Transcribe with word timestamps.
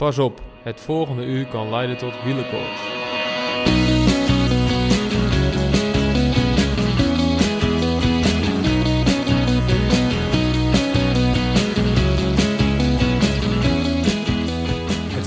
Pas 0.00 0.18
op, 0.18 0.40
het 0.62 0.80
volgende 0.80 1.24
uur 1.24 1.46
kan 1.46 1.70
leiden 1.70 1.96
tot 1.96 2.22
wielenkoorts. 2.24 2.99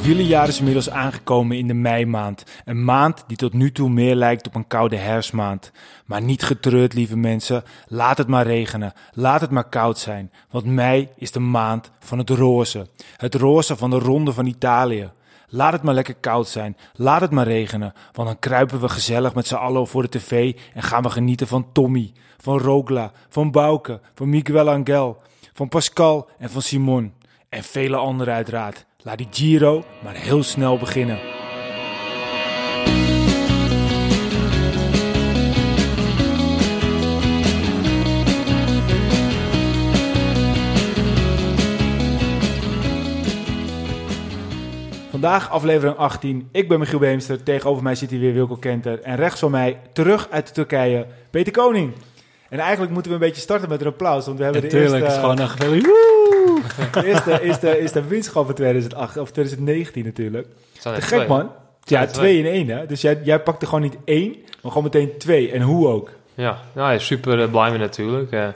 Het 0.03 0.11
wielerjaar 0.11 0.47
is 0.47 0.57
inmiddels 0.57 0.89
aangekomen 0.89 1.57
in 1.57 1.67
de 1.67 1.73
meimaand. 1.73 2.43
Een 2.65 2.83
maand 2.83 3.23
die 3.27 3.37
tot 3.37 3.53
nu 3.53 3.71
toe 3.71 3.89
meer 3.89 4.15
lijkt 4.15 4.47
op 4.47 4.55
een 4.55 4.67
koude 4.67 4.95
herfstmaand. 4.95 5.71
Maar 6.05 6.21
niet 6.21 6.43
getreurd, 6.43 6.93
lieve 6.93 7.17
mensen. 7.17 7.63
Laat 7.87 8.17
het 8.17 8.27
maar 8.27 8.45
regenen. 8.45 8.93
Laat 9.11 9.41
het 9.41 9.49
maar 9.49 9.69
koud 9.69 9.99
zijn. 9.99 10.31
Want 10.49 10.65
mei 10.65 11.09
is 11.15 11.31
de 11.31 11.39
maand 11.39 11.91
van 11.99 12.17
het 12.17 12.29
roze. 12.29 12.87
Het 13.17 13.35
roze 13.35 13.75
van 13.75 13.89
de 13.89 13.99
Ronde 13.99 14.33
van 14.33 14.45
Italië. 14.45 15.11
Laat 15.47 15.73
het 15.73 15.83
maar 15.83 15.93
lekker 15.93 16.15
koud 16.15 16.47
zijn. 16.47 16.77
Laat 16.93 17.21
het 17.21 17.31
maar 17.31 17.47
regenen. 17.47 17.93
Want 18.11 18.27
dan 18.27 18.39
kruipen 18.39 18.79
we 18.79 18.89
gezellig 18.89 19.33
met 19.33 19.47
z'n 19.47 19.55
allen 19.55 19.87
voor 19.87 20.01
de 20.01 20.19
tv 20.19 20.55
en 20.73 20.83
gaan 20.83 21.03
we 21.03 21.09
genieten 21.09 21.47
van 21.47 21.71
Tommy, 21.71 22.11
van 22.37 22.59
Rogla, 22.59 23.11
van 23.29 23.51
Bouke, 23.51 23.99
van 24.13 24.29
Miguel 24.29 24.69
Angel, 24.69 25.21
van 25.53 25.69
Pascal 25.69 26.29
en 26.37 26.49
van 26.49 26.61
Simon. 26.61 27.13
En 27.49 27.63
vele 27.63 27.97
anderen 27.97 28.33
uiteraard. 28.33 28.85
Laat 29.05 29.17
die 29.17 29.27
Giro 29.31 29.83
maar 30.03 30.15
heel 30.15 30.43
snel 30.43 30.77
beginnen. 30.77 31.19
Vandaag 45.09 45.49
aflevering 45.49 45.97
18. 45.97 46.49
Ik 46.51 46.67
ben 46.67 46.79
Michiel 46.79 46.99
Beemster. 46.99 47.43
Tegenover 47.43 47.83
mij 47.83 47.95
zit 47.95 48.09
hier 48.09 48.19
weer 48.19 48.33
Wilco 48.33 48.55
Kenter. 48.55 49.01
En 49.01 49.15
rechts 49.15 49.39
van 49.39 49.51
mij, 49.51 49.79
terug 49.93 50.27
uit 50.29 50.53
Turkije, 50.53 51.05
Peter 51.29 51.53
Koning. 51.53 51.93
En 52.49 52.59
eigenlijk 52.59 52.91
moeten 52.91 53.11
we 53.11 53.17
een 53.17 53.23
beetje 53.23 53.41
starten 53.41 53.69
met 53.69 53.81
een 53.81 53.87
applaus. 53.87 54.25
Want 54.25 54.37
we 54.37 54.43
hebben 54.43 54.61
de 54.61 54.79
eerste... 54.79 54.95
het 54.95 55.11
is 55.11 55.17
gewoon 55.17 55.39
een 55.39 55.49
gefeliciteerd. 56.73 57.25
De 57.25 57.41
eerste 57.41 57.45
is 57.45 57.59
de, 57.59 57.79
is 57.79 57.91
de 57.91 58.07
winstschap 58.07 58.45
van 58.45 58.55
2008, 58.55 59.17
of 59.17 59.31
2019 59.31 60.03
natuurlijk. 60.03 60.47
Te 60.81 60.89
gek 60.89 61.01
twee. 61.01 61.27
man. 61.27 61.51
Ja, 61.83 62.01
er 62.01 62.11
twee 62.11 62.37
in 62.37 62.45
één 62.45 62.67
hè. 62.67 62.85
Dus 62.85 63.01
jij, 63.01 63.19
jij 63.23 63.39
pakte 63.39 63.65
gewoon 63.65 63.81
niet 63.81 63.97
één, 64.05 64.35
maar 64.61 64.71
gewoon 64.71 64.83
meteen 64.83 65.17
twee. 65.17 65.51
En 65.51 65.61
hoe 65.61 65.87
ook. 65.87 66.11
Ja, 66.33 66.61
nou, 66.73 66.91
ja, 66.93 66.99
super 66.99 67.41
eh, 67.41 67.49
blij 67.49 67.69
mee 67.69 67.79
natuurlijk. 67.79 68.31
Eh, 68.31 68.47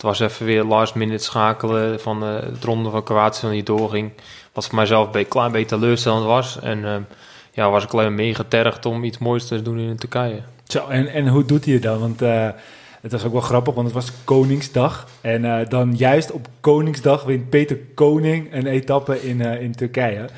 het 0.00 0.08
was 0.08 0.20
even 0.20 0.46
weer 0.46 0.64
last 0.64 0.94
minute 0.94 1.24
schakelen 1.24 2.00
van 2.00 2.22
eh, 2.22 2.34
het 2.34 2.64
ronde 2.64 2.90
van 2.90 3.02
Kroatië 3.02 3.40
van 3.40 3.50
die 3.50 3.62
doorging. 3.62 4.12
Wat 4.52 4.66
voor 4.66 4.74
mijzelf 4.74 5.14
een 5.14 5.28
klein 5.28 5.52
beetje 5.52 5.76
teleurstellend 5.76 6.24
was. 6.24 6.60
En 6.60 6.84
eh, 6.84 6.96
ja, 7.52 7.70
was 7.70 7.84
ik 7.84 7.92
alleen 7.92 8.04
maar 8.04 8.24
meer 8.24 8.34
getergd 8.34 8.86
om 8.86 9.04
iets 9.04 9.18
moois 9.18 9.46
te 9.46 9.62
doen 9.62 9.78
in 9.78 9.96
Turkije. 9.96 10.42
Zo, 10.64 10.88
en, 10.88 11.06
en 11.08 11.28
hoe 11.28 11.44
doet 11.44 11.64
hij 11.64 11.74
het 11.74 11.82
dan? 11.82 11.98
Want 11.98 12.20
het 13.00 13.12
was 13.12 13.24
ook 13.24 13.32
wel 13.32 13.40
grappig, 13.40 13.74
want 13.74 13.86
het 13.86 13.96
was 13.96 14.12
Koningsdag. 14.24 15.06
En 15.20 15.44
eh, 15.44 15.68
dan 15.68 15.96
juist 15.96 16.32
op 16.32 16.48
Koningsdag 16.60 17.24
wint 17.24 17.50
Peter 17.50 17.78
Koning 17.94 18.52
een 18.52 18.66
etappe 18.66 19.22
in, 19.22 19.40
eh, 19.40 19.62
in 19.62 19.72
Turkije. 19.72 20.28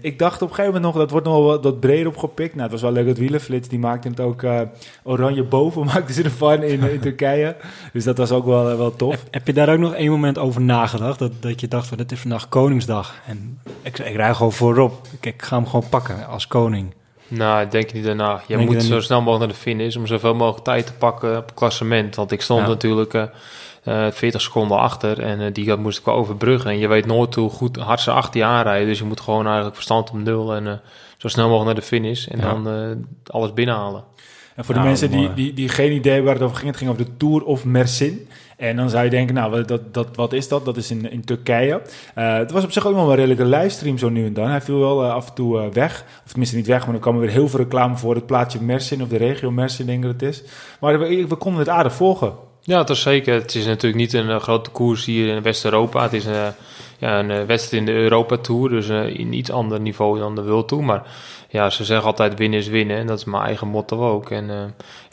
Ik 0.00 0.18
dacht 0.18 0.42
op 0.42 0.48
een 0.48 0.54
gegeven 0.54 0.74
moment 0.74 0.92
nog, 0.92 1.02
dat 1.02 1.10
wordt 1.10 1.26
nog 1.26 1.34
wel 1.34 1.60
wat, 1.62 1.80
breder 1.80 2.06
opgepikt. 2.06 2.50
Nou, 2.50 2.62
het 2.62 2.72
was 2.72 2.82
wel 2.82 2.92
leuk 2.92 3.06
dat 3.06 3.18
Wielenflits, 3.18 3.68
die 3.68 3.78
maakte 3.78 4.08
het 4.08 4.20
ook 4.20 4.42
eh, 4.42 4.60
oranje 5.02 5.44
boven, 5.44 5.84
maakte 5.94 6.12
ze 6.12 6.22
ervan 6.22 6.62
in, 6.62 6.90
in 6.90 7.00
Turkije. 7.00 7.56
Dus 7.92 8.04
dat 8.04 8.18
was 8.18 8.30
ook 8.30 8.44
wel, 8.44 8.76
wel 8.76 8.96
tof. 8.96 9.10
Heb, 9.10 9.22
heb 9.30 9.46
je 9.46 9.52
daar 9.52 9.72
ook 9.72 9.78
nog 9.78 9.94
één 9.94 10.10
moment 10.10 10.38
over 10.38 10.60
nagedacht? 10.60 11.18
Dat, 11.18 11.32
dat 11.40 11.60
je 11.60 11.68
dacht, 11.68 11.86
van, 11.86 11.98
het 11.98 12.12
is 12.12 12.20
vandaag 12.20 12.48
Koningsdag. 12.48 13.14
En 13.26 13.60
ik, 13.82 13.98
ik 13.98 14.16
rij 14.16 14.34
gewoon 14.34 14.52
voorop. 14.52 15.06
Ik, 15.20 15.26
ik 15.26 15.42
ga 15.42 15.56
hem 15.56 15.66
gewoon 15.66 15.88
pakken 15.88 16.26
als 16.26 16.46
koning. 16.46 16.94
Nou, 17.28 17.62
ik 17.62 17.70
denk 17.70 17.92
niet 17.92 18.04
daarna. 18.04 18.42
Je 18.46 18.56
Denk 18.56 18.68
moet 18.70 18.82
zo 18.82 18.94
niet? 18.94 19.04
snel 19.04 19.18
mogelijk 19.22 19.40
naar 19.50 19.54
de 19.62 19.62
finish 19.70 19.96
om 19.96 20.06
zoveel 20.06 20.34
mogelijk 20.34 20.64
tijd 20.64 20.86
te 20.86 20.92
pakken 20.92 21.36
op 21.36 21.44
het 21.46 21.54
klassement. 21.54 22.14
Want 22.16 22.32
ik 22.32 22.40
stond 22.42 22.60
Ja. 22.60 22.66
natuurlijk 22.68 23.14
eh, 23.14 23.22
eh, 24.06 24.12
40 24.12 24.40
seconden 24.40 24.78
achter 24.78 25.20
en 25.20 25.40
eh, 25.40 25.52
die 25.52 25.76
moest 25.76 25.98
ik 25.98 26.04
wel 26.04 26.14
overbruggen. 26.14 26.70
En 26.70 26.78
je 26.78 26.88
weet 26.88 27.06
nooit 27.06 27.34
hoe 27.34 27.50
goed 27.50 27.76
hard 27.76 28.00
ze 28.00 28.10
achter 28.10 28.40
je 28.40 28.46
aanrijden. 28.46 28.88
Dus 28.88 28.98
je 28.98 29.04
moet 29.04 29.20
gewoon 29.20 29.44
eigenlijk 29.44 29.74
verstand 29.74 30.10
op 30.10 30.16
nul 30.18 30.54
en 30.54 30.66
eh, 30.66 30.72
zo 31.16 31.28
snel 31.28 31.48
mogelijk 31.48 31.66
naar 31.72 31.80
de 31.82 31.86
finish. 31.88 32.26
En 32.26 32.38
Ja. 32.38 32.44
dan 32.52 32.68
eh, 32.68 33.34
alles 33.34 33.52
binnenhalen. 33.52 34.04
En 34.54 34.64
voor 34.64 34.74
de 34.74 34.80
Nou, 34.80 34.90
mensen 34.92 35.10
die, 35.10 35.34
die, 35.34 35.52
die 35.54 35.68
geen 35.68 35.92
idee 35.92 36.22
waar 36.22 36.34
het 36.34 36.42
over 36.42 36.56
ging, 36.56 36.68
het 36.68 36.76
ging 36.76 36.90
over 36.90 37.04
de 37.04 37.16
Tour 37.16 37.44
of 37.44 37.64
Mersin. 37.64 38.28
En 38.58 38.76
dan 38.76 38.90
zou 38.90 39.04
je 39.04 39.10
denken, 39.10 39.34
nou, 39.34 39.50
wat- 39.50 39.68
dat, 39.68 39.94
dat, 39.94 40.08
wat 40.16 40.32
is 40.32 40.48
dat? 40.48 40.64
Dat 40.64 40.76
is 40.76 40.90
in, 40.90 41.10
in 41.10 41.24
Turkije. 41.24 41.82
Eh, 42.14 42.36
het 42.36 42.50
was 42.50 42.64
op 42.64 42.72
zich 42.72 42.86
ook 42.86 42.94
wel 42.94 43.10
een 43.10 43.16
redelijke 43.16 43.44
livestream 43.44 43.98
zo 43.98 44.08
nu 44.08 44.26
en 44.26 44.32
dan. 44.32 44.48
Hij 44.48 44.60
viel 44.60 44.78
wel 44.78 45.04
eh, 45.04 45.12
af 45.12 45.28
en 45.28 45.34
toe 45.34 45.60
eh, 45.60 45.68
weg. 45.68 46.04
Of 46.24 46.28
tenminste 46.30 46.56
niet 46.56 46.66
weg, 46.66 46.86
maar 46.86 46.94
er 46.94 47.00
kwam 47.00 47.14
er 47.14 47.20
weer 47.20 47.30
heel 47.30 47.48
veel 47.48 47.58
reclame 47.58 47.96
voor 47.96 48.14
het 48.14 48.26
plaatsje 48.26 48.62
Mersin 48.62 49.02
of 49.02 49.08
de 49.08 49.16
regio 49.16 49.50
Mersin, 49.50 49.86
denk 49.86 49.98
ik 49.98 50.10
dat 50.10 50.20
het 50.20 50.30
is. 50.30 50.42
Maar 50.80 50.98
we, 50.98 51.26
we 51.28 51.36
konden 51.36 51.60
het 51.60 51.68
aardig 51.68 51.94
volgen. 51.94 52.32
Ja, 52.60 52.86
is 52.86 53.02
zeker. 53.02 53.34
Het 53.34 53.54
is 53.54 53.66
natuurlijk 53.66 54.00
niet 54.02 54.12
een 54.12 54.40
grote 54.40 54.70
koers 54.70 55.04
hier 55.04 55.36
in 55.36 55.42
West-Europa. 55.42 56.02
Het 56.02 56.12
is 56.12 56.26
eh, 56.26 56.46
ja, 56.98 57.18
een 57.18 57.30
eh, 57.30 57.44
wedstrijd 57.44 57.86
in 57.86 57.94
de 57.94 58.00
Europa 58.00 58.36
Tour, 58.36 58.68
dus 58.68 58.88
eh, 58.88 59.18
in 59.18 59.32
iets 59.32 59.50
ander 59.50 59.80
niveau 59.80 60.18
dan 60.18 60.34
de 60.34 60.44
World 60.44 60.68
Tour. 60.68 60.84
Maar 60.84 61.02
ja, 61.50 61.70
ze 61.70 61.84
zeggen 61.84 62.06
altijd 62.06 62.38
winnen 62.38 62.58
is 62.58 62.68
winnen 62.68 62.96
en 62.96 63.06
dat 63.06 63.18
is 63.18 63.24
mijn 63.24 63.42
eigen 63.42 63.68
motto 63.68 64.08
ook. 64.10 64.30
En 64.30 64.50
eh, 64.50 64.56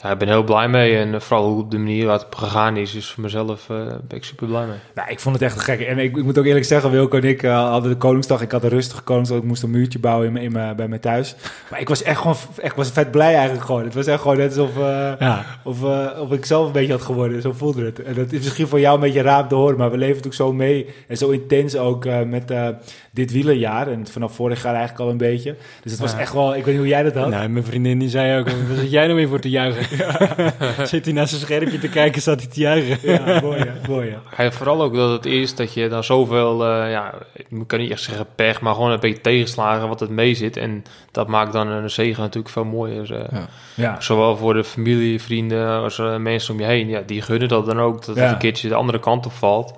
ja, 0.02 0.10
ik 0.10 0.18
ben 0.18 0.28
heel 0.28 0.42
blij 0.44 0.68
mee 0.68 0.96
en 0.96 1.22
vooral 1.22 1.48
hoe 1.48 1.62
op 1.62 1.70
de 1.70 1.78
manier 1.78 2.06
waar 2.06 2.18
het 2.18 2.26
gegaan 2.36 2.76
is, 2.76 2.94
is 2.94 3.10
voor 3.10 3.22
mezelf 3.22 3.70
eh, 3.70 3.76
ben 3.86 4.16
ik 4.16 4.24
super 4.24 4.46
blij 4.46 4.66
mee. 4.66 4.76
Nou, 4.94 5.10
ik 5.10 5.20
vond 5.20 5.34
het 5.34 5.44
echt 5.44 5.60
gek. 5.60 5.80
En 5.80 5.98
ik, 5.98 6.16
ik 6.16 6.24
moet 6.24 6.38
ook 6.38 6.44
eerlijk 6.44 6.64
zeggen, 6.64 6.90
Wilco 6.90 7.16
en 7.16 7.24
ik 7.24 7.40
hadden 7.42 7.90
de 7.90 7.96
Koningsdag. 7.96 8.40
Ik 8.42 8.50
had 8.52 8.62
een 8.62 8.68
rustige 8.68 9.02
Koningsdag. 9.02 9.38
Ik 9.38 9.44
moest 9.44 9.62
een 9.62 9.70
muurtje 9.70 9.98
bouwen 9.98 10.26
in 10.26 10.32
mijn, 10.32 10.44
in 10.44 10.52
mijn, 10.52 10.76
bij 10.76 10.88
mij 10.88 10.98
thuis. 10.98 11.34
Maar 11.70 11.80
ik 11.80 11.88
was 11.88 12.02
echt 12.02 12.20
gewoon 12.20 12.36
echt, 12.56 12.76
was 12.76 12.90
vet 12.90 13.10
blij 13.10 13.34
eigenlijk 13.34 13.64
gewoon. 13.64 13.84
Het 13.84 13.94
was 13.94 14.06
echt 14.06 14.20
gewoon 14.20 14.36
net 14.36 14.58
alsof... 14.58 14.76
eh, 14.76 15.12
Ja, 15.18 15.44
Of, 15.64 15.84
eh, 15.84 16.20
of 16.20 16.32
ik 16.32 16.44
zelf 16.44 16.66
een 16.66 16.72
beetje 16.72 16.92
had 16.92 17.02
geworden. 17.02 17.42
Zo 17.42 17.52
voelde 17.52 17.84
het. 17.84 18.02
En 18.02 18.14
dat 18.14 18.32
is 18.32 18.44
misschien 18.44 18.66
voor 18.68 18.80
jou 18.80 18.94
een 18.94 19.00
beetje 19.00 19.22
raar 19.22 19.42
om 19.42 19.48
te 19.48 19.54
horen. 19.54 19.76
Maar 19.78 19.90
we 19.90 19.96
leven 19.96 20.08
natuurlijk 20.16 20.34
zo 20.42 20.52
mee. 20.52 20.86
En 21.08 21.16
zo 21.16 21.30
intens 21.30 21.75
ook 21.78 22.04
eh, 22.04 22.22
met 22.22 22.50
eh, 22.50 22.68
dit 23.10 23.32
wielerjaar. 23.32 23.88
En 23.88 24.06
vanaf 24.06 24.34
vorig 24.34 24.62
jaar 24.62 24.74
eigenlijk 24.74 25.04
al 25.04 25.10
een 25.10 25.16
beetje. 25.16 25.56
Dus 25.82 25.92
het 25.92 26.00
was 26.00 26.14
echt 26.16 26.32
wel... 26.32 26.48
Ik 26.56 26.64
weet 26.64 26.66
niet 26.74 26.76
hoe 26.76 26.86
jij 26.86 27.02
dat 27.02 27.14
had. 27.14 27.28
nou, 27.28 27.48
mijn 27.48 27.64
vriendin 27.64 27.98
die 27.98 28.08
zei 28.08 28.38
ook, 28.40 28.48
waar 28.50 28.76
zit 28.76 28.90
jij 28.90 29.04
nou 29.04 29.16
weer 29.16 29.28
voor 29.28 29.40
te 29.40 29.50
juichen? 29.50 29.96
Zit 30.86 31.04
hij 31.04 31.14
naar 31.14 31.28
zijn 31.28 31.40
schermpje 31.40 31.78
te 31.78 31.88
kijken, 31.88 32.20
staat 32.20 32.40
hij 32.40 32.50
te 32.50 32.60
juichen. 32.60 32.98
Ja, 33.12 33.40
mooi. 33.40 33.70
Mooi. 33.88 34.14
Ja, 34.36 34.50
vooral 34.52 34.82
ook 34.82 34.94
dat 34.94 35.10
het 35.10 35.26
is 35.26 35.54
dat 35.54 35.74
je 35.74 35.88
dan 35.88 36.04
zoveel, 36.04 36.64
eh, 36.66 36.90
ja, 36.90 37.14
ik 37.34 37.46
kan 37.66 37.78
niet 37.78 37.90
echt 37.90 38.02
zeggen 38.02 38.26
pech, 38.34 38.60
maar 38.60 38.74
gewoon 38.74 38.90
een 38.90 39.00
beetje 39.00 39.20
tegenslagen 39.20 39.88
wat 39.88 40.00
het 40.00 40.10
mee 40.10 40.34
zit. 40.34 40.56
En 40.56 40.84
dat 41.10 41.28
maakt 41.28 41.52
dan 41.52 41.68
een 41.68 41.90
zegen 41.90 42.22
natuurlijk 42.22 42.52
veel 42.52 42.64
mooier. 42.64 43.14
eh. 43.14 43.24
Ja. 43.32 43.48
Ja. 43.74 44.00
Zowel 44.00 44.36
voor 44.36 44.54
de 44.54 44.64
familie, 44.64 45.20
vrienden 45.22 45.68
als 45.82 46.00
mensen 46.18 46.54
om 46.54 46.60
je 46.60 46.66
heen. 46.66 46.88
Ja, 46.88 47.02
die 47.06 47.22
gunnen 47.22 47.48
dat 47.48 47.66
dan 47.66 47.80
ook, 47.80 48.04
dat 48.06 48.16
Ja. 48.16 48.22
het 48.22 48.32
een 48.32 48.38
keertje 48.38 48.68
de 48.68 48.74
andere 48.74 48.98
kant 49.00 49.26
op 49.26 49.32
valt. 49.32 49.74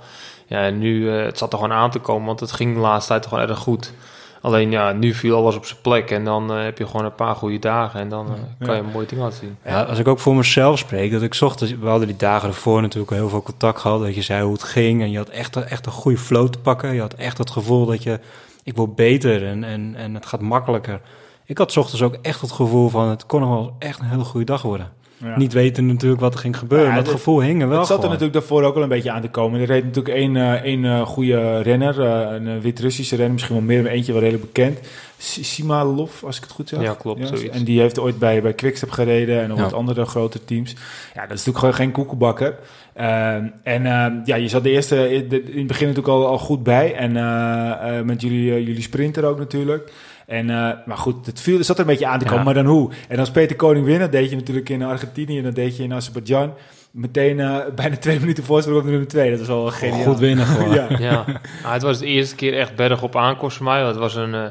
Ja, 0.48 0.62
en 0.62 0.78
nu, 0.78 1.10
eh, 1.10 1.24
het 1.24 1.38
zat 1.38 1.52
er 1.52 1.58
gewoon 1.58 1.74
aan 1.76 1.90
te 1.90 1.98
komen, 1.98 2.26
want 2.26 2.40
het 2.40 2.52
ging 2.52 2.74
de 2.74 2.80
laatste 2.80 3.12
tijd 3.12 3.26
gewoon 3.26 3.48
erg 3.48 3.58
goed. 3.58 3.92
Alleen 4.40 4.70
ja, 4.70 4.92
nu 4.92 5.14
viel 5.14 5.36
alles 5.36 5.56
op 5.56 5.66
zijn 5.66 5.80
plek 5.82 6.10
en 6.10 6.24
dan 6.24 6.52
eh, 6.52 6.62
heb 6.62 6.78
je 6.78 6.86
gewoon 6.86 7.04
een 7.04 7.14
paar 7.14 7.34
goede 7.34 7.58
dagen 7.58 8.00
en 8.00 8.08
dan 8.08 8.26
eh, 8.26 8.66
kan 8.66 8.76
je 8.76 8.82
een 8.82 8.90
mooi 8.92 9.06
ding 9.06 9.20
laten 9.20 9.38
zien. 9.38 9.56
Ja, 9.64 9.82
als 9.82 9.98
ik 9.98 10.08
ook 10.08 10.18
voor 10.18 10.36
mezelf 10.36 10.78
spreek, 10.78 11.12
dat 11.12 11.22
ik 11.22 11.34
's 11.34 11.42
ochtends, 11.42 11.74
we 11.80 11.88
hadden 11.88 12.06
die 12.06 12.16
dagen 12.16 12.48
ervoor 12.48 12.80
natuurlijk 12.80 13.12
heel 13.12 13.28
veel 13.28 13.42
contact 13.42 13.80
gehad, 13.80 14.00
dat 14.00 14.14
je 14.14 14.22
zei 14.22 14.42
hoe 14.42 14.52
het 14.52 14.62
ging 14.62 15.02
en 15.02 15.10
je 15.10 15.18
had 15.18 15.28
echt, 15.28 15.56
echt 15.56 15.86
een 15.86 15.92
goede 15.92 16.18
flow 16.18 16.48
te 16.48 16.58
pakken. 16.58 16.94
Je 16.94 17.00
had 17.00 17.14
echt 17.14 17.38
het 17.38 17.50
gevoel 17.50 17.86
dat 17.86 18.02
je, 18.02 18.20
ik 18.62 18.76
word 18.76 18.94
beter 18.94 19.46
en, 19.46 19.64
en, 19.64 19.94
en 19.96 20.14
het 20.14 20.26
gaat 20.26 20.40
makkelijker. 20.40 21.00
Ik 21.44 21.58
had 21.58 21.72
's 21.72 21.76
ochtends 21.76 22.02
ook 22.02 22.16
echt 22.22 22.40
het 22.40 22.52
gevoel 22.52 22.88
van, 22.88 23.08
het 23.08 23.26
kon 23.26 23.40
nog 23.40 23.50
wel 23.50 23.76
echt 23.78 23.98
een 24.00 24.06
hele 24.06 24.24
goede 24.24 24.46
dag 24.46 24.62
worden. 24.62 24.92
Ja. 25.22 25.38
Niet 25.38 25.52
weten 25.52 25.86
natuurlijk 25.86 26.20
wat 26.20 26.34
er 26.34 26.40
ging 26.40 26.58
gebeuren, 26.58 26.86
Ja, 26.86 26.92
maar 26.94 27.02
het 27.02 27.12
gevoel 27.12 27.40
hing 27.40 27.62
er 27.62 27.68
wel 27.68 27.78
Het 27.78 27.86
zat 27.86 27.98
er 28.02 28.04
natuurlijk 28.08 28.32
daarvoor 28.32 28.62
ook 28.62 28.76
al 28.76 28.82
een 28.82 28.88
beetje 28.88 29.10
aan 29.10 29.20
te 29.22 29.28
komen. 29.28 29.60
Er 29.60 29.66
reed 29.66 29.84
natuurlijk 29.84 30.14
één, 30.14 30.36
eh, 30.36 30.52
één 30.52 30.84
eh, 30.84 31.00
goede 31.06 31.60
renner. 31.60 32.00
eh, 32.02 32.34
een 32.34 32.60
Wit-Russische 32.60 33.14
renner. 33.16 33.32
Misschien 33.32 33.54
wel 33.56 33.64
meer, 33.64 33.82
maar 33.82 33.90
eentje 33.92 34.12
wel 34.12 34.20
redelijk 34.20 34.52
bekend. 34.52 34.78
Simalov, 35.18 36.22
als 36.24 36.36
ik 36.36 36.42
het 36.42 36.52
goed 36.52 36.68
zeg. 36.68 36.82
Ja, 36.82 36.94
klopt. 36.94 37.48
En 37.50 37.64
die 37.64 37.80
heeft 37.80 37.98
ooit 37.98 38.18
bij, 38.18 38.42
bij 38.42 38.52
Quickstep 38.54 38.90
gereden 38.90 39.42
en 39.42 39.48
nog 39.48 39.56
Ja. 39.58 39.62
wat 39.64 39.72
andere 39.72 40.04
grote 40.04 40.44
teams. 40.44 40.70
Ja, 41.14 41.20
dat 41.26 41.38
is 41.38 41.44
natuurlijk 41.44 41.58
gewoon 41.58 41.74
geen 41.74 41.90
koekenbakker. 41.92 42.54
Ehm, 42.94 43.46
en 43.62 43.86
ehm, 43.86 44.12
ja, 44.24 44.36
je 44.36 44.48
zat 44.48 44.62
de 44.62 44.70
eerste, 44.70 45.12
in 45.14 45.58
het 45.58 45.66
begin 45.66 45.86
natuurlijk 45.86 46.14
al, 46.14 46.26
al 46.26 46.38
goed 46.38 46.62
bij. 46.62 46.94
En 46.94 47.16
eh, 47.16 47.98
eh, 47.98 48.04
met 48.04 48.20
jullie, 48.20 48.44
jullie 48.64 48.82
sprinter 48.82 49.24
ook 49.24 49.38
natuurlijk. 49.38 49.92
En, 50.28 50.50
eh, 50.50 50.70
maar 50.86 50.96
goed, 50.96 51.26
het, 51.26 51.40
viel, 51.40 51.64
zat 51.64 51.76
er 51.76 51.82
een 51.82 51.90
beetje 51.90 52.06
aan 52.06 52.18
te 52.18 52.24
komen. 52.24 52.38
Ja. 52.38 52.44
Maar 52.44 52.54
dan 52.54 52.66
hoe? 52.66 52.90
En 53.08 53.18
als 53.18 53.30
Peter 53.30 53.56
Koning 53.56 53.84
winnen, 53.86 54.10
deed 54.10 54.30
je 54.30 54.36
natuurlijk 54.36 54.68
in 54.68 54.82
Argentinië 54.82 55.38
en 55.38 55.44
dat 55.44 55.54
deed 55.54 55.76
je 55.76 55.82
in 55.82 55.92
Azerbeidzjan. 55.94 56.52
Meteen 56.90 57.40
eh, 57.40 57.56
bijna 57.74 57.96
twee 57.96 58.20
minuten 58.20 58.44
voorsprong 58.44 58.78
op 58.78 58.84
de 58.84 58.90
nummer 58.90 59.08
twee. 59.08 59.30
Dat 59.30 59.40
is 59.40 59.46
wel 59.46 59.66
geniaal. 59.66 60.02
Goed 60.02 60.18
winnen 60.18 60.46
gewoon. 60.46 60.74
Ja. 60.74 60.86
Ja, 60.98 61.24
Nou, 61.62 61.72
het 61.72 61.82
was 61.82 61.98
de 61.98 62.06
eerste 62.06 62.34
keer 62.34 62.58
echt 62.58 62.76
berg 62.76 63.02
op 63.02 63.16
aankomst 63.16 63.56
voor 63.56 63.66
mij. 63.66 63.82
Het 63.82 63.96
was 63.96 64.14
een, 64.14 64.34
eh, 64.34 64.44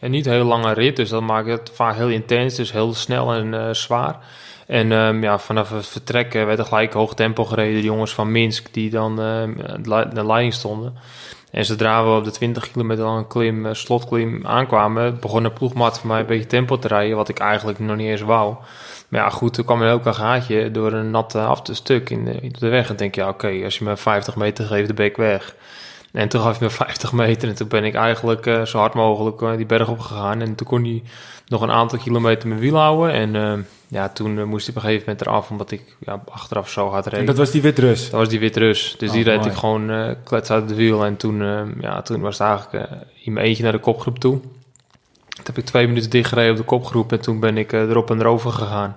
een 0.00 0.10
niet 0.10 0.24
heel 0.24 0.44
lange 0.44 0.72
rit, 0.72 0.96
dus 0.96 1.08
dat 1.08 1.22
maakt 1.22 1.48
het 1.48 1.70
vaak 1.74 1.96
heel 1.96 2.08
intens. 2.08 2.54
Dus 2.54 2.72
heel 2.72 2.94
snel 2.94 3.32
en 3.34 3.54
eh, 3.54 3.74
zwaar. 3.74 4.16
En 4.66 4.92
ehm, 4.92 5.22
ja, 5.22 5.38
vanaf 5.38 5.70
het 5.70 5.86
vertrek 5.86 6.32
werd 6.32 6.58
er 6.58 6.64
gelijk 6.64 6.92
hoog 6.92 7.14
tempo 7.14 7.44
gereden. 7.44 7.74
De 7.80 7.86
jongens 7.86 8.14
van 8.14 8.32
Minsk 8.32 8.68
die 8.72 8.90
dan 8.90 9.20
ehm, 9.20 9.52
de 9.82 9.88
le- 9.88 10.08
de 10.14 10.26
leiding 10.26 10.54
stonden. 10.54 10.94
En 11.50 11.64
zodra 11.64 12.04
we 12.04 12.10
op 12.10 12.24
de 12.24 12.30
20 12.30 12.70
kilometer 12.70 13.04
lange 13.04 13.26
klim, 13.26 13.66
uh, 13.66 13.72
slotklim 13.74 14.46
aankwamen, 14.46 15.20
begon 15.20 15.42
de 15.42 15.50
ploegmaat 15.50 15.98
voor 15.98 16.08
mij 16.08 16.20
een 16.20 16.26
beetje 16.26 16.46
tempo 16.46 16.78
te 16.78 16.88
rijden, 16.88 17.16
wat 17.16 17.28
ik 17.28 17.38
eigenlijk 17.38 17.78
nog 17.78 17.96
niet 17.96 18.08
eens 18.08 18.20
wou. 18.20 18.54
Maar 19.08 19.20
ja, 19.20 19.30
goed, 19.30 19.56
er 19.56 19.64
kwam 19.64 19.82
er 19.82 19.92
ook 19.92 20.06
een 20.06 20.14
gaatje 20.14 20.70
door 20.70 20.92
een 20.92 21.10
natte 21.10 21.40
afstuk 21.40 22.10
in 22.10 22.24
de, 22.24 22.32
in 22.32 22.54
de 22.58 22.68
weg. 22.68 22.90
En 22.90 22.96
denk 22.96 23.14
je, 23.14 23.28
oké, 23.28 23.60
als 23.64 23.78
je 23.78 23.84
me 23.84 23.96
50 23.96 24.36
meter 24.36 24.64
geeft, 24.64 24.86
dan 24.86 24.96
ben 24.96 25.06
ik 25.06 25.16
weg. 25.16 25.54
En 26.12 26.28
toen 26.28 26.40
gaf 26.40 26.58
hij 26.58 26.68
me 26.68 26.74
50 26.74 27.12
meter 27.12 27.48
en 27.48 27.54
toen 27.54 27.68
ben 27.68 27.84
ik 27.84 27.94
eigenlijk 27.94 28.46
uh, 28.46 28.62
zo 28.62 28.78
hard 28.78 28.94
mogelijk 28.94 29.40
uh, 29.40 29.56
die 29.56 29.66
berg 29.66 29.88
op 29.88 30.00
gegaan. 30.00 30.40
En 30.40 30.54
toen 30.54 30.66
kon 30.66 30.84
hij 30.84 31.02
nog 31.46 31.60
een 31.62 31.70
aantal 31.70 31.98
kilometer 31.98 32.48
mijn 32.48 32.60
wiel 32.60 32.76
houden. 32.76 33.12
En 33.12 33.34
uh, 33.34 33.64
ja, 33.88 34.08
toen 34.08 34.44
moest 34.44 34.66
hij 34.66 34.76
op 34.76 34.82
een 34.82 34.88
gegeven 34.88 35.08
moment 35.08 35.26
eraf, 35.26 35.50
omdat 35.50 35.70
ik 35.70 35.96
ja, 35.98 36.22
achteraf 36.28 36.70
zo 36.70 36.88
hard 36.88 37.06
reed. 37.06 37.20
En 37.20 37.26
dat 37.26 37.36
was 37.36 37.50
die 37.50 37.62
Witrus? 37.62 38.02
Dat 38.10 38.20
was 38.20 38.28
die 38.28 38.38
Witrus. 38.38 38.94
Dus 38.98 39.08
Oh, 39.08 39.14
die 39.14 39.24
reed 39.24 39.38
mooi. 39.38 39.50
ik 39.50 39.56
gewoon 39.56 40.16
klets 40.24 40.50
uit 40.50 40.68
de 40.68 40.74
wiel. 40.74 41.04
En 41.04 41.16
toen, 41.16 41.38
ja, 41.80 42.02
toen 42.02 42.20
was 42.20 42.38
het 42.38 42.48
eigenlijk 42.48 42.88
in 43.22 43.32
mijn 43.32 43.46
eentje 43.46 43.62
naar 43.62 43.72
de 43.72 43.78
kopgroep 43.78 44.18
toe. 44.18 44.40
Toen 45.28 45.44
heb 45.44 45.58
ik 45.58 45.64
twee 45.64 45.86
minuten 45.86 46.10
dichtgereden 46.10 46.50
op 46.50 46.56
de 46.56 46.62
kopgroep 46.64 47.12
en 47.12 47.20
toen 47.20 47.40
ben 47.40 47.58
ik 47.58 47.72
erop 47.72 48.10
en 48.10 48.20
erover 48.20 48.50
gegaan. 48.50 48.96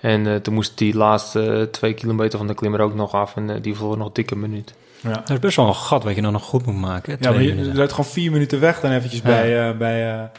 En 0.00 0.42
toen 0.42 0.54
moest 0.54 0.78
die 0.78 0.96
laatste 0.96 1.68
twee 1.70 1.94
kilometer 1.94 2.38
van 2.38 2.46
de 2.46 2.54
klimmer 2.54 2.80
ook 2.80 2.94
nog 2.94 3.12
af 3.12 3.36
en 3.36 3.62
die 3.62 3.76
verloor 3.76 3.96
nog 3.96 4.12
dikke 4.12 4.36
minuut. 4.36 4.74
Ja. 5.02 5.12
Dat 5.12 5.30
is 5.30 5.38
best 5.38 5.56
wel 5.56 5.66
een 5.66 5.74
gat 5.74 6.04
wat 6.04 6.14
je 6.14 6.22
dan 6.22 6.32
nog 6.32 6.42
goed 6.42 6.66
moet 6.66 6.80
maken. 6.80 7.16
Ja, 7.20 7.30
maar 7.30 7.42
je 7.42 7.72
rijdt 7.72 7.92
gewoon 7.92 8.10
vier 8.10 8.32
minuten 8.32 8.60
weg 8.60 8.80
dan 8.80 8.90
eventjes 8.90 9.20
ja. 9.20 9.26
bij, 9.26 9.76
bij, 9.76 9.98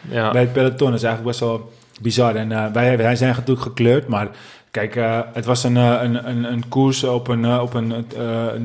ja. 0.10 0.32
bij 0.32 0.42
het 0.42 0.54
peloton. 0.54 0.90
Dat 0.90 0.98
is 0.98 1.04
eigenlijk 1.04 1.38
best 1.38 1.40
wel 1.40 1.72
bizar. 2.02 2.36
En 2.36 2.74
wij, 2.74 2.98
wij 2.98 3.16
zijn 3.16 3.30
natuurlijk 3.30 3.62
gekleurd, 3.62 4.08
maar 4.08 4.28
kijk, 4.72 4.96
het 5.34 5.46
was 5.46 5.64
een, 5.64 5.76
een, 5.76 6.30
een, 6.30 6.44
een 6.52 6.68
koers 6.70 7.04
op 7.04 7.28
een, 7.28 7.60
op 7.60 7.74
een 7.74 8.06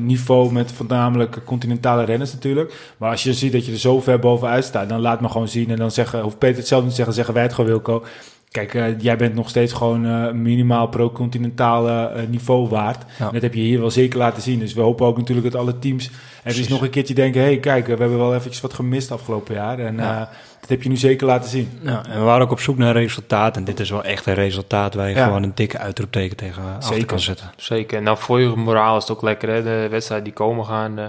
niveau 0.05 0.51
met 0.51 0.71
voornamelijk 0.71 1.41
continentale 1.45 2.03
renners 2.03 2.33
natuurlijk. 2.33 2.93
Maar 2.97 3.09
als 3.11 3.23
je 3.23 3.33
ziet 3.33 3.51
dat 3.51 3.65
je 3.65 3.71
er 3.71 3.79
zo 3.79 4.01
ver 4.01 4.19
bovenuit 4.19 4.63
staat, 4.63 4.89
dan 4.89 4.99
laat 4.99 5.21
me 5.21 5.29
gewoon 5.29 5.47
zien 5.47 5.69
en 5.69 5.77
dan 5.77 5.91
zeggen, 5.91 6.21
hoeft 6.21 6.37
Peter 6.37 6.57
het 6.57 6.67
zelf 6.67 6.81
niet 6.81 6.89
te 6.89 6.95
zeggen, 6.95 7.15
zeggen 7.15 7.33
wij 7.33 7.43
het 7.43 7.53
gewoon 7.53 7.69
Wilco. 7.69 8.03
Kijk, 8.51 8.73
uh, 8.73 8.99
jij 8.99 9.17
bent 9.17 9.35
nog 9.35 9.49
steeds 9.49 9.73
gewoon 9.73 10.05
uh, 10.05 10.31
minimaal 10.31 10.87
pro-continentale 10.87 12.11
uh, 12.15 12.27
niveau 12.27 12.69
waard. 12.69 13.03
Ja. 13.19 13.29
Dat 13.31 13.41
heb 13.41 13.53
je 13.53 13.61
hier 13.61 13.79
wel 13.79 13.91
zeker 13.91 14.19
laten 14.19 14.41
zien. 14.41 14.59
Dus 14.59 14.73
we 14.73 14.81
hopen 14.81 15.05
ook 15.05 15.17
natuurlijk 15.17 15.51
dat 15.51 15.61
alle 15.61 15.79
teams 15.79 16.09
even 16.43 16.71
nog 16.71 16.81
een 16.81 16.89
keertje 16.89 17.13
denken... 17.13 17.41
hé, 17.41 17.47
hey, 17.47 17.59
kijk, 17.59 17.85
we 17.85 17.95
hebben 17.95 18.17
wel 18.17 18.35
eventjes 18.35 18.61
wat 18.61 18.73
gemist 18.73 19.11
afgelopen 19.11 19.55
jaar. 19.55 19.79
En 19.79 19.95
ja. 19.95 20.29
dat 20.59 20.69
heb 20.69 20.83
je 20.83 20.89
nu 20.89 20.97
zeker 20.97 21.27
laten 21.27 21.49
zien. 21.49 21.79
Ja, 21.81 22.05
en 22.05 22.17
we 22.17 22.23
waren 22.23 22.45
ook 22.45 22.51
op 22.51 22.59
zoek 22.59 22.77
naar 22.77 22.93
resultaat. 22.93 23.57
En 23.57 23.63
dit 23.63 23.79
is 23.79 23.89
wel 23.89 24.03
echt 24.03 24.25
een 24.25 24.33
resultaat 24.33 24.93
waar 24.93 25.09
je 25.09 25.15
ja. 25.15 25.25
gewoon 25.25 25.43
een 25.43 25.55
dikke 25.55 25.77
uitroepteken 25.77 26.37
tegen 26.37 26.63
zeker. 26.79 27.05
kan 27.05 27.19
zetten. 27.19 27.51
Zeker. 27.55 27.97
En 27.97 28.03
nou, 28.03 28.17
voor 28.17 28.41
je 28.41 28.47
moraal 28.47 28.97
is 28.97 29.03
het 29.03 29.11
ook 29.11 29.21
lekker, 29.21 29.49
hè. 29.49 29.63
De 29.63 29.87
wedstrijd 29.89 30.23
die 30.23 30.33
komen 30.33 30.65
gaan. 30.65 30.95
De, 30.95 31.01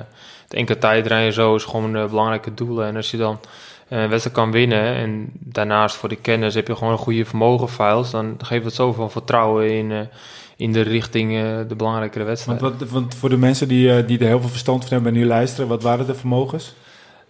het 0.45 0.55
enkele 0.55 0.79
tijdrijden 0.79 1.33
zo 1.33 1.55
is 1.55 1.65
gewoon 1.65 1.95
een 1.95 2.09
belangrijke 2.09 2.55
doelen. 2.55 2.87
En 2.87 2.97
als 2.97 3.11
je 3.11 3.17
dan 3.17 3.33
een 3.33 3.39
wedstrijd 3.91 4.33
kan 4.33 4.51
winnen 4.51 4.95
en 4.95 5.31
daarnaast 5.33 5.97
voor 5.97 6.09
de 6.09 6.17
kennis 6.17 6.55
heb 6.55 6.67
je 6.67 6.77
gewoon 6.77 6.93
een 6.93 6.99
goede 6.99 7.25
vermogenfiles, 7.25 8.11
dan 8.11 8.35
geeft 8.39 8.65
het 8.65 8.75
zoveel 8.75 9.09
vertrouwen 9.09 9.71
in, 9.71 9.91
uh, 9.91 10.01
in 10.57 10.73
de 10.73 10.81
richting 10.81 11.33
uh, 11.33 11.59
de 11.69 11.75
belangrijkere 11.77 12.25
wedstrijd. 12.25 12.61
Want, 12.61 12.81
wat, 12.81 12.89
want 12.89 13.15
voor 13.15 13.29
de 13.29 13.37
mensen 13.37 13.69
die, 13.69 14.05
die 14.05 14.19
er 14.19 14.27
heel 14.27 14.41
veel 14.41 14.49
verstand 14.49 14.85
van 14.85 14.93
hebben 14.93 15.13
en 15.13 15.19
nu 15.19 15.27
luisteren, 15.27 15.69
wat 15.69 15.83
waren 15.83 16.07
de 16.07 16.15
vermogens? 16.15 16.75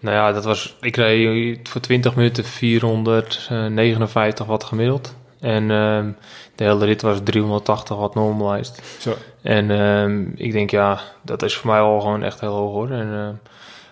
Nou 0.01 0.17
ja, 0.17 0.33
dat 0.33 0.45
was, 0.45 0.77
ik 0.81 0.97
reed 0.97 1.69
voor 1.69 1.81
20 1.81 2.15
minuten 2.15 2.45
459 2.45 4.47
watt 4.47 4.65
gemiddeld. 4.65 5.15
En 5.41 5.71
um, 5.71 6.17
de 6.55 6.65
hele 6.65 6.85
rit 6.85 7.03
was 7.03 7.19
380 7.25 7.97
watt 7.97 8.15
normalized. 8.15 8.83
Zo. 8.99 9.15
En 9.43 9.71
um, 9.71 10.33
ik 10.37 10.53
denk, 10.53 10.71
ja, 10.71 11.01
dat 11.23 11.43
is 11.43 11.55
voor 11.55 11.71
mij 11.71 11.81
al 11.81 12.01
gewoon 12.01 12.23
echt 12.23 12.41
heel 12.41 12.55
hoog 12.55 12.73
hoor. 12.73 12.91
En, 12.91 13.07
uh, 13.07 13.29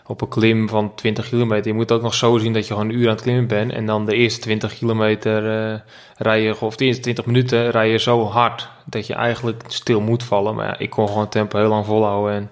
op 0.09 0.21
een 0.21 0.29
klim 0.29 0.69
van 0.69 0.95
20 0.95 1.29
kilometer. 1.29 1.67
Je 1.67 1.77
moet 1.77 1.93
ook 1.93 2.03
nog 2.03 2.15
zo 2.15 2.39
zien 2.39 2.53
dat 2.53 2.67
je 2.67 2.75
gewoon 2.75 2.89
een 2.89 2.99
uur 2.99 3.09
aan 3.09 3.15
het 3.15 3.23
klimmen 3.23 3.47
bent. 3.47 3.73
En 3.73 3.87
dan 3.87 4.07
de 4.07 4.15
eerste 4.15 4.41
20 4.41 4.79
kilometer 4.79 5.71
uh, 5.73 5.79
rijden, 6.17 6.61
of 6.61 6.77
de 6.77 6.85
eerste 6.85 7.03
20 7.03 7.25
minuten 7.27 7.71
rij 7.71 7.91
je 7.91 7.99
zo 7.99 8.25
hard 8.25 8.69
dat 8.85 9.07
je 9.07 9.15
eigenlijk 9.15 9.63
stil 9.67 10.01
moet 10.01 10.23
vallen. 10.23 10.55
Maar 10.55 10.67
ja, 10.67 10.79
ik 10.79 10.91
kon 10.91 11.07
gewoon 11.07 11.23
het 11.23 11.31
tempo 11.31 11.59
heel 11.59 11.69
lang 11.69 11.87
volhouden. 11.87 12.35
En 12.35 12.51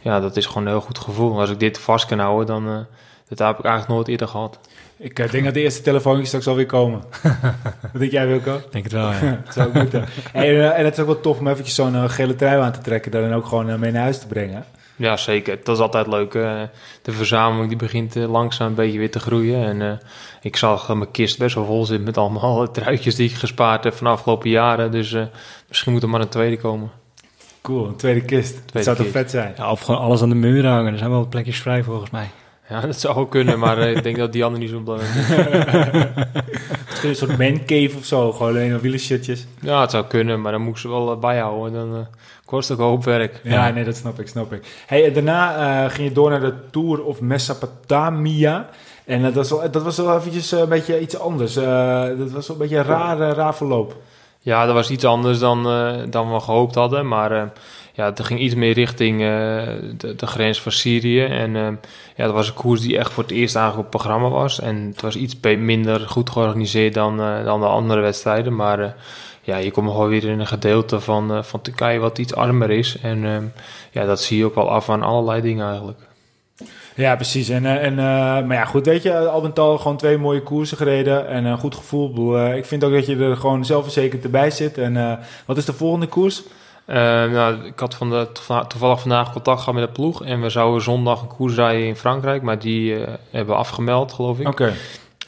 ja, 0.00 0.20
dat 0.20 0.36
is 0.36 0.46
gewoon 0.46 0.62
een 0.62 0.72
heel 0.72 0.80
goed 0.80 0.98
gevoel. 0.98 1.40
Als 1.40 1.50
ik 1.50 1.60
dit 1.60 1.78
vast 1.78 2.06
kan 2.06 2.18
houden, 2.18 2.46
dan 2.46 2.68
uh, 2.68 2.78
dat 3.28 3.38
heb 3.38 3.58
ik 3.58 3.64
eigenlijk 3.64 3.94
nooit 3.94 4.08
eerder 4.08 4.28
gehad. 4.28 4.58
Ik 4.96 5.18
uh, 5.18 5.30
denk 5.30 5.44
dat 5.44 5.54
de 5.54 5.60
eerste 5.60 5.82
telefoontjes 5.82 6.28
straks 6.28 6.46
alweer 6.46 6.66
komen. 6.66 7.02
Wat 7.92 7.98
denk 7.98 8.10
jij, 8.10 8.26
Wilco? 8.26 8.60
Denk 8.70 8.84
het 8.84 8.92
wel, 8.92 9.10
ja. 9.10 9.40
dat 9.44 9.54
zou 9.54 9.68
ook 9.68 9.74
moeten. 9.74 10.04
En, 10.32 10.44
uh, 10.44 10.78
en 10.78 10.84
het 10.84 10.94
is 10.94 11.00
ook 11.00 11.06
wel 11.06 11.20
tof 11.20 11.38
om 11.38 11.48
eventjes 11.48 11.74
zo'n 11.74 11.94
uh, 11.94 12.08
gele 12.08 12.34
trui 12.34 12.60
aan 12.60 12.72
te 12.72 12.80
trekken... 12.80 13.10
daar 13.10 13.22
dan 13.22 13.34
ook 13.34 13.46
gewoon 13.46 13.80
mee 13.80 13.92
naar 13.92 14.02
huis 14.02 14.18
te 14.18 14.26
brengen. 14.26 14.64
Ja, 14.98 15.16
zeker. 15.16 15.58
Dat 15.62 15.76
is 15.76 15.82
altijd 15.82 16.06
leuk. 16.06 16.34
Uh, 16.34 16.62
de 17.02 17.12
verzameling 17.12 17.68
die 17.68 17.76
begint 17.76 18.16
uh, 18.16 18.30
langzaam 18.30 18.66
een 18.66 18.74
beetje 18.74 18.98
weer 18.98 19.10
te 19.10 19.20
groeien. 19.20 19.64
En 19.64 19.80
uh, 19.80 19.92
ik 20.42 20.56
zag 20.56 20.94
mijn 20.94 21.10
kist 21.10 21.38
best 21.38 21.54
wel 21.54 21.64
vol 21.64 21.84
zitten 21.84 22.04
met 22.04 22.16
allemaal 22.16 22.70
truitjes 22.70 23.14
die 23.14 23.30
ik 23.30 23.36
gespaard 23.36 23.84
heb 23.84 23.94
van 23.94 24.06
de 24.06 24.12
afgelopen 24.12 24.50
jaren. 24.50 24.90
Dus 24.90 25.16
misschien 25.68 25.92
moet 25.92 26.02
er 26.02 26.08
maar 26.08 26.20
een 26.20 26.28
tweede 26.28 26.56
komen. 26.56 26.90
Cool, 27.62 27.86
een 27.86 27.96
tweede 27.96 28.24
kist. 28.24 28.50
Tweede 28.50 28.72
dat 28.72 28.84
zou 28.84 28.96
toch 28.96 29.08
vet 29.08 29.30
zijn? 29.30 29.54
Ja, 29.56 29.70
of 29.70 29.80
gewoon 29.80 30.00
alles 30.00 30.22
aan 30.22 30.28
de 30.28 30.34
muur 30.34 30.66
hangen. 30.66 30.92
Er 30.92 30.98
zijn 30.98 31.10
wel 31.10 31.28
plekjes 31.28 31.60
vrij 31.60 31.82
volgens 31.82 32.10
mij. 32.10 32.30
Ja, 32.68 32.80
dat 32.86 33.00
zou 33.00 33.16
ook 33.16 33.30
kunnen, 33.30 33.58
maar 33.58 33.78
ik 33.78 34.02
denk 34.02 34.16
dat 34.16 34.32
die 34.32 34.44
ander 34.44 34.60
niet 34.60 34.70
zo 34.70 34.80
belangrijk 34.80 35.14
is. 35.14 35.28
Misschien 36.88 37.08
een 37.08 37.16
soort 37.16 37.38
mancave 37.38 37.96
of 37.96 38.04
zo, 38.04 38.32
gewoon 38.32 38.48
alleen 38.48 38.70
maar 38.70 38.80
wielershirtjes. 38.80 39.46
Ja, 39.60 39.80
het 39.80 39.90
zou 39.90 40.06
kunnen, 40.06 40.40
maar 40.40 40.52
dan 40.52 40.60
moet 40.60 40.74
ik 40.74 40.78
ze 40.78 40.88
wel 40.88 41.18
bijhouden. 41.18 41.72
Dan 41.72 41.98
uh, 41.98 42.06
kost 42.48 42.70
ook 42.70 42.78
een 42.78 42.84
hoop 42.84 43.04
werk. 43.04 43.40
Ja, 43.42 43.66
ja, 43.66 43.72
nee, 43.72 43.84
dat 43.84 43.96
snap 43.96 44.20
ik, 44.20 44.28
snap 44.28 44.52
ik. 44.52 44.82
Hey, 44.86 45.04
en 45.04 45.12
daarna 45.12 45.84
uh, 45.84 45.90
ging 45.90 46.08
je 46.08 46.14
door 46.14 46.30
naar 46.30 46.40
de 46.40 46.54
Tour 46.70 47.04
of 47.04 47.20
Mesopotamia. 47.20 48.68
En 49.04 49.18
uh, 49.18 49.24
dat, 49.24 49.34
was 49.34 49.50
wel, 49.50 49.70
dat 49.70 49.82
was 49.82 49.96
wel 49.96 50.16
eventjes 50.16 50.52
een 50.52 50.68
beetje 50.68 51.00
iets 51.00 51.18
anders. 51.18 51.54
dat 51.54 52.30
was 52.30 52.46
wel 52.46 52.56
een 52.56 52.58
beetje 52.58 52.76
een 52.76 52.84
raar, 52.84 53.18
raar 53.18 53.54
verloop. 53.54 53.96
Ja, 54.40 54.66
dat 54.66 54.74
was 54.74 54.90
iets 54.90 55.04
anders 55.04 55.38
dan, 55.38 55.62
dan 56.10 56.32
we 56.32 56.40
gehoopt 56.40 56.74
hadden, 56.74 57.08
maar 57.08 57.52
ja, 57.92 58.04
het 58.04 58.24
ging 58.24 58.40
iets 58.40 58.54
meer 58.54 58.72
richting 58.72 59.18
de, 59.18 60.14
de, 60.16 60.26
grens 60.26 60.60
van 60.60 60.72
Syrië. 60.72 61.24
En 61.24 61.52
ja, 62.16 62.24
dat 62.24 62.32
was 62.32 62.48
een 62.48 62.54
koers 62.54 62.80
die 62.80 62.98
echt 62.98 63.12
voor 63.12 63.22
het 63.22 63.32
eerst 63.32 63.56
eigenlijk 63.56 63.84
op 63.84 63.90
programma 63.90 64.28
was. 64.28 64.60
En 64.60 64.76
het 64.76 65.00
was 65.00 65.16
iets 65.16 65.36
minder 65.40 66.00
goed 66.00 66.30
georganiseerd 66.30 66.94
dan, 66.94 67.16
dan 67.44 67.60
de 67.60 67.66
andere 67.66 68.00
wedstrijden. 68.00 68.56
Maar 68.56 68.94
ja, 69.48 69.56
je 69.56 69.70
komt 69.70 69.90
gewoon 69.90 70.08
weer 70.08 70.24
in 70.24 70.40
een 70.40 70.46
gedeelte 70.46 71.00
van, 71.00 71.44
van 71.44 71.60
Turkije 71.60 71.98
wat 71.98 72.18
iets 72.18 72.34
armer 72.34 72.70
is. 72.70 72.96
En 73.02 73.52
ja, 73.90 74.04
dat 74.04 74.20
zie 74.20 74.38
je 74.38 74.44
ook 74.44 74.54
wel 74.54 74.70
af 74.70 74.90
aan 74.90 75.02
allerlei 75.02 75.40
dingen 75.40 75.68
eigenlijk. 75.68 75.98
Ja, 76.94 77.14
precies. 77.14 77.48
En, 77.48 77.66
en, 77.66 77.94
maar 78.46 78.56
ja, 78.56 78.64
goed, 78.64 78.86
weet 78.86 79.02
je, 79.02 79.28
al 79.28 79.40
met 79.40 79.58
al 79.58 79.78
gewoon 79.78 79.96
twee 79.96 80.18
mooie 80.18 80.42
koersen 80.42 80.76
gereden 80.76 81.28
en 81.28 81.44
een 81.44 81.58
goed 81.58 81.74
gevoel. 81.74 82.46
ik 82.54 82.64
vind 82.64 82.84
ook 82.84 82.92
dat 82.92 83.06
je 83.06 83.16
er 83.16 83.36
gewoon 83.36 83.64
zelfverzekerd 83.64 84.24
erbij 84.24 84.50
zit. 84.50 84.78
En 84.78 85.20
wat 85.46 85.56
is 85.56 85.64
de 85.64 85.72
volgende 85.72 86.06
koers? 86.06 86.42
Nou, 86.86 87.64
ik 87.64 87.78
had 87.78 87.94
van 87.94 88.10
de, 88.10 88.28
toevallig 88.68 89.00
vandaag 89.00 89.32
contact 89.32 89.58
gehad 89.58 89.74
met 89.74 89.86
de 89.86 89.92
ploeg. 89.92 90.24
En 90.24 90.40
we 90.40 90.50
zouden 90.50 90.82
zondag 90.82 91.22
een 91.22 91.28
koers 91.28 91.54
rijden 91.54 91.86
in 91.86 91.96
Frankrijk. 91.96 92.42
Maar 92.42 92.58
die 92.58 92.92
hebben 93.30 93.54
we 93.54 93.60
afgemeld, 93.60 94.12
geloof 94.12 94.38
ik. 94.38 94.48
Oké. 94.48 94.62
Okay. 94.62 94.76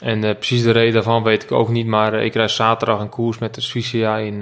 En 0.01 0.23
uh, 0.23 0.31
precies 0.35 0.63
de 0.63 0.71
reden 0.71 0.93
daarvan 0.93 1.23
weet 1.23 1.43
ik 1.43 1.51
ook 1.51 1.69
niet. 1.69 1.85
Maar 1.85 2.13
ik 2.13 2.33
rijd 2.33 2.51
zaterdag 2.51 2.99
een 2.99 3.09
koers 3.09 3.37
met 3.37 3.55
de 3.55 3.61
Svicia 3.61 4.17
in 4.17 4.39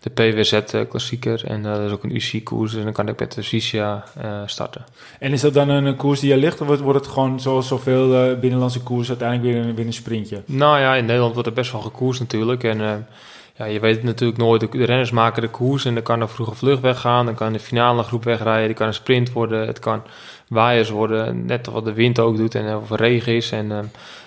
de 0.00 0.10
PWZ-klassieker. 0.10 1.44
En 1.44 1.62
dat 1.62 1.80
is 1.80 1.92
ook 1.92 2.04
een 2.04 2.14
UC-koers. 2.14 2.74
En 2.74 2.84
dan 2.84 2.92
kan 2.92 3.08
ik 3.08 3.18
met 3.18 3.32
de 3.32 3.42
Svicia 3.42 4.04
starten. 4.46 4.84
En 5.18 5.32
is 5.32 5.40
dat 5.40 5.54
dan 5.54 5.68
een 5.68 5.96
koers 5.96 6.20
die 6.20 6.32
er 6.32 6.38
ligt? 6.38 6.60
Of 6.60 6.66
wordt, 6.66 6.82
wordt 6.82 6.98
het 6.98 7.08
gewoon 7.08 7.40
zoals 7.40 7.68
zoveel 7.68 8.38
binnenlandse 8.38 8.80
koers 8.80 9.08
uiteindelijk 9.08 9.52
weer 9.54 9.64
een, 9.64 9.74
weer 9.74 9.86
een 9.86 9.92
sprintje? 9.92 10.42
Nou 10.44 10.78
ja, 10.78 10.94
in 10.94 11.04
Nederland 11.04 11.32
wordt 11.32 11.48
er 11.48 11.54
best 11.54 11.72
wel 11.72 11.80
gekoerst 11.80 12.20
natuurlijk. 12.20 12.64
En 12.64 13.06
ja, 13.60 13.66
je 13.66 13.80
weet 13.80 13.96
het 13.96 14.04
natuurlijk 14.04 14.38
nooit. 14.38 14.72
De 14.72 14.84
renners 14.84 15.10
maken 15.10 15.42
de 15.42 15.48
koers 15.48 15.84
en 15.84 15.94
dan 15.94 16.02
kan 16.02 16.20
er 16.20 16.28
vroege 16.28 16.54
vlucht 16.54 16.80
weggaan. 16.80 17.26
Dan 17.26 17.34
kan 17.34 17.52
de 17.52 17.60
finale 17.60 18.02
groep 18.02 18.24
wegrijden. 18.24 18.66
Dan 18.66 18.74
kan 18.74 18.86
een 18.86 18.94
sprint 18.94 19.32
worden. 19.32 19.66
Het 19.66 19.78
kan 19.78 20.02
waaiers 20.48 20.90
worden. 20.90 21.46
Net 21.46 21.66
wat 21.66 21.84
de 21.84 21.92
wind 21.92 22.18
ook 22.18 22.36
doet 22.36 22.54
en 22.54 22.76
of 22.76 22.90
er 22.90 22.96
regen 22.96 23.34
is. 23.34 23.52
En, 23.52 23.70
uh, 23.70 23.78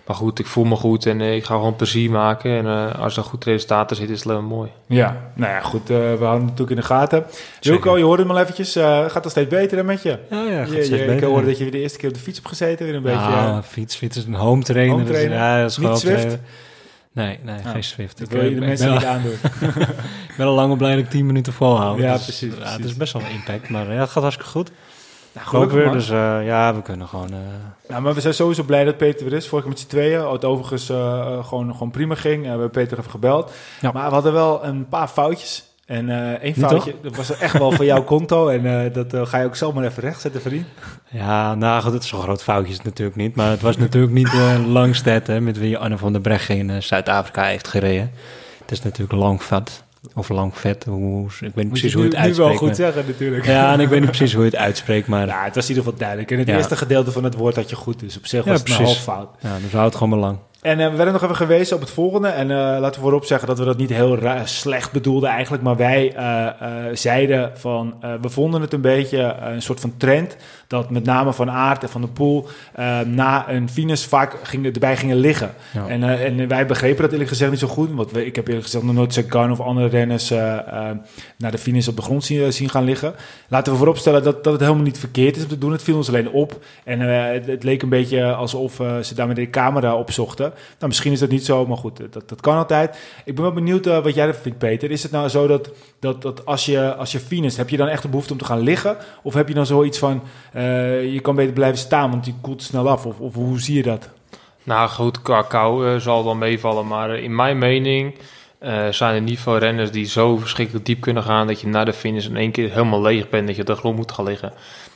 maar 0.06 0.16
goed, 0.16 0.40
ik 0.40 0.46
voel 0.46 0.63
me 0.63 0.75
goed 0.75 1.06
en 1.06 1.20
uh, 1.20 1.36
ik 1.36 1.44
ga 1.44 1.54
gewoon 1.56 1.75
plezier 1.75 2.12
maken. 2.12 2.58
En 2.58 2.66
uh, 2.66 3.00
als 3.00 3.18
er 3.18 3.24
goed 3.24 3.44
resultaten 3.44 3.96
zit, 3.96 4.10
is 4.10 4.24
het 4.24 4.32
alleen 4.32 4.46
mooi. 4.46 4.70
Ja, 4.86 5.32
nou 5.36 5.52
ja, 5.52 5.62
goed. 5.62 5.88
we 5.88 5.94
houden 5.96 6.30
het 6.30 6.42
natuurlijk 6.42 6.70
in 6.70 6.75
de 6.75 6.82
gaten. 6.82 7.25
Wilco, 7.62 7.98
je 7.98 8.04
hoorde 8.04 8.22
hem 8.22 8.32
al 8.32 8.40
eventjes. 8.40 8.74
gaat 8.74 9.24
het 9.24 9.30
steeds 9.30 9.50
beter 9.50 9.78
dan 9.78 9.86
met 9.86 10.02
je? 10.02 10.20
Ja, 10.30 10.44
ja, 10.44 10.58
gaat 10.58 10.68
je, 10.68 10.74
steeds 10.74 10.88
je, 10.88 10.96
beter. 10.96 11.16
Ik 11.16 11.24
hoorde 11.24 11.48
dat 11.48 11.58
je 11.58 11.63
weer 11.63 11.72
de 11.72 11.82
eerste 11.82 11.98
keer 11.98 12.10
op 12.10 12.16
de 12.16 12.22
fiets 12.22 12.38
hebt 12.38 12.50
gezeten. 12.50 12.86
Weer 12.86 12.96
een 12.96 13.02
beetje. 13.02 13.18
Ja, 13.18 13.63
fiets, 13.63 13.96
fiets 13.96 14.18
is 14.18 14.25
een 14.25 14.34
home 14.34 14.63
trainer. 14.63 14.96
Home 14.96 15.06
trainer. 15.06 15.30
Dus, 15.30 15.40
ja, 15.40 15.62
dat 15.62 15.70
is 15.70 15.78
Niet 15.78 15.86
gewoon 15.86 16.02
Zwift? 16.02 16.20
trainen. 16.20 16.46
Nee, 17.13 17.39
nee, 17.43 17.55
Nou, 17.55 17.67
geen 17.67 17.84
Swift. 17.84 18.20
Dat 18.20 18.27
wil 18.27 18.43
je 18.43 18.50
de 18.50 18.55
ik 18.55 18.62
mensen 18.62 18.91
niet 18.91 19.05
aandoen. 19.05 19.32
ik 20.29 20.34
ben 20.38 20.46
al 20.46 20.53
lang 20.53 20.77
blij 20.77 20.96
dat 20.96 21.03
ik 21.03 21.10
10 21.10 21.25
minuten 21.25 21.53
volhouden. 21.53 22.05
Ja, 22.05 22.13
Dus, 22.13 22.24
precies, 22.24 22.53
Ja, 22.58 22.72
het 22.72 22.86
is 22.86 22.96
best 22.96 23.13
wel 23.13 23.22
een 23.22 23.32
impact, 23.32 23.70
maar 23.70 23.93
ja, 23.93 24.00
het 24.00 24.10
gaat 24.10 24.24
hartstikke 24.24 24.51
goed. 24.51 24.72
Nou, 25.34 25.48
gelukkig 25.48 25.77
weer, 25.77 25.86
man. 25.86 25.93
dus 25.93 26.10
uh, 26.10 26.46
ja, 26.46 26.75
we 26.75 26.82
kunnen 26.82 27.08
gewoon... 27.08 27.32
Uh, 27.32 27.38
Nou, 27.88 28.01
maar 28.01 28.13
we 28.13 28.22
zijn 28.22 28.34
sowieso 28.34 28.63
blij 28.63 28.84
dat 28.84 28.98
Peter 28.98 29.25
er 29.25 29.34
is. 29.34 29.48
Vorige 29.48 29.67
keer 29.67 29.77
met 29.77 29.86
z'n 29.86 29.96
tweeën. 29.96 30.32
Het 30.32 30.46
overigens 30.46 30.89
uh, 30.89 31.46
gewoon, 31.46 31.72
gewoon 31.72 31.91
prima 31.91 32.15
ging. 32.15 32.43
we 32.43 32.50
hebben 32.50 32.70
Peter 32.70 32.98
even 32.98 33.12
gebeld. 33.12 33.51
Ja. 33.82 33.91
Maar 33.91 34.08
we 34.08 34.13
hadden 34.13 34.34
wel 34.34 34.65
een 34.65 34.88
paar 34.88 35.08
foutjes. 35.08 35.73
En 35.86 36.10
eh 36.10 36.32
één 36.44 36.56
foutje, 36.56 36.96
dat 37.02 37.16
was 37.16 37.38
echt 37.38 37.58
wel 37.58 37.72
voor 37.72 37.86
jouw 37.86 38.04
konto. 38.04 38.48
En 38.48 38.86
eh, 38.86 38.94
dat 38.94 39.13
eh, 39.13 39.25
ga 39.25 39.38
je 39.40 39.46
ook 39.46 39.56
zomaar 39.56 39.84
even 39.86 40.04
rechtzetten, 40.04 40.42
vriend. 40.42 40.66
Ja, 41.10 41.56
nou 41.56 41.82
goed, 41.82 41.94
het 41.94 42.04
is 42.04 42.10
zo'n 42.10 42.22
groot 42.22 42.44
foutje 42.44 42.70
is 42.72 42.75
het 42.78 42.86
natuurlijk 42.86 43.18
niet. 43.18 43.36
Maar 43.36 43.50
het 43.50 43.62
was 43.62 43.78
natuurlijk 43.78 44.13
niet 44.13 44.34
eh 44.34 44.56
Langstedt, 44.68 45.28
hè, 45.28 45.42
met 45.42 45.58
wie 45.60 45.78
Anne 45.78 45.98
van 45.98 46.12
der 46.12 46.22
Breggen 46.22 46.58
in 46.58 46.84
Zuid-Afrika 46.84 47.44
heeft 47.44 47.68
gereden. 47.68 48.12
Het 48.62 48.72
is 48.72 48.82
natuurlijk 48.82 49.12
Langvet, 49.20 49.84
of 50.16 50.30
Langvet, 50.30 50.84
hoe, 50.84 51.25
ik 51.25 51.40
weet 51.40 51.56
niet 51.56 51.68
precies 51.70 51.94
hoe 51.94 52.04
je 52.04 52.10
het 52.10 52.18
nu, 52.20 52.28
nu 52.30 52.34
wel 52.36 52.46
uitspreekt. 52.48 52.58
goed 52.58 52.68
maar- 52.68 52.75
zeggen, 52.94 53.04
natuurlijk. 53.12 53.46
Ja, 53.46 53.74
en 53.74 53.80
ik 53.80 53.88
weet 53.90 54.00
niet 54.00 54.10
precies 54.10 54.34
hoe 54.34 54.44
je 54.44 54.50
het 54.50 54.60
uitspreekt, 54.60 55.08
maar 55.08 55.28
Ja, 55.28 55.44
het 55.44 55.56
was 55.56 55.63
in 55.63 55.70
ieder 55.70 55.84
geval 55.84 56.00
duidelijk. 56.00 56.32
En 56.32 56.38
het 56.40 56.48
Ja. 56.48 56.56
eerste 56.56 56.75
gedeelte 56.75 57.12
van 57.12 57.24
het 57.24 57.36
woord 57.36 57.56
had 57.56 57.70
je 57.70 57.75
goed, 57.75 58.00
dus 58.00 58.18
op 58.18 58.25
zich 58.28 58.44
Ja, 58.46 58.52
was 58.52 58.60
het 58.60 58.70
een 58.70 58.75
precies. 58.75 58.94
half 59.06 59.18
fout. 59.18 59.30
ja, 59.40 59.58
dus 59.62 59.72
houdt 59.72 59.86
het 59.94 59.96
gewoon 60.04 60.10
maar 60.20 60.28
lang. 60.30 60.38
En 60.63 60.79
eh, 60.79 60.89
we 60.89 60.96
werden 60.96 61.13
nog 61.13 61.24
even 61.24 61.36
gewezen 61.36 61.75
op 61.75 61.82
het 61.82 61.91
volgende. 61.91 62.27
En 62.27 62.51
eh, 62.51 62.58
laten 62.58 62.93
we 62.93 63.01
voorop 63.01 63.25
zeggen 63.25 63.48
dat 63.48 63.60
we 63.60 63.65
dat 63.65 63.77
niet 63.77 63.89
heel 63.89 64.20
slecht 64.43 64.91
bedoelden 64.91 65.29
eigenlijk. 65.29 65.63
Maar 65.63 65.75
wij 65.75 66.15
eh, 66.15 66.48
zeiden 66.93 67.51
van, 67.58 68.03
we 68.22 68.29
vonden 68.29 68.62
het 68.62 68.74
een 68.74 68.82
beetje 68.82 69.36
een 69.41 69.62
soort 69.62 69.79
van 69.79 69.98
trend. 69.98 70.38
Dat 70.74 70.89
met 70.89 71.03
name 71.03 71.34
Van 71.34 71.51
Aert 71.51 71.84
en 71.84 71.89
Van 71.89 72.01
der 72.01 72.10
Poel 72.10 72.48
eh, 72.74 73.00
na 73.00 73.50
een 73.50 73.70
finish 73.70 74.06
vaak 74.06 74.36
gingen, 74.44 74.74
erbij 74.74 74.98
gingen 74.98 75.18
liggen. 75.18 75.53
Ja. 75.74 75.88
En, 75.88 76.03
eh, 76.03 76.25
en 76.25 76.48
wij 76.48 76.65
begrepen 76.65 77.01
dat 77.01 77.12
eerlijk 77.12 77.30
gezegd 77.30 77.51
niet 77.51 77.60
zo 77.60 77.68
goed. 77.68 77.92
Want 77.94 78.12
we, 78.12 78.25
ik 78.25 78.36
heb 78.36 78.48
eerlijk 78.48 78.65
gezegd 78.65 78.84
nog 78.84 78.94
nooit 78.94 79.13
Sagan 79.13 79.51
of 79.51 79.60
andere 79.60 79.88
renners 79.88 80.32
eh, 80.32 80.39
naar 81.38 81.51
de 81.51 81.58
finish 81.58 81.88
op 81.88 81.96
de 81.96 82.01
grond 82.01 82.24
zien, 82.24 82.53
zien 82.53 82.70
gaan 82.70 82.84
liggen. 82.84 83.13
Laten 83.48 83.72
we 83.72 83.77
vooropstellen 83.77 84.24
dat, 84.24 84.44
dat 84.44 84.53
het 84.53 84.62
helemaal 84.62 84.84
niet 84.84 84.98
verkeerd 84.98 85.36
is 85.36 85.44
om 85.44 85.50
te 85.50 85.58
doen. 85.58 85.72
Het 85.72 85.84
viel 85.84 85.96
ons 85.96 86.08
alleen 86.08 86.30
op. 86.30 86.65
En 86.84 87.00
het, 87.00 87.46
het 87.46 87.63
leek 87.63 87.82
een 87.82 87.89
beetje 87.89 88.34
alsof 88.34 88.74
ze 89.01 89.15
daarmee 89.15 89.36
de 89.36 89.50
camera 89.50 89.96
opzochten. 89.96 90.46
Nou, 90.46 90.88
misschien 90.88 91.12
is 91.12 91.20
dat 91.20 91.30
niet 91.30 91.46
zo, 91.46 91.65
maar 91.65 91.77
goed, 91.77 91.98
dat, 92.12 92.30
dat 92.30 92.42
kan 92.42 92.58
altijd. 92.58 92.98
Ik 93.25 93.36
ben 93.36 93.44
wel 93.44 93.53
benieuwd 93.53 93.86
wat 93.86 94.15
jij 94.15 94.27
ervan 94.27 94.42
vindt, 94.42 94.58
Peter. 94.58 94.92
Is 94.92 95.03
het 95.03 95.12
nou 95.12 95.27
zo 95.30 95.48
dat, 95.48 95.70
dat, 96.00 96.22
dat 96.22 96.46
als 96.46 96.65
je, 96.65 96.96
als 96.96 97.12
je 97.12 97.20
finisht, 97.20 97.58
heb 97.58 97.70
je 97.70 97.77
dan 97.77 97.88
echt 97.88 98.01
de 98.01 98.08
behoefte 98.08 98.34
om 98.34 98.39
te 98.39 98.46
gaan 98.46 98.60
liggen? 98.60 98.98
Of 99.22 99.34
heb 99.34 99.48
je 99.48 99.53
dan 99.53 99.65
zoiets 99.65 99.98
van, 99.98 100.24
je 101.13 101.20
kan 101.22 101.36
beter 101.36 101.53
blijven 101.53 101.77
staan, 101.77 102.10
want 102.10 102.24
die 102.24 102.36
koelt 102.41 102.63
snel 102.63 102.89
af? 102.89 103.05
Of, 103.05 103.20
of 103.20 103.34
hoe 103.34 103.60
zie 103.60 103.75
je 103.75 103.84
dat? 103.84 104.10
Nou 104.63 104.89
goed, 104.89 105.22
qua 105.22 105.46
eh, 105.50 105.96
zal 105.96 106.24
wel 106.24 106.36
meevallen. 106.36 106.88
Maar 106.88 107.10
eh, 107.10 107.24
in 107.24 107.36
mijn 107.36 107.58
mening 107.58 108.15
eh, 108.60 108.88
zijn 108.89 109.15
er 109.15 109.22
niet 109.22 109.39
veel 109.39 109.58
renners 109.58 109.91
die 109.91 110.05
zo 110.05 110.38
verschrikkelijk 110.38 110.86
diep 110.86 111.01
kunnen 111.01 111.24
gaan... 111.24 111.48
dat 111.48 111.62
je 111.62 111.67
na 111.67 111.84
de 111.84 111.93
finish 111.93 112.25
in 112.25 112.38
één 112.38 112.51
keer 112.51 112.72
helemaal 112.72 113.01
leeg 113.01 113.29
bent, 113.29 113.48
dat 113.48 113.55
je 113.55 113.62
op 113.62 113.67
de 113.67 113.75
grond 113.75 113.96
moet 113.96 114.12
gaan 114.12 114.25
liggen. 114.25 114.53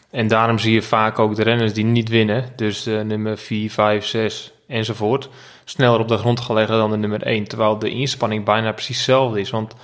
En 0.09 0.27
daarom 0.27 0.59
zie 0.59 0.73
je 0.73 0.81
vaak 0.81 1.19
ook 1.19 1.35
de 1.35 1.43
renners 1.43 1.73
die 1.73 1.85
niet 1.85 2.09
winnen... 2.09 2.45
dus 2.55 2.85
nummer 2.85 3.37
4, 3.37 3.71
5, 3.71 4.05
6 4.05 4.51
enzovoort... 4.67 5.29
sneller 5.63 5.99
op 5.99 6.07
de 6.07 6.17
grond 6.17 6.39
gaan 6.39 6.55
liggen 6.55 6.77
dan 6.77 6.91
de 6.91 6.97
nummer 6.97 7.23
1. 7.23 7.47
Terwijl 7.47 7.79
de 7.79 7.89
inspanning 7.89 8.45
bijna 8.45 8.71
precies 8.71 8.97
hetzelfde 8.97 9.39
is. 9.39 9.49
Want 9.49 9.75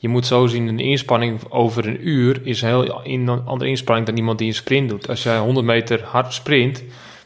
je 0.00 0.08
moet 0.08 0.26
zo 0.26 0.46
zien, 0.46 0.68
een 0.68 0.78
inspanning 0.78 1.40
over 1.48 1.86
een 1.86 2.08
uur... 2.08 2.40
is 2.46 2.62
een 2.62 2.68
heel 2.68 3.02
in- 3.02 3.28
een 3.28 3.44
andere 3.44 3.70
inspanning 3.70 4.06
dan 4.06 4.16
iemand 4.16 4.38
die 4.38 4.48
een 4.48 4.54
sprint 4.54 4.88
doet. 4.88 5.08
Als 5.08 5.22
jij 5.22 5.38
100 5.38 5.66
meter 5.66 6.02
hard 6.04 6.32
sprint... 6.32 6.82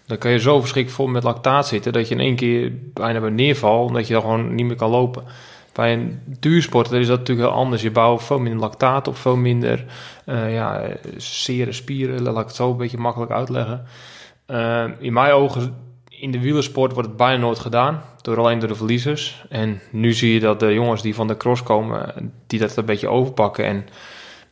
Dan 0.06 0.18
kan 0.18 0.30
je 0.30 0.38
zo 0.38 0.60
verschrikkelijk 0.60 1.02
vol 1.02 1.12
met 1.12 1.22
lactaat 1.22 1.66
zitten 1.66 1.92
dat 1.92 2.08
je 2.08 2.14
in 2.14 2.20
één 2.20 2.36
keer 2.36 2.72
bijna 2.92 3.20
bij 3.20 3.30
neervalt, 3.30 3.88
omdat 3.88 4.06
je 4.06 4.12
dan 4.12 4.22
gewoon 4.22 4.54
niet 4.54 4.66
meer 4.66 4.76
kan 4.76 4.90
lopen. 4.90 5.24
Bij 5.72 5.92
een 5.92 6.20
duursporter 6.40 7.00
is 7.00 7.06
dat 7.06 7.18
natuurlijk 7.18 7.48
heel 7.48 7.56
anders. 7.58 7.82
Je 7.82 7.90
bouwt 7.90 8.22
veel 8.22 8.38
minder 8.38 8.60
lactaat 8.60 9.08
op, 9.08 9.16
veel 9.16 9.36
minder 9.36 9.84
eh 10.24 10.52
ja, 10.52 10.82
zere 11.16 11.72
spieren, 11.72 12.22
laat 12.22 12.40
ik 12.40 12.46
het 12.46 12.54
zo 12.54 12.70
een 12.70 12.76
beetje 12.76 12.98
makkelijk 12.98 13.32
uitleggen. 13.32 13.84
Eh, 14.46 14.84
in 14.98 15.12
mijn 15.12 15.32
ogen, 15.32 15.76
in 16.24 16.30
de 16.30 16.40
wielersport 16.40 16.92
wordt 16.92 17.08
het 17.08 17.16
bijna 17.16 17.40
nooit 17.40 17.58
gedaan, 17.58 18.02
door 18.22 18.38
alleen 18.38 18.58
door 18.58 18.68
de 18.68 18.74
verliezers. 18.74 19.44
En 19.48 19.80
nu 19.90 20.12
zie 20.12 20.32
je 20.32 20.40
dat 20.40 20.60
de 20.60 20.74
jongens 20.74 21.02
die 21.02 21.14
van 21.14 21.28
de 21.28 21.36
cross 21.36 21.62
komen, 21.62 22.32
die 22.46 22.58
dat 22.58 22.76
een 22.76 22.84
beetje 22.84 23.08
overpakken. 23.08 23.64
En 23.64 23.86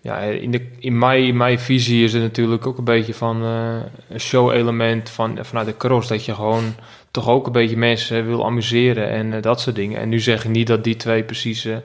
ja, 0.01 0.19
in, 0.19 0.51
de, 0.51 0.67
in, 0.79 0.99
mijn, 0.99 1.25
in 1.25 1.37
mijn 1.37 1.59
visie 1.59 2.05
is 2.05 2.13
het 2.13 2.23
natuurlijk 2.23 2.67
ook 2.67 2.79
een 2.79 2.85
beetje 2.85 3.15
van 3.15 3.43
eh, 3.43 3.77
een 4.09 4.21
show-element 4.21 5.11
van, 5.11 5.39
vanuit 5.41 5.67
de 5.67 5.77
cross. 5.77 6.09
Dat 6.09 6.25
je 6.25 6.35
gewoon 6.35 6.75
toch 7.11 7.29
ook 7.29 7.47
een 7.47 7.53
beetje 7.53 7.77
mensen 7.77 8.27
wil 8.27 8.45
amuseren 8.45 9.09
en 9.09 9.33
eh, 9.33 9.43
dat 9.43 9.61
soort 9.61 9.77
dingen. 9.77 10.01
En 10.01 10.09
nu 10.09 10.21
zeg 10.21 10.45
ik 10.45 10.51
niet 10.51 10.67
dat 10.67 10.85
die 10.85 10.97
twee 10.97 11.23
precies 11.23 11.65
eh, 11.65 11.77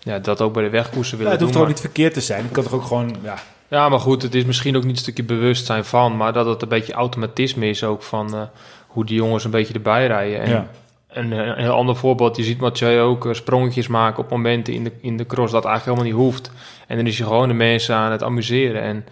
ja, 0.00 0.18
dat 0.18 0.40
ook 0.40 0.52
bij 0.52 0.62
de 0.62 0.70
wegkoersen 0.70 1.12
Ja, 1.12 1.22
willen 1.22 1.32
het 1.32 1.42
hoeft 1.42 1.58
maar- 1.58 1.68
niet 1.68 1.80
verkeerd 1.80 2.14
te 2.14 2.20
zijn? 2.20 2.42
Het 2.42 2.52
kan 2.52 2.62
toch 2.62 2.72
ook 2.72 2.84
gewoon, 2.84 3.16
ja, 3.22 3.38
ja, 3.68 3.88
maar 3.88 4.00
goed, 4.00 4.22
het 4.22 4.34
is 4.34 4.44
misschien 4.44 4.76
ook 4.76 4.84
niet 4.84 4.92
een 4.92 5.02
stukje 5.02 5.24
bewustzijn 5.24 5.84
van, 5.84 6.16
maar 6.16 6.32
dat 6.32 6.46
het 6.46 6.62
een 6.62 6.68
beetje 6.68 6.92
automatisme 6.92 7.68
is 7.68 7.84
ook 7.84 8.02
van 8.02 8.48
hoe 8.94 9.04
die 9.04 9.16
jongens 9.16 9.44
een 9.44 9.50
beetje 9.50 9.74
erbij 9.74 10.06
rijden. 10.06 10.40
En 10.40 10.50
Ja. 10.50 10.66
een, 11.08 11.32
eh, 11.32 11.38
een 11.46 11.56
heel 11.56 11.72
ander 11.72 11.96
voorbeeld, 11.96 12.36
je 12.36 12.42
ziet 12.42 12.60
Mathieu 12.60 13.00
ook 13.00 13.26
eh, 13.26 13.32
sprongetjes 13.32 13.86
maken 13.88 14.24
op 14.24 14.30
momenten 14.30 14.74
in 14.74 14.84
de, 14.84 14.92
in 15.00 15.16
de 15.16 15.26
cross 15.26 15.52
dat 15.52 15.64
eigenlijk 15.64 15.98
helemaal 15.98 16.18
niet 16.18 16.32
hoeft. 16.32 16.50
En 16.86 16.96
dan 16.96 17.06
is 17.06 17.18
hij 17.18 17.26
gewoon 17.26 17.48
de 17.48 17.54
mensen 17.54 17.94
aan 17.94 18.12
het 18.12 18.22
amuseren. 18.22 18.82
En 18.82 19.04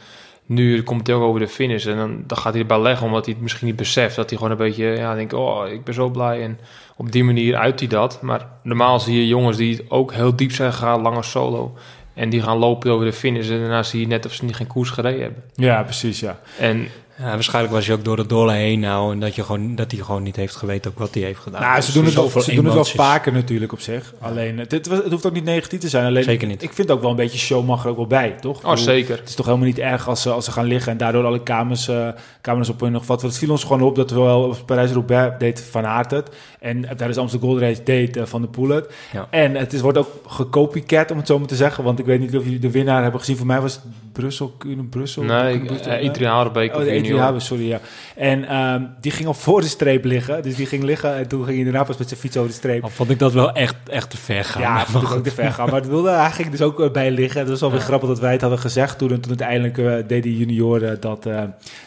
nu 0.47 0.83
komt 0.83 1.07
hij 1.07 1.17
ook 1.17 1.23
over 1.23 1.41
de 1.41 1.49
finish 1.49 1.87
en 1.87 1.97
dan, 1.97 2.23
dan 2.27 2.39
gaat 2.39 2.53
hij 2.53 2.61
erbij 2.63 2.81
leggen 2.81 3.07
omdat 3.07 3.25
hij 3.25 3.35
het 3.35 3.43
misschien 3.43 3.67
niet 3.67 3.77
beseft. 3.77 4.17
Dat 4.17 4.29
hij 4.29 4.39
gewoon 4.39 4.53
een 4.53 4.59
beetje, 4.67 4.85
ja, 4.85 5.15
denkt, 5.15 5.33
oh, 5.33 5.69
ik 5.69 5.85
ben 5.85 5.95
zo 5.95 6.09
blij. 6.09 6.43
En 6.43 6.59
op 6.97 7.13
die 7.13 7.25
manier 7.25 7.57
uit 7.57 7.79
hij 7.79 7.89
dat. 7.89 8.23
Maar 8.23 8.47
normaal 8.63 9.01
zie 9.01 9.17
je 9.17 9.27
jongens 9.27 9.57
die 9.57 9.85
ook 9.89 10.13
heel 10.13 10.37
diep 10.37 10.53
zijn 10.53 10.73
gegaan, 10.73 11.01
lange 11.03 11.23
solo. 11.23 11.75
En 12.15 12.29
die 12.29 12.43
gaan 12.43 12.57
lopen 12.59 12.91
over 12.91 13.07
de 13.07 13.13
finish 13.13 13.51
en 13.51 13.59
daarna 13.61 13.83
zie 13.83 14.01
je 14.01 14.07
net 14.07 14.27
of 14.27 14.33
ze 14.33 14.45
niet 14.45 14.57
geen 14.57 14.67
koers 14.67 14.91
gereden 14.91 15.21
hebben. 15.23 15.43
ja 15.55 15.83
precies, 15.83 16.21
ja. 16.21 16.39
En 16.59 16.89
Ja, 17.23 17.31
waarschijnlijk 17.31 17.75
was 17.75 17.87
hij 17.87 17.97
ook 17.97 18.05
door 18.05 18.17
de 18.17 18.27
dolle 18.27 18.53
heen 18.53 18.81
nou 18.81 19.13
en 19.13 19.21
dat, 19.21 19.35
je 19.35 19.45
gewoon, 19.45 19.75
dat 19.75 19.91
hij 19.91 20.01
gewoon 20.01 20.23
niet 20.23 20.37
heeft 20.37 20.57
geweten 20.57 20.91
ook 20.91 20.99
wat 20.99 21.15
hij 21.15 21.23
heeft 21.23 21.41
gedaan. 21.41 21.61
Nou, 21.61 21.77
Dus 21.77 21.87
ze 21.87 21.93
doen 21.93 22.05
het, 22.05 22.15
wel, 22.15 22.29
ze 22.29 22.55
doen 22.55 22.65
het 22.65 22.75
wel 22.75 22.85
vaker 22.85 23.33
natuurlijk 23.33 23.73
op 23.73 23.81
zich. 23.81 24.15
Alleen, 24.21 24.59
het, 24.59 24.71
het, 24.71 24.87
het 24.87 25.11
hoeft 25.11 25.27
ook 25.27 25.33
niet 25.33 25.45
negatief 25.45 25.81
te 25.81 25.89
zijn. 25.89 26.07
Alleen, 26.07 26.23
Zeker 26.23 26.49
niet. 26.49 26.63
Ik 26.63 26.73
vind 26.73 26.91
ook 26.91 27.01
wel 27.01 27.11
een 27.11 27.17
beetje 27.17 27.39
show 27.39 27.67
mag 27.67 27.85
er 27.85 27.91
ook 27.91 27.97
wel 27.97 28.07
bij, 28.07 28.37
toch? 28.41 28.57
Oh, 28.57 28.63
bedoel, 28.63 28.77
zeker. 28.77 29.17
Het 29.17 29.29
is 29.29 29.35
toch 29.35 29.47
helemaal 29.47 29.67
niet 29.67 29.79
erg 29.79 30.09
als 30.09 30.23
ze, 30.23 30.31
als 30.31 30.45
ze 30.45 30.53
gaan 30.53 30.65
liggen 30.65 30.93
en 30.93 30.99
daardoor 30.99 31.25
alle 31.25 31.43
kamers, 31.43 31.89
eh 31.89 32.09
kamers 32.41 32.69
op 32.69 32.81
hun 32.81 32.93
nog 32.93 33.07
wat. 33.07 33.23
Het 33.23 33.39
viel 33.39 33.51
ons 33.51 33.63
gewoon 33.63 33.83
op 33.83 33.97
dat 33.97 34.11
we 34.11 34.21
wel 34.21 34.43
op 34.43 34.63
Parijs-Roubaix 34.67 35.39
deed 35.39 35.61
Van 35.71 35.87
Aert 35.87 36.11
het. 36.11 36.31
En 36.61 36.81
tijdens 36.97 37.19
Amsterdam 37.19 37.49
Gold 37.49 37.61
Race 37.61 37.83
deed 37.83 38.17
eh, 38.17 38.25
Van 38.25 38.43
de 38.43 38.49
Poel 38.49 38.69
het. 38.69 38.93
Ja. 39.13 39.27
En 39.31 39.55
het 39.55 39.73
is, 39.73 39.81
wordt 39.81 39.99
ook 39.99 40.09
gecopycat, 40.27 41.11
om 41.11 41.17
het 41.17 41.27
zo 41.27 41.39
maar 41.39 41.49
te 41.49 41.57
zeggen. 41.57 41.85
Want 41.85 41.99
ik 41.99 42.05
weet 42.05 42.21
niet 42.21 42.37
of 42.37 42.45
jullie 42.45 42.59
de 42.59 42.71
winnaar 42.71 43.03
hebben 43.03 43.21
gezien. 43.21 43.37
Voor 43.37 43.47
mij 43.47 43.61
was 43.61 43.73
het 43.73 43.83
Brussel, 44.13 44.55
Kuhn, 44.59 44.89
Brussel. 44.91 45.23
Nee, 45.23 45.61
Brussel, 45.61 45.93
uh, 45.93 46.09
Adriaan 46.09 46.37
Harenbeek 46.37 46.75
Oh, 46.75 46.81
of 46.81 46.87
Haber, 47.21 47.41
sorry, 47.41 47.69
ja. 47.69 47.81
En 48.17 48.49
ehm, 48.49 48.83
die 49.01 49.13
ging 49.13 49.27
al 49.29 49.35
voor 49.35 49.61
de 49.61 49.67
streep 49.67 50.05
liggen. 50.05 50.43
Dus 50.43 50.55
die 50.57 50.67
ging 50.67 50.83
liggen 50.83 51.15
en 51.17 51.29
toen 51.29 51.45
ging 51.45 51.55
hij 51.57 51.65
daarna 51.65 51.85
pas 51.85 51.97
met 51.97 52.09
zijn 52.09 52.21
fiets 52.21 52.37
over 52.37 52.49
de 52.51 52.57
streep. 52.57 52.83
Al 52.83 52.89
vond 52.89 53.11
ik 53.11 53.19
dat 53.19 53.33
wel 53.33 53.53
echt, 53.53 53.75
echt 53.87 54.11
te 54.11 54.17
ver 54.17 54.45
gaan. 54.45 54.63
Ja, 54.63 54.87
vond 54.87 55.05
ik 55.05 55.11
ook 55.11 55.25
te 55.25 55.31
ver 55.31 55.53
gaan. 55.53 55.67
Maar 55.67 55.81
het 55.81 55.89
wilde, 55.89 56.11
hij 56.11 56.31
ging 56.31 56.51
dus 56.51 56.63
ook 56.63 56.81
eh, 56.81 56.91
bij 56.91 57.11
liggen. 57.11 57.41
Dat 57.41 57.49
was 57.51 57.61
wel 57.61 57.71
weer 57.71 57.79
Ja. 57.79 57.85
grappig 57.85 58.09
dat 58.09 58.19
wij 58.21 58.33
het 58.33 58.41
hadden 58.41 58.59
gezegd 58.59 58.99
toen. 58.99 59.11
En 59.11 59.21
toen 59.21 59.39
uiteindelijk 59.39 59.79
eh, 59.79 59.85
deden 60.09 60.23
de 60.23 60.37
junioren 60.37 61.01
dat... 61.01 61.27
eh, 61.27 61.43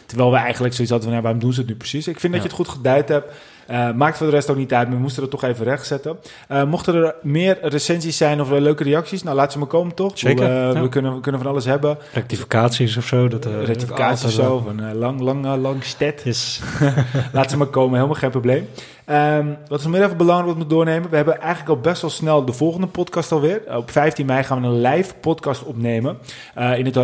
terwijl 0.06 0.30
we 0.30 0.36
eigenlijk 0.36 0.74
zoiets 0.74 0.92
hadden 0.92 1.08
van, 1.08 1.18
ja, 1.18 1.22
waarom 1.24 1.40
doen 1.40 1.52
ze 1.52 1.60
het 1.60 1.68
nu 1.68 1.74
precies? 1.76 2.08
Ik 2.08 2.20
vind 2.20 2.32
dat 2.32 2.42
Ja. 2.42 2.48
je 2.48 2.56
het 2.56 2.66
goed 2.66 2.76
geduid 2.76 3.08
hebt. 3.08 3.32
Eh, 3.66 3.92
maakt 3.92 4.16
voor 4.16 4.26
de 4.26 4.32
rest 4.32 4.50
ook 4.50 4.56
niet 4.56 4.74
uit, 4.74 4.86
maar 4.86 4.96
we 4.96 5.02
moesten 5.02 5.22
het 5.22 5.30
toch 5.30 5.42
even 5.42 5.64
rechtzetten. 5.64 6.18
Eh, 6.48 6.64
mochten 6.64 6.94
er 6.94 7.14
meer 7.22 7.58
recensies 7.62 8.16
zijn 8.16 8.40
of 8.40 8.52
eh, 8.52 8.60
leuke 8.60 8.84
reacties, 8.84 9.22
nou 9.22 9.36
laat 9.36 9.52
ze 9.52 9.58
maar 9.58 9.66
komen 9.66 9.94
toch? 9.94 10.18
Zeker, 10.18 10.52
ja. 10.52 10.80
we, 10.80 10.88
kunnen, 10.88 11.14
we 11.14 11.20
kunnen 11.20 11.40
van 11.40 11.50
alles 11.50 11.64
hebben. 11.64 11.98
Rectificaties 12.12 12.96
of 12.96 13.06
zo. 13.06 13.28
Dat, 13.28 13.44
Rectificaties 13.44 14.24
of 14.24 14.30
zo, 14.30 14.58
van 14.58 14.98
lang, 14.98 15.20
lang, 15.20 15.56
lang 15.56 15.84
stet. 15.84 16.26
Is, 16.26 16.60
Laat 17.32 17.50
ze 17.50 17.56
maar 17.56 17.66
komen, 17.66 17.94
helemaal 17.94 18.20
geen 18.20 18.30
probleem. 18.30 18.68
Ehm, 19.04 19.46
wat 19.68 19.78
is 19.78 19.84
nog 19.84 19.94
meer 19.94 20.04
even 20.04 20.16
belangrijk 20.16 20.46
wat 20.46 20.56
we 20.56 20.58
moeten 20.58 20.76
doornemen? 20.76 21.10
We 21.10 21.16
hebben 21.16 21.40
eigenlijk 21.40 21.68
al 21.68 21.80
best 21.80 22.00
wel 22.00 22.10
snel 22.10 22.44
de 22.44 22.52
volgende 22.52 22.86
podcast 22.86 23.32
alweer. 23.32 23.62
Uh, 23.68 23.76
op 23.76 23.90
15 23.90 24.26
mei 24.26 24.42
gaan 24.42 24.60
we 24.60 24.66
een 24.66 24.80
live 24.80 25.14
podcast 25.14 25.62
opnemen. 25.62 26.18
in 26.54 26.84
het 26.84 26.96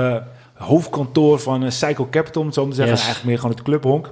hoofdkantoor 0.62 1.38
van 1.40 1.64
uh, 1.64 1.70
Cycle 1.70 2.08
Capital, 2.08 2.40
om 2.40 2.46
het 2.46 2.56
zo 2.56 2.62
maar 2.62 2.70
te 2.70 2.76
zeggen. 2.76 2.96
Yes. 2.96 3.04
Eigenlijk 3.04 3.30
meer 3.30 3.40
gewoon 3.40 3.54
het 3.54 3.64
clubhonk. 3.64 4.10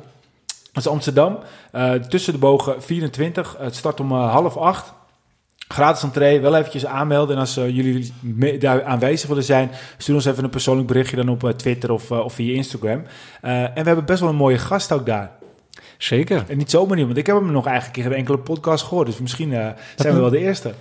Dat 0.72 0.84
is 0.84 0.90
Amsterdam. 0.90 1.38
Eh, 1.72 1.92
tussen 1.92 2.32
de 2.32 2.38
bogen 2.38 2.82
24. 2.82 3.56
Het 3.58 3.76
start 3.76 4.00
om 4.00 4.12
eh, 4.12 4.32
half 4.32 4.56
acht. 4.56 4.92
Gratis 5.68 6.02
entree, 6.02 6.40
wel 6.40 6.56
eventjes 6.56 6.86
aanmelden. 6.86 7.34
En 7.34 7.40
als 7.40 7.56
eh, 7.56 7.68
jullie 7.68 8.12
daar 8.58 8.84
aanwezig 8.84 9.28
willen 9.28 9.44
zijn, 9.44 9.70
stuur 9.98 10.14
ons 10.14 10.24
even 10.24 10.44
een 10.44 10.50
persoonlijk 10.50 10.88
berichtje 10.88 11.16
dan 11.16 11.28
op 11.28 11.52
Twitter 11.56 11.92
of, 11.92 12.10
of 12.10 12.32
via 12.32 12.54
Instagram. 12.54 13.02
En 13.40 13.72
we 13.74 13.82
hebben 13.82 14.04
best 14.04 14.20
wel 14.20 14.28
een 14.28 14.36
mooie 14.36 14.58
gast 14.58 14.92
ook 14.92 15.06
daar. 15.06 15.30
zeker. 15.98 16.44
En 16.48 16.56
niet 16.56 16.70
zomaar 16.70 16.96
niet, 16.96 17.06
want 17.06 17.18
ik 17.18 17.26
heb 17.26 17.36
hem 17.36 17.52
nog 17.52 17.66
eigenlijk 17.66 17.96
in 17.96 18.02
geen 18.02 18.12
enkele 18.12 18.38
podcast 18.38 18.84
gehoord. 18.84 19.06
Dus 19.06 19.18
misschien 19.18 19.50
zijn 19.96 20.14
we 20.14 20.20
wel 20.20 20.30
de 20.30 20.38
eerste. 20.38 20.74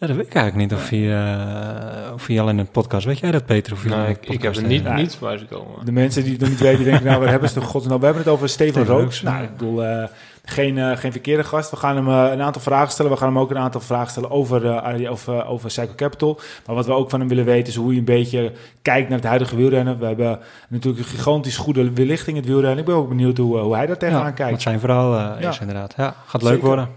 Ja, 0.00 0.06
dat 0.06 0.16
weet 0.16 0.26
ik 0.26 0.34
eigenlijk 0.34 0.70
niet 0.70 0.80
of 0.80 0.88
hij, 0.88 1.16
eh, 1.16 2.12
of 2.14 2.26
hij 2.26 2.40
al 2.40 2.48
in 2.48 2.58
een 2.58 2.70
podcast... 2.70 3.06
Weet 3.06 3.18
jij 3.18 3.30
dat, 3.30 3.46
Peter? 3.46 3.72
Of 3.72 3.82
hij 3.82 3.90
Nee, 3.90 4.00
een 4.00 4.10
ik, 4.10 4.16
ik 4.16 4.22
heb 4.26 4.32
podcast 4.36 4.60
er 4.60 4.66
niet, 4.66 4.82
Ja. 4.82 4.94
niet 4.94 5.14
voorbij 5.16 5.38
zien 5.38 5.48
komen. 5.48 5.84
De 5.84 5.92
mensen 5.92 6.22
die 6.22 6.32
het 6.32 6.40
nog 6.40 6.48
niet 6.50 6.60
weten, 6.60 6.84
denken, 6.84 7.04
nou, 7.06 7.20
waar 7.20 7.28
hebben 7.30 7.48
ze 7.48 7.58
het 7.58 7.68
god? 7.68 7.86
Nou, 7.86 7.98
we 7.98 8.04
hebben 8.04 8.22
het 8.24 8.32
over 8.32 8.48
Steven, 8.48 8.72
Steven 8.82 9.00
Rooks. 9.00 9.22
Nou, 9.22 9.42
ik 9.42 9.50
bedoel, 9.56 9.84
eh, 9.84 10.04
geen, 10.44 10.78
eh, 10.78 10.96
geen 10.96 11.12
verkeerde 11.12 11.44
gast. 11.44 11.70
We 11.70 11.76
gaan 11.76 11.96
hem 11.96 12.08
een 12.08 12.42
aantal 12.42 12.62
vragen 12.62 12.90
stellen. 12.92 13.10
We 13.12 13.16
gaan 13.18 13.28
hem 13.28 13.38
ook 13.38 13.50
een 13.50 13.58
aantal 13.58 13.80
vragen 13.80 14.10
stellen 14.10 14.30
over, 14.30 14.82
over, 15.08 15.46
over 15.46 15.70
Cycle 15.70 15.94
Capital. 15.94 16.40
Maar 16.66 16.74
wat 16.74 16.86
we 16.86 16.92
ook 16.92 17.10
van 17.10 17.20
hem 17.20 17.28
willen 17.28 17.44
weten, 17.44 17.68
is 17.68 17.74
hoe 17.76 17.88
hij 17.88 17.98
een 17.98 18.04
beetje 18.04 18.52
kijkt 18.82 19.08
naar 19.08 19.18
het 19.18 19.26
huidige 19.26 19.56
wielrennen. 19.56 19.98
We 19.98 20.06
hebben 20.06 20.38
natuurlijk 20.68 21.04
een 21.04 21.10
gigantisch 21.10 21.56
goede 21.56 21.84
lichting 21.94 22.36
in 22.36 22.42
het 22.42 22.50
wielrennen. 22.52 22.78
Ik 22.78 22.84
ben 22.84 22.94
ook 22.94 23.08
benieuwd 23.08 23.36
hoe, 23.38 23.58
hoe 23.58 23.74
hij 23.76 23.86
daar 23.86 23.96
tegenaan 23.98 24.24
Ja, 24.24 24.30
kijkt. 24.30 24.52
wat 24.52 24.62
zijn 24.62 24.80
Ja. 25.40 25.48
is 25.48 25.58
inderdaad. 25.60 25.94
Ja, 25.96 26.14
gaat 26.26 26.42
leuk 26.42 26.50
Zeker. 26.52 26.66
worden. 26.66 26.88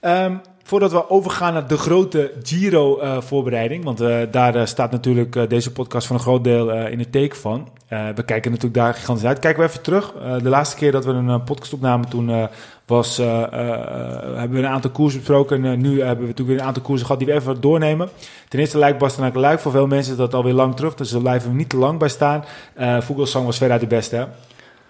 Ehm, 0.00 0.34
voordat 0.66 0.92
we 0.92 1.10
overgaan 1.10 1.52
naar 1.52 1.66
de 1.66 1.76
grote 1.76 2.32
Giro-voorbereiding, 2.42 3.84
want 3.84 4.00
eh, 4.00 4.16
daar 4.30 4.54
eh, 4.54 4.64
staat 4.66 4.90
natuurlijk 4.90 5.36
eh, 5.36 5.48
deze 5.48 5.72
podcast 5.72 6.06
van 6.06 6.16
een 6.16 6.22
groot 6.22 6.44
deel 6.44 6.72
eh, 6.72 6.90
in 6.92 6.98
het 6.98 7.12
teken 7.12 7.38
van. 7.38 7.68
Eh, 7.88 8.08
we 8.14 8.24
kijken 8.24 8.50
natuurlijk 8.50 8.80
daar 8.80 8.94
gigantisch 8.94 9.24
uit. 9.24 9.38
Kijken 9.38 9.62
we 9.62 9.68
even 9.68 9.82
terug. 9.82 10.12
Eh, 10.22 10.36
de 10.42 10.48
laatste 10.48 10.76
keer 10.76 10.92
dat 10.92 11.04
we 11.04 11.10
een 11.12 11.28
eh, 11.28 11.44
podcast 11.44 11.72
opnamen, 11.72 12.08
toen 12.08 12.30
eh, 12.30 12.44
was, 12.86 13.18
eh, 13.18 13.42
eh, 13.42 13.42
eh, 13.52 14.36
hebben 14.36 14.50
we 14.50 14.58
een 14.58 14.72
aantal 14.72 14.90
koersen 14.90 15.18
besproken. 15.18 15.64
En 15.64 15.72
eh, 15.72 15.78
nu 15.78 15.88
hebben 16.00 16.18
we 16.24 16.30
natuurlijk 16.30 16.48
weer 16.48 16.58
een 16.58 16.66
aantal 16.66 16.82
koersen 16.82 17.06
gehad 17.06 17.20
die 17.24 17.32
we 17.32 17.40
even 17.40 17.60
doornemen. 17.60 18.08
Ten 18.48 18.58
eerste 18.58 18.78
lijkt 18.78 18.98
Bastenaken 18.98 19.40
Luik. 19.40 19.60
Voor 19.60 19.72
veel 19.72 19.86
mensen 19.86 20.12
is 20.12 20.18
dat 20.18 20.34
alweer 20.34 20.52
lang 20.52 20.76
terug, 20.76 20.94
dus 20.94 21.10
daar 21.10 21.20
blijven 21.20 21.50
we 21.50 21.56
niet 21.56 21.68
te 21.68 21.76
lang 21.76 21.98
bij 21.98 22.08
staan. 22.08 22.44
Eh 22.74 23.00
Vogelsang 23.00 23.44
was 23.46 23.56
veruit 23.58 23.80
de 23.80 23.86
beste, 23.86 24.16
hè? 24.16 24.24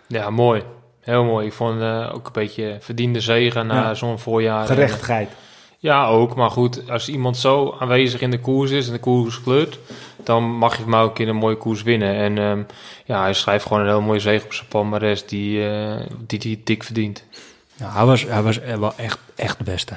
Ja, 0.06 0.30
mooi. 0.30 0.62
Heel 1.00 1.24
mooi. 1.24 1.46
Ik 1.46 1.52
vond 1.52 1.80
eh, 1.80 2.10
ook 2.14 2.26
een 2.26 2.32
beetje 2.32 2.76
verdiende 2.80 3.20
zegen 3.20 3.66
na 3.66 3.74
Ja. 3.74 3.94
zo'n 3.94 4.18
voorjaar. 4.18 4.66
Gerechtigheid. 4.66 5.28
Ja, 5.84 6.06
ook. 6.06 6.34
Maar 6.34 6.50
goed, 6.50 6.90
als 6.90 7.08
iemand 7.08 7.36
zo 7.36 7.76
aanwezig 7.78 8.20
in 8.20 8.30
de 8.30 8.40
koers 8.40 8.70
is 8.70 8.86
en 8.86 8.92
de 8.92 8.98
koers 8.98 9.42
kleurt, 9.42 9.78
dan 10.22 10.44
mag 10.44 10.76
je 10.76 10.82
van 10.82 10.90
mij 10.90 11.00
ook 11.00 11.08
een 11.08 11.14
keer 11.14 11.28
een 11.28 11.36
mooie 11.36 11.56
koers 11.56 11.82
winnen. 11.82 12.14
En 12.14 12.38
ehm, 12.38 12.62
ja, 13.04 13.20
hij 13.22 13.32
schrijft 13.32 13.66
gewoon 13.66 13.82
een 13.82 13.88
heel 13.88 14.00
mooie 14.00 14.20
zege 14.20 14.44
op 14.44 14.52
zijn 14.52 14.68
palmares 14.68 15.26
die 15.26 15.68
eh, 15.68 16.00
die, 16.26 16.38
die 16.38 16.60
dik 16.64 16.82
verdient. 16.82 17.24
Ja, 17.76 17.92
hij, 17.92 18.04
was, 18.04 18.22
hij 18.22 18.42
was 18.42 18.58
wel 18.58 18.92
echt, 18.96 19.18
echt 19.34 19.58
de 19.58 19.64
beste. 19.64 19.96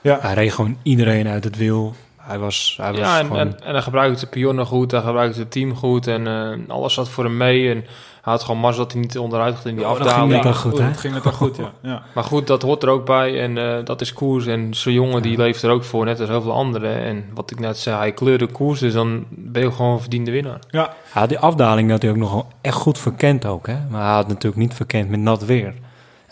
Ja. 0.00 0.18
Hij 0.20 0.34
reed 0.34 0.52
gewoon 0.52 0.78
iedereen 0.82 1.28
uit 1.28 1.44
het 1.44 1.56
wiel. 1.56 1.94
Hij 2.24 2.38
was, 2.38 2.74
hij 2.80 2.90
was 2.90 3.00
Ja, 3.00 3.18
en, 3.18 3.24
gewoon... 3.26 3.38
en, 3.40 3.60
en 3.64 3.72
hij 3.72 3.82
gebruikte 3.82 4.20
de 4.20 4.26
pionnen 4.26 4.66
goed, 4.66 4.90
hij 4.90 5.00
gebruikte 5.00 5.38
het 5.38 5.50
team 5.50 5.76
goed 5.76 6.06
en 6.06 6.26
eh, 6.26 6.74
alles 6.74 6.94
zat 6.94 7.08
voor 7.08 7.24
hem 7.24 7.36
mee. 7.36 7.70
En 7.70 7.76
hij 8.22 8.32
had 8.32 8.42
gewoon 8.42 8.60
mars 8.60 8.76
dat 8.76 8.92
hij 8.92 9.00
niet 9.00 9.18
onderuit 9.18 9.54
gaat 9.56 9.64
in 9.64 9.76
die 9.76 9.84
Oh, 9.84 9.90
dat 9.90 9.98
ging 10.00 10.10
afdaling. 10.12 10.44
al 10.44 10.54
goed, 10.54 10.78
hè? 10.78 10.88
Dat 10.88 10.96
ging 11.00 11.14
het 11.14 11.26
al 11.26 11.32
goed, 11.32 11.56
ja. 11.56 11.72
ja. 11.82 12.02
Maar 12.14 12.24
goed, 12.24 12.46
dat 12.46 12.62
hoort 12.62 12.82
er 12.82 12.88
ook 12.88 13.06
bij 13.06 13.40
en 13.40 13.58
eh, 13.58 13.84
dat 13.84 14.00
is 14.00 14.12
koers. 14.12 14.46
En 14.46 14.74
zo'n 14.74 14.92
jongen 14.92 15.22
die 15.22 15.36
leeft 15.36 15.62
er 15.62 15.70
ook 15.70 15.84
voor, 15.84 16.04
net 16.04 16.20
als 16.20 16.28
heel 16.28 16.42
veel 16.42 16.52
anderen. 16.52 17.02
En 17.02 17.24
wat 17.34 17.50
ik 17.50 17.58
net 17.58 17.78
zei, 17.78 17.96
hij 17.96 18.12
kleurde 18.12 18.46
koers, 18.46 18.80
dus 18.80 18.92
dan 18.92 19.24
ben 19.28 19.62
je 19.62 19.72
gewoon 19.72 19.92
een 19.92 20.00
verdiende 20.00 20.30
winnaar. 20.30 20.58
Ja, 20.70 20.94
Ja, 21.14 21.26
die 21.26 21.38
afdaling 21.38 21.90
had 21.90 22.02
hij 22.02 22.10
ook 22.10 22.16
nog 22.16 22.32
wel 22.32 22.46
echt 22.60 22.76
goed 22.76 22.98
verkend 22.98 23.46
ook, 23.46 23.66
hè. 23.66 23.76
Maar 23.90 24.04
hij 24.04 24.14
had 24.14 24.28
natuurlijk 24.28 24.56
niet 24.62 24.74
verkend 24.74 25.08
met 25.10 25.20
nat 25.20 25.44
weer. 25.44 25.74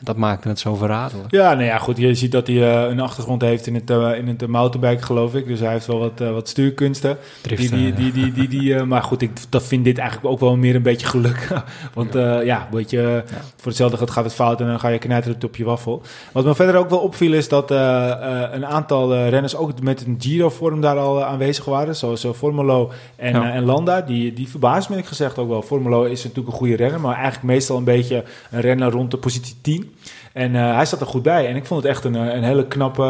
Dat 0.05 0.17
maakte 0.17 0.49
het 0.49 0.59
zo 0.59 0.75
verraderlijk. 0.75 1.31
Ja, 1.31 1.53
nou 1.55 1.65
ja, 1.65 1.79
goed. 1.79 1.97
Je 1.97 2.15
ziet 2.15 2.33
dat 2.33 2.47
hij 2.47 2.57
eh, 2.85 2.91
een 2.91 3.01
achtergrond 3.01 3.43
heeft 3.43 3.67
in 3.67 3.75
het, 3.75 3.91
eh, 3.91 4.17
in 4.19 4.29
het 4.29 4.43
uh, 4.43 4.49
mountainbike, 4.49 5.03
geloof 5.03 5.35
ik. 5.35 5.47
Dus 5.47 5.61
hij 5.61 5.73
heeft 5.73 5.87
wel 5.87 5.99
wat, 5.99 6.21
eh, 6.21 6.33
wat 6.33 6.49
stuurkunsten. 6.49 7.17
Driften, 7.41 7.77
die, 7.77 7.93
die, 7.93 8.13
die, 8.13 8.33
die, 8.33 8.49
die, 8.49 8.75
eh, 8.75 8.83
maar 8.83 9.03
goed, 9.03 9.23
ik 9.23 9.31
dat 9.49 9.63
vind 9.63 9.85
dit 9.85 9.99
eigenlijk 9.99 10.33
ook 10.33 10.41
wel 10.41 10.57
meer 10.57 10.75
een 10.75 10.83
beetje 10.83 11.07
geluk. 11.07 11.49
Want 11.95 12.15
eh, 12.15 12.45
ja, 12.45 12.69
weet 12.71 12.91
je, 12.91 13.23
voor 13.57 13.67
hetzelfde 13.67 13.97
gaat, 13.97 14.11
gaat 14.11 14.25
het 14.25 14.35
fout 14.35 14.61
en 14.61 14.67
dan 14.67 14.81
ga 14.81 14.89
je 14.89 14.99
knijteren 14.99 15.37
op 15.45 15.57
je 15.57 15.65
waffel. 15.65 16.03
Wat 16.33 16.45
me 16.45 16.55
verder 16.55 16.77
ook 16.77 16.91
wel 16.91 16.99
opviel 16.99 17.33
is 17.33 17.49
dat 17.49 17.71
eh, 17.71 18.11
eh, 18.11 18.49
een 18.53 18.67
aantal 18.67 19.15
eh, 19.15 19.29
renners 19.29 19.57
ook 19.57 19.81
met 19.83 20.07
een 20.07 20.17
Giro-vorm 20.19 20.81
daar 20.81 20.99
al 20.99 21.21
eh, 21.21 21.27
aanwezig 21.27 21.65
waren. 21.65 21.97
Zoals 21.97 22.25
uh, 22.25 22.33
Formolo 22.33 22.91
en, 23.17 23.33
Ja. 23.33 23.49
eh, 23.51 23.57
en 23.57 23.65
Landa. 23.65 24.01
Die, 24.01 24.33
die 24.33 24.49
verbaast 24.49 24.89
me 24.89 24.97
ik 24.97 25.07
gezegd 25.07 25.39
ook 25.39 25.49
wel. 25.49 25.63
Formolo 25.63 26.03
is 26.05 26.23
natuurlijk 26.23 26.49
een 26.53 26.59
goede 26.59 26.77
renner, 26.77 27.01
maar 27.01 27.15
eigenlijk 27.15 27.45
meestal 27.45 27.77
een 27.77 27.85
beetje 27.85 28.25
een 28.51 28.61
renner 28.61 28.91
rond 28.91 29.11
de 29.11 29.17
positie 29.17 29.55
10. 29.61 29.92
En 30.33 30.57
eh, 30.57 30.75
hij 30.75 30.87
zat 30.87 31.01
er 31.01 31.07
goed 31.07 31.23
bij. 31.23 31.49
En 31.49 31.57
ik 31.57 31.67
vond 31.67 31.83
het 31.83 31.91
echt 31.91 32.05
een, 32.05 32.17
eh, 32.17 32.35
een 32.35 32.43
hele 32.43 32.67
knappe 32.67 33.03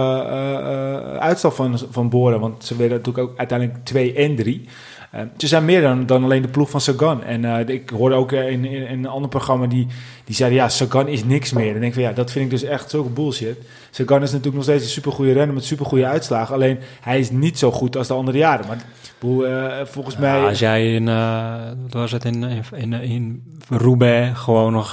uitstap 1.18 1.52
van, 1.52 1.78
van 1.90 2.08
Boren. 2.08 2.40
Want 2.40 2.64
ze 2.64 2.76
werden 2.76 2.96
natuurlijk 2.96 3.28
ook 3.28 3.38
uiteindelijk 3.38 3.84
2 3.84 4.14
en 4.14 4.36
3. 4.36 4.68
Eh, 5.12 5.20
ze 5.36 5.46
zijn 5.46 5.64
meer 5.64 5.80
dan, 5.80 6.06
dan 6.06 6.24
alleen 6.24 6.42
de 6.42 6.48
ploeg 6.48 6.70
van 6.70 6.80
Sagan. 6.80 7.24
En 7.24 7.44
eh, 7.44 7.74
ik 7.74 7.90
hoorde 7.90 8.14
ook 8.14 8.32
eh, 8.32 8.50
in, 8.50 8.64
in, 8.64 8.86
in 8.88 8.98
een 8.98 9.06
ander 9.06 9.28
programma 9.28 9.66
die, 9.66 9.86
die 10.24 10.34
zeiden... 10.34 10.58
ja, 10.58 10.68
Sagan 10.68 11.08
is 11.08 11.24
niks 11.24 11.52
meer. 11.52 11.68
En 11.68 11.74
ik 11.74 11.80
denk 11.80 11.94
van 11.94 12.02
ja, 12.02 12.12
dat 12.12 12.30
vind 12.30 12.44
ik 12.44 12.50
dus 12.50 12.62
echt 12.62 12.90
zulke 12.90 13.08
bullshit. 13.08 13.58
Sagan 13.90 14.22
is 14.22 14.28
natuurlijk 14.28 14.54
nog 14.54 14.64
steeds 14.64 14.84
een 14.84 14.90
supergoeie 14.90 15.32
renner 15.32 15.54
met 15.54 15.64
supergoeie 15.64 16.06
uitslagen. 16.06 16.54
Alleen 16.54 16.78
hij 17.00 17.18
is 17.18 17.30
niet 17.30 17.58
zo 17.58 17.70
goed 17.72 17.96
als 17.96 18.06
de 18.08 18.14
andere 18.14 18.38
jaren. 18.38 18.66
Maar 18.66 18.84
volgens 19.86 20.16
mij... 20.16 20.46
Als 20.46 20.58
jij 20.58 20.94
in, 20.94 21.04
wat 21.82 21.92
was 21.92 22.12
het, 22.12 22.24
in, 22.24 22.42
in, 22.42 22.64
in, 22.72 22.92
in 23.02 23.42
Roubaix 23.68 24.38
gewoon 24.38 24.72
nog 24.72 24.92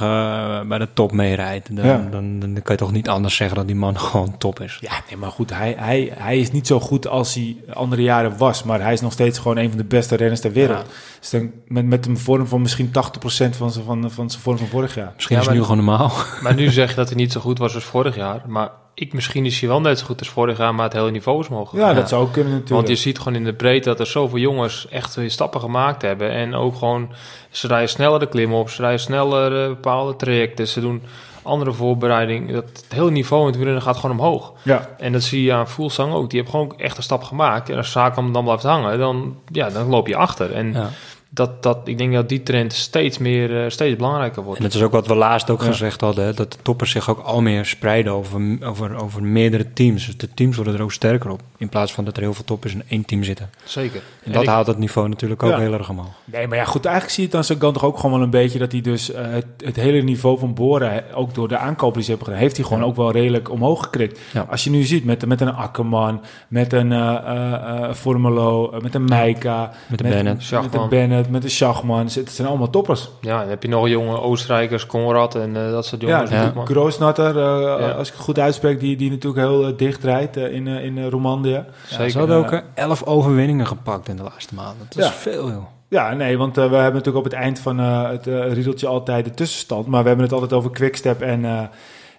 bij 0.67 0.77
de 0.77 0.87
top 0.93 1.11
meerijdt, 1.11 1.75
dan, 1.75 1.85
Ja. 1.85 2.07
dan, 2.11 2.39
dan 2.39 2.53
kan 2.53 2.75
je 2.75 2.81
toch 2.81 2.91
niet 2.91 3.09
anders 3.09 3.35
zeggen 3.35 3.57
dat 3.57 3.67
die 3.67 3.75
man 3.75 3.99
gewoon 4.09 4.37
top 4.37 4.59
is. 4.59 4.77
Ja, 4.81 4.91
nee, 5.07 5.17
maar 5.17 5.31
goed, 5.31 5.53
hij, 5.53 5.75
hij, 5.77 6.11
hij 6.17 6.39
is 6.39 6.51
niet 6.51 6.67
zo 6.67 6.79
goed 6.79 7.07
als 7.07 7.33
hij 7.33 7.55
andere 7.73 8.01
jaren 8.01 8.37
was. 8.37 8.63
Maar 8.63 8.81
hij 8.81 8.93
is 8.93 9.01
nog 9.01 9.13
steeds 9.13 9.39
gewoon 9.39 9.57
een 9.57 9.69
van 9.69 9.77
de 9.77 9.83
beste 9.83 10.08
renners 10.15 10.41
ter 10.41 10.51
wereld. 10.51 10.77
Ja. 10.79 10.93
Dus 11.19 11.29
dan 11.29 11.51
met, 11.67 11.85
met 11.85 12.05
een 12.05 12.17
vorm 12.17 12.47
van 12.47 12.61
misschien 12.61 12.87
80% 12.87 12.91
van 12.91 13.71
zijn, 13.71 13.85
van, 13.85 14.11
van 14.11 14.29
zijn 14.29 14.41
vorm 14.41 14.57
van 14.57 14.67
vorig 14.67 14.95
jaar. 14.95 15.11
Misschien 15.15 15.35
Ja, 15.35 15.41
is 15.41 15.47
het 15.47 15.57
nu 15.57 15.61
gewoon 15.61 15.85
normaal. 15.85 16.11
Maar 16.43 16.55
nu 16.55 16.69
zeg 16.69 16.89
je 16.89 16.95
dat 16.95 17.07
hij 17.07 17.17
niet 17.17 17.31
zo 17.31 17.39
goed 17.39 17.57
was 17.57 17.75
als 17.75 17.83
vorig 17.83 18.15
jaar. 18.15 18.41
Maar 18.47 18.71
ik, 18.93 19.13
misschien 19.13 19.45
is 19.45 19.59
hij 19.59 19.69
wel 19.69 19.81
net 19.81 19.99
zo 19.99 20.05
goed 20.05 20.19
als 20.19 20.29
vorig 20.29 20.57
jaar, 20.57 20.75
maar 20.75 20.83
het 20.83 20.93
hele 20.93 21.11
niveau 21.11 21.39
is 21.39 21.47
omhoog 21.47 21.75
Ja, 21.75 21.93
dat 21.93 22.09
zou 22.09 22.23
ook 22.23 22.31
kunnen 22.31 22.51
natuurlijk. 22.51 22.87
Want 22.87 22.97
je 22.97 23.03
ziet 23.03 23.17
gewoon 23.17 23.35
in 23.35 23.43
de 23.43 23.53
breedte 23.53 23.89
dat 23.89 23.99
er 23.99 24.07
zoveel 24.07 24.39
jongens 24.39 24.87
echt 24.89 25.15
weer 25.15 25.31
stappen 25.31 25.61
gemaakt 25.61 26.01
hebben. 26.01 26.31
En 26.31 26.55
ook 26.55 26.75
gewoon, 26.75 27.11
ze 27.49 27.67
rijden 27.67 27.89
sneller 27.89 28.19
de 28.19 28.27
klim 28.27 28.53
op, 28.53 28.69
ze 28.69 28.81
rijden 28.81 28.99
sneller 28.99 29.63
eh, 29.63 29.67
bepaalde 29.67 30.15
trajecten. 30.15 30.67
Ze 30.67 30.81
doen 30.81 31.01
andere 31.49 31.73
voorbereiding. 31.73 32.51
Dat, 32.51 32.63
het 32.63 32.85
hele 32.89 33.11
niveau 33.11 33.41
in 33.41 33.47
het 33.47 33.55
wielrennen 33.55 33.83
gaat 33.83 33.97
gewoon 33.97 34.19
omhoog. 34.19 34.53
ja, 34.63 34.89
En 34.97 35.11
dat 35.11 35.23
zie 35.23 35.43
je 35.43 35.53
aan 35.53 35.67
Fuglsang 35.69 36.13
ook. 36.13 36.29
Die 36.29 36.39
heeft 36.39 36.51
gewoon 36.51 36.73
echt 36.77 36.97
een 36.97 37.03
stap 37.03 37.23
gemaakt. 37.23 37.69
En 37.69 37.77
als 37.77 37.91
Zakam 37.91 38.33
dan 38.33 38.43
blijft 38.43 38.63
hangen, 38.63 38.99
dan, 38.99 39.35
ja, 39.51 39.69
dan 39.69 39.87
loop 39.87 40.07
je 40.07 40.15
achter. 40.15 40.53
En 40.53 40.73
Ja. 40.73 40.89
Dat, 41.31 41.63
dat, 41.63 41.77
ik 41.83 41.97
denk 41.97 42.13
dat 42.13 42.29
die 42.29 42.43
trend 42.43 42.73
steeds, 42.73 43.17
meer, 43.17 43.63
eh, 43.63 43.69
steeds 43.69 43.95
belangrijker 43.95 44.43
wordt. 44.43 44.57
En 44.59 44.65
dat 44.65 44.73
is 44.73 44.81
ook 44.81 44.91
wat 44.91 45.07
we 45.07 45.15
laatst 45.15 45.49
ook 45.49 45.61
Ja. 45.61 45.67
gezegd 45.67 46.01
hadden, 46.01 46.25
hè, 46.25 46.33
dat 46.33 46.51
de 46.51 46.57
toppers 46.61 46.91
zich 46.91 47.09
ook 47.09 47.19
al 47.19 47.41
meer 47.41 47.65
spreiden 47.65 48.13
over, 48.13 48.57
over, 48.63 48.95
over 49.01 49.23
meerdere 49.23 49.73
teams. 49.73 50.05
Dus 50.05 50.17
de 50.17 50.33
teams 50.33 50.55
worden 50.55 50.73
er 50.73 50.81
ook 50.81 50.91
sterker 50.91 51.29
op, 51.29 51.41
in 51.57 51.69
plaats 51.69 51.93
van 51.93 52.03
dat 52.05 52.15
er 52.17 52.23
heel 52.23 52.33
veel 52.33 52.43
toppers 52.43 52.73
in 52.73 52.83
één 52.87 53.05
team 53.05 53.23
zitten. 53.23 53.49
Zeker. 53.63 53.95
En 53.95 54.25
En 54.25 54.31
dat 54.31 54.41
ik- 54.41 54.47
haalt 54.47 54.67
het 54.67 54.77
niveau 54.77 55.09
natuurlijk 55.09 55.43
ook 55.43 55.49
Ja. 55.51 55.59
heel 55.59 55.73
erg 55.73 55.89
omhoog. 55.89 56.07
nee, 56.25 56.47
maar 56.47 56.57
ja, 56.57 56.65
goed, 56.65 56.85
eigenlijk 56.85 57.15
zie 57.15 57.23
je 57.27 57.35
het 57.35 57.47
dan 57.47 57.57
Sagan 57.57 57.73
toch 57.73 57.85
ook 57.85 57.95
gewoon 57.95 58.11
wel 58.15 58.21
een 58.23 58.29
beetje... 58.29 58.59
dat 58.59 58.71
hij 58.71 58.81
dus 58.81 59.11
eh, 59.11 59.25
het, 59.31 59.45
het 59.57 59.75
hele 59.75 60.01
niveau 60.01 60.39
van 60.39 60.53
Boren, 60.53 61.03
ook 61.13 61.33
door 61.33 61.47
de 61.47 61.57
aankopen 61.57 61.93
die 61.93 62.03
ze 62.03 62.09
hebben 62.09 62.27
gedaan... 62.27 62.41
heeft 62.43 62.55
hij 62.57 62.65
gewoon 62.65 62.81
Ja. 62.81 62.87
ook 62.87 62.95
wel 62.95 63.11
redelijk 63.11 63.51
omhoog 63.51 63.83
gekrikt. 63.83 64.19
Ja. 64.33 64.45
Als 64.49 64.63
je 64.63 64.69
nu 64.69 64.83
ziet 64.83 65.05
met, 65.05 65.25
met 65.25 65.41
een 65.41 65.53
Akkerman, 65.53 66.21
met 66.47 66.73
een 66.73 66.91
eh 66.91 67.07
eh, 67.19 67.93
Formelo, 67.93 68.73
met 68.81 68.95
een 68.95 69.05
Meika... 69.05 69.71
Met 69.87 69.97
de 69.97 70.03
met, 70.03 70.13
Bennett. 70.13 70.51
met 70.51 70.73
een 70.73 70.89
Bennett, 70.89 71.18
met 71.29 71.43
een 71.43 71.49
Schachman. 71.49 72.05
Het 72.05 72.29
zijn 72.31 72.47
allemaal 72.47 72.69
toppers. 72.69 73.09
Ja, 73.21 73.39
dan 73.39 73.49
heb 73.49 73.63
je 73.63 73.69
nog 73.69 73.87
jonge 73.87 74.19
Oostenrijkers, 74.21 74.85
Conrad 74.85 75.35
en 75.35 75.55
eh, 75.65 75.71
dat 75.71 75.85
soort 75.85 76.01
Ja, 76.01 76.07
jongens. 76.07 76.29
ja. 76.31 76.43
Koopman. 76.43 76.65
Groosnatter, 76.65 77.29
eh, 77.37 77.79
Ja. 77.79 77.89
als 77.91 78.07
ik 78.07 78.13
het 78.13 78.23
goed 78.23 78.39
uitspreek, 78.39 78.79
die, 78.79 78.95
die 78.97 79.09
natuurlijk 79.09 79.47
heel 79.47 79.65
eh, 79.67 79.73
dicht 79.77 80.03
rijdt 80.03 80.37
in, 80.37 80.67
in 80.67 81.07
Romandie. 81.09 81.59
Zeker. 81.87 82.09
Ze 82.09 82.17
hadden 82.17 82.37
ook 82.37 82.51
Ja. 82.51 82.63
elf 82.73 83.03
overwinningen 83.03 83.67
gepakt 83.67 84.07
in 84.09 84.15
de 84.15 84.23
laatste 84.23 84.55
maanden. 84.55 84.87
Dat 84.89 84.97
is 84.97 85.05
Ja. 85.05 85.11
veel, 85.11 85.49
joh. 85.49 85.63
Ja, 85.87 86.13
nee, 86.13 86.37
want 86.37 86.55
we 86.55 86.61
hebben 86.61 86.77
natuurlijk 86.93 87.17
op 87.17 87.23
het 87.23 87.33
eind 87.33 87.59
van 87.59 87.79
eh, 87.79 88.09
het 88.09 88.25
riedeltje 88.25 88.87
altijd 88.87 89.25
de 89.25 89.31
tussenstand. 89.31 89.87
Maar 89.87 90.01
we 90.01 90.07
hebben 90.07 90.25
het 90.25 90.33
altijd 90.33 90.53
over 90.53 90.71
Quickstep 90.71 91.21
en, 91.21 91.45
eh, 91.45 91.61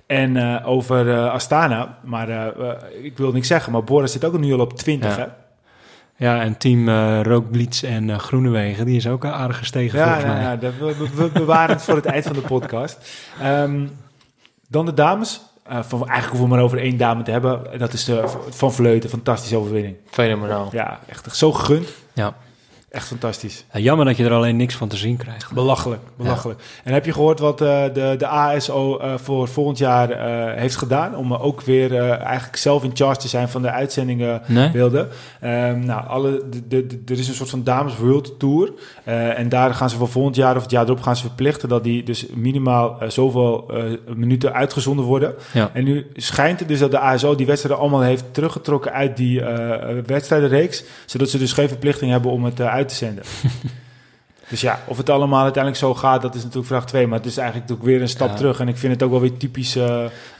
en 0.07 0.37
eh, 0.37 0.69
over 0.69 1.29
Astana. 1.29 1.99
Maar 2.05 2.29
ik 3.03 3.19
wil 3.19 3.33
niks 3.33 3.47
zeggen, 3.49 3.73
maar 3.73 3.85
Boris 3.85 4.13
zit 4.13 4.25
ook 4.25 4.39
nu 4.39 4.53
al 4.53 4.61
op 4.61 4.73
20, 4.77 5.17
Ja. 5.17 5.37
Ja, 6.20 6.40
en 6.40 6.56
team 6.59 6.88
eh 6.88 7.20
Rookblitz 7.22 7.83
en 7.83 8.11
eh, 8.11 8.18
Groenewegen, 8.18 8.85
die 8.85 8.96
is 8.96 9.06
ook 9.09 9.24
een 9.24 9.33
aardig 9.33 9.59
gestegen 9.59 9.98
Ja, 9.98 10.04
volgens 10.04 10.24
nou, 10.24 10.37
mij. 10.38 10.44
ja, 10.44 10.56
dat, 10.56 10.72
we, 10.78 10.96
we- 10.96 11.22
we 11.22 11.30
bewaren 11.33 11.74
het 11.74 11.85
voor 11.85 11.94
het 11.96 12.04
eind 12.06 12.24
van 12.24 12.33
de 12.33 12.40
podcast. 12.40 12.98
Ehm, 13.40 13.87
dan 14.68 14.87
de 14.87 14.94
dames. 14.94 15.40
Eh, 15.66 15.78
van, 15.83 15.98
eigenlijk 15.98 16.28
hoeven 16.30 16.48
we 16.48 16.54
maar 16.54 16.64
over 16.64 16.78
één 16.78 16.96
dame 16.96 17.22
te 17.22 17.30
hebben. 17.30 17.78
Dat 17.78 17.92
is 17.92 18.04
de, 18.04 18.24
Van 18.50 18.72
Vleuten, 18.72 19.11
fantastische 19.11 19.56
overwinning. 19.56 19.96
Fenomenaal. 20.11 20.68
Ja, 20.72 20.98
echt 21.09 21.37
zo 21.37 21.52
gegund. 21.52 21.88
Ja. 22.12 22.35
Echt 22.90 23.07
fantastisch. 23.07 23.64
Ja, 23.72 23.81
jammer 23.81 24.07
dat 24.07 24.16
je 24.16 24.24
er 24.24 24.33
alleen 24.33 24.57
niks 24.57 24.74
van 24.74 24.88
te 24.88 24.96
zien 24.96 25.16
krijgt. 25.16 25.53
Belachelijk, 25.53 26.00
belachelijk. 26.16 26.61
En 26.85 26.92
heb 26.92 27.05
je 27.05 27.12
gehoord 27.12 27.38
wat 27.38 27.61
eh, 27.61 27.83
de, 27.92 28.14
de 28.18 28.26
ASO 28.26 28.98
eh, 28.98 29.12
voor 29.16 29.48
volgend 29.48 29.79
jaar 29.79 30.11
eh, 30.11 30.59
heeft 30.61 30.76
gedaan? 30.76 31.16
Om 31.16 31.35
ook 31.35 31.61
weer 31.61 31.98
eigenlijk 32.11 32.57
zelf 32.57 32.85
in 32.85 32.90
charge 32.94 33.20
te 33.20 33.29
zijn 33.29 33.48
van 33.48 33.62
de 33.62 33.70
uitzendingen 33.70 34.42
Nee? 34.46 34.70
beelden. 34.70 35.09
Ehm, 35.40 35.79
nou, 35.85 36.07
alle, 36.07 36.42
de, 36.50 36.68
de, 36.68 36.87
de- 36.87 37.12
er 37.12 37.18
is 37.18 37.29
een 37.29 37.35
soort 37.35 37.50
van 37.50 37.64
Dames 37.64 37.96
World 37.96 38.38
Tour. 38.38 38.72
En 39.05 39.48
daar 39.48 39.74
gaan 39.74 39.90
ze 39.90 39.96
voor 39.96 40.09
volgend 40.09 40.37
jaar 40.37 40.57
of 40.57 40.62
het 40.62 40.70
jaar 40.70 40.85
erop 40.85 41.00
gaan 41.03 41.16
ze 41.16 41.22
verplichten 41.22 41.68
dat 41.68 41.85
die 41.85 42.03
dus 42.03 42.26
minimaal 42.35 42.98
zoveel 43.09 43.70
minuten 44.14 44.53
uitgezonden 44.53 45.05
worden. 45.05 45.35
Ja. 45.53 45.70
En 45.72 45.85
nu 45.85 46.07
schijnt 46.14 46.59
het 46.59 46.68
dus 46.68 46.79
dat 46.79 46.90
de 46.90 46.98
ASO 46.98 47.35
die 47.35 47.46
wedstrijden 47.46 47.81
allemaal 47.81 48.00
heeft 48.00 48.24
teruggetrokken 48.35 48.92
uit 48.92 49.16
die 49.16 49.42
wedstrijdenreeks. 50.07 50.85
Zodat 51.07 51.29
ze 51.29 51.38
dus 51.38 51.53
geen 51.53 51.68
verplichting 51.68 52.11
hebben 52.11 52.31
om 52.31 52.44
het 52.44 52.61
eh, 52.61 52.66
uit 52.81 52.88
te 52.88 52.95
zenden. 52.95 53.25
dus 54.51 54.61
ja, 54.61 54.81
of 54.87 54.97
het 54.97 55.11
allemaal 55.11 55.43
uiteindelijk 55.43 55.83
zo 55.85 55.95
gaat, 55.95 56.23
dat 56.23 56.35
is 56.35 56.40
natuurlijk 56.43 56.66
vraag 56.69 56.87
2. 56.87 57.07
Maar 57.07 57.19
het 57.19 57.27
is 57.27 57.37
eigenlijk 57.37 57.71
ook 57.73 57.83
weer 57.83 58.01
een 58.01 58.09
stap 58.09 58.29
Ja. 58.29 58.35
terug. 58.35 58.61
En 58.61 58.69
ik 58.69 58.77
vind 58.77 58.93
het 58.93 59.03
ook 59.03 59.11
wel 59.11 59.21
weer 59.21 59.37
typisch. 59.37 59.77
eh, 59.77 59.85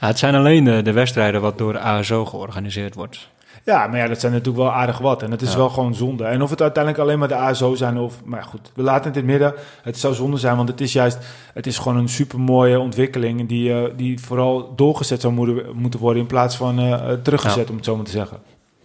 Ja, 0.01 0.07
het 0.07 0.19
zijn 0.19 0.35
alleen 0.35 0.63
de, 0.63 0.81
de 0.81 0.91
wedstrijden 0.91 1.41
wat 1.41 1.57
door 1.57 1.73
de 1.73 1.79
ASO 1.79 2.25
georganiseerd 2.25 2.95
wordt. 2.95 3.29
Ja, 3.65 3.87
maar 3.87 3.97
ja, 3.97 4.07
dat 4.07 4.19
zijn 4.19 4.31
natuurlijk 4.31 4.63
wel 4.63 4.71
aardig 4.73 4.97
wat. 4.97 5.21
En 5.23 5.31
het 5.31 5.41
is 5.41 5.51
Ja. 5.51 5.57
wel 5.57 5.69
gewoon 5.69 5.95
zonde. 5.95 6.23
En 6.23 6.41
of 6.41 6.49
het 6.49 6.61
uiteindelijk 6.61 7.03
alleen 7.03 7.19
maar 7.19 7.27
de 7.27 7.35
ASO 7.35 7.75
zijn 7.75 7.97
of... 7.97 8.21
Maar 8.25 8.43
goed, 8.43 8.71
we 8.75 8.81
laten 8.83 9.03
het 9.07 9.15
in 9.15 9.21
het 9.21 9.31
midden. 9.31 9.53
Het 9.81 9.97
zou 9.97 10.13
zonde 10.13 10.37
zijn, 10.37 10.55
want 10.55 10.69
het 10.69 10.81
is 10.81 10.93
juist... 10.93 11.17
Het 11.53 11.67
is 11.67 11.77
gewoon 11.77 11.97
een 11.97 12.09
supermooie 12.09 12.79
ontwikkeling... 12.79 13.47
die, 13.47 13.73
eh, 13.73 13.83
die 13.95 14.19
vooral 14.19 14.73
doorgezet 14.75 15.21
zou 15.21 15.33
moeten, 15.33 15.65
moeten 15.75 15.99
worden... 15.99 16.21
in 16.21 16.27
plaats 16.27 16.55
van 16.55 16.79
eh, 16.79 17.11
teruggezet, 17.23 17.69
om 17.69 17.75
het 17.75 17.85
zo 17.85 17.95
maar 17.95 18.05
te 18.05 18.11
zeggen. 18.11 18.37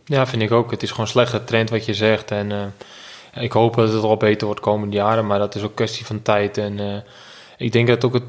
Ja, 0.05 0.27
vind 0.27 0.43
ik 0.43 0.53
ook. 0.53 0.71
Het 0.71 0.83
is 0.83 0.91
gewoon 0.91 1.05
een 1.05 1.11
slechte 1.13 1.45
trend 1.45 1.71
wat 1.71 1.85
je 1.87 1.95
zegt. 1.95 2.31
En 2.31 2.53
eh, 2.53 2.59
ik 3.39 3.53
hoop 3.53 3.75
dat 3.75 3.93
het 3.93 4.03
al 4.03 4.17
beter 4.17 4.47
wordt 4.47 4.61
komende 4.63 4.97
jaren. 4.97 5.27
Maar 5.27 5.39
dat 5.39 5.55
is 5.55 5.63
ook 5.63 5.75
kwestie 5.75 6.07
van 6.07 6.23
tijd. 6.23 6.59
En 6.59 6.79
eh, 6.81 6.97
ik 7.57 7.73
denk 7.73 7.87
dat 7.89 8.05
ook 8.05 8.15
het 8.15 8.23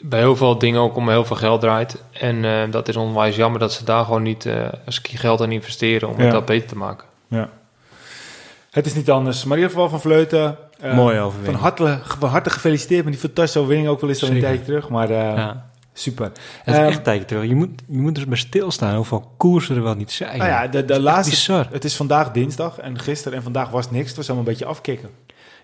bij 0.00 0.18
heel 0.18 0.36
veel 0.36 0.58
dingen 0.58 0.80
ook 0.80 0.96
om 0.96 1.08
heel 1.08 1.24
veel 1.24 1.36
geld 1.36 1.60
draait. 1.60 2.02
En 2.12 2.44
eh, 2.44 2.70
dat 2.70 2.88
is 2.88 2.96
onwijs 2.96 3.36
jammer 3.36 3.60
dat 3.60 3.72
ze 3.72 3.84
daar 3.84 4.04
gewoon 4.04 4.22
niet 4.22 4.46
eh 4.46 4.68
ski 4.86 5.16
geld 5.16 5.40
aan 5.40 5.52
investeren 5.52 6.08
om 6.08 6.16
Ja. 6.18 6.22
het 6.22 6.32
dat 6.32 6.44
beter 6.44 6.68
te 6.68 6.76
maken. 6.76 7.06
Ja. 7.28 7.48
Het 8.70 8.86
is 8.86 8.94
niet 8.94 9.10
anders. 9.10 9.44
Maar 9.44 9.56
in 9.56 9.62
ieder 9.62 9.74
geval 9.76 9.90
van 9.90 10.00
Vleuten... 10.00 10.56
eh, 10.80 10.94
Mooie 10.94 11.16
Van 11.16 11.24
overwinning. 11.26 11.58
harte, 11.62 11.98
van 12.18 12.28
harte 12.28 12.50
gefeliciteerd 12.50 13.04
met 13.04 13.12
die 13.12 13.22
fantastische 13.22 13.58
overwinning. 13.58 13.90
Ook 13.92 14.00
wel 14.00 14.10
eens 14.10 14.22
al 14.22 14.28
een 14.30 14.40
tijdje 14.40 14.64
terug. 14.64 14.88
Maar 14.88 15.10
eh, 15.10 15.16
ja. 15.36 15.66
Super. 15.92 16.24
Het 16.24 16.74
is 16.74 16.74
Ehm, 16.74 16.84
echt 16.86 17.04
tijdje 17.04 17.24
terug. 17.24 17.44
Je 17.44 17.54
moet, 17.54 17.82
je 17.86 17.98
moet 17.98 18.14
dus 18.14 18.26
bij 18.26 18.38
stilstaan 18.38 18.94
hoeveel 18.96 19.32
koersen 19.36 19.76
er 19.76 19.82
wel 19.82 19.94
niet 19.94 20.12
zijn. 20.12 20.38
Nou 20.38 20.50
ja, 20.50 20.66
de, 20.66 20.84
de 20.84 20.92
Echt 20.92 21.02
laatste... 21.02 21.30
bizar. 21.30 21.68
Het 21.70 21.84
is 21.84 21.96
vandaag 21.96 22.30
dinsdag 22.30 22.78
en 22.78 22.98
gisteren 22.98 23.36
en 23.36 23.42
vandaag 23.42 23.70
was 23.70 23.90
niks. 23.90 24.06
Het 24.08 24.16
was 24.16 24.26
allemaal 24.26 24.46
een 24.46 24.52
beetje 24.52 24.66
afkicken. 24.66 25.08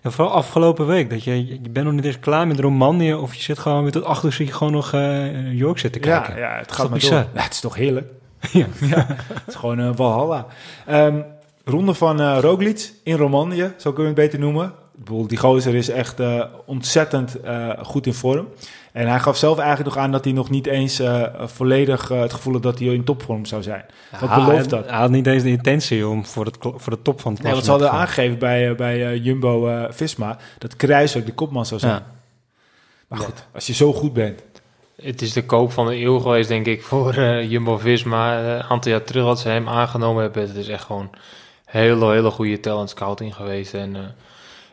Ja, 0.03 0.09
vooral 0.09 0.33
afgelopen 0.33 0.87
week. 0.87 1.09
Dat 1.09 1.23
je, 1.23 1.47
je 1.47 1.69
bent 1.69 1.85
nog 1.85 1.95
niet 1.95 2.05
eens 2.05 2.19
klaar 2.19 2.47
met 2.47 2.59
Romandie. 2.59 3.17
Of 3.17 3.35
je 3.35 3.41
zit 3.41 3.59
gewoon 3.59 3.83
met 3.83 3.93
het 3.93 4.03
achter 4.03 4.33
zit 4.33 4.47
je 4.47 4.53
gewoon 4.53 4.73
nog 4.73 4.93
eh 4.93 5.53
York 5.53 5.79
zitten 5.79 6.01
kijken. 6.01 6.33
Ja, 6.35 6.39
ja, 6.39 6.57
het 6.57 6.71
gaat 6.71 6.89
maar 6.89 6.99
bizar? 6.99 7.23
door. 7.23 7.29
Ja, 7.33 7.41
het 7.41 7.53
is 7.53 7.59
toch 7.59 7.75
heerlijk. 7.75 8.07
Ja. 8.51 8.65
ja, 8.95 9.05
het 9.07 9.47
is 9.47 9.55
gewoon 9.55 9.77
een 9.77 9.95
Valhalla. 9.95 10.45
Ehm, 10.85 11.21
ronde 11.65 11.93
van 11.93 12.21
eh 12.21 12.37
Roglic 12.41 12.91
in 13.03 13.15
Romandie, 13.15 13.63
zo 13.77 13.93
kunnen 13.93 14.15
we 14.15 14.21
het 14.21 14.31
beter 14.31 14.39
noemen. 14.39 14.65
Ik 14.97 15.05
bedoel, 15.05 15.27
die 15.27 15.37
gozer 15.37 15.75
is 15.75 15.89
echt 15.89 16.19
eh, 16.19 16.43
ontzettend 16.65 17.41
eh, 17.41 17.69
goed 17.81 18.05
in 18.05 18.13
vorm. 18.13 18.47
En 18.91 19.07
hij 19.07 19.19
gaf 19.19 19.37
zelf 19.37 19.57
eigenlijk 19.57 19.95
nog 19.95 20.03
aan 20.03 20.11
dat 20.11 20.23
hij 20.23 20.33
nog 20.33 20.49
niet 20.49 20.67
eens 20.67 20.99
eh, 20.99 21.23
volledig 21.45 22.11
eh, 22.11 22.19
het 22.19 22.33
gevoel 22.33 22.53
had 22.53 22.63
dat 22.63 22.79
hij 22.79 22.87
in 22.87 23.03
topvorm 23.03 23.45
zou 23.45 23.63
zijn. 23.63 23.85
Wat 24.19 24.29
Ja, 24.29 24.35
belooft 24.45 24.71
hij- 24.71 24.79
dat? 24.79 24.89
Hij 24.89 24.99
had 24.99 25.09
niet 25.09 25.27
eens 25.27 25.43
de 25.43 25.49
intentie 25.49 26.07
om 26.07 26.25
voor, 26.25 26.45
het, 26.45 26.57
voor 26.59 26.89
de 26.93 27.01
top 27.01 27.21
van 27.21 27.33
het 27.33 27.41
Nee, 27.43 27.51
want 27.51 27.63
ze 27.63 27.69
hadden 27.71 27.89
klassement 27.89 28.17
aangegeven 28.17 28.39
bij, 28.39 28.69
eh, 28.69 28.75
bij 28.75 29.07
eh, 29.07 29.23
Jumbo-Visma 29.25 30.37
dat 30.57 30.75
Kruiswijk 30.75 31.25
de 31.25 31.33
kopman 31.33 31.65
zou 31.65 31.79
zijn. 31.79 31.93
Ja. 31.93 32.05
Maar 33.07 33.19
goed, 33.19 33.45
als 33.53 33.67
je 33.67 33.73
zo 33.73 33.93
goed 33.93 34.13
bent. 34.13 34.41
Het 35.01 35.21
is 35.21 35.33
de 35.33 35.45
koop 35.45 35.71
van 35.71 35.87
de 35.87 35.95
eeuw 36.01 36.19
geweest, 36.19 36.47
denk 36.47 36.65
ik, 36.65 36.83
voor 36.83 37.21
Jumbo-Visma. 37.43 38.39
Eh, 38.41 38.47
Een 38.53 38.63
aantal 38.63 38.91
jaar 38.91 39.03
terug 39.03 39.25
dat 39.25 39.39
ze 39.39 39.49
hem 39.49 39.67
aangenomen 39.69 40.21
hebben. 40.23 40.47
Het 40.47 40.55
is 40.55 40.67
echt 40.67 40.83
gewoon 40.83 41.09
hele, 41.65 42.11
hele 42.11 42.29
goede 42.31 42.59
talent 42.59 42.89
scouting 42.89 43.35
geweest. 43.35 43.73
En 43.73 43.95
eh, 43.95 44.01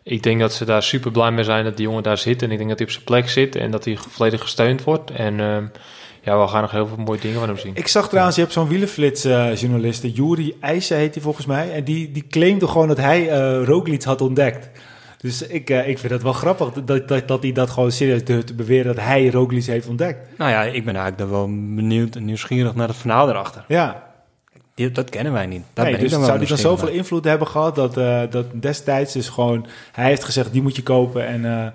ik 0.08 0.22
denk 0.22 0.40
dat 0.40 0.52
ze 0.52 0.64
daar 0.64 0.82
super 0.82 1.10
blij 1.10 1.30
mee 1.30 1.44
zijn 1.44 1.64
dat 1.64 1.76
die 1.76 1.86
jongen 1.86 2.02
daar 2.02 2.18
zit. 2.18 2.42
En 2.42 2.50
ik 2.50 2.56
denk 2.56 2.68
dat 2.68 2.78
hij 2.78 2.86
op 2.86 2.92
zijn 2.92 3.04
plek 3.04 3.28
zit 3.28 3.56
en 3.56 3.70
dat 3.70 3.84
hij 3.84 3.96
volledig 3.96 4.40
gesteund 4.40 4.84
wordt. 4.84 5.10
En 5.10 5.40
eh, 5.40 5.56
ja, 6.22 6.40
we 6.40 6.48
gaan 6.48 6.60
nog 6.60 6.70
heel 6.70 6.86
veel 6.86 6.96
mooie 6.96 7.20
dingen 7.20 7.38
van 7.38 7.48
hem 7.48 7.58
zien. 7.58 7.74
Ik 7.74 7.88
zag 7.88 8.08
trouwens, 8.08 8.36
je 8.36 8.42
hebt 8.42 8.54
zo'n 8.54 8.68
wielenflits-journalist, 8.68 10.02
Juri 10.02 10.56
IJzer 10.60 10.96
heet 10.96 11.14
hij 11.14 11.22
volgens 11.22 11.46
mij. 11.46 11.72
En 11.72 11.84
die, 11.84 12.12
die 12.12 12.26
claimde 12.30 12.68
gewoon 12.68 12.88
dat 12.88 12.96
hij 12.96 13.28
eh 13.28 13.64
Roglic 13.64 14.02
had 14.02 14.20
ontdekt. 14.20 14.68
Dus 15.20 15.46
ik, 15.46 15.70
eh, 15.70 15.88
ik 15.88 15.98
vind 15.98 16.12
het 16.12 16.22
wel 16.22 16.32
grappig 16.32 16.72
dat, 16.72 17.08
dat, 17.08 17.28
dat 17.28 17.42
hij 17.42 17.52
dat 17.52 17.70
gewoon 17.70 17.92
serieus 17.92 18.24
durft 18.24 18.46
te 18.46 18.54
beweren 18.54 18.94
dat 18.94 19.04
hij 19.04 19.28
Roglic 19.28 19.64
heeft 19.64 19.88
ontdekt. 19.88 20.38
Nou 20.38 20.50
ja, 20.50 20.62
ik 20.62 20.84
ben 20.84 20.96
eigenlijk 20.96 21.18
dan 21.18 21.30
wel 21.30 21.46
benieuwd 21.74 22.16
en 22.16 22.24
nieuwsgierig 22.24 22.74
naar 22.74 22.88
het 22.88 22.96
verhaal 22.96 23.28
erachter. 23.28 23.64
Ja, 23.68 24.06
Die- 24.76 24.92
dat 24.92 25.10
kennen 25.10 25.32
wij 25.32 25.46
niet. 25.46 25.62
Daar 25.72 25.84
nee, 25.84 25.94
ben 25.94 26.02
ik 26.02 26.08
dus 26.08 26.18
dan 26.18 26.26
zou 26.26 26.38
hij 26.38 26.46
dan 26.46 26.58
zoveel 26.58 26.88
invloed 26.88 27.24
hebben 27.24 27.48
gehad 27.48 27.74
dat, 27.74 27.96
eh, 27.96 28.22
dat 28.30 28.46
destijds 28.54 29.12
dus 29.12 29.28
gewoon... 29.28 29.66
Hij 29.92 30.04
heeft 30.04 30.24
gezegd, 30.24 30.52
die 30.52 30.62
moet 30.62 30.76
je 30.76 30.82
kopen 30.82 31.26
en... 31.26 31.72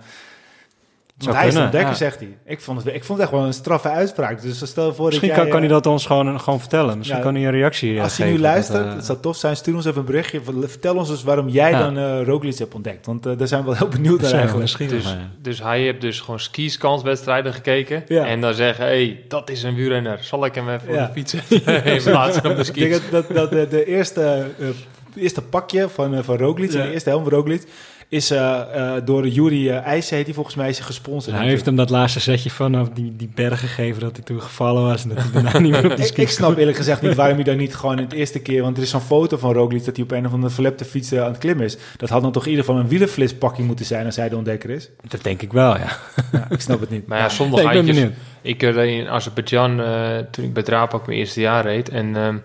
eh 1.21 1.25
want 1.27 1.37
hij 1.37 1.47
is 1.81 1.81
ja. 1.83 1.93
zegt 1.93 2.19
hij. 2.19 2.37
Ik 2.45 2.61
vond, 2.61 2.83
het, 2.83 2.93
ik 2.95 3.03
vond 3.03 3.19
het 3.19 3.27
echt 3.27 3.37
wel 3.37 3.47
een 3.47 3.53
straffe 3.53 3.89
uitspraak. 3.89 4.41
Dus 4.41 4.65
stel 4.67 4.93
voor 4.93 5.05
Misschien 5.05 5.27
dat 5.27 5.37
kan, 5.37 5.45
jij, 5.45 5.53
kan 5.53 5.63
hij 5.63 5.69
eh, 5.69 5.75
dat 5.83 5.87
ons 5.91 6.05
gewoon, 6.05 6.39
gewoon 6.39 6.59
vertellen. 6.59 6.97
Misschien 6.97 7.17
Ja, 7.19 7.23
kan 7.25 7.35
hij 7.35 7.45
een 7.45 7.51
reactie 7.51 7.95
eh, 7.95 8.03
Als 8.03 8.17
hij 8.17 8.31
nu 8.31 8.39
luistert, 8.39 8.77
Dat, 8.77 8.87
eh, 8.87 8.95
het 8.95 9.05
zou 9.05 9.17
tof 9.21 9.35
zijn, 9.37 9.55
stuur 9.55 9.75
ons 9.75 9.85
even 9.85 9.99
een 9.99 10.05
berichtje. 10.05 10.41
Vertel 10.65 10.95
ons 10.95 11.09
eens 11.09 11.23
waarom 11.23 11.47
jij 11.49 11.69
Ja. 11.71 11.79
dan 11.79 11.97
eh 11.97 12.23
Roglic 12.25 12.57
hebt 12.57 12.73
ontdekt. 12.73 13.05
Want 13.05 13.25
eh, 13.25 13.37
daar 13.37 13.47
zijn 13.47 13.61
we 13.61 13.65
wel 13.69 13.77
heel 13.77 13.87
benieuwd 14.01 14.21
naar 14.21 14.31
eigenlijk. 14.31 14.57
nieuwsgierig 14.57 15.03
Dus, 15.03 15.15
dus 15.41 15.61
hij 15.61 15.79
heeft 15.81 16.01
dus 16.01 16.19
gewoon 16.19 16.39
skiskanswedstrijden 16.39 17.53
gekeken. 17.53 18.03
Ja. 18.07 18.25
En 18.25 18.41
dan 18.41 18.53
zeggen, 18.53 18.85
hé, 18.85 18.91
hey, 19.05 19.23
dat 19.27 19.49
is 19.49 19.63
een 19.63 19.75
wielrenner. 19.75 20.17
Zal 20.23 20.45
ik 20.45 20.55
hem 20.55 20.69
even 20.69 20.93
Ja. 20.93 21.01
op 21.01 21.07
de 21.07 21.13
fiets 21.13 21.31
zetten? 21.49 21.85
In 21.85 22.01
plaats 22.03 22.37
van 22.37 22.51
op 22.51 22.57
de 22.57 22.63
Ik 22.65 22.73
denk 22.73 22.93
skis. 22.93 23.09
dat, 23.11 23.27
dat, 23.27 23.35
dat 23.35 23.49
de, 23.51 23.67
de 23.69 23.85
eerste, 23.85 24.45
eh, 24.59 24.67
eerste 25.15 25.41
pakje 25.41 25.89
van, 25.89 26.13
eh, 26.15 26.23
van 26.23 26.37
Roglic, 26.37 26.73
en 26.73 26.81
de 26.87 26.91
eerste 26.93 27.09
helm 27.09 27.23
van 27.23 27.31
Roglic, 27.33 27.63
is 28.11 28.31
eh, 28.31 28.59
eh, 28.59 29.05
door 29.05 29.27
Juri 29.27 29.69
uh, 29.69 29.85
IJs, 29.85 30.09
heet 30.09 30.25
hij 30.25 30.33
volgens 30.33 30.55
mij, 30.55 30.69
is 30.69 30.79
gesponsord. 30.79 31.37
hij 31.37 31.47
heeft 31.47 31.65
hem 31.65 31.75
dat 31.75 31.89
laatste 31.89 32.19
setje 32.19 32.49
vanaf 32.49 32.89
die, 32.89 33.15
die 33.15 33.31
berg 33.35 33.59
gegeven 33.59 34.01
dat 34.01 34.15
hij 34.15 34.25
toen 34.25 34.41
gevallen 34.41 34.83
was 34.83 35.03
en 35.03 35.09
dat 35.09 35.17
hij 35.17 35.31
daarna 35.31 35.59
niet 35.59 35.71
meer 35.71 35.91
op 35.91 35.95
de 35.95 36.01
ik, 36.01 36.07
ski 36.07 36.21
ik 36.21 36.29
snap 36.29 36.57
eerlijk 36.57 36.77
gezegd 36.77 37.01
niet 37.01 37.15
waarom 37.15 37.35
hij 37.35 37.43
dan 37.43 37.57
niet 37.57 37.75
gewoon 37.75 37.97
het 37.97 38.13
eerste 38.13 38.39
keer... 38.39 38.61
Want 38.61 38.77
er 38.77 38.83
is 38.83 38.89
zo'n 38.89 39.01
foto 39.01 39.37
van 39.37 39.53
Roglic 39.53 39.85
dat 39.85 39.95
hij 39.95 40.05
op 40.05 40.11
een 40.11 40.25
of 40.25 40.33
andere 40.33 40.53
verlepte 40.53 40.85
fiets 40.85 41.11
eh, 41.11 41.21
aan 41.21 41.31
het 41.31 41.37
klimmen 41.37 41.65
is. 41.65 41.77
Dat 41.97 42.09
had 42.09 42.21
dan 42.21 42.31
toch 42.31 42.43
in 42.43 42.49
ieder 42.49 42.65
geval 42.65 42.79
een 42.79 42.87
wielenflitspakje 42.87 43.63
moeten 43.63 43.85
zijn 43.85 44.05
als 44.05 44.15
hij 44.15 44.29
de 44.29 44.35
ontdekker 44.35 44.69
is. 44.69 44.89
Dat 45.07 45.23
denk 45.23 45.41
ik 45.41 45.51
wel, 45.51 45.77
ja. 45.77 45.97
Ja, 46.31 46.47
ik 46.49 46.61
snap 46.61 46.79
het 46.79 46.89
niet. 46.89 47.07
Maar 47.07 47.19
ja, 47.19 47.29
zonder 47.29 47.63
Nee, 47.63 47.67
ik 47.77 47.85
ben 47.85 47.95
benieuwd. 47.95 48.13
Ik 48.41 48.63
eh, 48.63 48.71
reed 48.71 48.99
in 48.99 49.09
Azerbeidzjan 49.09 49.81
eh, 49.81 50.17
toen 50.31 50.45
ik 50.45 50.53
bij 50.53 50.63
Drapak 50.63 51.05
mijn 51.05 51.17
eerste 51.17 51.41
jaar 51.41 51.63
reed. 51.63 51.89
En 51.89 52.15
ehm, 52.15 52.37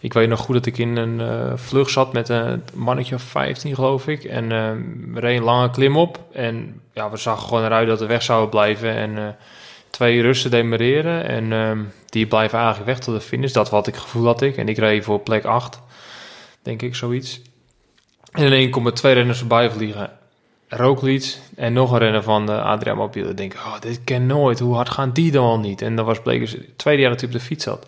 ik 0.00 0.12
weet 0.12 0.28
nog 0.28 0.40
goed 0.40 0.54
dat 0.54 0.66
ik 0.66 0.78
in 0.78 0.96
een 0.96 1.20
eh, 1.20 1.52
vlucht 1.56 1.90
zat 1.90 2.12
met 2.12 2.28
een 2.28 2.64
mannetje 2.74 3.14
of 3.14 3.22
15, 3.22 3.74
geloof 3.74 4.06
ik. 4.06 4.24
En 4.24 4.48
we 5.14 5.20
reden 5.20 5.36
een 5.36 5.44
lange 5.44 5.70
klim 5.70 5.96
op. 5.96 6.18
En 6.32 6.80
ja, 6.92 7.10
we 7.10 7.16
zagen 7.16 7.48
gewoon 7.48 7.64
eruit 7.64 7.88
dat 7.88 8.00
we 8.00 8.06
weg 8.06 8.22
zouden 8.22 8.50
blijven. 8.50 8.94
En 8.94 9.18
eh, 9.18 9.28
twee 9.90 10.22
Russen 10.22 10.50
demereren. 10.50 11.28
En 11.28 11.52
ehm, 11.52 11.78
die 12.06 12.26
blijven 12.26 12.58
eigenlijk 12.58 12.88
weg 12.88 12.98
tot 12.98 13.14
de 13.14 13.20
finish. 13.20 13.52
Dat 13.52 13.70
wat 13.70 13.86
ik 13.86 13.96
gevoel 13.96 14.26
had 14.26 14.42
ik. 14.42 14.56
En 14.56 14.68
ik 14.68 14.78
reed 14.78 15.04
voor 15.04 15.20
plek 15.20 15.44
8, 15.44 15.80
denk 16.62 16.82
ik, 16.82 16.94
zoiets. 16.94 17.40
En 18.30 18.44
in 18.44 18.52
één 18.52 18.70
komen 18.70 18.94
twee 18.94 19.14
renners 19.14 19.38
voorbij 19.38 19.70
vliegen. 19.70 20.10
Roglic 20.68 21.36
en 21.56 21.72
nog 21.72 21.92
een 21.92 21.98
renner 21.98 22.22
van 22.22 22.46
de 22.46 22.60
Adria 22.60 22.94
Mobiel. 22.94 23.28
Ik 23.28 23.36
denk, 23.36 23.54
oh, 23.54 23.80
dit 23.80 24.00
ken 24.04 24.26
nooit. 24.26 24.58
Hoe 24.58 24.74
hard 24.74 24.88
gaan 24.88 25.10
die 25.12 25.30
dan 25.30 25.44
al 25.44 25.58
niet? 25.58 25.82
En 25.82 25.96
dat 25.96 26.06
was 26.06 26.20
bleek 26.22 26.40
dus 26.40 26.52
het 26.52 26.78
tweede 26.78 27.00
jaar 27.00 27.10
dat 27.10 27.20
hij 27.20 27.28
op 27.28 27.34
de 27.34 27.44
fiets 27.44 27.64
zat. 27.64 27.86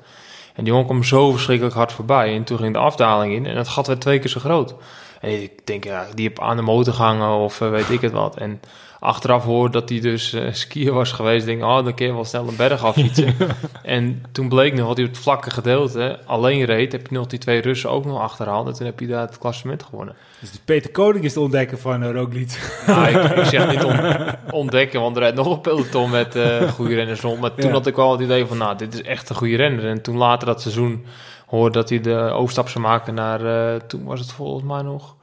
En 0.55 0.65
die 0.65 0.73
jongen 0.73 0.85
kwam 0.87 1.05
zo 1.05 1.31
verschrikkelijk 1.31 1.75
hard 1.75 1.93
voorbij. 1.93 2.35
En 2.35 2.45
toen 2.45 2.59
ging 2.59 2.73
de 2.73 2.79
afdaling 2.79 3.35
in 3.35 3.47
en 3.47 3.57
het 3.57 3.69
gat 3.69 3.87
werd 3.87 4.01
twee 4.01 4.19
keer 4.19 4.31
zo 4.31 4.41
groot. 4.41 4.75
En 5.21 5.43
ik 5.43 5.67
denk, 5.67 5.85
ja, 5.85 6.07
die 6.15 6.29
heb 6.29 6.41
aan 6.41 6.57
de 6.57 6.63
motor 6.63 6.95
gehangen 6.95 7.29
of 7.29 7.61
eh, 7.61 7.71
weet 7.71 7.91
ik 7.91 8.01
het 8.01 8.13
wat. 8.13 8.37
En 8.37 8.61
achteraf 9.03 9.45
hoor 9.45 9.71
dat 9.71 9.89
hij 9.89 10.01
dus 10.01 10.33
eh 10.33 10.43
skier 10.53 10.93
was 10.93 11.13
geweest. 11.13 11.47
Denk, 11.47 11.63
oh, 11.63 11.85
dan 11.85 11.95
kun 11.95 12.07
je 12.07 12.13
wel 12.13 12.25
snel 12.25 12.49
een 12.49 12.57
berg 12.57 12.85
affietsen. 12.85 13.35
en 13.83 14.23
toen 14.33 14.49
bleek 14.49 14.75
nog 14.75 14.87
dat 14.89 14.97
hij 14.97 15.07
op 15.07 15.13
het 15.13 15.21
vlakke 15.23 15.51
gedeelte 15.51 16.19
alleen 16.27 16.65
reed. 16.65 16.93
Heb 16.93 17.07
je 17.07 17.15
nog 17.15 17.27
die 17.27 17.39
twee 17.39 17.61
Russen 17.61 17.91
ook 17.91 18.05
nog 18.05 18.21
achterhaald. 18.21 18.67
En 18.67 18.73
toen 18.73 18.87
heb 18.87 19.01
je 19.01 19.07
daar 19.07 19.21
het 19.27 19.39
klassement 19.39 19.83
gewonnen. 19.83 20.15
Dus 20.41 20.51
Peter 20.65 20.91
Koning 20.91 21.25
is 21.25 21.33
de 21.33 21.41
ontdekker 21.41 21.79
van 21.79 22.03
eh, 22.03 22.11
Roglic. 22.13 22.83
Nou, 22.87 23.07
ik, 23.09 23.31
ik 23.39 23.45
zeg 23.45 23.71
niet 23.71 23.85
on- 23.85 24.35
ontdekken, 24.51 25.01
want 25.01 25.17
er 25.17 25.23
rijdt 25.23 25.37
nog 25.37 25.51
een 25.53 25.61
peloton 25.61 26.11
met 26.11 26.37
eh 26.37 26.69
goede 26.71 26.95
renners 26.95 27.21
rond. 27.21 27.41
Maar 27.41 27.55
toen 27.55 27.67
Ja. 27.67 27.73
had 27.73 27.87
ik 27.87 27.97
wel 27.97 28.13
het 28.13 28.21
idee 28.21 28.47
van, 28.47 28.59
nou, 28.59 28.77
dit 28.77 28.95
is 28.95 29.03
echt 29.03 29.29
een 29.31 29.37
goede 29.37 29.57
renner. 29.57 29.85
En 29.89 30.03
toen 30.03 30.17
later 30.17 30.47
dat 30.47 30.61
seizoen 30.61 31.05
hoorde 31.47 31.79
dat 31.79 31.89
hij 31.89 32.01
de 32.01 32.17
overstap 32.19 32.69
zou 32.69 32.85
maken 32.85 33.15
naar, 33.15 33.41
toen 33.87 34.05
was 34.05 34.21
het 34.21 34.33
volgens 34.33 34.65
mij 34.65 34.83
nog... 34.83 35.17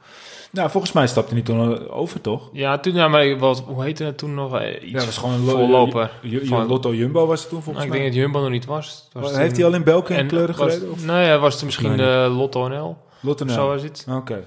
Nou, 0.52 0.70
volgens 0.70 0.92
mij 0.92 1.06
stapte 1.06 1.34
hij 1.34 1.42
toen 1.42 1.88
over, 1.90 2.20
toch? 2.20 2.48
Ja, 2.52 2.78
toen, 2.78 2.94
ja, 2.94 3.08
maar 3.08 3.38
wat, 3.38 3.62
hoe 3.66 3.82
heette 3.84 4.04
het 4.04 4.18
toen 4.18 4.34
nog? 4.34 4.58
Eh, 4.58 4.72
Ja, 4.72 4.78
Iets 4.80 4.92
dat 4.92 5.04
was 5.04 5.16
gewoon 5.18 5.34
een 5.34 5.44
lo- 5.44 5.50
voorloper. 5.56 6.10
Van- 6.42 6.66
Lotto 6.66 6.94
Jumbo 6.94 7.26
was 7.26 7.40
het 7.40 7.48
toen, 7.48 7.58
Nou, 7.58 7.62
volgens 7.64 7.84
ik 7.84 7.90
mij. 7.90 8.00
denk 8.00 8.12
dat 8.12 8.22
Jumbo 8.22 8.40
nog 8.40 8.50
niet 8.50 8.64
was. 8.66 9.08
Was 9.12 9.36
heeft 9.36 9.48
toen- 9.48 9.58
hij 9.62 9.64
al 9.72 9.74
in 9.74 9.84
België 9.84 10.14
en 10.14 10.26
kleuren 10.26 10.56
was- 10.56 10.72
gereden? 10.72 10.92
of? 10.92 11.04
Nee, 11.06 11.36
was 11.36 11.54
het 11.54 11.64
misschien 11.64 11.96
Nee, 11.96 12.24
eh, 12.24 12.36
Lotto 12.36 12.68
NL. 12.68 12.96
Lotto 13.20 13.44
nou. 13.44 13.58
zo 13.58 13.66
was 13.66 13.82
het. 13.82 14.06
Oké. 14.10 14.42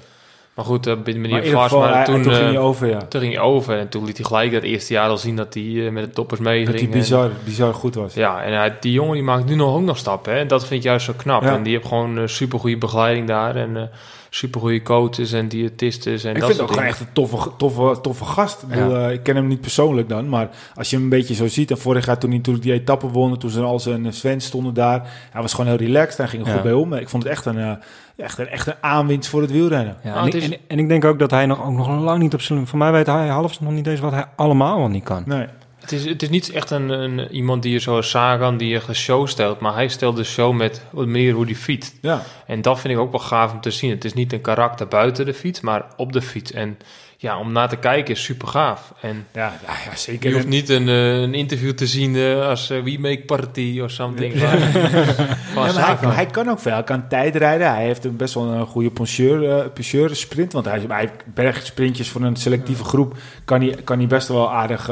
Maar 0.54 0.66
goed, 0.66 0.88
uh, 0.88 0.94
binnen 1.04 1.22
Maar 1.22 1.30
in 1.30 1.36
meneer 1.36 1.52
Vars, 1.52 1.64
geval, 1.72 1.80
maar 1.88 1.94
hij- 1.96 2.06
toen, 2.06 2.22
toen 2.22 2.34
ging 2.34 2.46
eh, 2.46 2.52
hij 2.54 2.60
over, 2.62 2.88
ja. 2.90 2.98
toen 2.98 3.22
ging 3.22 3.34
hij 3.34 3.44
over. 3.44 3.78
En 3.78 3.90
toen 3.90 4.06
liet 4.06 4.18
hij 4.18 4.26
gelijk 4.26 4.52
dat 4.52 4.64
eerste 4.64 4.94
jaar 4.94 5.10
al 5.10 5.18
zien 5.18 5.36
dat 5.36 5.54
hij 5.54 5.86
eh, 5.86 5.92
met 5.92 6.04
de 6.06 6.10
toppers 6.12 6.40
meeging. 6.40 6.66
Dat 6.66 6.76
hij 6.80 6.86
En- 6.86 6.92
bizar, 6.92 7.30
bizar 7.44 7.74
goed 7.74 7.96
was. 7.96 8.14
Ja, 8.14 8.44
en 8.44 8.54
hij, 8.54 8.78
die 8.80 8.92
jongen 8.92 9.14
die 9.14 9.24
maakt 9.24 9.46
nu 9.46 9.56
nog 9.56 9.76
ook 9.76 9.82
nog 9.82 9.98
stappen. 9.98 10.34
Hè? 10.34 10.40
En 10.40 10.48
dat 10.48 10.62
vind 10.66 10.80
ik 10.80 10.86
juist 10.86 11.06
zo 11.06 11.14
knap. 11.18 11.42
Ja. 11.44 11.56
En 11.56 11.64
die 11.64 11.74
heeft 11.74 11.88
gewoon 11.88 12.18
uh, 12.18 12.28
super 12.28 12.60
goede 12.60 12.78
begeleiding 12.78 13.28
daar. 13.28 13.56
En 13.56 13.90
super 14.36 14.62
goede 14.62 14.82
coaches 14.82 15.32
en 15.32 15.48
diëtisten. 15.48 16.12
En 16.12 16.18
ik 16.18 16.24
dat 16.24 16.34
vind 16.34 16.48
het 16.48 16.62
ook 16.62 16.70
gewoon 16.70 16.84
echt 16.86 17.00
een 17.00 17.08
toffe, 17.14 17.50
toffe, 17.58 18.02
toffe 18.02 18.26
gast. 18.26 18.62
Ik, 18.62 18.68
bedoel, 18.68 18.96
eh, 18.96 19.12
ik 19.12 19.24
ken 19.24 19.36
hem 19.36 19.48
niet 19.48 19.62
persoonlijk 19.62 20.10
dan, 20.10 20.30
maar 20.30 20.50
als 20.76 20.90
je 20.90 20.96
hem 20.96 21.04
een 21.04 21.10
beetje 21.12 21.34
zo 21.34 21.48
ziet... 21.48 21.72
en 21.72 21.78
vorig 21.78 22.06
jaar 22.06 22.18
toen 22.18 22.30
hij 22.32 22.40
toen 22.40 22.56
die 22.60 22.74
etappe 22.74 23.08
won, 23.08 23.38
toen 23.38 23.50
ze 23.50 23.62
al 23.62 23.80
zijn 23.80 24.14
Sven 24.14 24.42
stonden 24.42 24.74
daar... 24.74 25.28
hij 25.32 25.42
was 25.42 25.54
gewoon 25.54 25.70
heel 25.70 25.78
relaxed, 25.88 26.18
hij 26.18 26.28
ging 26.28 26.42
er 26.42 26.48
Ja. 26.48 26.54
goed 26.54 26.64
bij 26.64 26.72
om. 26.74 26.94
Ik 26.94 27.10
vond 27.10 27.24
het 27.24 27.32
echt 27.32 27.46
een, 27.46 27.58
eh, 27.58 27.72
echt 28.16 28.38
een, 28.38 28.48
echt 28.48 28.68
een 28.68 28.74
aanwinst 28.82 29.30
voor 29.30 29.42
het 29.42 29.52
wielrennen. 29.52 29.98
Ja, 30.04 30.10
Nou, 30.10 30.18
en, 30.20 30.26
het 30.26 30.34
ik, 30.34 30.42
is- 30.42 30.50
en, 30.50 30.58
en 30.68 30.80
ik 30.80 30.88
denk 30.88 31.06
ook 31.06 31.20
dat 31.20 31.32
hij 31.32 31.46
nog, 31.46 31.64
ook 31.66 31.72
nog 31.74 31.88
lang 32.02 32.20
niet 32.22 32.34
op 32.34 32.42
zijn... 32.42 32.68
Voor 32.68 32.78
mij 32.78 32.92
weet 32.92 33.06
hij 33.08 33.28
half 33.28 33.60
nog 33.62 33.72
niet 33.72 33.88
eens 33.88 34.00
wat 34.00 34.12
hij 34.12 34.26
allemaal 34.36 34.78
wel 34.78 34.88
niet 34.90 35.04
kan. 35.04 35.24
Nee. 35.26 35.46
Het 35.84 35.92
is, 35.92 36.06
het 36.06 36.22
is 36.22 36.30
niet 36.30 36.50
echt 36.50 36.72
een, 36.72 36.90
een, 36.90 37.32
iemand 37.32 37.64
die 37.64 37.72
je 37.72 37.80
zoals 37.80 38.10
Sagan, 38.10 38.58
die 38.58 38.70
je 38.70 38.82
een 38.88 38.96
show 38.96 39.28
stelt. 39.28 39.60
Maar 39.60 39.74
hij 39.74 39.88
stelt 39.88 40.16
de 40.16 40.24
show 40.24 40.54
met 40.54 40.82
wat 40.92 41.08
meer 41.08 41.34
hoe 41.34 41.46
die 41.46 41.56
fietst. 41.56 41.94
Ja. 42.02 42.24
En 42.46 42.62
dat 42.62 42.80
vind 42.80 42.94
ik 42.94 43.00
ook 43.00 43.12
wel 43.12 43.20
gaaf 43.20 43.52
om 43.52 43.62
te 43.62 43.72
zien. 43.72 43.90
Het 43.90 44.06
is 44.06 44.14
niet 44.14 44.34
een 44.34 44.42
karakter 44.42 44.88
buiten 44.88 45.26
de 45.26 45.34
fiets, 45.34 45.62
maar 45.62 45.86
op 45.96 46.14
de 46.14 46.22
fiets. 46.22 46.52
En 46.52 46.78
ja, 47.24 47.40
om 47.40 47.52
naar 47.52 47.70
te 47.70 47.76
kijken 47.76 48.14
is 48.14 48.24
super 48.24 48.48
gaaf. 48.48 48.94
En 49.02 49.28
Ja, 49.34 49.54
ja, 49.86 49.96
zeker. 49.96 50.30
je 50.30 50.36
hoeft 50.36 50.48
niet 50.48 50.70
een, 50.70 50.90
eh, 50.90 51.22
een 51.22 51.34
interview 51.34 51.72
te 51.72 51.88
zien 51.88 52.16
eh, 52.16 52.48
als 52.48 52.70
eh, 52.70 52.84
We 52.84 52.98
Make 53.00 53.24
Party 53.26 53.80
of 53.84 53.92
something. 53.92 54.34
Ja, 54.44 54.56
maar 55.56 56.00
hij, 56.00 56.10
hij 56.10 56.26
kan 56.26 56.50
ook 56.50 56.60
veel. 56.60 56.74
Hij 56.74 56.84
kan 56.84 57.08
tijdrijden. 57.08 57.74
Hij 57.74 57.86
heeft 57.86 58.06
een 58.06 58.16
best 58.16 58.34
wel 58.34 58.44
een 58.44 58.66
goede 58.66 58.90
eh, 58.90 59.66
pencheur 59.74 60.16
sprint. 60.16 60.54
Want 60.54 60.66
hij, 60.66 60.82
hij 60.88 61.10
bergsprintjes 61.34 62.10
voor 62.10 62.22
een 62.22 62.36
selectieve 62.36 62.84
groep 62.84 63.18
kan 63.46 63.62
hij, 63.62 63.76
kan 63.84 63.98
hij 63.98 64.08
best 64.08 64.28
wel 64.28 64.52
aardig 64.52 64.88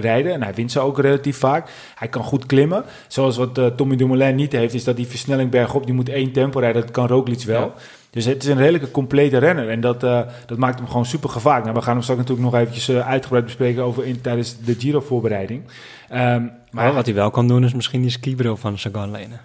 rijden. 0.00 0.32
En 0.32 0.42
hij 0.42 0.54
wint 0.54 0.72
ze 0.72 0.80
ook 0.80 0.98
relatief 0.98 1.38
vaak. 1.38 1.70
Hij 1.94 2.08
kan 2.08 2.22
goed 2.22 2.46
klimmen. 2.46 2.84
Zoals 3.06 3.36
wat 3.36 3.60
Tommy 3.76 3.96
Dumoulin 3.96 4.34
niet 4.34 4.52
heeft, 4.52 4.74
is 4.74 4.84
dat 4.84 4.96
die 4.96 5.06
versnelling 5.06 5.50
bergop, 5.50 5.84
die 5.84 5.94
moet 5.94 6.08
één 6.08 6.32
tempo 6.32 6.58
rijden. 6.58 6.82
Dat 6.82 6.90
kan 6.90 7.06
Roglic 7.06 7.42
wel. 7.42 7.74
Ja. 7.76 7.82
Dus 8.12 8.24
het 8.24 8.42
is 8.42 8.48
een 8.48 8.56
redelijke 8.56 8.90
complete 8.90 9.38
renner. 9.38 9.68
En 9.68 9.80
dat, 9.80 10.02
eh, 10.02 10.20
dat 10.46 10.58
maakt 10.58 10.78
hem 10.78 10.88
gewoon 10.88 11.06
super 11.06 11.28
gevaarlijk. 11.30 11.64
Nou, 11.64 11.76
we 11.76 11.82
gaan 11.82 11.92
hem 11.94 12.02
straks 12.02 12.20
natuurlijk 12.20 12.50
nog 12.50 12.60
eventjes 12.60 12.88
eh, 12.88 13.08
uitgebreid 13.08 13.44
bespreken 13.44 13.82
over 13.82 14.04
in, 14.04 14.20
tijdens 14.20 14.56
de 14.64 14.74
Giro-voorbereiding. 14.78 15.62
Ehm, 16.08 16.42
Maar 16.70 16.92
wat 16.94 17.06
hij 17.06 17.14
wel 17.14 17.30
kan 17.30 17.48
doen 17.48 17.64
is 17.64 17.74
misschien 17.74 18.00
die 18.00 18.10
skibril 18.10 18.56
van 18.56 18.78
Sagan 18.78 19.10
lenen. 19.10 19.40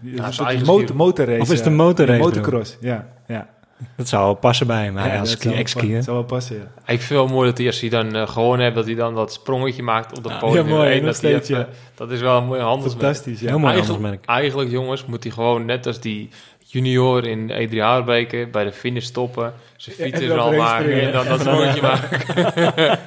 Ja, 0.00 0.30
zijn 0.30 0.58
een 0.58 0.64
motor, 0.66 0.96
motorrace. 0.96 1.40
Of 1.40 1.50
is 1.50 1.58
het 1.58 1.60
eh, 1.66 1.66
een 1.72 1.76
motorrace, 1.78 2.18
Motocross, 2.20 2.76
ja. 2.80 3.06
ja. 3.26 3.48
Dat 3.96 4.08
zou 4.08 4.24
wel 4.24 4.34
passen 4.34 4.66
bij 4.66 4.84
hem, 4.84 4.98
Ja, 4.98 5.18
als 5.18 5.18
dat 5.18 5.28
ski- 5.28 5.38
zou 5.42 5.48
wel 5.54 5.62
ex-skier. 5.62 5.96
pa- 5.96 6.02
zou 6.02 6.16
wel 6.16 6.26
passen, 6.26 6.56
ja. 6.56 6.62
Ik 6.62 6.68
vind 6.86 6.98
het 7.00 7.08
wel 7.08 7.26
mooi 7.26 7.48
dat 7.48 7.58
hij 7.58 7.66
als 7.66 7.80
hij 7.80 7.88
dan 7.90 8.14
eh, 8.14 8.28
gewonnen 8.28 8.60
heeft, 8.60 8.74
dat 8.74 8.84
hij 8.84 8.94
dan 8.94 9.14
dat 9.14 9.32
sprongetje 9.32 9.82
maakt 9.82 10.16
op 10.16 10.22
de 10.22 10.28
Ja, 10.28 10.38
podium. 10.38 10.66
ja, 10.68 10.74
mooi, 10.74 10.98
En 10.98 11.04
dat, 11.04 11.46
ja. 11.46 11.66
dat 11.94 12.10
is 12.10 12.20
wel 12.20 12.38
een 12.38 12.46
mooie 12.46 12.60
handelsmerk. 12.60 13.04
Fantastisch, 13.04 13.40
ja. 13.40 13.46
Heel 13.48 13.58
mooi 13.58 13.72
Eigenlijk, 13.72 14.02
handelsmerk. 14.02 14.38
eigenlijk, 14.38 14.70
jongens, 14.70 15.04
moet 15.06 15.22
hij 15.22 15.32
gewoon 15.32 15.64
net 15.64 15.86
als 15.86 16.00
die 16.00 16.28
junior 16.74 17.26
in 17.26 17.50
Edri 17.50 17.80
Haarbeke 17.80 18.48
bij 18.52 18.64
de 18.64 18.72
finish 18.72 19.04
stoppen. 19.04 19.52
Zijn 19.76 19.96
Ja, 19.98 20.04
en 20.04 20.10
fiets 20.10 20.22
er 20.22 20.28
dan 20.28 20.38
al 20.38 20.52
maken 20.52 20.84
springen. 20.84 21.06
en 21.06 21.12
dan 21.12 21.38
dat 21.38 21.80
maken. 21.82 22.18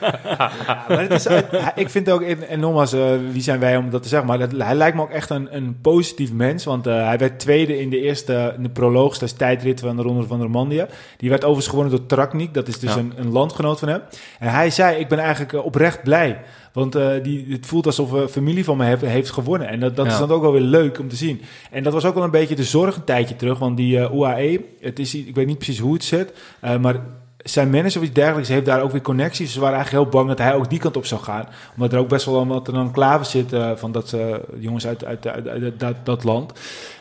Ja, 0.67 0.83
maar 0.87 0.99
het 0.99 1.11
is, 1.11 1.23
hij- 1.23 1.71
ik 1.75 1.89
vind 1.89 2.09
ook, 2.09 2.21
en, 2.21 2.47
en 2.47 2.59
nogmaals, 2.59 2.93
eh, 2.93 3.01
wie 3.31 3.41
zijn 3.41 3.59
wij 3.59 3.77
om 3.77 3.89
dat 3.89 4.01
te 4.03 4.07
zeggen, 4.09 4.27
maar 4.27 4.37
dat, 4.39 4.51
hij 4.57 4.75
lijkt 4.75 4.95
me 4.95 5.01
ook 5.01 5.09
echt 5.11 5.29
een, 5.29 5.55
een 5.55 5.77
positief 5.81 6.31
mens, 6.31 6.63
want 6.65 6.87
eh, 6.87 7.05
hij 7.07 7.17
werd 7.17 7.39
tweede 7.39 7.79
in 7.79 7.89
de 7.89 8.01
eerste, 8.01 8.53
in 8.57 8.63
de 8.63 8.69
proloog, 8.69 9.13
dat 9.13 9.21
is 9.29 9.33
tijdrit 9.35 9.79
van 9.79 9.95
de 9.95 10.01
Ronde 10.01 10.27
van 10.27 10.41
Romandie. 10.41 10.83
Die 11.17 11.29
werd 11.29 11.41
overigens 11.43 11.67
gewonnen 11.67 11.95
door 11.97 12.05
Traknik, 12.05 12.53
dat 12.53 12.67
is 12.67 12.79
dus 12.79 12.93
Ja. 12.93 12.99
een, 12.99 13.13
een 13.15 13.31
landgenoot 13.31 13.79
van 13.79 13.87
hem. 13.87 14.01
En 14.39 14.49
hij 14.49 14.69
zei, 14.69 14.99
ik 14.99 15.07
ben 15.07 15.19
eigenlijk 15.19 15.53
eh, 15.53 15.65
oprecht 15.65 16.03
blij, 16.03 16.39
want 16.77 16.95
eh, 16.95 17.23
die, 17.23 17.45
het 17.49 17.65
voelt 17.65 17.85
alsof 17.85 18.11
een 18.11 18.29
familie 18.29 18.63
van 18.63 18.77
me 18.77 18.85
heeft, 18.85 19.01
heeft 19.01 19.31
gewonnen. 19.31 19.67
En 19.67 19.79
dat, 19.79 19.95
dat 19.95 20.05
is 20.05 20.17
dan 20.17 20.31
ook 20.31 20.41
wel 20.41 20.51
weer 20.51 20.61
leuk 20.61 20.99
om 20.99 21.07
te 21.07 21.15
zien. 21.15 21.41
En 21.71 21.83
dat 21.83 21.93
was 21.93 22.05
ook 22.05 22.13
wel 22.13 22.23
een 22.23 22.31
beetje 22.31 22.55
de 22.55 22.63
zorg 22.63 22.95
een 22.95 23.03
tijdje 23.03 23.35
terug, 23.35 23.59
want 23.59 23.77
die 23.77 23.99
eh, 23.99 24.13
UAE, 24.13 24.59
het 24.81 24.99
is, 24.99 25.15
ik 25.15 25.35
weet 25.35 25.47
niet 25.47 25.57
precies 25.57 25.79
hoe 25.79 25.93
het 25.93 26.03
zit, 26.03 26.33
eh, 26.59 26.77
maar 26.77 26.95
zijn 27.37 27.69
manager 27.69 27.97
of 27.97 28.05
iets 28.05 28.13
dergelijks 28.13 28.49
heeft 28.49 28.65
daar 28.65 28.81
ook 28.81 28.91
weer 28.91 29.01
connecties. 29.01 29.53
Ze 29.53 29.59
waren 29.59 29.75
eigenlijk 29.75 30.03
heel 30.03 30.13
bang 30.13 30.27
dat 30.27 30.37
hij 30.45 30.55
ook 30.55 30.69
die 30.69 30.79
kant 30.79 30.97
op 30.97 31.05
zou 31.05 31.21
gaan. 31.21 31.47
Omdat 31.73 31.93
er 31.93 31.99
ook 31.99 32.07
best 32.07 32.25
wel 32.25 32.47
wat 32.47 32.67
een 32.67 32.75
enclave 32.75 33.23
zit 33.23 33.53
eh, 33.53 33.71
van 33.75 33.91
dat 33.91 34.13
eh, 34.13 34.35
jongens 34.59 34.87
uit, 34.87 35.05
uit, 35.05 35.27
uit, 35.27 35.47
uit 35.47 35.79
dat, 35.79 35.95
dat 36.03 36.23
land. 36.23 36.53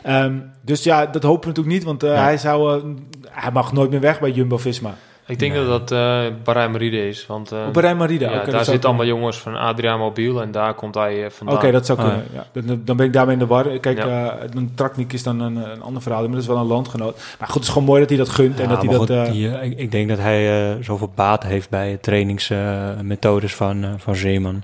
Ehm, 0.03 0.37
dus 0.61 0.83
ja, 0.83 1.05
dat 1.05 1.23
hopen 1.23 1.41
we 1.41 1.47
natuurlijk 1.47 1.75
niet, 1.75 1.83
want 1.83 2.03
eh, 2.03 2.09
Ja. 2.09 2.23
hij, 2.23 2.37
zou, 2.37 2.79
eh, 2.79 2.85
hij 3.29 3.51
mag 3.51 3.73
nooit 3.73 3.89
meer 3.89 3.99
weg 3.99 4.19
bij 4.19 4.31
Jumbo-Visma. 4.31 4.95
Ik 5.27 5.39
denk 5.39 5.53
Nee. 5.53 5.65
dat 5.65 5.87
dat 5.87 5.99
eh 5.99 6.33
Bahrein 6.43 6.71
Meride 6.71 7.07
is. 7.07 7.25
Want 7.25 7.51
eh, 7.51 7.65
Op 7.67 7.75
Rijn 7.75 7.97
Marida. 7.97 8.25
ja, 8.31 8.43
daar 8.43 8.45
zitten 8.65 8.73
allemaal 8.89 8.95
kunnen. 9.05 9.15
jongens 9.15 9.39
van 9.39 9.55
Adriaan 9.55 9.99
Mobiel 9.99 10.41
en 10.41 10.51
daar 10.51 10.73
komt 10.73 10.95
hij 10.95 11.23
eh, 11.25 11.29
vandaan. 11.29 11.55
Oké, 11.57 11.71
dat 11.71 11.85
zou 11.85 11.99
Ah, 11.99 12.05
kunnen. 12.05 12.25
ja. 12.33 12.45
Dan, 12.61 12.81
dan 12.85 12.97
ben 12.97 13.05
ik 13.05 13.13
daarmee 13.13 13.33
in 13.33 13.39
de 13.39 13.45
war. 13.45 13.79
Kijk, 13.79 13.97
Ja. 13.97 14.37
eh, 14.39 14.49
een 14.53 14.71
Traknik 14.75 15.13
is 15.13 15.23
dan 15.23 15.39
een, 15.39 15.55
een 15.55 15.81
ander 15.81 16.01
verhaal, 16.01 16.21
maar 16.21 16.31
dat 16.31 16.41
is 16.41 16.47
wel 16.47 16.57
een 16.57 16.65
landgenoot. 16.65 17.15
Maar 17.39 17.47
goed, 17.47 17.53
het 17.55 17.63
is 17.63 17.69
gewoon 17.69 17.87
mooi 17.87 17.99
dat 17.99 18.09
hij 18.09 18.17
dat 18.17 18.29
gunt 18.29 18.59
en 18.59 18.69
dat 18.69 18.77
hij 18.81 18.87
dat... 18.87 18.97
goed, 18.99 19.09
eh, 19.09 19.31
die, 19.31 19.49
eh, 19.55 19.65
ik, 19.71 19.77
ik 19.79 19.91
denk 19.91 20.09
dat 20.09 20.17
hij 20.19 20.71
eh, 20.71 20.75
zoveel 20.83 21.11
baat 21.15 21.43
heeft 21.43 21.69
bij 21.69 21.97
trainingsmethodes 22.01 23.55
van, 23.55 23.83
eh, 23.83 23.89
van 23.97 24.15
Zeeman. 24.15 24.63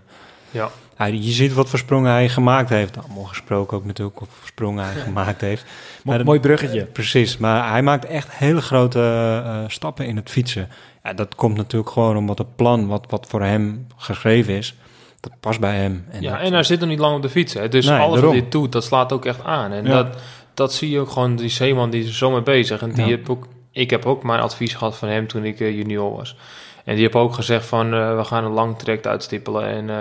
Ja. 0.52 0.70
Ja, 0.98 1.06
je 1.06 1.32
ziet 1.32 1.54
wat 1.54 1.70
voor 1.70 1.80
sprongen 1.80 2.12
hij 2.12 2.30
gemaakt 2.30 2.70
heeft. 2.70 2.98
Allemaal 2.98 3.24
gesproken 3.24 3.78
ook 3.78 3.86
natuurlijk, 3.86 4.22
of 4.22 4.28
sprongen 4.46 4.84
hij 4.86 4.94
gemaakt 5.08 5.42
heeft. 5.42 5.66
maar 6.04 6.24
mooi 6.24 6.40
bruggetje. 6.40 6.86
Precies, 6.86 7.38
maar 7.38 7.70
hij 7.72 7.82
maakt 7.82 8.06
echt 8.06 8.32
hele 8.32 8.62
grote 8.62 9.00
eh, 9.46 9.58
stappen 9.68 10.06
in 10.06 10.16
het 10.16 10.30
fietsen. 10.30 10.70
Ja, 11.04 11.14
dat 11.14 11.36
komt 11.36 11.58
natuurlijk 11.58 11.92
gewoon 11.92 12.18
omdat 12.18 12.38
het 12.38 12.56
plan 12.56 12.88
wat, 12.88 13.06
wat 13.10 13.26
voor 13.30 13.42
hem 13.42 13.88
geschreven 13.98 14.54
is, 14.54 14.76
dat 15.20 15.32
past 15.40 15.60
bij 15.60 15.76
hem. 15.76 16.06
En 16.10 16.22
ja, 16.22 16.32
dat- 16.32 16.42
en 16.42 16.54
hij 16.54 16.64
zit 16.64 16.80
nog 16.80 16.90
niet 16.90 17.00
lang 17.00 17.16
op 17.16 17.22
de 17.22 17.30
fiets. 17.30 17.54
Hè? 17.54 17.68
Dus 17.70 17.86
Nee, 17.86 17.98
alles 18.00 18.14
daarom. 18.14 18.34
wat 18.34 18.42
hij 18.42 18.50
doet, 18.50 18.72
dat 18.72 18.84
slaat 18.84 19.12
ook 19.12 19.26
echt 19.26 19.44
aan. 19.44 19.72
En 19.72 19.86
Ja. 19.86 20.04
dat, 20.04 20.18
dat 20.54 20.74
zie 20.74 20.90
je 20.90 21.00
ook 21.00 21.10
gewoon, 21.10 21.36
die 21.36 21.50
Zeeman, 21.50 21.90
die 21.90 22.02
is 22.02 22.08
er 22.08 22.14
zo 22.14 22.32
mee 22.32 22.42
bezig. 22.44 22.82
En 22.82 22.92
die 22.94 23.06
Ja. 23.06 23.12
heb 23.12 23.30
ook, 23.30 23.48
ik 23.72 23.90
heb 23.90 24.06
ook 24.06 24.24
mijn 24.24 24.40
advies 24.40 24.74
gehad 24.74 24.98
van 24.98 25.08
hem 25.10 25.28
toen 25.28 25.46
ik 25.46 25.60
eh, 25.60 25.76
junior 25.78 26.16
was. 26.16 26.36
En 26.84 26.96
die 26.96 27.04
heb 27.04 27.16
ook 27.16 27.34
gezegd 27.34 27.66
van, 27.66 27.94
eh, 27.94 28.18
we 28.18 28.24
gaan 28.24 28.44
een 28.44 28.52
lang 28.52 28.78
traject 28.78 29.08
uitstippelen. 29.08 29.66
En 29.68 29.90
eh, 29.90 29.96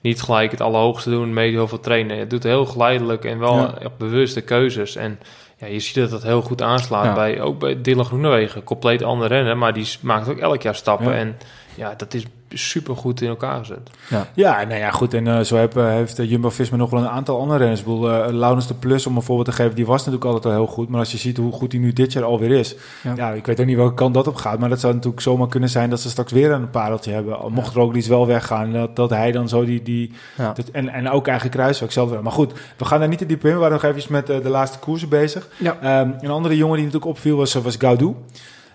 niet 0.00 0.22
gelijk 0.22 0.50
het 0.50 0.60
allerhoogste 0.60 1.10
doen, 1.10 1.32
mee 1.32 1.50
heel 1.50 1.68
veel 1.68 1.80
trainen. 1.80 2.18
Het 2.18 2.30
doet 2.30 2.42
heel 2.42 2.66
geleidelijk 2.66 3.24
en 3.24 3.38
wel 3.38 3.56
Ja. 3.56 3.74
op 3.84 3.92
bewuste 3.98 4.40
keuzes. 4.40 4.96
En 4.96 5.18
ja, 5.56 5.66
je 5.66 5.80
ziet 5.80 5.94
dat 5.94 6.10
dat 6.10 6.22
heel 6.22 6.42
goed 6.42 6.62
aanslaat. 6.62 7.04
Ja. 7.04 7.14
Bij, 7.14 7.40
ook 7.40 7.58
bij 7.58 7.82
Dylan 7.82 8.04
Groenewegen. 8.04 8.64
Compleet 8.64 9.02
andere 9.02 9.34
renner, 9.34 9.56
maar 9.58 9.72
die 9.72 9.88
maakt 10.00 10.28
ook 10.28 10.38
elk 10.38 10.62
jaar 10.62 10.74
stappen. 10.74 11.06
Ja. 11.12 11.18
En 11.18 11.38
ja, 11.74 11.94
dat 11.96 12.14
is 12.14 12.24
super 12.48 12.96
goed 12.96 13.20
in 13.20 13.28
elkaar 13.28 13.58
gezet. 13.58 13.90
Ja, 14.34 14.62
nou 14.64 14.74
ja, 14.80 14.90
goed. 14.90 15.14
En 15.14 15.26
eh, 15.26 15.40
zo 15.40 15.56
heb, 15.56 15.76
eh, 15.76 15.86
heeft 15.88 16.18
eh, 16.18 16.30
Jumbo-Visma 16.30 16.76
nog 16.76 16.90
wel 16.90 17.00
een 17.00 17.08
aantal 17.08 17.40
andere 17.40 17.58
renners. 17.58 17.80
Ik 17.80 17.86
bedoel, 17.86 18.10
eh, 18.12 18.32
Laurens 18.32 18.66
de 18.66 18.74
Plus, 18.74 19.06
om 19.06 19.16
een 19.16 19.22
voorbeeld 19.22 19.46
te 19.48 19.52
geven, 19.62 19.74
die 19.74 19.86
was 19.86 19.98
natuurlijk 19.98 20.24
altijd 20.24 20.44
al 20.44 20.50
heel 20.60 20.66
goed. 20.72 20.88
Maar 20.88 20.98
als 21.00 21.12
je 21.12 21.18
ziet 21.18 21.36
hoe 21.36 21.52
goed 21.52 21.72
hij 21.72 21.80
nu 21.80 21.92
dit 21.92 22.12
jaar 22.12 22.24
alweer 22.24 22.50
is. 22.50 22.74
Ja. 23.02 23.12
Ja. 23.16 23.30
ik 23.30 23.46
weet 23.46 23.60
ook 23.60 23.66
niet 23.66 23.76
welke 23.76 23.94
kant 23.94 24.14
dat 24.14 24.26
op 24.26 24.34
gaat. 24.36 24.58
Maar 24.58 24.68
dat 24.68 24.80
zou 24.80 24.94
natuurlijk 24.94 25.22
zomaar 25.22 25.48
kunnen 25.48 25.68
zijn 25.68 25.90
dat 25.90 26.00
ze 26.00 26.08
straks 26.10 26.32
weer 26.32 26.50
een 26.50 26.70
pareltje 26.70 27.12
hebben. 27.12 27.38
Al 27.38 27.50
Mocht 27.50 27.74
Roglic 27.74 28.04
wel 28.04 28.26
weggaan, 28.26 28.72
dat, 28.72 28.96
dat 28.96 29.10
hij 29.10 29.32
dan 29.32 29.48
zo 29.48 29.64
die... 29.64 29.82
die 29.82 30.12
Ja. 30.36 30.52
dat- 30.52 30.68
en, 30.68 30.88
en 30.88 31.10
ook 31.10 31.26
eigenlijk 31.26 31.56
Kruiswijk 31.58 31.92
zelf 31.92 32.10
wel. 32.10 32.22
Maar 32.22 32.32
goed, 32.32 32.52
we 32.76 32.84
gaan 32.84 32.98
daar 32.98 33.08
niet 33.08 33.18
te 33.18 33.26
diep 33.26 33.44
in. 33.44 33.52
We 33.52 33.58
waren 33.58 33.72
nog 33.72 33.82
even 33.96 34.12
met 34.12 34.26
de 34.26 34.48
laatste 34.48 34.78
koersen 34.78 35.08
bezig. 35.08 35.48
Ja. 35.58 35.76
Ehm, 35.82 36.10
een 36.20 36.30
andere 36.30 36.56
jongen 36.56 36.76
die 36.76 36.84
natuurlijk 36.84 37.10
opviel 37.10 37.36
was, 37.36 37.54
was 37.54 37.76
Gaudu. 37.78 38.14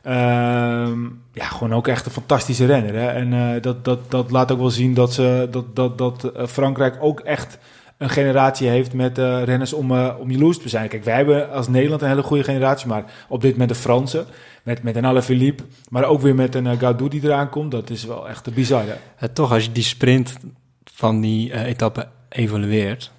Ehm, 0.04 1.02
ja, 1.34 1.46
gewoon 1.46 1.74
ook 1.74 1.88
echt 1.88 2.06
een 2.06 2.12
fantastische 2.12 2.66
renner. 2.66 2.94
Hè? 2.94 3.08
En 3.08 3.34
eh, 3.34 3.62
dat, 3.62 3.86
dat, 3.86 4.12
dat 4.12 4.32
laat 4.32 4.52
ook 4.52 4.60
wel 4.60 4.70
zien 4.70 4.94
dat, 4.94 5.13
ze, 5.13 5.48
dat, 5.52 5.76
dat, 5.76 5.98
dat 5.98 6.24
eh, 6.24 6.48
Frankrijk 6.48 6.98
ook 7.00 7.20
echt 7.20 7.58
een 7.98 8.10
generatie 8.10 8.68
heeft 8.68 8.94
met 8.94 9.18
eh, 9.18 9.44
renners 9.44 9.74
om, 9.74 9.92
eh, 9.92 10.13
om 10.20 10.32
jaloers 10.32 10.58
te 10.60 10.70
zijn. 10.70 10.88
Kijk, 10.89 11.04
wij 11.04 11.16
hebben 11.16 11.52
als 11.52 11.68
Nederland 11.68 12.02
een 12.02 12.08
hele 12.08 12.24
goede 12.24 12.44
generatie, 12.44 12.88
maar 12.88 13.06
op 13.28 13.42
dit 13.42 13.52
moment 13.52 13.70
de 13.70 13.76
Fransen, 13.76 14.26
met, 14.63 14.84
met 14.84 14.96
een 14.96 15.06
Alaphilippe, 15.06 15.63
maar 15.89 16.04
ook 16.04 16.22
weer 16.22 16.36
met 16.36 16.56
een 16.56 16.66
uh, 16.66 16.80
Gaudu 16.80 17.08
die 17.08 17.24
eraan 17.24 17.50
komt, 17.50 17.72
dat 17.72 17.89
is 17.89 18.06
wel 18.06 18.30
echt 18.30 18.54
bizar. 18.54 18.84
Hè? 19.16 19.30
Toch, 19.30 19.52
als 19.52 19.63
je 19.63 19.72
die 19.72 19.84
sprint 19.84 20.38
van 20.84 21.22
die 21.22 21.66
etappe 21.66 22.08
evalueert, 22.30 23.12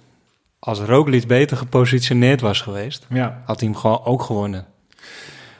als 0.59 0.79
Roglic 0.79 1.27
beter 1.27 1.57
gepositioneerd 1.57 2.41
was 2.41 2.61
geweest, 2.61 3.05
Ja. 3.09 3.41
had 3.45 3.59
hij 3.59 3.69
hem 3.69 3.77
gewoon 3.77 4.05
ook 4.05 4.21
gewonnen. 4.21 4.65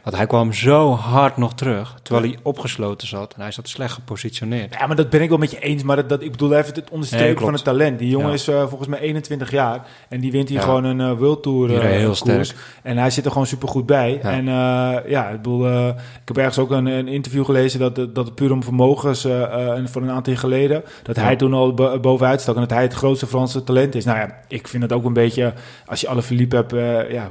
Want 0.06 0.18
hij 0.18 0.28
kwam 0.28 0.54
zo 0.54 0.92
hard 0.94 1.38
nog 1.38 1.54
terug, 1.54 1.96
terwijl 2.04 2.26
hij 2.26 2.38
opgesloten 2.42 3.08
zat. 3.08 3.34
En 3.34 3.42
hij 3.42 3.52
zat 3.52 3.68
slecht 3.68 3.94
gepositioneerd. 3.94 4.76
Ja, 4.80 4.88
maar 4.88 4.96
dat 4.96 5.10
ben 5.10 5.22
ik 5.22 5.30
wel 5.30 5.38
met 5.38 5.52
je 5.52 5.60
eens. 5.60 5.84
Maar 5.84 5.96
dat, 5.96 6.10
dat, 6.10 6.22
ik 6.22 6.32
bedoel 6.32 6.54
even 6.54 6.74
het 6.74 6.90
onderstrepen 6.90 7.26
Nee, 7.34 7.44
van 7.44 7.54
het 7.54 7.64
talent. 7.64 8.00
Die 8.00 8.10
jongen 8.10 8.28
Ja. 8.28 8.34
is 8.34 8.48
eh, 8.48 8.68
volgens 8.68 8.90
mij 8.90 9.00
21 9.00 9.52
jaar. 9.52 9.86
En 10.10 10.20
die 10.20 10.32
wint 10.32 10.50
hier 10.50 10.58
Ja. 10.58 10.64
gewoon 10.64 10.84
een 10.84 11.02
eh 11.02 11.12
World 11.18 11.44
Tour 11.44 11.74
eh, 11.76 11.82
heel 11.82 12.06
koers. 12.06 12.18
sterk. 12.20 12.56
En 12.84 12.98
hij 12.98 13.10
zit 13.10 13.26
er 13.26 13.32
gewoon 13.32 13.48
super 13.48 13.68
goed 13.68 13.86
bij. 13.86 14.20
Ja. 14.24 14.30
En 14.30 14.46
ja, 15.10 15.28
ik 15.30 15.42
bedoel, 15.42 15.88
ik 15.90 15.96
heb 16.26 16.38
ergens 16.38 16.60
ook 16.60 16.72
een, 16.72 16.86
een 16.86 17.08
interview 17.08 17.46
gelezen 17.46 17.80
dat, 17.80 17.96
dat 17.96 18.26
het 18.26 18.36
puur 18.36 18.52
om 18.52 18.64
vermogens 18.64 19.26
uh, 19.26 19.40
uh, 19.40 19.74
van 19.86 20.04
een 20.04 20.10
aantal 20.12 20.34
jaar 20.34 20.42
geleden. 20.42 20.84
Dat 21.04 21.16
hij 21.16 21.36
toen 21.36 21.54
al 21.54 21.74
bo 21.74 22.00
bovenuit 22.00 22.42
stak 22.42 22.56
en 22.56 22.62
dat 22.62 22.70
hij 22.70 22.82
het 22.82 22.94
grootste 22.94 23.28
Franse 23.28 23.64
talent 23.64 23.96
is. 23.96 24.06
Nou 24.06 24.18
ja, 24.18 24.36
ik 24.48 24.68
vind 24.68 24.84
het 24.84 24.92
ook 24.94 25.06
een 25.06 25.14
beetje, 25.14 25.54
als 25.86 26.02
je 26.02 26.08
alle 26.08 26.22
Philippe 26.22 26.56
hebt, 26.56 26.74
uh, 26.74 27.12
ja, 27.12 27.30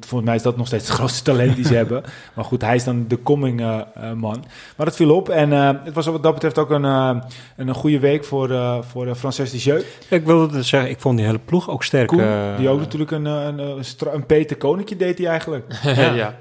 volgens 0.00 0.22
mij 0.24 0.34
is 0.34 0.42
dat 0.42 0.56
nog 0.56 0.66
steeds 0.66 0.86
het 0.88 0.96
grootste 0.96 1.22
talent 1.22 1.56
die 1.56 1.64
ze 1.66 1.74
hebben. 1.82 2.01
Maar 2.34 2.44
goed, 2.44 2.62
hij 2.62 2.74
is 2.74 2.84
dan 2.84 3.04
de 3.08 3.22
coming 3.22 3.60
uh, 3.60 3.80
man. 4.14 4.44
Maar 4.76 4.86
dat 4.86 4.96
viel 4.96 5.14
op 5.14 5.28
en 5.28 5.50
uh, 5.50 5.70
het 5.84 5.94
was 5.94 6.06
wat 6.06 6.22
dat 6.22 6.34
betreft 6.34 6.58
ook 6.58 6.70
een, 6.70 6.84
uh, 6.84 7.16
een 7.56 7.74
goede 7.74 7.98
week 7.98 8.24
voor, 8.24 8.50
uh, 8.50 8.78
voor 8.80 9.06
uh, 9.06 9.14
Frances 9.14 9.50
de 9.50 9.58
Jeu. 9.58 9.82
Ik 10.08 10.26
wilde 10.26 10.62
zeggen, 10.62 10.90
ik 10.90 11.00
vond 11.00 11.16
die 11.16 11.26
hele 11.26 11.40
ploeg 11.44 11.70
ook 11.70 11.84
sterk. 11.84 12.08
Koen, 12.08 12.56
die 12.56 12.68
ook 12.68 12.78
natuurlijk 12.78 13.10
een, 13.10 13.24
een, 13.24 13.58
een, 13.58 13.84
een 14.12 14.26
Peter 14.26 14.56
Koninkje 14.56 14.96
deed 14.96 15.18
hij 15.18 15.26
eigenlijk. 15.26 15.80
ja. 15.82 16.12
ja. 16.12 16.34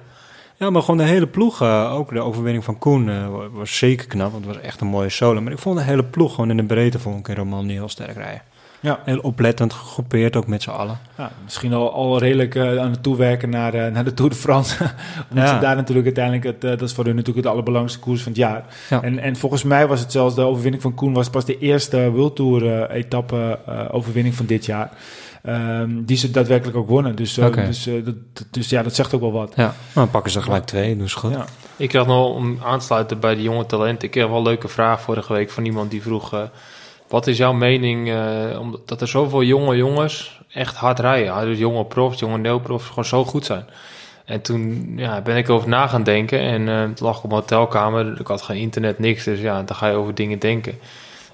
Ja, 0.61 0.69
maar 0.69 0.81
gewoon 0.81 0.97
de 0.97 1.03
hele 1.03 1.27
ploeg, 1.27 1.61
uh, 1.61 1.93
ook 1.93 2.13
de 2.13 2.21
overwinning 2.21 2.63
van 2.63 2.77
Koen, 2.77 3.07
uh, 3.07 3.27
was 3.51 3.77
zeker 3.77 4.07
knap. 4.07 4.31
Want 4.31 4.45
het 4.45 4.55
was 4.55 4.63
echt 4.63 4.81
een 4.81 4.87
mooie 4.87 5.09
solo. 5.09 5.41
Maar 5.41 5.51
ik 5.51 5.57
vond 5.59 5.77
de 5.77 5.83
hele 5.83 6.03
ploeg 6.03 6.33
gewoon 6.33 6.49
in 6.49 6.57
de 6.57 6.63
breedte 6.63 6.99
vond 6.99 7.19
ik 7.19 7.27
in 7.27 7.35
Romandie 7.35 7.77
heel 7.77 7.89
sterk 7.89 8.15
rijden. 8.15 8.41
Ja. 8.83 8.99
Heel 9.05 9.19
oplettend 9.19 9.73
gegroepeerd, 9.73 10.35
ook 10.35 10.47
met 10.47 10.61
z'n 10.63 10.69
allen. 10.69 10.99
Ja, 11.17 11.31
misschien 11.43 11.73
al, 11.73 11.93
al 11.93 12.19
redelijk 12.19 12.55
eh, 12.55 12.77
aan 12.77 12.91
het 12.91 13.03
toewerken 13.03 13.49
naar, 13.49 13.73
eh, 13.73 13.91
naar 13.91 14.03
de 14.03 14.13
Tour 14.13 14.31
de 14.31 14.37
France. 14.37 14.75
Omdat 15.29 15.47
Ja. 15.47 15.53
ze 15.53 15.59
daar 15.59 15.75
natuurlijk 15.75 16.05
uiteindelijk, 16.05 16.45
het, 16.45 16.63
eh, 16.63 16.69
dat 16.69 16.81
is 16.81 16.93
voor 16.93 17.05
hun 17.05 17.15
natuurlijk 17.15 17.45
het 17.45 17.53
allerbelangrijkste 17.53 18.05
koers 18.05 18.21
van 18.21 18.31
het 18.31 18.41
jaar. 18.41 18.65
Ja. 18.89 19.01
En, 19.01 19.19
en 19.19 19.35
volgens 19.35 19.63
mij 19.63 19.87
was 19.87 19.99
het 19.99 20.11
zelfs 20.11 20.35
de 20.35 20.41
overwinning 20.41 20.81
van 20.81 20.93
Koen 20.93 21.13
was 21.13 21.29
pas 21.29 21.45
de 21.45 21.57
eerste 21.57 22.09
World 22.11 22.35
Tour 22.35 22.89
etappe 22.89 23.59
overwinning 23.91 24.35
van 24.35 24.45
dit 24.45 24.65
jaar. 24.65 24.91
Ehm, 25.43 25.89
die 26.03 26.17
ze 26.17 26.31
daadwerkelijk 26.31 26.77
ook 26.77 26.87
wonnen. 26.89 27.15
Dus, 27.15 27.33
dus, 27.33 27.83
dat, 28.03 28.15
dus 28.51 28.69
ja, 28.69 28.83
dat 28.83 28.95
zegt 28.95 29.13
ook 29.13 29.21
wel 29.21 29.31
wat. 29.31 29.53
Ja, 29.55 29.63
Nou, 29.63 29.73
dan 29.93 30.09
pakken 30.09 30.31
ze 30.31 30.41
gelijk 30.41 30.65
twee, 30.65 30.97
dus 30.97 31.13
goed. 31.13 31.31
Ja. 31.31 31.45
Ik 31.77 31.89
kreeg 31.89 32.05
nog 32.05 32.35
om 32.35 32.59
aan 32.63 32.79
te 32.79 32.85
sluiten 32.85 33.19
bij 33.19 33.35
de 33.35 33.41
jonge 33.41 33.65
talenten. 33.65 34.05
Ik 34.05 34.11
kreeg 34.11 34.27
wel 34.27 34.37
een 34.37 34.43
leuke 34.43 34.67
vraag 34.67 35.01
vorige 35.01 35.33
week 35.33 35.49
van 35.49 35.65
iemand 35.65 35.91
die 35.91 36.01
vroeg: 36.01 36.33
eh, 36.33 36.39
Wat 37.11 37.27
is 37.27 37.37
jouw 37.37 37.53
mening 37.53 38.09
eh, 38.09 38.59
omdat 38.59 39.01
er 39.01 39.07
zoveel 39.07 39.43
jonge 39.43 39.75
jongens 39.75 40.41
echt 40.53 40.75
hard 40.75 40.99
rijden? 40.99 41.45
Dus 41.45 41.57
jonge 41.57 41.85
profs, 41.85 42.19
jonge 42.19 42.37
neoprofs 42.37 42.87
gewoon 42.87 43.05
zo 43.05 43.25
goed 43.25 43.45
zijn. 43.45 43.65
En 44.25 44.41
toen 44.41 44.93
ja, 44.95 45.21
ben 45.21 45.37
ik 45.37 45.49
over 45.49 45.69
na 45.69 45.87
gaan 45.87 46.03
denken 46.03 46.39
en 46.39 46.67
eh 46.69 46.83
toen 46.83 47.07
lag 47.07 47.17
ik 47.17 47.23
op 47.23 47.29
mijn 47.29 47.41
hotelkamer. 47.41 48.19
Ik 48.19 48.27
had 48.27 48.41
geen 48.41 48.57
internet, 48.57 48.99
niks, 48.99 49.23
dus 49.23 49.39
ja, 49.39 49.63
dan 49.63 49.75
ga 49.75 49.87
je 49.87 49.95
over 49.95 50.15
dingen 50.15 50.39
denken. 50.39 50.79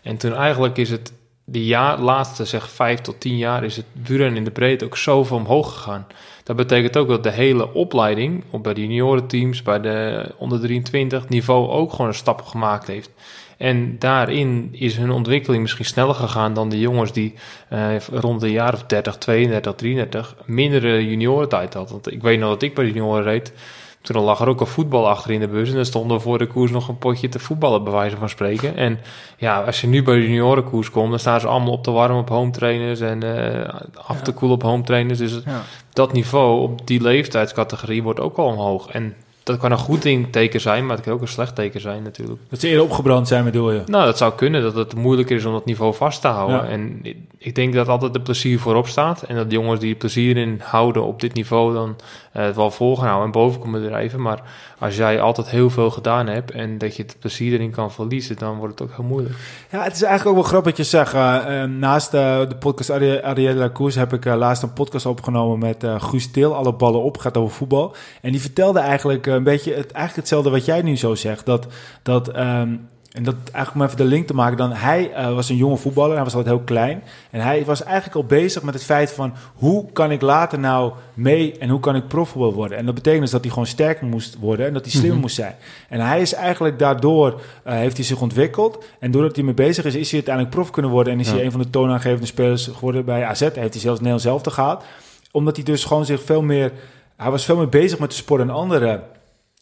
En 0.02 0.18
toen 0.18 0.34
eigenlijk 0.34 0.78
is 0.78 0.90
het 0.90 1.14
jaar, 1.52 2.00
laatste 2.00 2.46
zeg 2.46 2.70
vijf 2.70 3.00
tot 3.00 3.20
tien 3.20 3.38
jaar 3.38 3.64
is 3.64 3.76
het 3.76 3.86
wielrennen 4.04 4.38
in 4.38 4.44
de 4.44 4.52
breedte 4.52 4.86
ook 4.86 4.98
zoveel 4.98 5.38
omhoog 5.38 5.74
gegaan. 5.74 6.08
Dat 6.44 6.56
betekent 6.56 6.98
ook 6.98 7.08
dat 7.08 7.24
de 7.24 7.32
hele 7.32 7.74
opleiding, 7.74 8.44
op 8.50 8.64
bij 8.64 8.74
de 8.74 8.82
juniorenteams, 8.82 9.62
bij 9.62 9.82
de 9.82 10.26
onder 10.38 10.60
23 10.60 11.30
niveau 11.30 11.70
ook 11.70 11.92
gewoon 11.92 12.08
een 12.08 12.14
stap 12.14 12.42
gemaakt 12.42 12.88
heeft. 12.88 13.10
En 13.58 13.96
daarin 14.00 14.70
is 14.72 14.98
hun 14.98 15.12
ontwikkeling 15.12 15.62
misschien 15.62 15.86
sneller 15.86 16.16
gegaan 16.16 16.54
dan 16.54 16.70
de 16.70 16.80
jongens 16.80 17.12
die 17.12 17.34
eh, 17.70 18.00
rond 18.12 18.42
de 18.42 18.52
jaar 18.52 18.74
of 18.74 18.84
30, 18.84 19.18
32, 19.18 19.76
33 19.76 20.36
mindere 20.46 21.08
juniorentijd 21.08 21.74
hadden. 21.74 21.92
Want 21.94 22.12
ik 22.12 22.22
weet 22.22 22.40
nog 22.40 22.50
dat 22.50 22.62
ik 22.62 22.76
bij 22.76 22.84
de 22.86 22.92
junioren 22.92 23.24
reed. 23.24 23.54
Toen 24.02 24.22
lag 24.24 24.40
er 24.40 24.48
ook 24.48 24.60
een 24.62 24.68
voetbal 24.68 25.10
achter 25.10 25.32
in 25.32 25.40
de 25.40 25.48
bus. 25.48 25.70
En 25.70 25.76
dan 25.76 25.86
stond 25.86 26.12
er 26.12 26.22
voor 26.22 26.38
de 26.38 26.48
koers 26.48 26.72
nog 26.72 26.88
een 26.88 26.98
potje 26.98 27.30
te 27.30 27.40
voetballen, 27.40 27.84
bij 27.84 27.94
wijze 27.94 28.18
van 28.18 28.30
spreken. 28.30 28.76
En 28.76 29.00
ja, 29.38 29.62
als 29.64 29.82
je 29.82 29.88
nu 29.88 30.04
bij 30.04 30.16
de 30.16 30.22
juniorenkoers 30.22 30.90
komt, 30.92 31.10
dan 31.10 31.20
staan 31.20 31.40
ze 31.40 31.48
allemaal 31.48 31.74
op 31.74 31.84
te 31.84 31.92
warmen 31.92 32.18
op 32.20 32.30
home 32.30 32.52
trainers 32.52 33.00
en 33.00 33.24
eh, 33.24 33.80
af 34.08 34.22
te 34.22 34.32
koelen 34.32 34.58
op 34.58 34.64
home 34.64 34.84
trainers. 34.84 35.20
Dus 35.20 35.42
Ja. 35.46 35.62
dat 35.94 36.14
niveau 36.14 36.62
op 36.62 36.88
die 36.88 37.02
leeftijdscategorie 37.02 38.04
wordt 38.04 38.20
ook 38.20 38.38
al 38.38 38.46
omhoog. 38.46 38.88
En 38.90 39.16
dat 39.48 39.58
kan 39.58 39.72
een 39.72 39.78
goed 39.78 40.02
ding- 40.02 40.32
teken 40.32 40.62
zijn, 40.62 40.86
maar 40.86 40.96
het 40.96 41.06
kan 41.06 41.14
ook 41.14 41.22
een 41.22 41.28
slecht 41.28 41.56
teken 41.56 41.82
zijn 41.82 42.04
natuurlijk. 42.04 42.40
Dat 42.50 42.60
ze 42.60 42.68
eerder 42.68 42.84
opgebrand 42.84 43.28
zijn, 43.28 43.44
bedoel 43.44 43.72
je? 43.72 43.82
Nou, 43.86 44.06
dat 44.06 44.18
zou 44.18 44.34
kunnen, 44.34 44.62
dat 44.62 44.76
het 44.76 44.96
moeilijker 44.96 45.36
is 45.36 45.46
om 45.46 45.54
dat 45.54 45.66
niveau 45.66 45.94
vast 45.94 46.22
te 46.22 46.28
houden. 46.28 46.56
Ja. 46.58 46.66
En 46.68 47.00
ik- 47.02 47.18
ik 47.38 47.56
denk 47.56 47.74
dat 47.74 47.88
altijd 47.88 48.14
de 48.14 48.22
plezier 48.22 48.60
voorop 48.60 48.88
staat. 48.88 49.22
En 49.22 49.36
dat 49.36 49.50
de 49.50 49.56
jongens 49.56 49.80
die 49.80 49.92
er 49.92 49.98
plezier 49.98 50.38
in 50.38 50.62
houden 50.64 51.04
op 51.04 51.20
dit 51.22 51.34
niveau 51.34 51.74
dan 51.74 51.96
het 52.46 52.56
wel 52.56 52.72
vol 52.72 52.96
gaan 52.96 53.06
houden 53.06 53.26
en 53.26 53.32
boven 53.32 53.62
komen 53.62 53.84
drijven. 53.88 54.22
Maar 54.22 54.42
als 54.80 54.96
jij 54.96 55.22
altijd 55.22 55.50
heel 55.50 55.70
veel 55.70 55.90
gedaan 55.90 56.28
hebt 56.28 56.52
en 56.52 56.78
dat 56.78 56.96
je 56.96 57.04
het 57.04 57.16
plezier 57.20 57.54
erin 57.54 57.72
kan 57.72 57.92
verliezen, 57.92 58.36
dan 58.38 58.58
wordt 58.58 58.80
het 58.80 58.90
ook 58.90 58.96
heel 58.96 59.06
moeilijk. 59.06 59.36
Ja, 59.72 59.84
het 59.84 59.94
is 59.96 60.02
eigenlijk 60.02 60.30
ook 60.38 60.42
wel 60.44 60.52
grappig 60.52 60.76
dat 60.76 60.86
je 60.86 60.98
zegt. 60.98 61.14
eh, 61.14 61.62
eh, 61.64 61.70
naast 61.70 62.14
eh, 62.14 62.40
de 62.50 62.56
podcast 62.60 62.90
Ari- 62.90 63.22
Arielle 63.22 63.60
Lacours 63.60 63.96
heb 63.96 64.14
ik 64.14 64.26
eh, 64.26 64.36
laatst 64.36 64.64
een 64.64 64.74
podcast 64.74 65.06
opgenomen 65.06 65.60
met 65.60 65.84
eh 65.84 66.02
Guus 66.02 66.32
Til. 66.32 66.56
Alle 66.56 66.74
ballen 66.74 67.02
op, 67.04 67.18
gaat 67.18 67.38
over 67.38 67.56
voetbal. 67.56 67.96
En 68.22 68.32
die 68.32 68.42
vertelde 68.42 68.80
eigenlijk 68.80 69.28
eh, 69.28 69.34
een 69.34 69.44
beetje 69.44 69.70
het, 69.74 69.92
eigenlijk 69.92 70.16
hetzelfde 70.16 70.50
wat 70.50 70.66
jij 70.66 70.82
nu 70.82 70.98
zo 70.98 71.16
zegt. 71.16 71.46
Dat, 71.46 71.68
dat 72.04 72.28
ehm, 72.28 72.76
en 73.18 73.24
dat 73.24 73.36
eigenlijk 73.52 73.76
om 73.76 73.82
even 73.82 73.98
de 73.98 74.16
link 74.16 74.28
te 74.28 74.34
maken, 74.34 74.58
dan 74.58 74.72
hij 74.72 75.12
eh, 75.14 75.34
was 75.34 75.50
een 75.50 75.56
jonge 75.56 75.78
voetballer, 75.78 76.16
hij 76.16 76.24
was 76.24 76.36
altijd 76.36 76.56
heel 76.56 76.64
klein. 76.66 77.04
En 77.32 77.42
hij 77.42 77.66
was 77.66 77.84
eigenlijk 77.84 78.16
al 78.16 78.24
bezig 78.26 78.64
met 78.64 78.74
het 78.74 78.84
feit 78.84 79.12
van 79.12 79.34
hoe 79.56 79.92
kan 79.92 80.12
ik 80.12 80.22
later 80.22 80.60
nou 80.60 80.92
mee 81.14 81.58
en 81.58 81.70
hoe 81.70 81.80
kan 81.80 81.96
ik 81.96 82.08
profvoetbal 82.08 82.54
worden. 82.54 82.78
En 82.78 82.86
dat 82.86 82.96
betekent 82.96 83.22
dus 83.22 83.32
dat 83.32 83.42
hij 83.42 83.50
gewoon 83.50 83.66
sterker 83.68 84.08
moest 84.08 84.38
worden 84.40 84.68
en 84.68 84.74
dat 84.74 84.82
hij 84.82 84.92
slimmer 84.92 85.12
Mhm. 85.12 85.22
moest 85.22 85.36
zijn. 85.36 85.56
En 85.90 86.00
hij 86.00 86.22
is 86.22 86.34
eigenlijk 86.34 86.80
daardoor, 86.80 87.42
eh, 87.64 87.74
heeft 87.74 87.98
hij 87.98 88.06
zich 88.06 88.22
ontwikkeld. 88.22 88.84
En 89.00 89.12
doordat 89.12 89.36
hij 89.36 89.46
mee 89.46 89.54
bezig 89.54 89.86
is, 89.86 89.96
is 89.96 90.06
hij 90.08 90.14
uiteindelijk 90.14 90.56
prof 90.56 90.72
kunnen 90.72 90.92
worden. 90.92 91.14
En 91.14 91.20
is 91.20 91.28
Ja. 91.30 91.34
hij 91.36 91.46
een 91.46 91.52
van 91.52 91.62
de 91.62 91.70
toonaangevende 91.70 92.26
spelers 92.28 92.68
geworden 92.74 93.06
bij 93.06 93.24
AZ. 93.26 93.40
Heeft 93.40 93.56
hij 93.56 93.70
zelfs 93.70 93.98
Nederlands 93.98 94.24
zelf 94.24 94.42
te 94.42 94.52
gehad. 94.52 94.84
Omdat 95.32 95.56
hij 95.56 95.66
dus 95.66 95.84
gewoon 95.86 96.06
zich 96.06 96.22
veel 96.24 96.42
meer, 96.42 96.72
hij 97.16 97.32
was 97.32 97.46
veel 97.46 97.58
meer 97.58 97.70
bezig 97.70 98.00
met 98.00 98.10
de 98.10 98.16
sport 98.16 98.48
dan 98.48 98.56
andere 98.56 99.02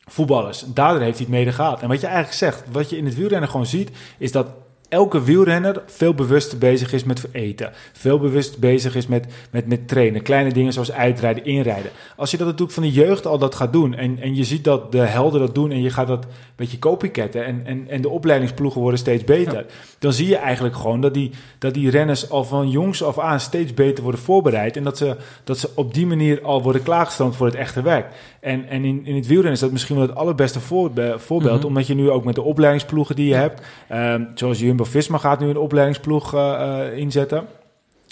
voetballers. 0.06 0.66
Daardoor 0.68 1.02
heeft 1.02 1.18
hij 1.18 1.28
het 1.28 1.36
mede 1.36 1.52
gehaald. 1.52 1.82
En 1.82 1.88
wat 1.88 2.02
je 2.02 2.08
eigenlijk 2.08 2.38
zegt, 2.38 2.64
wat 2.72 2.90
je 2.90 2.98
in 2.98 3.06
het 3.06 3.16
wielrennen 3.16 3.50
gewoon 3.50 3.66
ziet, 3.66 3.92
is 4.18 4.32
dat 4.32 4.48
elke 4.90 5.24
wielrenner 5.24 5.84
veel 5.86 6.14
bewuster 6.14 6.58
bezig 6.58 6.94
is 6.94 7.04
met 7.04 7.28
eten. 7.32 7.72
Veel 7.94 8.20
bewust 8.20 8.58
bezig 8.60 8.96
is 8.96 9.08
met, 9.08 9.26
met, 9.52 9.68
met 9.68 9.88
trainen. 9.88 10.22
Kleine 10.22 10.52
dingen 10.52 10.74
zoals 10.74 10.92
uitrijden, 10.92 11.46
inrijden. 11.46 11.92
Als 12.16 12.32
je 12.32 12.38
dat 12.38 12.46
natuurlijk 12.46 12.74
van 12.74 12.84
de 12.84 12.92
jeugd 12.92 13.26
al 13.26 13.38
dat 13.38 13.56
gaat 13.56 13.74
doen... 13.74 13.96
en, 13.96 14.20
en 14.20 14.36
je 14.36 14.44
ziet 14.44 14.64
dat 14.64 14.92
de 14.92 14.98
helden 14.98 15.40
dat 15.40 15.56
doen... 15.56 15.72
en 15.72 15.82
je 15.82 15.90
gaat 15.90 16.08
dat 16.08 16.24
een 16.24 16.32
beetje 16.56 16.80
copycatten... 16.80 17.46
en, 17.46 17.62
en, 17.66 17.90
en 17.90 18.02
de 18.02 18.10
opleidingsploegen 18.10 18.82
worden 18.82 19.00
steeds 19.00 19.24
beter... 19.24 19.66
dan 20.00 20.14
zie 20.14 20.28
je 20.28 20.38
eigenlijk 20.38 20.76
gewoon 20.76 21.02
dat 21.02 21.14
die, 21.14 21.32
dat 21.60 21.74
die 21.74 21.90
renners 21.90 22.30
al 22.30 22.44
van 22.44 22.70
jongs 22.70 23.04
af 23.04 23.20
aan... 23.20 23.40
steeds 23.40 23.74
beter 23.74 24.04
worden 24.04 24.22
voorbereid... 24.22 24.78
en 24.78 24.84
dat 24.84 24.98
ze, 24.98 25.16
dat 25.44 25.58
ze 25.58 25.70
op 25.76 25.94
die 25.94 26.08
manier 26.08 26.42
al 26.42 26.62
worden 26.62 26.84
klaargestoomd 26.84 27.36
voor 27.36 27.46
het 27.46 27.56
echte 27.56 27.82
werk. 27.82 28.14
En, 28.46 28.68
en 28.70 28.86
in, 28.86 29.06
in 29.06 29.16
het 29.16 29.28
wielrennen 29.28 29.54
is 29.54 29.60
dat 29.60 29.72
misschien 29.72 29.96
wel 29.96 30.08
het 30.08 30.16
allerbeste 30.16 30.60
voorbe- 30.60 31.16
voorbeeld... 31.18 31.58
Mhm. 31.58 31.68
omdat 31.68 31.88
je 31.88 31.96
nu 31.96 32.10
ook 32.10 32.24
met 32.24 32.36
de 32.36 32.42
opleidingsploegen 32.42 33.16
die 33.16 33.28
je 33.28 33.36
hebt... 33.36 33.62
ehm, 33.88 34.24
zoals 34.34 34.60
Jumbo-Visma 34.60 35.18
gaat 35.18 35.40
nu 35.40 35.50
een 35.50 35.58
opleidingsploeg 35.58 36.34
eh, 36.34 36.82
eh, 36.82 36.98
inzetten... 36.98 37.46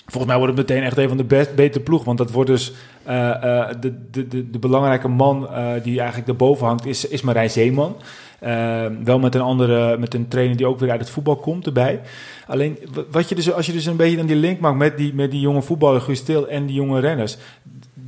Volgens 0.06 0.32
mij 0.32 0.42
wordt 0.42 0.58
het 0.58 0.68
meteen 0.68 0.86
echt 0.86 0.98
een 0.98 1.08
van 1.08 1.18
de 1.18 1.24
best, 1.24 1.56
betere 1.56 1.84
ploeg. 1.84 2.04
Want 2.04 2.18
dat 2.18 2.32
wordt 2.32 2.50
dus 2.50 2.74
eh, 3.04 3.70
de, 3.80 3.94
de, 4.12 4.28
de, 4.28 4.50
de 4.50 4.60
belangrijke 4.60 5.08
man 5.08 5.50
die 5.84 5.98
eigenlijk 5.98 6.28
daarboven 6.28 6.68
hangt, 6.68 6.86
is, 6.86 7.08
is 7.08 7.22
Marijn 7.22 7.50
Zeeman. 7.50 7.96
Eh, 8.44 8.86
wel 9.04 9.20
met 9.20 9.36
een 9.36 9.42
andere, 9.42 9.98
met 9.98 10.14
een 10.14 10.28
trainer 10.28 10.58
die 10.58 10.66
ook 10.66 10.80
weer 10.80 10.92
uit 10.92 11.00
het 11.00 11.10
voetbal 11.10 11.36
komt 11.36 11.66
erbij. 11.66 12.02
Alleen 12.48 12.78
wat 13.12 13.30
je 13.30 13.36
dus, 13.36 13.52
als 13.52 13.66
je 13.66 13.72
dus 13.72 13.86
een 13.86 13.96
beetje 13.96 14.18
dan 14.18 14.26
die 14.26 14.36
link 14.36 14.60
maakt 14.60 14.78
met 14.78 14.98
die, 14.98 15.14
met 15.14 15.32
die 15.32 15.40
jonge 15.40 15.62
voetballer 15.62 16.02
Guus 16.02 16.24
Til 16.24 16.48
en 16.48 16.66
die 16.66 16.76
jonge 16.76 17.00
renners. 17.00 17.38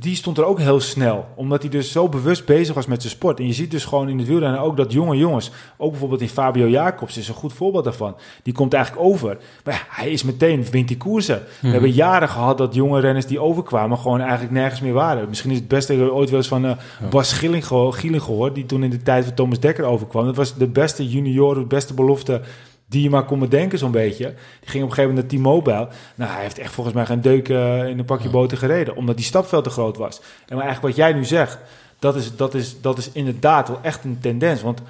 Die 0.06 0.16
stond 0.16 0.38
er 0.38 0.44
ook 0.44 0.58
heel 0.58 0.80
snel. 0.80 1.26
Omdat 1.34 1.62
hij 1.62 1.70
dus 1.70 1.92
zo 1.92 2.08
bewust 2.08 2.44
bezig 2.44 2.74
was 2.74 2.86
met 2.86 3.02
zijn 3.02 3.14
sport. 3.14 3.38
En 3.38 3.46
je 3.46 3.52
ziet 3.52 3.70
dus 3.70 3.84
gewoon 3.84 4.08
in 4.08 4.18
het 4.18 4.26
wielrennen 4.26 4.60
ook 4.60 4.76
dat 4.76 4.92
jonge 4.92 5.16
jongens. 5.16 5.50
Ook 5.76 5.90
bijvoorbeeld 5.90 6.20
in 6.20 6.28
Fabio 6.28 6.68
Jacobs 6.68 7.16
is 7.16 7.28
een 7.28 7.34
goed 7.34 7.52
voorbeeld 7.52 7.84
daarvan. 7.84 8.16
Die 8.42 8.52
komt 8.52 8.74
eigenlijk 8.74 9.04
over. 9.04 9.38
Maar 9.64 9.74
ja, 9.74 9.80
hij 9.88 10.10
is 10.10 10.22
meteen, 10.22 10.64
wint 10.70 10.88
die 10.88 10.96
koersen. 10.96 11.42
We 11.60 11.68
hebben 11.68 11.90
jaren 11.90 12.28
gehad 12.28 12.58
dat 12.58 12.74
jonge 12.74 13.00
renners 13.00 13.26
die 13.26 13.40
overkwamen 13.40 13.98
gewoon 13.98 14.20
eigenlijk 14.20 14.52
nergens 14.52 14.80
meer 14.80 14.92
waren. 14.92 15.28
Misschien 15.28 15.50
is 15.50 15.58
het 15.58 15.68
beste 15.68 15.94
ik 15.94 16.10
ooit 16.10 16.30
wel 16.30 16.38
eens 16.38 16.48
van 16.48 16.66
eh, 16.66 16.76
Bas 17.10 17.32
Gieling 17.32 18.22
gehoord, 18.22 18.54
die 18.54 18.66
toen 18.66 18.84
in 18.84 18.90
de 18.90 19.02
tijd 19.02 19.24
van 19.24 19.34
Thomas 19.34 19.60
Dekker 19.60 19.84
overkwam. 19.84 20.24
Dat 20.24 20.36
was 20.36 20.54
de 20.54 20.68
beste 20.68 21.08
junior, 21.08 21.54
de 21.54 21.64
beste 21.64 21.94
belofte 21.94 22.40
die 22.86 23.02
je 23.02 23.10
maar 23.10 23.24
kon 23.24 23.38
bedenken 23.38 23.78
zo'n 23.78 23.90
beetje. 23.90 24.24
Die 24.60 24.70
ging 24.70 24.84
op 24.84 24.90
een 24.90 24.94
gegeven 24.94 25.14
moment 25.14 25.32
naar 25.32 25.40
T-Mobile. 25.40 25.88
Nou, 26.14 26.30
hij 26.30 26.42
heeft 26.42 26.58
echt 26.58 26.72
volgens 26.72 26.94
mij 26.94 27.06
geen 27.06 27.20
deuk 27.20 27.48
eh, 27.48 27.88
in 27.88 27.98
een 27.98 28.04
pakje 28.04 28.28
boter 28.28 28.58
gereden, 28.58 28.96
omdat 28.96 29.16
die 29.16 29.24
stap 29.24 29.46
veel 29.46 29.62
te 29.62 29.70
groot 29.70 29.96
was. 29.96 30.20
En 30.20 30.56
maar 30.56 30.64
eigenlijk 30.64 30.96
wat 30.96 31.06
jij 31.06 31.12
nu 31.12 31.24
zegt, 31.24 31.58
dat 31.98 32.16
is, 32.16 32.36
dat 32.36 32.54
is, 32.54 32.80
dat 32.80 32.98
is 32.98 33.10
inderdaad 33.12 33.68
wel 33.68 33.78
echt 33.82 34.04
een 34.04 34.18
tendens. 34.20 34.62
Want 34.62 34.80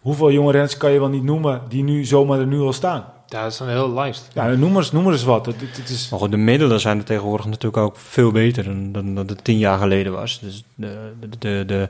hoeveel 0.00 0.32
jonge 0.32 0.52
renners 0.52 0.76
kan 0.76 0.92
je 0.92 0.98
wel 0.98 1.08
niet 1.08 1.22
noemen 1.22 1.62
die 1.68 1.82
nu 1.82 2.04
zomaar 2.04 2.38
er 2.38 2.46
nu 2.46 2.60
al 2.60 2.72
staan? 2.72 3.04
Ja, 3.26 3.42
dat 3.42 3.52
is 3.52 3.58
een 3.58 3.68
hele 3.68 3.90
lijst. 3.90 4.28
Ja, 4.34 4.46
noem 4.46 4.72
maar 4.72 4.82
eens, 4.82 4.92
noem 4.92 5.02
maar 5.02 5.12
eens 5.12 5.24
wat. 5.24 5.46
Het, 5.46 5.60
het, 5.60 5.76
het 5.76 5.88
is... 5.88 6.08
Maar 6.08 6.20
goed, 6.20 6.30
de 6.30 6.36
middelen 6.36 6.80
zijn 6.80 6.98
er 6.98 7.04
tegenwoordig 7.04 7.46
natuurlijk 7.46 7.82
ook 7.82 7.96
veel 7.96 8.32
beter 8.32 8.64
dan, 8.64 8.92
dan 8.92 9.14
dat 9.14 9.28
het 9.28 9.44
tien 9.44 9.58
jaar 9.58 9.78
geleden 9.78 10.12
was. 10.12 10.40
Dus 10.40 10.64
de, 10.74 11.12
de, 11.20 11.28
de, 11.38 11.64
de, 11.66 11.88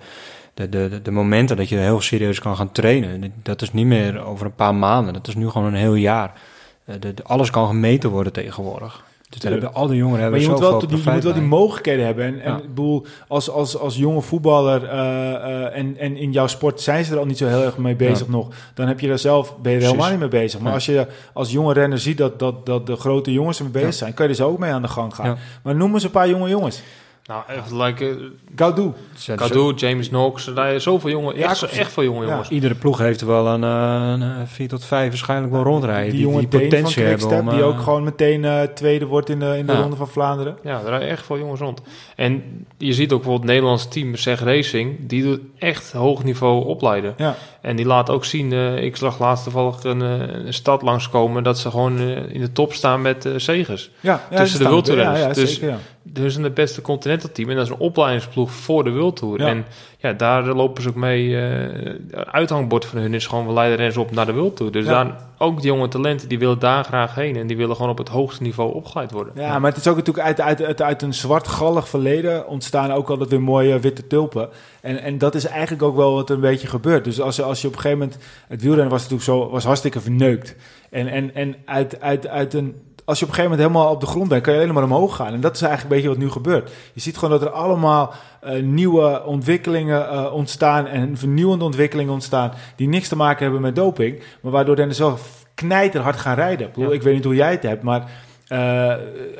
de, 0.54 0.68
de, 0.68 1.00
de 1.02 1.10
momenten 1.10 1.56
dat 1.56 1.68
je 1.68 1.76
heel 1.76 2.00
serieus 2.00 2.38
kan 2.40 2.56
gaan 2.56 2.72
trainen, 2.72 3.32
dat 3.42 3.62
is 3.62 3.72
niet 3.72 3.86
meer 3.86 4.24
over 4.24 4.46
een 4.46 4.54
paar 4.54 4.74
maanden. 4.74 5.12
Dat 5.12 5.28
is 5.28 5.34
nu 5.34 5.48
gewoon 5.48 5.66
een 5.66 5.74
heel 5.80 5.94
jaar. 5.94 6.32
Eh, 6.84 6.94
de, 7.00 7.14
de- 7.14 7.22
alles 7.24 7.50
kan 7.50 7.66
gemeten 7.66 8.10
worden 8.10 8.32
tegenwoordig. 8.32 9.04
Dus 9.28 9.42
daar 9.42 9.52
hebben 9.52 9.74
al 9.74 9.86
die 9.86 9.96
jongeren 9.96 10.12
Maar 10.12 10.22
hebben 10.22 10.40
je 10.40 10.48
moet, 10.48 10.58
wel, 10.58 10.80
je 10.80 10.86
moet 11.12 11.22
wel 11.24 11.32
die 11.32 11.42
mogelijkheden 11.42 12.04
hebben. 12.04 12.24
En, 12.24 12.40
en 12.40 12.52
Ja. 12.52 12.60
bedoel, 12.68 13.06
als, 13.28 13.50
als, 13.50 13.78
als 13.78 13.96
jonge 13.96 14.20
voetballer 14.20 14.84
eh, 14.84 15.34
eh, 15.34 15.76
en, 15.78 15.96
en 15.98 16.16
in 16.16 16.32
jouw 16.32 16.46
sport 16.46 16.80
zijn 16.80 17.04
ze 17.04 17.12
er 17.12 17.18
al 17.18 17.24
niet 17.26 17.38
zo 17.38 17.46
heel 17.46 17.62
erg 17.62 17.76
mee 17.78 17.94
bezig 17.96 18.26
Ja. 18.26 18.32
nog. 18.32 18.48
Dan 18.74 18.86
heb 18.88 19.00
je 19.00 19.08
daar 19.08 19.18
zelf, 19.18 19.56
ben 19.62 19.72
je 19.72 19.78
er 19.78 19.84
helemaal 19.84 20.10
niet 20.10 20.18
mee 20.18 20.28
bezig. 20.28 20.58
Maar 20.60 20.68
Ja. 20.68 20.74
als 20.74 20.86
je 20.86 21.06
als 21.32 21.50
jonge 21.52 21.72
renner 21.72 21.98
ziet 21.98 22.18
dat, 22.18 22.38
dat, 22.38 22.66
dat 22.66 22.86
de 22.86 22.96
grote 22.96 23.32
jongens 23.32 23.58
ermee 23.58 23.72
bezig 23.72 23.94
zijn, 23.94 24.14
kan 24.14 24.24
je 24.24 24.30
er 24.30 24.36
zo 24.36 24.48
ook 24.48 24.58
mee 24.58 24.70
aan 24.72 24.82
de 24.82 24.88
gang 24.88 25.14
gaan. 25.14 25.38
Maar 25.62 25.74
noem 25.76 25.94
eens 25.94 26.04
een 26.04 26.10
paar 26.10 26.28
jonge 26.28 26.48
jongens. 26.48 26.82
Nou, 27.26 27.42
even 27.48 27.82
like, 27.82 28.30
Gaudu. 28.56 28.92
Cadu, 29.36 29.72
James 29.74 30.08
Knox, 30.08 30.48
rijden 30.54 30.80
zoveel 30.80 31.10
jongen, 31.10 31.34
echt, 31.34 31.42
Jacobsen. 31.42 31.80
echt 31.80 31.92
veel 31.92 32.02
jonge 32.02 32.22
Ja. 32.24 32.30
jongens. 32.30 32.48
Iedere 32.48 32.74
ploeg 32.74 32.98
heeft 32.98 33.20
er 33.20 33.26
wel 33.26 33.46
een, 33.46 33.64
eh, 33.64 34.08
een, 34.12 34.22
eh, 34.22 34.28
vier 34.46 34.68
tot 34.68 34.84
vijf 34.84 35.08
waarschijnlijk 35.08 35.52
wel 35.52 35.62
rondrijden. 35.62 36.12
Die, 36.12 36.22
Deen 36.24 36.32
van 36.32 36.48
potentie 36.48 37.02
hebben 37.04 37.28
om, 37.38 37.48
die 37.50 37.58
eh, 37.60 37.66
ook 37.66 37.80
gewoon 37.80 38.02
meteen 38.04 38.44
eh, 38.44 38.62
tweede 38.62 39.06
wordt 39.06 39.28
in 39.28 39.38
de, 39.38 39.56
in 39.58 39.66
de 39.66 39.72
Ja. 39.72 39.80
Ronde 39.80 39.96
van 39.96 40.08
Vlaanderen. 40.08 40.56
Ja, 40.62 40.80
er 40.80 40.88
rijden 40.88 41.08
echt 41.08 41.26
veel 41.26 41.38
jongens 41.38 41.60
rond. 41.60 41.82
En 42.16 42.42
je 42.86 42.92
ziet 42.92 43.12
ook 43.12 43.22
bijvoorbeeld 43.22 43.42
het 43.42 43.50
Nederlandse 43.50 43.88
team, 43.88 44.16
Zeg 44.16 44.40
Racing, 44.40 44.96
die 45.00 45.22
doet 45.22 45.40
echt 45.58 45.92
hoog 45.92 46.24
niveau 46.24 46.64
opleiden. 46.64 47.14
Ja. 47.16 47.36
En 47.60 47.76
die 47.76 47.86
laat 47.86 48.10
ook 48.10 48.24
zien, 48.24 48.52
eh, 48.52 48.82
ik 48.82 48.96
zag 48.96 49.18
laatst 49.18 49.44
toevallig 49.44 49.84
een, 49.84 50.02
eh, 50.02 50.44
een 50.46 50.54
stad 50.54 50.82
langskomen, 50.82 51.42
dat 51.42 51.58
ze 51.58 51.70
gewoon 51.70 51.98
eh, 51.98 52.34
in 52.34 52.40
de 52.40 52.52
top 52.52 52.72
staan 52.72 53.02
met 53.02 53.28
zegers. 53.36 53.90
Ja, 54.00 54.26
ja, 54.30 54.36
Tussen 54.36 54.58
de 54.58 54.68
wildtoerrenners. 54.68 55.20
Ja, 55.20 55.32
Dus- 55.32 55.52
zeker, 55.52 55.68
ja. 55.68 55.78
Dus 56.02 56.36
een 56.36 56.42
het 56.42 56.54
beste 56.54 56.80
continental 56.80 57.30
team 57.32 57.50
en 57.50 57.56
dat 57.56 57.64
is 57.64 57.70
een 57.70 57.78
opleidingsploeg 57.78 58.50
voor 58.52 58.84
de 58.84 58.90
Wildtour. 58.90 59.40
Ja. 59.40 59.46
En 59.46 59.64
ja, 60.04 60.12
daar 60.12 60.44
lopen 60.44 60.82
ze 60.82 60.88
ook 60.88 60.94
mee. 60.94 61.40
eh 61.40 61.94
uithangbord 62.30 62.84
van 62.84 62.98
hun 62.98 63.14
is 63.14 63.26
gewoon 63.26 63.46
we 63.46 63.52
leiden 63.52 63.76
renners 63.76 63.96
op 63.98 64.10
naar 64.10 64.26
de 64.26 64.32
Wildtour. 64.32 64.72
Dus 64.72 64.84
Ja. 64.84 64.90
daar 65.04 65.16
ook 65.38 65.56
die 65.60 65.66
jonge 65.70 65.88
talenten 65.88 66.28
die 66.28 66.38
willen 66.38 66.58
daar 66.58 66.84
graag 66.84 67.14
heen 67.14 67.36
en 67.36 67.46
die 67.46 67.56
willen 67.56 67.76
gewoon 67.76 67.90
op 67.90 67.98
het 67.98 68.08
hoogste 68.08 68.42
niveau 68.42 68.74
opgeleid 68.74 69.10
worden. 69.12 69.32
Ja, 69.36 69.58
maar 69.58 69.70
het 69.70 69.80
is 69.80 69.86
ook 69.88 69.96
natuurlijk 69.96 70.26
uit, 70.26 70.40
uit, 70.40 70.62
uit, 70.62 70.82
uit 70.82 71.02
een 71.02 71.14
zwartgallig 71.14 71.88
verleden 71.88 72.48
ontstaan 72.48 72.92
ook 72.92 73.10
altijd 73.10 73.30
weer 73.30 73.42
mooie 73.42 73.80
witte 73.80 74.06
tulpen. 74.06 74.48
En, 74.80 75.02
en 75.02 75.18
dat 75.18 75.34
is 75.34 75.44
eigenlijk 75.46 75.82
ook 75.82 75.96
wel 75.96 76.14
wat 76.14 76.30
een 76.30 76.40
beetje 76.40 76.66
gebeurt. 76.66 77.04
Dus 77.04 77.20
als, 77.20 77.36
je- 77.36 77.42
als 77.42 77.60
je 77.60 77.66
op 77.68 77.74
een 77.74 77.80
gegeven 77.80 78.02
moment... 78.04 78.22
Het 78.48 78.62
wielrennen 78.62 78.90
was 78.90 79.02
natuurlijk 79.02 79.28
zo, 79.30 79.50
was 79.50 79.64
hartstikke 79.64 80.00
verneukt. 80.00 80.56
En, 80.90 81.06
en, 81.08 81.34
en 81.34 81.56
uit, 81.64 82.00
uit, 82.00 82.28
uit 82.28 82.54
een... 82.54 82.74
Als 83.04 83.18
je 83.18 83.24
op 83.24 83.30
een 83.30 83.36
gegeven 83.36 83.56
moment 83.58 83.72
helemaal 83.72 83.94
op 83.94 84.00
de 84.00 84.06
grond 84.06 84.28
bent, 84.28 84.42
kan 84.42 84.54
je 84.54 84.60
alleen 84.60 84.74
maar 84.74 84.82
omhoog 84.82 85.16
gaan. 85.16 85.32
En 85.32 85.40
dat 85.40 85.54
is 85.54 85.62
eigenlijk 85.62 85.90
een 85.90 85.96
beetje 86.00 86.14
wat 86.16 86.24
nu 86.26 86.30
gebeurt. 86.32 86.70
Je 86.92 87.00
ziet 87.00 87.14
gewoon 87.18 87.38
dat 87.38 87.48
er 87.48 87.54
allemaal 87.54 88.12
eh, 88.40 88.62
nieuwe 88.62 89.22
ontwikkelingen 89.24 90.08
eh, 90.08 90.32
ontstaan 90.32 90.86
en 90.86 91.16
vernieuwende 91.16 91.64
ontwikkelingen 91.64 92.12
ontstaan 92.12 92.52
die 92.76 92.88
niks 92.88 93.08
te 93.08 93.16
maken 93.16 93.42
hebben 93.42 93.60
met 93.62 93.76
doping, 93.76 94.22
maar 94.42 94.52
waardoor 94.52 94.74
renners 94.76 94.98
zo 94.98 95.18
knijterhard 95.54 96.16
gaan 96.16 96.34
rijden. 96.34 96.66
Ik, 96.66 96.72
bedoel, 96.72 96.88
Ja. 96.90 96.94
ik 96.96 97.02
weet 97.02 97.14
niet 97.14 97.24
hoe 97.24 97.34
jij 97.34 97.50
het 97.50 97.62
hebt, 97.62 97.82
maar 97.82 98.10
eh, 98.48 98.58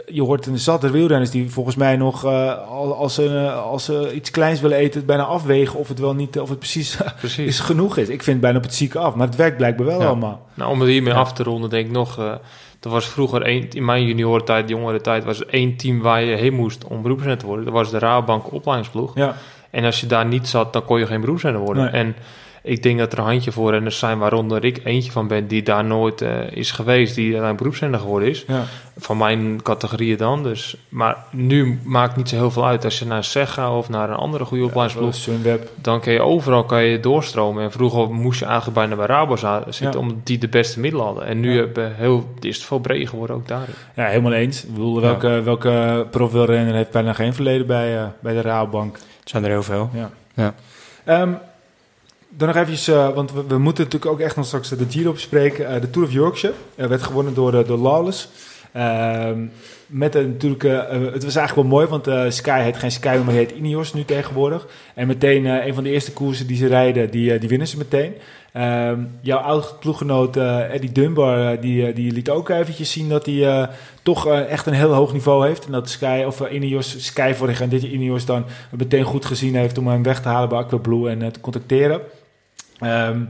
je 0.07 0.23
hoort 0.23 0.47
een 0.47 0.59
zat 0.59 0.91
wielrenners 0.91 1.31
die 1.31 1.51
volgens 1.51 1.77
mij 1.77 1.97
nog 1.97 2.25
al- 2.25 2.95
als, 2.95 3.15
ze, 3.15 3.51
als 3.53 3.85
ze 3.85 4.13
iets 4.15 4.31
kleins 4.31 4.61
willen 4.61 4.77
eten, 4.79 4.97
het 4.99 5.07
bijna 5.07 5.23
afwegen 5.25 5.79
of 5.79 5.89
het 5.89 5.99
wel 5.99 6.15
niet, 6.15 6.41
of 6.41 6.49
het 6.49 6.59
precies 6.59 6.99
Precies. 7.19 7.47
is 7.47 7.61
genoeg 7.61 7.97
is. 7.97 8.09
Ik 8.09 8.23
vind 8.23 8.27
het 8.27 8.41
bijna 8.41 8.57
op 8.59 8.63
het 8.65 8.75
zieke 8.75 8.99
af, 8.99 9.15
maar 9.15 9.27
het 9.27 9.37
werkt 9.37 9.57
blijkbaar 9.57 9.87
wel 9.87 10.01
Ja. 10.01 10.07
allemaal. 10.07 10.47
Nou, 10.55 10.71
om 10.71 10.81
het 10.81 10.89
hiermee 10.89 11.13
Ja. 11.13 11.19
af 11.19 11.33
te 11.33 11.43
ronden, 11.43 11.71
denk 11.71 11.87
ik 11.87 11.93
nog. 11.93 12.39
Er 12.85 12.91
was 12.91 13.07
vroeger 13.07 13.43
één, 13.43 13.71
in 13.71 13.85
mijn 13.85 14.07
juniorentijd, 14.07 14.69
jongere 14.69 15.01
tijd, 15.01 15.25
was 15.25 15.41
er 15.41 15.47
één 15.49 15.77
team 15.77 16.01
waar 16.01 16.23
je 16.23 16.37
heen 16.37 16.55
moest 16.55 16.85
om 16.85 17.03
beroepsrenner 17.03 17.39
te 17.39 17.47
worden. 17.47 17.65
Dat 17.65 17.75
was 17.75 17.91
de 17.91 17.99
Rabobank 17.99 18.53
opleidingsploeg. 18.53 19.15
Ja, 19.15 19.37
En 19.71 19.85
als 19.85 20.01
je 20.01 20.07
daar 20.07 20.27
niet 20.27 20.49
zat, 20.49 20.73
dan 20.73 20.85
kon 20.85 20.99
je 20.99 21.07
geen 21.07 21.21
beroepsrenner 21.21 21.61
worden. 21.61 21.83
Nee. 21.83 21.93
En 21.93 22.17
ik 22.67 22.83
denk 22.83 22.99
dat 22.99 23.13
er 23.13 23.19
een 23.19 23.25
handje 23.25 23.53
voor 23.53 23.71
renners 23.71 23.99
zijn, 23.99 24.19
waaronder 24.19 24.65
ik 24.65 24.81
eentje 24.85 25.13
van 25.13 25.29
ben, 25.29 25.47
die 25.47 25.63
daar 25.63 25.85
nooit 25.85 26.23
eh, 26.23 26.51
is 26.51 26.71
geweest, 26.71 27.15
die 27.15 27.37
een 27.37 27.57
beroepsrenner 27.57 28.01
geworden 28.01 28.29
is. 28.29 28.45
ja. 28.47 28.63
Van 28.97 29.17
mijn 29.17 29.63
categorieën 29.63 30.17
dan. 30.17 30.43
Dus, 30.43 30.77
maar 30.89 31.17
nu 31.31 31.81
maakt 31.85 32.17
niet 32.17 32.29
zo 32.29 32.37
heel 32.37 32.51
veel 32.51 32.67
uit. 32.67 32.85
Als 32.85 32.99
je 32.99 33.05
naar 33.07 33.25
SEG 33.25 33.53
gaat 33.53 33.71
of 33.73 33.89
naar 33.89 34.11
een 34.11 34.17
andere 34.17 34.45
goede 34.45 34.65
opleidingsploeg, 34.65 35.15
Sunweb. 35.15 35.69
dan 35.75 36.01
kan 36.01 36.13
je 36.13 36.21
overal 36.23 36.65
kan 36.65 36.83
je 36.85 37.01
doorstromen. 37.01 37.63
En 37.63 37.73
vroeger 37.73 38.11
moest 38.11 38.39
je 38.39 38.45
eigenlijk 38.47 38.77
bijna 38.77 38.97
bij 38.97 39.07
Rabo 39.07 39.37
zitten, 39.37 39.91
Ja. 39.93 39.99
omdat 39.99 40.27
die 40.27 40.39
de 40.39 40.49
beste 40.49 40.81
middelen 40.81 41.07
hadden. 41.07 41.27
En 41.27 41.41
nu 41.41 41.53
Ja. 41.53 41.59
hebben 41.59 41.95
heel, 41.97 42.29
is 42.41 42.57
het 42.57 42.67
veel 42.67 42.79
breder 42.79 43.09
geworden 43.09 43.37
ook 43.37 43.49
daarin. 43.49 43.75
Ja, 43.95 44.05
helemaal 44.07 44.33
eens. 44.33 44.65
Ik 44.65 44.73
bedoel, 44.73 45.01
welke, 45.01 45.43
welke 45.43 46.07
profwielrenner 46.11 46.75
heeft 46.75 46.91
bijna 46.91 47.13
geen 47.13 47.35
verleden 47.35 47.67
bij, 47.67 47.99
eh, 47.99 48.05
bij 48.21 48.33
de 48.35 48.41
Rabobank? 48.41 48.95
Het 49.21 49.29
zijn 49.31 49.45
er 49.45 49.51
heel 49.51 49.63
veel. 49.63 49.91
Ehm, 51.05 51.33
dan 52.37 52.49
nog 52.49 52.57
eventjes, 52.57 52.89
eh, 52.89 53.15
want 53.15 53.33
we, 53.33 53.59
moeten 53.59 53.85
natuurlijk 53.85 54.13
ook 54.13 54.21
echt 54.21 54.37
nog 54.37 54.47
straks 54.47 54.69
de 54.69 54.87
Giro 54.89 55.13
bespreken. 55.13 55.69
Eh, 55.69 55.81
de 55.81 55.91
Tour 55.91 56.07
of 56.07 56.13
Yorkshire 56.13 56.55
eh, 56.75 56.87
werd 56.87 57.03
gewonnen 57.03 57.35
door, 57.35 57.67
door 57.67 57.79
Lawless. 57.79 58.29
Ehm, 58.73 59.47
met 59.87 60.15
een, 60.15 60.29
natuurlijk, 60.29 60.63
het 61.13 61.25
was 61.25 61.37
eigenlijk 61.37 61.55
wel 61.55 61.79
mooi, 61.79 61.87
want 61.87 62.35
Sky 62.35 62.61
heet 62.61 62.77
geen 62.77 62.91
Sky, 62.91 63.21
maar 63.25 63.35
heet 63.35 63.51
Ineos 63.51 63.93
nu 63.93 64.05
tegenwoordig. 64.05 64.67
En 64.95 65.07
meteen 65.07 65.45
een 65.45 65.75
van 65.75 65.85
de 65.85 65.91
eerste 65.91 66.13
koersen 66.13 66.47
die 66.47 66.57
ze 66.57 66.67
rijden, 66.67 67.11
die, 67.11 67.39
die 67.39 67.49
winnen 67.49 67.69
ze 67.69 67.77
meteen. 67.77 68.15
Ehm, 68.53 69.01
jouw 69.21 69.39
oude 69.39 69.67
ploeggenoot 69.81 70.37
Eddie 70.37 70.93
Dunbar, 70.93 71.61
die, 71.61 71.93
die 71.93 72.13
liet 72.13 72.31
ook 72.31 72.49
eventjes 72.49 72.93
zien 72.93 73.09
dat 73.09 73.27
hij 73.27 73.69
toch 74.03 74.29
echt 74.29 74.67
een 74.67 74.73
heel 74.73 74.93
hoog 74.93 75.13
niveau 75.13 75.47
heeft. 75.47 75.67
En 75.67 75.73
dat 75.73 75.89
Sky, 75.89 76.25
of 76.27 76.51
Ineos, 76.51 77.05
Sky 77.05 77.33
vorig 77.35 77.61
en 77.61 77.69
dit 77.69 77.83
Ineos 77.83 78.25
dan 78.25 78.45
meteen 78.71 79.05
goed 79.05 79.25
gezien 79.25 79.55
heeft 79.55 79.79
om 79.79 79.89
hem 79.89 80.03
weg 80.03 80.23
te 80.23 80.29
halen 80.29 80.49
bij 80.49 80.59
Aquablue 80.59 81.11
en 81.11 81.23
eh, 81.23 81.29
te 81.29 81.41
contacteren. 81.41 82.01
Ehm, 82.85 83.23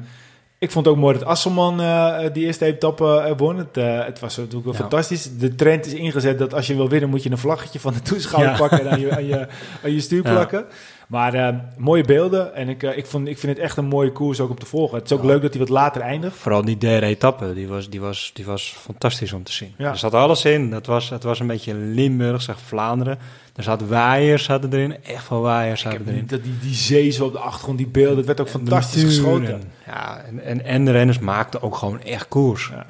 ik 0.58 0.70
vond 0.70 0.84
het 0.86 0.94
ook 0.94 1.00
mooi 1.00 1.18
dat 1.18 1.28
Asselman 1.28 1.80
eh, 1.80 2.18
die 2.32 2.44
eerste 2.44 2.64
etappe 2.64 3.20
eh, 3.20 3.32
won. 3.36 3.56
Het, 3.58 3.76
eh, 3.76 4.04
het 4.04 4.20
was 4.20 4.36
natuurlijk 4.36 4.64
wel 4.64 4.72
Ja. 4.72 4.78
fantastisch. 4.80 5.36
De 5.38 5.54
trend 5.54 5.86
is 5.86 5.92
ingezet 5.92 6.38
dat 6.38 6.54
als 6.54 6.66
je 6.66 6.74
wil 6.74 6.88
winnen, 6.88 7.10
moet 7.10 7.22
je 7.22 7.30
een 7.30 7.38
vlaggetje 7.38 7.80
van 7.80 7.92
de 7.92 8.00
toeschouwer 8.02 8.50
Ja. 8.52 8.56
pakken 8.58 8.80
en 8.80 8.90
aan 8.90 9.00
je, 9.00 9.10
aan 9.16 9.26
je, 9.26 9.46
aan 9.84 9.92
je 9.92 10.00
stuur 10.00 10.24
Ja. 10.24 10.30
plakken. 10.30 10.64
Maar 11.08 11.34
eh, 11.34 11.54
mooie 11.76 12.04
beelden 12.04 12.54
en 12.54 12.68
ik, 12.68 12.82
eh, 12.82 12.96
ik, 12.96 13.06
vond, 13.06 13.28
ik 13.28 13.38
vind 13.38 13.52
het 13.56 13.64
echt 13.64 13.76
een 13.76 13.84
mooie 13.84 14.12
koers 14.12 14.40
ook 14.40 14.50
om 14.50 14.58
te 14.58 14.66
volgen. 14.66 14.98
Het 14.98 15.10
is 15.10 15.16
ook 15.16 15.24
leuk 15.24 15.42
dat 15.42 15.50
hij 15.50 15.60
wat 15.60 15.68
later 15.68 16.02
eindigt. 16.02 16.36
Vooral 16.36 16.64
die 16.64 16.78
derde 16.78 17.06
etappe, 17.06 17.54
die 17.54 17.68
was, 17.68 17.90
die 17.90 18.00
was, 18.00 18.30
die 18.34 18.44
was 18.44 18.74
fantastisch 18.78 19.32
om 19.32 19.42
te 19.42 19.52
zien. 19.52 19.74
Er 19.78 19.96
zat 19.96 20.14
alles 20.14 20.44
in. 20.44 20.70
Dat 20.70 20.86
was, 20.86 21.10
het 21.10 21.22
was 21.22 21.40
een 21.40 21.46
beetje 21.46 21.74
Limburg, 21.74 22.42
zeg 22.42 22.58
Vlaanderen. 22.60 23.18
Er 23.54 23.62
zaten 23.62 23.88
waaiers 23.88 24.44
zaten 24.44 24.72
erin, 24.72 24.96
echt 25.04 25.24
veel 25.24 25.40
waaiers 25.40 25.80
Ik 25.84 25.90
zaten 25.90 25.98
heb 26.06 26.14
erin. 26.14 26.26
die, 26.26 26.40
die, 26.40 26.58
die 26.62 26.74
zee 26.74 27.10
zo 27.10 27.24
op 27.24 27.32
de 27.32 27.38
achtergrond, 27.38 27.78
die 27.78 27.86
beelden, 27.86 28.16
het 28.16 28.26
werd 28.26 28.40
ook 28.40 28.46
En 28.46 28.52
fantastisch 28.52 29.02
geschoten. 29.04 29.52
En, 29.54 29.62
ja, 29.86 30.22
en, 30.26 30.44
en, 30.44 30.64
en 30.64 30.84
de 30.84 30.90
renners 30.90 31.18
maakten 31.18 31.62
ook 31.62 31.76
gewoon 31.76 32.02
echt 32.02 32.28
koers. 32.28 32.70
Ja. 32.72 32.86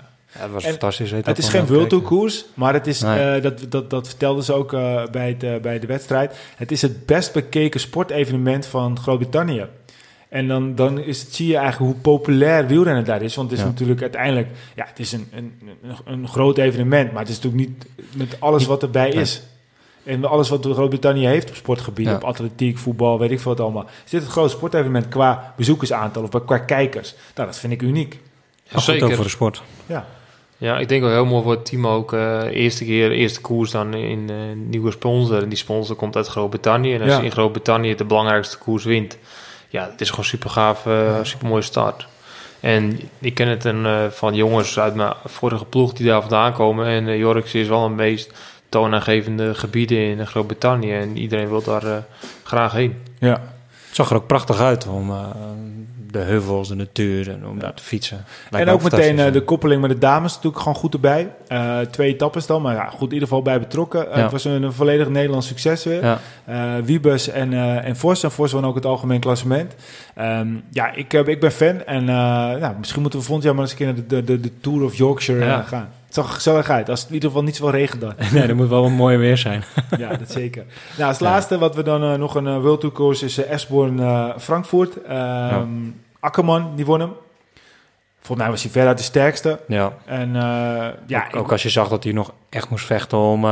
Was 0.52 0.64
En 0.64 0.70
fantastisch. 0.70 1.10
Het 1.10 1.38
is 1.38 1.48
geen 1.48 1.66
World 1.66 1.88
Tour 1.88 2.04
koers, 2.04 2.44
maar 2.54 2.72
het 2.74 2.86
is, 2.86 3.00
Nee. 3.00 3.18
eh, 3.34 3.42
dat, 3.42 3.66
dat, 3.68 3.90
dat 3.90 4.08
vertelden 4.08 4.44
ze 4.44 4.52
ook 4.52 4.72
eh, 4.72 5.02
bij, 5.10 5.28
het, 5.28 5.42
eh, 5.42 5.56
bij 5.56 5.78
de 5.78 5.86
wedstrijd. 5.86 6.36
Het 6.56 6.72
is 6.72 6.82
het 6.82 7.06
best 7.06 7.32
bekeken 7.32 7.80
sportevenement 7.80 8.66
van 8.66 8.98
Groot-Brittannië. 8.98 9.66
En 10.28 10.48
dan, 10.48 10.74
dan 10.74 10.98
is 10.98 11.20
het, 11.22 11.34
zie 11.34 11.46
je 11.46 11.56
eigenlijk 11.56 11.92
hoe 11.92 12.00
populair 12.02 12.66
wielrennen 12.66 13.04
daar 13.04 13.22
is. 13.22 13.34
Want 13.34 13.50
het 13.50 13.58
is 13.58 13.64
Ja. 13.64 13.70
natuurlijk 13.70 14.00
uiteindelijk, 14.02 14.48
ja, 14.74 14.84
het 14.88 14.98
is 14.98 15.12
een, 15.12 15.28
een, 15.34 15.52
een, 15.82 15.96
een 16.12 16.28
groot 16.28 16.58
evenement, 16.58 17.12
maar 17.12 17.20
het 17.20 17.30
is 17.30 17.40
natuurlijk 17.40 17.68
niet 17.68 17.86
met 18.16 18.36
alles 18.40 18.66
wat 18.66 18.82
erbij 18.82 19.08
Nee. 19.08 19.20
is. 19.20 19.42
En 20.04 20.24
alles 20.24 20.48
wat 20.48 20.66
Groot-Brittannië 20.70 21.26
heeft 21.26 21.48
op 21.50 21.56
sportgebied, 21.56 22.06
Ja. 22.06 22.14
op 22.14 22.24
atletiek, 22.24 22.78
voetbal, 22.78 23.18
weet 23.18 23.30
ik 23.30 23.40
veel 23.40 23.50
wat 23.54 23.60
allemaal. 23.60 23.86
Is 24.04 24.10
dit 24.10 24.22
het 24.22 24.30
grootste 24.30 24.56
sportevenement 24.56 25.08
qua 25.08 25.52
bezoekersaantal 25.56 26.22
of 26.32 26.44
qua 26.44 26.58
kijkers? 26.58 27.14
Nou, 27.34 27.48
dat 27.48 27.58
vind 27.58 27.72
ik 27.72 27.82
uniek. 27.82 28.20
Ja, 28.68 28.80
goed 28.80 29.02
ook 29.02 29.12
voor 29.14 29.24
de 29.24 29.30
sport. 29.30 29.62
Ja, 29.86 30.06
Ja, 30.56 30.78
ik 30.78 30.88
denk 30.88 31.02
wel 31.02 31.10
heel 31.10 31.24
mooi 31.24 31.42
voor 31.42 31.52
het 31.52 31.64
team 31.64 31.86
ook. 31.86 32.12
eh, 32.12 32.42
eerste 32.44 32.84
keer, 32.84 33.10
eerste 33.10 33.40
koers 33.40 33.70
dan 33.70 33.94
in 33.94 34.30
eh, 34.30 34.36
nieuwe 34.56 34.90
sponsor. 34.90 35.42
En 35.42 35.48
die 35.48 35.58
sponsor 35.58 35.96
komt 35.96 36.16
uit 36.16 36.26
Groot-Brittannië. 36.26 36.94
En 36.94 37.00
als 37.02 37.10
Ja. 37.10 37.18
je 37.18 37.24
in 37.24 37.30
Groot-Brittannië 37.32 37.94
de 37.94 38.04
belangrijkste 38.04 38.58
koers 38.58 38.84
wint, 38.84 39.18
ja, 39.68 39.88
het 39.90 40.00
is 40.00 40.10
gewoon 40.10 40.24
super 40.24 40.50
gaaf, 40.50 40.86
super 41.22 41.46
mooie 41.48 41.62
start. 41.62 42.06
En 42.60 43.00
ik 43.18 43.34
ken 43.34 43.48
het 43.48 43.64
een, 43.64 43.86
eh, 43.86 44.06
van 44.10 44.34
jongens 44.34 44.78
uit 44.78 44.94
mijn 44.94 45.12
vorige 45.24 45.64
ploeg 45.64 45.92
die 45.92 46.06
daar 46.06 46.20
vandaan 46.20 46.52
komen. 46.52 46.86
En 46.86 47.06
uh, 47.06 47.18
Yorkshire 47.18 47.64
is 47.64 47.68
wel 47.68 47.84
een 47.84 47.94
meest 47.94 48.32
toonaangevende 48.78 49.54
gebieden 49.54 49.98
in 49.98 50.26
Groot-Brittannië. 50.26 50.92
En 50.92 51.16
iedereen 51.16 51.48
wil 51.48 51.62
daar 51.62 51.84
eh, 51.86 51.96
graag 52.42 52.72
heen. 52.72 52.94
ja. 53.18 53.40
Het 53.86 54.02
zag 54.02 54.10
er 54.12 54.16
ook 54.22 54.26
prachtig 54.26 54.60
uit 54.60 54.86
om 54.86 55.10
eh, 55.10 55.24
de 56.10 56.18
heuvels, 56.18 56.68
de 56.68 56.74
natuur 56.74 57.30
en 57.30 57.46
om 57.46 57.58
daar 57.58 57.74
te 57.74 57.82
fietsen. 57.82 58.24
Lijkt 58.50 58.66
en 58.68 58.72
ook 58.74 58.82
meteen 58.82 59.18
eh, 59.18 59.32
de 59.32 59.40
koppeling 59.42 59.80
met 59.80 59.90
de 59.90 59.98
dames 59.98 60.34
natuurlijk 60.34 60.62
gewoon 60.62 60.74
goed 60.78 60.94
erbij. 60.94 61.28
Eh, 61.48 61.78
twee 61.80 62.12
etappes 62.12 62.46
dan, 62.46 62.62
maar 62.62 62.74
ja, 62.74 62.84
goed 62.84 63.08
in 63.08 63.12
ieder 63.12 63.28
geval 63.28 63.42
bij 63.42 63.58
betrokken. 63.60 64.00
Ja. 64.08 64.22
Het 64.22 64.32
was 64.32 64.44
een, 64.44 64.62
een 64.62 64.72
volledig 64.72 65.08
Nederlands 65.08 65.46
succes 65.46 65.84
weer. 65.84 66.02
Ja. 66.04 66.18
Eh, 66.44 66.84
Wiebes 66.84 67.28
en, 67.28 67.52
eh 67.52 67.86
en 67.88 67.96
Vos. 67.96 68.22
En 68.22 68.30
Vos 68.30 68.52
won 68.52 68.66
ook 68.66 68.74
het 68.74 68.86
algemeen 68.86 69.20
klassement. 69.20 69.74
Ehm, 70.14 70.48
ja, 70.70 70.92
ik, 70.94 71.12
ik 71.12 71.40
ben 71.40 71.52
fan. 71.52 71.84
En 71.84 72.08
eh, 72.08 72.14
nou, 72.60 72.74
misschien 72.78 73.00
moeten 73.00 73.18
we 73.18 73.24
volgend 73.24 73.44
jaar 73.46 73.54
maar 73.54 73.62
eens 73.64 73.72
een 73.72 73.78
keer 73.78 73.86
naar 73.86 74.06
de, 74.08 74.24
de, 74.24 74.40
de 74.40 74.50
Tour 74.60 74.82
of 74.84 74.94
Yorkshire 74.96 75.44
Ja. 75.44 75.62
gaan. 75.62 75.88
Het 76.14 76.22
zag 76.24 76.32
er 76.32 76.40
gezellig 76.40 76.70
uit. 76.70 76.88
Als 76.88 77.00
het 77.00 77.08
in 77.08 77.14
ieder 77.14 77.28
geval 77.28 77.44
niet 77.44 77.56
zoveel 77.56 77.78
regen 77.78 77.98
dan. 77.98 78.14
Nee, 78.32 78.42
er 78.42 78.56
moet 78.56 78.68
wel 78.68 78.84
een 78.84 78.92
mooi 78.92 79.16
weer 79.16 79.36
zijn. 79.36 79.64
ja, 79.98 80.16
dat 80.16 80.30
zeker. 80.30 80.64
Nou, 80.96 81.08
als 81.08 81.18
laatste 81.18 81.58
wat 81.58 81.74
we 81.74 81.82
dan 81.82 82.02
eh, 82.02 82.14
nog 82.14 82.34
een 82.34 82.46
uh, 82.46 82.58
World 82.60 82.80
Tour 82.80 82.94
koers 82.94 83.22
is 83.22 83.38
uh, 83.38 83.50
Esborn 83.50 83.98
Frankfurt. 84.40 85.02
Ehm 85.02 85.68
Akkerman, 86.20 86.72
die 86.76 86.84
won 86.86 87.00
hem. 87.00 87.12
Volgens 88.18 88.38
mij 88.38 88.50
was 88.50 88.62
hij 88.62 88.70
veruit 88.70 88.98
de 88.98 89.04
sterkste. 89.04 89.60
Ja. 89.68 89.92
En 90.04 90.32
ja, 91.06 91.26
ook, 91.26 91.36
ook 91.36 91.52
als 91.52 91.62
je 91.62 91.68
zag 91.68 91.88
dat 91.88 92.04
hij 92.04 92.12
nog 92.12 92.32
echt 92.48 92.70
moest 92.70 92.86
vechten 92.86 93.18
om, 93.18 93.44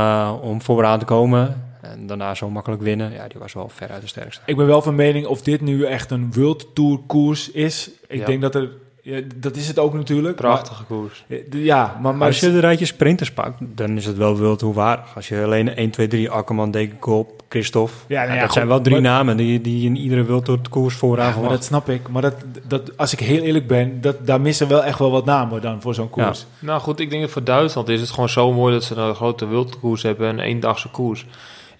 om 0.43 0.63
vooraan 0.63 0.99
te 0.99 1.05
komen. 1.05 1.65
En 1.81 2.07
daarna 2.07 2.35
zo 2.35 2.51
makkelijk 2.51 2.83
winnen. 2.83 3.13
Ja, 3.13 3.29
die 3.29 3.39
was 3.41 3.53
wel 3.53 3.69
veruit 3.69 4.01
de 4.03 4.09
sterkste. 4.09 4.43
Ik 4.47 4.57
ben 4.57 4.67
wel 4.67 4.83
van 4.83 4.95
mening 4.95 5.27
of 5.27 5.43
dit 5.43 5.61
nu 5.61 5.85
echt 5.85 6.11
een 6.11 6.33
World 6.33 6.75
Tour 6.75 6.99
koers 7.07 7.51
is. 7.51 7.91
Ik 8.09 8.19
Ja. 8.19 8.27
denk 8.27 8.41
dat 8.41 8.55
er 8.55 8.69
Ja, 9.05 9.21
dat 9.37 9.57
is 9.57 9.69
het 9.69 9.79
ook 9.79 9.95
natuurlijk. 9.95 10.37
Prachtige 10.37 10.85
koers. 10.85 11.25
Ja, 11.51 11.99
maar, 12.03 12.15
maar 12.15 12.27
als 12.27 12.41
je 12.41 12.53
de 12.53 12.59
rijtje 12.61 12.85
sprinters 12.85 13.33
pakt, 13.33 13.55
dan 13.61 13.97
is 13.97 14.07
het 14.07 14.17
wel 14.17 14.37
wild 14.39 14.61
hoe 14.61 14.75
waar. 14.75 15.05
Als 15.15 15.29
je 15.29 15.43
alleen 15.45 15.75
1, 15.75 15.91
2, 15.91 16.07
3, 16.09 16.31
Akkerman, 16.31 16.71
Dekenkop, 16.71 17.43
Christophe. 17.49 17.93
Ja, 18.07 18.15
nou 18.17 18.27
Ja, 18.29 18.35
ja, 18.35 18.41
dat 18.41 18.45
goed, 18.45 18.53
zijn 18.53 18.67
wel 18.69 18.81
drie 18.81 19.01
maar- 19.01 19.11
namen 19.11 19.37
die, 19.37 19.61
die 19.61 19.85
in 19.87 19.97
iedere 19.97 20.23
wild 20.25 20.47
door 20.47 20.63
de 20.63 20.69
koers 20.69 20.95
vooraan 20.95 21.43
Ja, 21.43 21.49
dat 21.49 21.65
snap 21.65 21.89
ik. 21.89 22.09
Maar 22.09 22.23
dat, 22.23 22.35
dat, 22.67 22.97
als 22.97 23.13
ik 23.13 23.21
heel 23.21 23.43
eerlijk 23.43 23.67
ben, 23.67 24.01
dat, 24.01 24.27
daar 24.27 24.41
missen 24.41 24.69
wel 24.69 24.85
echt 24.85 24.99
wel 24.99 25.11
wat 25.11 25.25
namen 25.25 25.61
dan 25.63 25.81
voor 25.81 25.95
zo'n 25.95 26.11
koers. 26.11 26.47
Nou 26.59 26.81
goed, 26.81 27.01
ik 27.01 27.11
denk 27.11 27.23
dat 27.23 27.31
voor 27.31 27.45
Duitsland 27.45 27.89
is 27.89 28.01
het 28.01 28.11
gewoon 28.11 28.29
zo 28.29 28.53
mooi 28.53 28.73
dat 28.73 28.85
ze 28.85 28.95
een 28.95 29.15
grote 29.15 29.47
wildkoers 29.47 30.03
hebben, 30.03 30.29
een 30.29 30.39
eendagse 30.41 30.89
koers. 30.89 31.27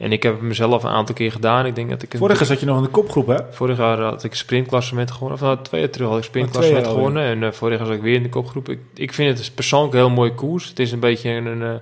En 0.03 0.13
ik 0.13 0.23
heb 0.23 0.33
het 0.33 0.43
mezelf 0.43 0.83
een 0.83 0.91
aantal 0.91 1.15
keer 1.15 1.33
gedaan. 1.33 1.67
Ik 1.67 1.75
denk 1.75 1.91
dat 1.91 2.03
ik 2.03 2.15
Vorig 2.17 2.39
jaar 2.39 2.47
zat 2.47 2.61
je 2.61 2.67
nog 2.67 2.77
in 2.77 2.83
de 2.83 2.89
kopgroep, 2.89 3.27
hè? 3.27 3.37
Vorig 3.51 3.79
jaar 3.79 4.01
had 4.01 4.25
ik 4.25 4.35
sprintklassement 4.35 5.11
gewonnen. 5.11 5.39
Of 5.39 5.45
nou, 5.45 5.59
twee 5.63 5.81
jaar 5.81 5.91
terug 5.91 6.09
had 6.09 6.17
ik 6.17 6.23
Oh, 6.23 6.29
sprintklassement 6.29 6.85
jaar 6.85 6.95
gewonnen. 6.95 7.25
En 7.25 7.43
eh, 7.43 7.53
vorig 7.53 7.79
jaar 7.79 7.87
zat 7.87 7.97
ik 7.97 8.03
weer 8.03 8.15
in 8.15 8.23
de 8.23 8.29
kopgroep. 8.29 8.69
Ik, 8.69 8.79
ik 8.95 9.13
vind 9.13 9.39
het 9.39 9.55
persoonlijk 9.55 9.93
een 9.93 9.99
heel 9.99 10.11
mooie 10.11 10.35
koers. 10.35 10.69
Het 10.69 10.79
is 10.79 10.93
een 10.93 11.01
beetje 11.01 11.31
een, 11.31 11.63
eh, 11.63 11.75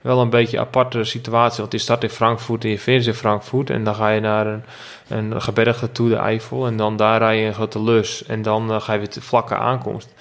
wel 0.00 0.20
een 0.20 0.30
beetje 0.30 0.56
een 0.56 0.62
aparte 0.62 1.04
situatie. 1.04 1.60
Want 1.60 1.72
je 1.72 1.78
start 1.78 2.02
in 2.02 2.10
Frankfurt 2.10 2.64
en 2.64 2.70
je 2.70 2.78
finisht 2.78 3.06
in 3.06 3.14
Frankfurt. 3.14 3.70
En 3.70 3.84
dan 3.84 3.94
ga 3.94 4.08
je 4.08 4.20
naar 4.20 4.46
een, 4.46 4.62
een 5.08 5.42
gebergte 5.42 5.92
toe 5.92 6.08
de 6.08 6.16
Eifel. 6.16 6.66
En 6.66 6.76
dan 6.76 6.96
daar 6.96 7.18
rij 7.18 7.40
je 7.40 7.46
een 7.46 7.54
grote 7.54 7.82
lus. 7.82 8.24
En 8.24 8.42
dan 8.42 8.70
eh, 8.70 8.80
ga 8.80 8.92
je 8.92 8.98
weer 8.98 9.08
te 9.08 9.22
vlakke 9.22 9.56
aankomst. 9.56 10.14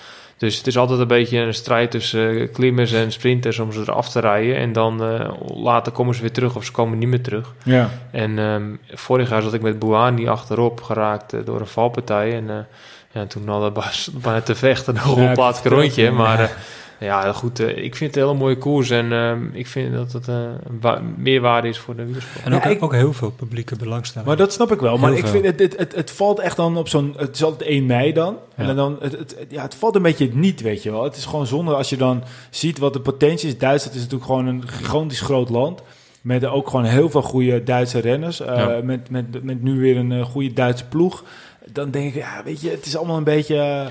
Dus 0.45 0.57
het 0.57 0.67
is 0.67 0.77
altijd 0.77 0.99
een 0.99 1.07
beetje 1.07 1.37
een 1.37 1.53
strijd 1.53 1.91
tussen 1.91 2.39
eh, 2.39 2.51
klimmers 2.53 2.91
en 2.91 3.11
sprinters 3.11 3.59
om 3.59 3.71
ze 3.71 3.79
eraf 3.79 4.09
te 4.09 4.19
rijden. 4.19 4.55
En 4.55 4.73
dan 4.73 5.03
eh, 5.03 5.29
later 5.55 5.91
komen 5.91 6.15
ze 6.15 6.21
weer 6.21 6.31
terug 6.31 6.55
of 6.55 6.65
ze 6.65 6.71
komen 6.71 6.97
niet 6.97 7.07
meer 7.07 7.21
terug. 7.21 7.53
Ja. 7.63 7.89
En 8.11 8.39
ehm, 8.39 8.75
vorig 8.93 9.29
jaar 9.29 9.41
zat 9.41 9.53
ik 9.53 9.61
met 9.61 9.79
Bouani 9.79 10.27
achterop 10.27 10.81
geraakt 10.81 11.33
eh, 11.33 11.39
door 11.45 11.59
een 11.59 11.67
valpartij. 11.67 12.35
En 12.35 12.67
ja, 13.11 13.25
toen 13.25 13.47
hadden 13.47 13.73
we 13.73 13.81
bijna 14.21 14.41
te 14.41 14.55
vechten 14.55 14.93
nog 14.93 15.17
een 15.17 15.35
vertelde 15.35 15.69
rondje. 15.69 16.11
Maar 16.11 16.51
ja, 16.99 17.31
goed, 17.33 17.59
eh, 17.59 17.67
ik 17.83 17.95
vind 17.95 18.13
het 18.15 18.23
een 18.23 18.27
hele 18.29 18.39
mooie 18.43 18.57
koers. 18.57 18.89
En 18.89 19.11
ehm, 19.11 19.43
ik 19.53 19.67
vind 19.67 19.93
dat 19.93 20.11
het 20.11 20.27
eh, 20.27 20.35
een 20.35 20.77
wa- 20.81 21.01
meerwaarde 21.17 21.67
is 21.67 21.77
voor 21.79 21.95
de 21.95 22.05
wielersport. 22.05 22.45
En 22.45 22.53
ook, 22.53 22.63
Ja, 22.63 22.69
ik- 22.69 22.83
ook 22.83 22.93
heel 22.93 23.13
veel 23.13 23.31
publieke 23.31 23.75
belangstelling. 23.75 24.27
Maar 24.27 24.37
dat 24.37 24.53
snap 24.53 24.71
ik 24.71 24.79
wel. 24.79 24.97
Maar 24.97 25.13
ik 25.13 25.27
vind 25.27 25.45
het, 25.45 25.59
het, 25.59 25.77
het, 25.77 25.95
het 25.95 26.11
valt 26.11 26.39
echt 26.39 26.55
dan 26.55 26.77
op 26.77 26.87
zo'n. 26.87 27.13
Het 27.17 27.35
is 27.35 27.43
altijd 27.43 27.69
1 27.69 27.85
mei 27.85 28.13
dan. 28.13 28.37
Ja. 28.57 28.67
En 28.67 28.75
dan 28.75 28.97
het, 29.01 29.11
het, 29.11 29.35
ja, 29.49 29.61
het 29.61 29.75
valt 29.75 29.95
een 29.95 30.01
beetje 30.01 30.29
niet, 30.33 30.61
weet 30.61 30.83
je 30.83 30.91
wel. 30.91 31.03
Het 31.03 31.15
is 31.15 31.25
gewoon 31.25 31.47
zonde 31.47 31.73
als 31.75 31.89
je 31.89 31.97
dan 31.97 32.23
ziet 32.49 32.77
wat 32.77 32.93
de 32.93 32.99
potentie 33.01 33.47
is. 33.47 33.57
Duitsland 33.57 33.95
is 33.95 34.01
natuurlijk 34.01 34.29
gewoon 34.31 34.47
een 34.47 34.67
gigantisch 34.67 35.21
groot 35.21 35.49
land. 35.49 35.81
Met 36.21 36.45
ook 36.45 36.69
gewoon 36.69 36.85
heel 36.85 37.09
veel 37.09 37.21
goede 37.21 37.63
Duitse 37.63 37.99
renners. 37.99 38.39
Eh, 38.39 38.57
Ja. 38.57 38.79
met, 38.83 39.09
met, 39.09 39.43
met 39.43 39.63
nu 39.63 39.79
weer 39.79 39.97
een 39.97 40.23
goede 40.23 40.53
Duitse 40.53 40.85
ploeg. 40.85 41.23
Dan 41.71 41.91
denk 41.91 42.07
ik, 42.07 42.15
ja, 42.15 42.41
weet 42.45 42.61
je, 42.61 42.69
het 42.69 42.85
is 42.85 42.97
allemaal 42.97 43.17
een 43.17 43.23
beetje. 43.23 43.85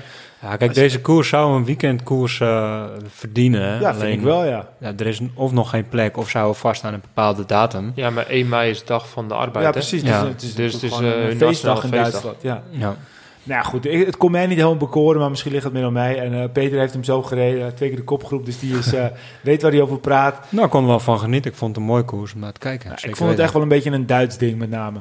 Ja, 0.49 0.55
kijk, 0.57 0.69
als 0.69 0.77
je- 0.77 0.83
deze 0.83 1.01
koers 1.01 1.29
zou 1.29 1.55
een 1.55 1.65
weekendkoers 1.65 2.39
eh, 2.39 2.83
verdienen. 3.07 3.79
ja, 3.79 3.95
vind 3.95 4.13
ik 4.17 4.21
wel, 4.21 4.45
ja. 4.45 4.67
Ja, 4.79 4.93
er 4.97 5.07
is 5.07 5.21
of 5.33 5.51
nog 5.51 5.69
geen 5.69 5.89
plek 5.89 6.17
of 6.17 6.29
zou 6.29 6.55
vast 6.55 6.83
aan 6.83 6.93
een 6.93 7.01
bepaalde 7.01 7.45
datum. 7.45 7.91
Ja, 7.95 8.09
maar 8.09 8.25
1 8.29 8.49
mei 8.49 8.69
is 8.69 8.79
de 8.79 8.85
dag 8.85 9.09
van 9.09 9.27
de 9.27 9.33
arbeid. 9.33 9.65
Ja, 9.65 9.71
hè? 9.71 9.71
precies. 9.71 10.01
Ja. 10.01 10.21
Dus, 10.21 10.29
het 10.31 10.41
is, 10.43 10.53
Dus 10.55 10.73
het 10.73 10.81
het 10.81 10.91
is, 10.91 10.99
eh, 10.99 11.29
een 11.29 11.37
feestdag 11.37 11.83
in. 11.83 11.89
Duitsland. 11.91 12.41
Ja. 12.41 12.63
Ja. 12.69 12.95
Nou 13.47 13.59
ja, 13.61 13.61
goed, 13.61 13.85
ik- 13.85 14.05
het 14.05 14.17
kon 14.17 14.31
mij 14.31 14.45
niet 14.47 14.55
helemaal 14.57 14.77
bekoren, 14.77 15.19
maar 15.19 15.29
misschien 15.29 15.51
ligt 15.51 15.63
het 15.63 15.73
meer 15.73 15.85
aan 15.85 15.93
mij. 15.93 16.19
En 16.19 16.41
eh, 16.41 16.49
Peter 16.53 16.79
heeft 16.79 16.93
hem 16.93 17.03
zo 17.03 17.21
gereden, 17.21 17.75
twee 17.75 17.89
keer 17.89 17.97
de 17.97 18.03
kopgroep, 18.03 18.45
dus 18.45 18.59
die 18.59 18.77
is, 18.77 18.93
eh, 18.93 19.05
weet 19.41 19.61
waar 19.61 19.71
hij 19.71 19.81
over 19.81 19.99
praat. 19.99 20.39
Nou, 20.49 20.65
ik 20.65 20.71
kon 20.71 20.81
er 20.81 20.87
wel 20.87 20.99
van 20.99 21.19
genieten. 21.19 21.51
Ik 21.51 21.57
vond 21.57 21.75
het 21.75 21.79
een 21.83 21.89
mooie 21.89 22.03
koers 22.03 22.33
om 22.33 22.39
naar 22.39 22.51
te 22.53 22.59
kijken. 22.59 22.89
Ja, 22.89 23.07
ik 23.09 23.15
vond 23.15 23.29
het 23.29 23.39
echt 23.39 23.53
wel 23.53 23.61
een 23.61 23.67
beetje 23.67 23.91
een 23.91 24.05
Duits 24.05 24.37
ding 24.37 24.57
met 24.57 24.69
name. 24.69 24.99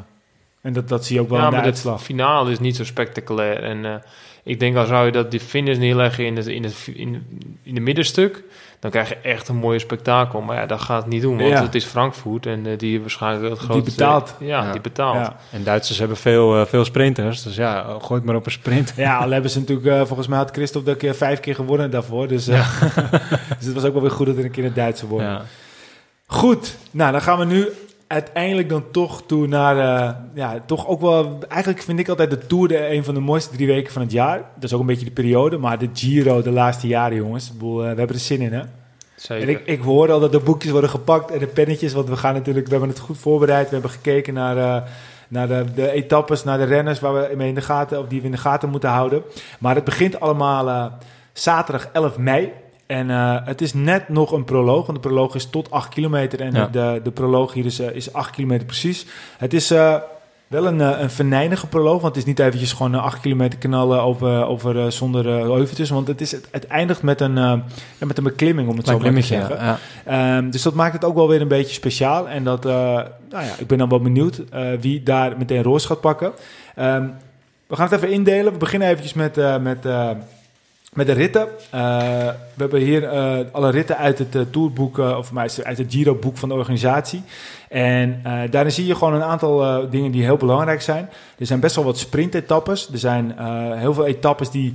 En 0.61 0.73
dat, 0.73 0.89
dat 0.89 1.05
zie 1.05 1.17
je 1.17 1.23
ook 1.23 1.29
wel 1.29 1.39
Ja, 1.39 1.45
in 1.45 1.51
de 1.51 1.57
uitslag. 1.57 2.03
finale 2.03 2.51
is 2.51 2.59
niet 2.59 2.77
zo 2.77 2.85
spectaculair. 2.85 3.63
En 3.63 3.85
eh, 3.85 3.95
ik 4.45 4.61
denk 4.61 4.77
al 4.77 4.87
zou 4.87 5.07
je 5.07 5.13
dat 5.13 5.31
die 5.31 5.41
finish 5.41 5.79
neerleggen 5.79 6.27
in 6.27 6.37
het, 6.37 6.47
in 6.47 6.63
het 6.65 6.89
in, 6.95 7.27
in 7.63 7.75
de 7.75 7.81
middenstuk, 7.81 8.43
dan 8.81 8.91
krijg 8.91 9.09
je 9.09 9.17
echt 9.17 9.49
een 9.49 9.57
mooie 9.57 9.79
spektakel. 9.79 10.41
Maar 10.41 10.57
ja, 10.57 10.67
dat 10.67 10.81
gaat 10.81 11.03
het 11.03 11.13
niet 11.13 11.23
doen, 11.23 11.37
want 11.39 11.49
Ja. 11.51 11.63
het 11.63 11.75
is 11.75 11.85
Frankfurt 11.85 12.47
en 12.47 12.67
eh, 12.67 12.79
die 12.79 13.01
waarschijnlijk 13.01 13.51
het 13.51 13.59
Die 13.59 13.69
grootste... 13.69 13.91
betaalt. 13.91 14.35
Ja, 14.41 14.65
Ja. 14.65 14.73
die 14.73 14.81
betaalt. 14.81 15.17
Ja. 15.17 15.37
En 15.51 15.65
Duitsers 15.65 15.99
hebben 15.99 16.17
veel, 16.17 16.57
eh, 16.61 16.67
veel 16.67 16.85
sprinters. 16.85 17.43
Dus 17.43 17.57
ja, 17.57 17.83
gooi 17.83 18.15
het 18.15 18.25
maar 18.25 18.35
op 18.37 18.47
een 18.47 18.53
sprint. 18.53 18.93
ja, 18.97 19.17
al 19.19 19.31
hebben 19.31 19.51
ze 19.51 19.59
natuurlijk, 19.59 19.87
eh, 19.87 20.03
volgens 20.05 20.29
mij 20.29 20.39
had 20.39 20.51
Christophe 20.51 20.89
dat 20.91 20.99
keer 20.99 21.15
vijf 21.15 21.41
keer 21.41 21.55
gewonnen 21.55 21.91
daarvoor. 21.91 22.29
Dus, 22.29 22.49
eh, 22.49 22.83
dus 23.59 23.65
het 23.67 23.75
was 23.75 23.85
ook 23.85 23.93
wel 23.93 24.03
weer 24.03 24.11
goed 24.11 24.27
dat 24.27 24.37
er 24.37 24.45
een 24.45 24.51
keer 24.51 24.65
een 24.65 24.75
Duitse 24.75 25.07
wordt. 25.07 25.25
Ja. 25.25 25.43
Goed, 26.27 26.77
nou 26.91 27.13
dan 27.13 27.21
gaan 27.23 27.39
we 27.39 27.45
nu 27.45 27.69
uiteindelijk 28.15 28.69
dan 28.69 28.91
toch 28.91 29.23
toe 29.27 29.47
naar, 29.47 29.79
eh, 29.79 30.15
ja, 30.35 30.63
toch 30.67 30.87
ook 30.87 31.01
wel, 31.01 31.39
eigenlijk 31.49 31.83
vind 31.83 31.99
ik 31.99 32.09
altijd 32.09 32.31
de 32.31 32.47
Tour 32.47 32.69
de, 32.69 32.91
een 32.91 33.05
van 33.05 33.15
de 33.15 33.21
mooiste 33.21 33.55
drie 33.55 33.67
weken 33.67 33.93
van 33.93 34.03
het 34.03 34.13
jaar. 34.13 34.39
Dat 34.55 34.65
is 34.65 34.73
ook 34.73 34.81
een 34.81 34.87
beetje 34.87 35.05
de 35.05 35.11
periode, 35.11 35.59
maar 35.59 35.79
de 35.79 35.89
Giro 35.93 36.43
de 36.43 36.51
laatste 36.51 36.87
jaren 36.87 37.17
jongens, 37.17 37.53
eh, 37.61 37.77
we 37.77 37.83
hebben 37.83 38.09
er 38.09 38.19
zin 38.19 38.41
in 38.41 38.53
hè. 38.53 38.63
Zeker. 39.17 39.49
En 39.49 39.55
ik, 39.55 39.67
ik 39.67 39.81
hoor 39.81 40.13
al 40.13 40.21
dat 40.21 40.33
de 40.33 40.41
boekjes 40.41 40.71
worden 40.71 40.91
gepakt 40.91 41.31
en 41.31 41.39
de 41.39 41.47
pennetjes, 41.47 41.93
want 41.93 42.09
we 42.09 42.17
gaan 42.17 42.35
natuurlijk, 42.35 42.65
we 42.65 42.71
hebben 42.71 42.91
het 42.91 42.99
goed 42.99 43.19
voorbereid. 43.19 43.67
We 43.67 43.73
hebben 43.73 43.91
gekeken 43.91 44.35
naar, 44.35 44.57
eh, 44.57 44.89
naar 45.29 45.49
de, 45.49 45.65
de 45.75 45.91
etappes, 45.91 46.45
naar 46.45 46.59
de 46.59 46.65
renners 46.65 47.01
waar 47.01 47.15
we 47.15 47.37
mee 47.37 47.49
in 47.49 47.55
de 47.55 47.61
gaten, 47.61 47.99
of 47.99 48.07
die 48.07 48.21
we 48.21 48.27
in 48.27 48.33
de 48.33 48.39
gaten 48.39 48.69
moeten 48.69 48.91
houden. 48.91 49.23
Maar 49.59 49.75
het 49.75 49.85
begint 49.85 50.21
allemaal 50.21 50.93
zaterdag 51.33 51.89
11 51.93 52.19
mei. 52.19 52.53
En 52.87 53.11
eh, 53.11 53.37
het 53.45 53.61
is 53.61 53.75
net 53.75 54.09
nog 54.09 54.33
een 54.33 54.45
proloog, 54.45 54.87
want 54.87 55.03
de 55.03 55.09
proloog 55.09 55.35
is 55.35 55.47
tot 55.47 55.71
8 55.71 55.89
kilometer 55.89 56.41
en 56.41 56.53
Ja. 56.53 56.67
de, 56.73 57.01
de 57.05 57.11
proloog 57.11 57.53
hier 57.53 57.65
is, 57.65 57.79
eh, 57.79 57.95
is 57.95 58.13
8 58.13 58.31
kilometer 58.31 58.67
precies. 58.67 59.07
Het 59.39 59.55
is 59.55 59.71
eh, 59.71 59.95
wel 60.47 60.67
een, 60.67 60.81
een 60.81 61.11
venijnige 61.11 61.67
proloog, 61.67 62.01
want 62.01 62.15
het 62.15 62.17
is 62.17 62.25
niet 62.25 62.39
eventjes 62.39 62.73
gewoon 62.73 62.93
een 62.93 63.01
8 63.01 63.21
kilometer 63.21 63.59
knallen 63.59 64.03
over, 64.03 64.45
over 64.47 64.93
zonder 64.93 65.27
heuveltjes, 65.27 65.91
want 65.91 66.09
het, 66.09 66.21
is, 66.21 66.33
het, 66.33 66.49
het 66.51 66.67
eindigt 66.67 67.03
met 67.03 67.21
een, 67.21 67.35
ja, 67.37 67.63
met 67.99 68.19
een 68.19 68.25
beklimming, 68.25 68.69
om 68.69 68.77
het 68.77 68.87
zo 68.87 68.99
maar 68.99 69.15
te 69.15 69.21
zeggen. 69.21 69.57
ja. 69.57 69.79
Ehm, 70.05 70.51
dus 70.51 70.63
dat 70.63 70.75
maakt 70.75 70.93
het 70.93 71.05
ook 71.05 71.15
wel 71.15 71.29
weer 71.29 71.41
een 71.41 71.49
beetje 71.49 71.75
speciaal. 71.75 72.29
En 72.29 72.45
dat, 72.45 72.65
nou 72.65 73.09
ja, 73.31 73.55
ik 73.59 73.67
ben 73.67 73.79
dan 73.79 73.89
wel 73.89 74.01
benieuwd 74.01 74.43
wie 74.81 75.03
daar 75.03 75.39
meteen 75.39 75.63
roos 75.63 75.87
gaat 75.87 76.01
pakken. 76.01 76.33
Ehm, 76.75 77.07
we 77.67 77.77
gaan 77.77 77.89
het 77.89 77.95
even 77.95 78.11
indelen. 78.11 78.53
We 78.53 78.59
beginnen 78.59 78.89
eventjes 78.89 79.15
met, 79.15 79.37
met, 79.63 79.87
met 80.95 81.07
de 81.07 81.13
ritten. 81.13 81.49
Eh, 81.71 81.81
we 82.29 82.61
hebben 82.61 82.81
hier 82.81 83.05
eh, 83.05 83.39
alle 83.53 83.71
ritten 83.71 83.97
uit 83.97 84.19
het 84.19 84.35
eh, 84.35 84.43
tourboek, 84.51 84.99
of 84.99 85.31
uit 85.37 85.79
het 85.79 85.93
Giro-boek 85.93 86.37
van 86.37 86.49
de 86.49 86.55
organisatie. 86.55 87.23
En 87.69 88.23
daarin 88.51 88.73
zie 88.73 88.87
je 88.87 88.95
gewoon 88.95 89.15
een 89.15 89.23
aantal 89.23 89.89
dingen 89.91 90.11
die 90.11 90.23
heel 90.23 90.37
belangrijk 90.37 90.83
zijn. 90.83 91.09
Er 91.39 91.47
zijn 91.47 91.61
best 91.61 91.77
wel 91.77 91.85
wat 91.85 91.99
sprintetappes. 91.99 92.89
Er 92.93 92.99
zijn 92.99 93.35
heel 93.79 93.95
veel 93.95 94.07
etappes 94.07 94.51
die 94.51 94.75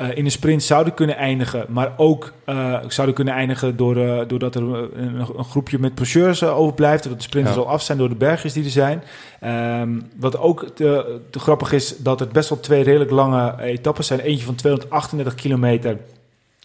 eh, 0.00 0.16
in 0.16 0.24
een 0.24 0.30
sprint 0.30 0.62
zouden 0.62 0.94
kunnen 0.94 1.16
eindigen, 1.16 1.64
maar 1.68 1.92
ook 1.96 2.32
eh, 2.44 2.78
zouden 2.88 3.14
kunnen 3.14 3.34
eindigen 3.34 3.76
door, 3.76 3.96
eh, 3.96 4.28
doordat 4.28 4.54
er 4.54 4.62
een, 4.62 5.24
een 5.36 5.44
groepje 5.44 5.78
met 5.78 5.94
proceurs 5.94 6.42
uh, 6.42 6.58
overblijft, 6.58 7.02
dat 7.02 7.16
de 7.16 7.22
sprinters 7.22 7.56
Ja. 7.56 7.62
al 7.62 7.68
af 7.68 7.82
zijn 7.82 7.98
door 7.98 8.08
de 8.08 8.14
bergjes 8.14 8.52
die 8.52 8.64
er 8.64 8.70
zijn. 8.70 9.02
Ehm, 9.40 10.00
wat 10.16 10.38
ook 10.38 10.66
te, 10.74 11.18
te 11.30 11.38
grappig 11.38 11.72
is, 11.72 11.96
dat 11.96 12.20
er 12.20 12.28
best 12.28 12.48
wel 12.48 12.60
twee 12.60 12.82
redelijk 12.82 13.10
lange 13.10 13.62
etappes 13.62 14.06
zijn. 14.06 14.20
Eentje 14.20 14.44
van 14.44 14.54
238 14.54 15.34
kilometer 15.34 15.96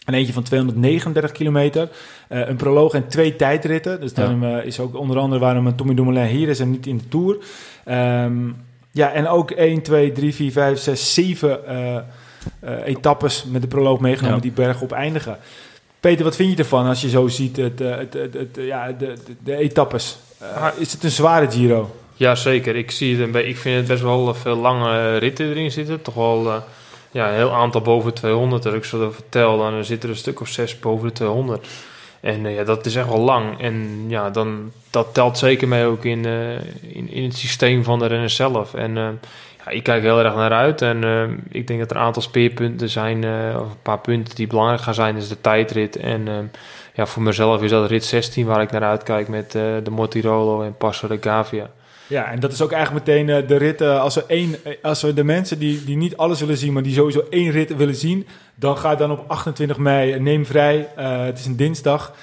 en 0.04 0.14
eentje 0.14 0.32
van 0.32 0.42
239 0.42 1.32
kilometer. 1.32 1.88
Een 2.28 2.56
proloog 2.56 2.92
en 2.92 3.08
twee 3.08 3.36
tijdritten. 3.36 4.00
Dus 4.00 4.14
daarom 4.14 4.44
is 4.44 4.80
ook 4.80 4.96
onder 4.96 5.18
andere 5.18 5.40
waarom 5.40 5.76
Tommy 5.76 5.94
Dumoulin 5.94 6.26
hier 6.26 6.48
is 6.48 6.60
en 6.60 6.70
niet 6.70 6.86
in 6.86 6.96
de 6.96 7.08
Tour. 7.08 7.36
Um, 8.24 8.56
ja, 8.90 9.12
en 9.12 9.28
ook 9.28 9.50
1, 9.50 9.82
2, 9.82 10.12
3, 10.12 10.34
4, 10.34 10.52
5, 10.52 10.78
6, 10.78 11.14
7 11.14 11.60
uh, 11.68 11.96
etappes 12.84 13.44
met 13.44 13.62
de 13.62 13.68
proloog 13.68 14.00
meegenomen 14.00 14.36
ja. 14.36 14.42
die 14.42 14.52
berg 14.52 14.80
op 14.80 14.92
eindigen. 14.92 15.38
Peter, 16.00 16.24
wat 16.24 16.36
vind 16.36 16.50
je 16.50 16.56
ervan 16.56 16.86
als 16.86 17.00
je 17.00 17.08
zo 17.08 17.28
ziet 17.28 17.56
het, 17.56 17.80
uh, 17.80 17.96
het, 17.96 18.14
het, 18.14 18.34
het, 18.34 18.48
ja, 18.60 18.92
de, 18.92 19.14
de, 19.26 19.36
de 19.44 19.56
etappes? 19.56 20.18
Uh, 20.42 20.66
is 20.78 20.92
het 20.92 21.04
een 21.04 21.10
zware 21.10 21.50
Giro? 21.50 21.90
Ja, 22.14 22.34
zeker. 22.34 22.76
Ik, 22.76 22.90
zie 22.90 23.14
het 23.14 23.24
een 23.24 23.30
beetje, 23.30 23.48
ik 23.48 23.56
vind 23.56 23.76
het 23.76 23.86
best 23.86 24.02
wel 24.02 24.34
veel 24.34 24.56
lange 24.56 25.16
ritten 25.16 25.48
erin 25.48 25.70
zitten. 25.70 26.02
Toch 26.02 26.14
wel 26.14 26.46
uh, 26.46 26.56
ja, 27.10 27.28
een 27.28 27.34
heel 27.34 27.52
aantal 27.52 27.80
boven 27.80 28.14
200. 28.14 28.62
Dat 28.62 28.74
ik 28.74 28.84
zo 28.84 29.10
vertel, 29.10 29.58
dan 29.58 29.84
zit 29.84 30.02
er 30.02 30.10
een 30.10 30.16
stuk 30.16 30.40
of 30.40 30.48
zes 30.48 30.78
boven 30.78 31.08
de 31.08 31.14
200. 31.14 31.66
En 32.20 32.44
uh, 32.44 32.54
ja, 32.54 32.64
dat 32.64 32.86
is 32.86 32.96
echt 32.96 33.08
wel 33.08 33.20
lang. 33.20 33.60
En 33.60 34.04
ja, 34.08 34.30
dan, 34.30 34.72
dat 34.90 35.14
telt 35.14 35.38
zeker 35.38 35.68
mee 35.68 35.84
ook 35.84 36.04
in, 36.04 36.26
uh, 36.26 36.52
in, 36.80 37.10
in 37.10 37.24
het 37.24 37.36
systeem 37.36 37.84
van 37.84 37.98
de 37.98 38.06
renner 38.06 38.30
zelf. 38.30 38.74
En 38.74 38.96
uh, 38.96 39.08
ik 39.68 39.82
kijk 39.82 40.02
heel 40.02 40.18
erg 40.18 40.34
naar 40.34 40.52
uit. 40.52 40.82
En 40.82 41.04
uh, 41.04 41.22
ik 41.48 41.66
denk 41.66 41.80
dat 41.80 41.90
er 41.90 41.96
een 41.96 42.02
aantal 42.02 42.22
speerpunten 42.22 42.88
zijn, 42.88 43.22
uh, 43.22 43.56
of 43.60 43.70
een 43.70 43.82
paar 43.82 44.00
punten 44.00 44.34
die 44.34 44.46
belangrijk 44.46 44.80
gaan 44.80 44.94
zijn, 44.94 45.16
is 45.16 45.28
de 45.28 45.40
tijdrit. 45.40 45.96
En 45.96 46.26
uh, 46.26 46.38
ja, 46.94 47.06
voor 47.06 47.22
mezelf 47.22 47.62
is 47.62 47.70
dat 47.70 47.90
rit 47.90 48.04
16 48.04 48.46
waar 48.46 48.62
ik 48.62 48.70
naar 48.70 48.82
uitkijk 48.82 49.28
met 49.28 49.54
uh, 49.54 49.62
de 49.82 49.90
Mortirolo 49.90 50.62
en 50.62 50.76
Passo 50.76 51.08
de 51.08 51.18
Gavia. 51.20 51.70
Ja, 52.06 52.30
en 52.30 52.40
dat 52.40 52.52
is 52.52 52.62
ook 52.62 52.72
eigenlijk 52.72 53.06
meteen 53.06 53.28
uh, 53.28 53.48
de 53.48 53.56
rit. 53.56 53.80
Als, 53.82 54.14
we 54.14 54.24
één, 54.26 54.56
als 54.82 55.02
we 55.02 55.14
de 55.14 55.24
mensen 55.24 55.58
die, 55.58 55.84
die 55.84 55.96
niet 55.96 56.16
alles 56.16 56.40
willen 56.40 56.56
zien, 56.56 56.72
maar 56.72 56.82
die 56.82 56.94
sowieso 56.94 57.26
één 57.30 57.50
rit 57.50 57.76
willen 57.76 57.94
zien, 57.94 58.26
dan 58.54 58.76
ga 58.76 58.94
dan 58.94 59.10
op 59.10 59.24
28 59.26 59.76
mei 59.76 60.20
neem 60.20 60.46
vrij. 60.46 60.88
Het 60.96 61.38
is 61.38 61.46
een 61.46 61.56
dinsdag, 61.56 62.14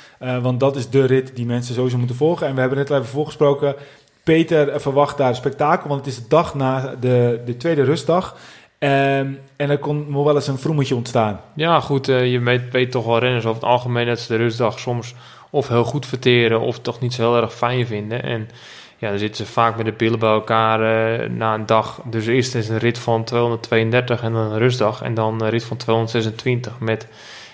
want 0.42 0.60
dat 0.60 0.76
is 0.76 0.90
de 0.90 1.06
rit 1.06 1.36
die 1.36 1.46
mensen 1.46 1.76
sowieso 1.76 1.98
moeten 1.98 2.16
volgen. 2.16 2.48
En 2.48 2.54
we 2.54 2.60
hebben 2.60 2.78
net 2.78 2.92
al 2.92 2.98
even 2.98 3.10
voorgesproken. 3.10 3.76
Peter 4.24 4.82
verwacht 4.82 5.18
daar 5.18 5.30
een 5.30 5.36
spektakel, 5.36 5.90
want 5.90 6.06
het 6.06 6.14
is 6.14 6.22
de 6.22 6.28
dag 6.28 6.56
na 6.56 6.96
de, 7.00 7.42
de 7.46 7.58
tweede 7.58 7.84
rustdag. 7.84 8.36
Ehm, 8.78 9.28
en 9.56 9.70
er 9.70 9.78
kon 9.78 10.06
nog 10.10 10.24
wel 10.24 10.36
eens 10.36 10.48
een 10.48 10.58
vroemetje 10.58 10.96
ontstaan. 10.96 11.40
Ja, 11.56 11.80
goed, 11.80 12.08
eh, 12.10 12.32
je 12.32 12.40
weet, 12.40 12.62
weet 12.72 12.92
toch 12.92 13.06
wel 13.06 13.20
renners 13.20 13.46
over 13.46 13.62
het 13.62 13.70
algemeen 13.72 14.08
dat 14.08 14.20
ze 14.20 14.28
de 14.28 14.38
rustdag 14.44 14.80
soms 14.80 15.14
of 15.50 15.68
heel 15.68 15.84
goed 15.84 16.06
verteren 16.06 16.60
of 16.60 16.80
toch 16.80 17.00
niet 17.00 17.14
zo 17.14 17.22
heel 17.34 17.42
erg 17.42 17.54
fijn 17.54 17.88
vinden. 17.88 18.24
En 18.24 18.50
ja, 18.98 19.10
dan 19.10 19.18
zitten 19.20 19.46
ze 19.46 19.52
vaak 19.52 19.76
met 19.78 19.86
de 19.86 19.92
billen 19.92 20.20
bij 20.20 20.30
elkaar 20.30 20.80
eh, 20.82 21.30
na 21.30 21.54
een 21.54 21.66
dag. 21.66 22.02
Dus 22.06 22.26
eerst 22.28 22.56
is 22.56 22.70
een 22.70 22.78
rit 22.78 23.00
van 23.00 23.24
232 23.24 24.22
en 24.24 24.34
dan 24.34 24.52
een 24.52 24.58
rustdag. 24.58 25.02
En 25.02 25.14
dan 25.14 25.42
een 25.42 25.50
rit 25.50 25.64
van 25.64 25.78
226 25.78 26.80
met 26.80 27.08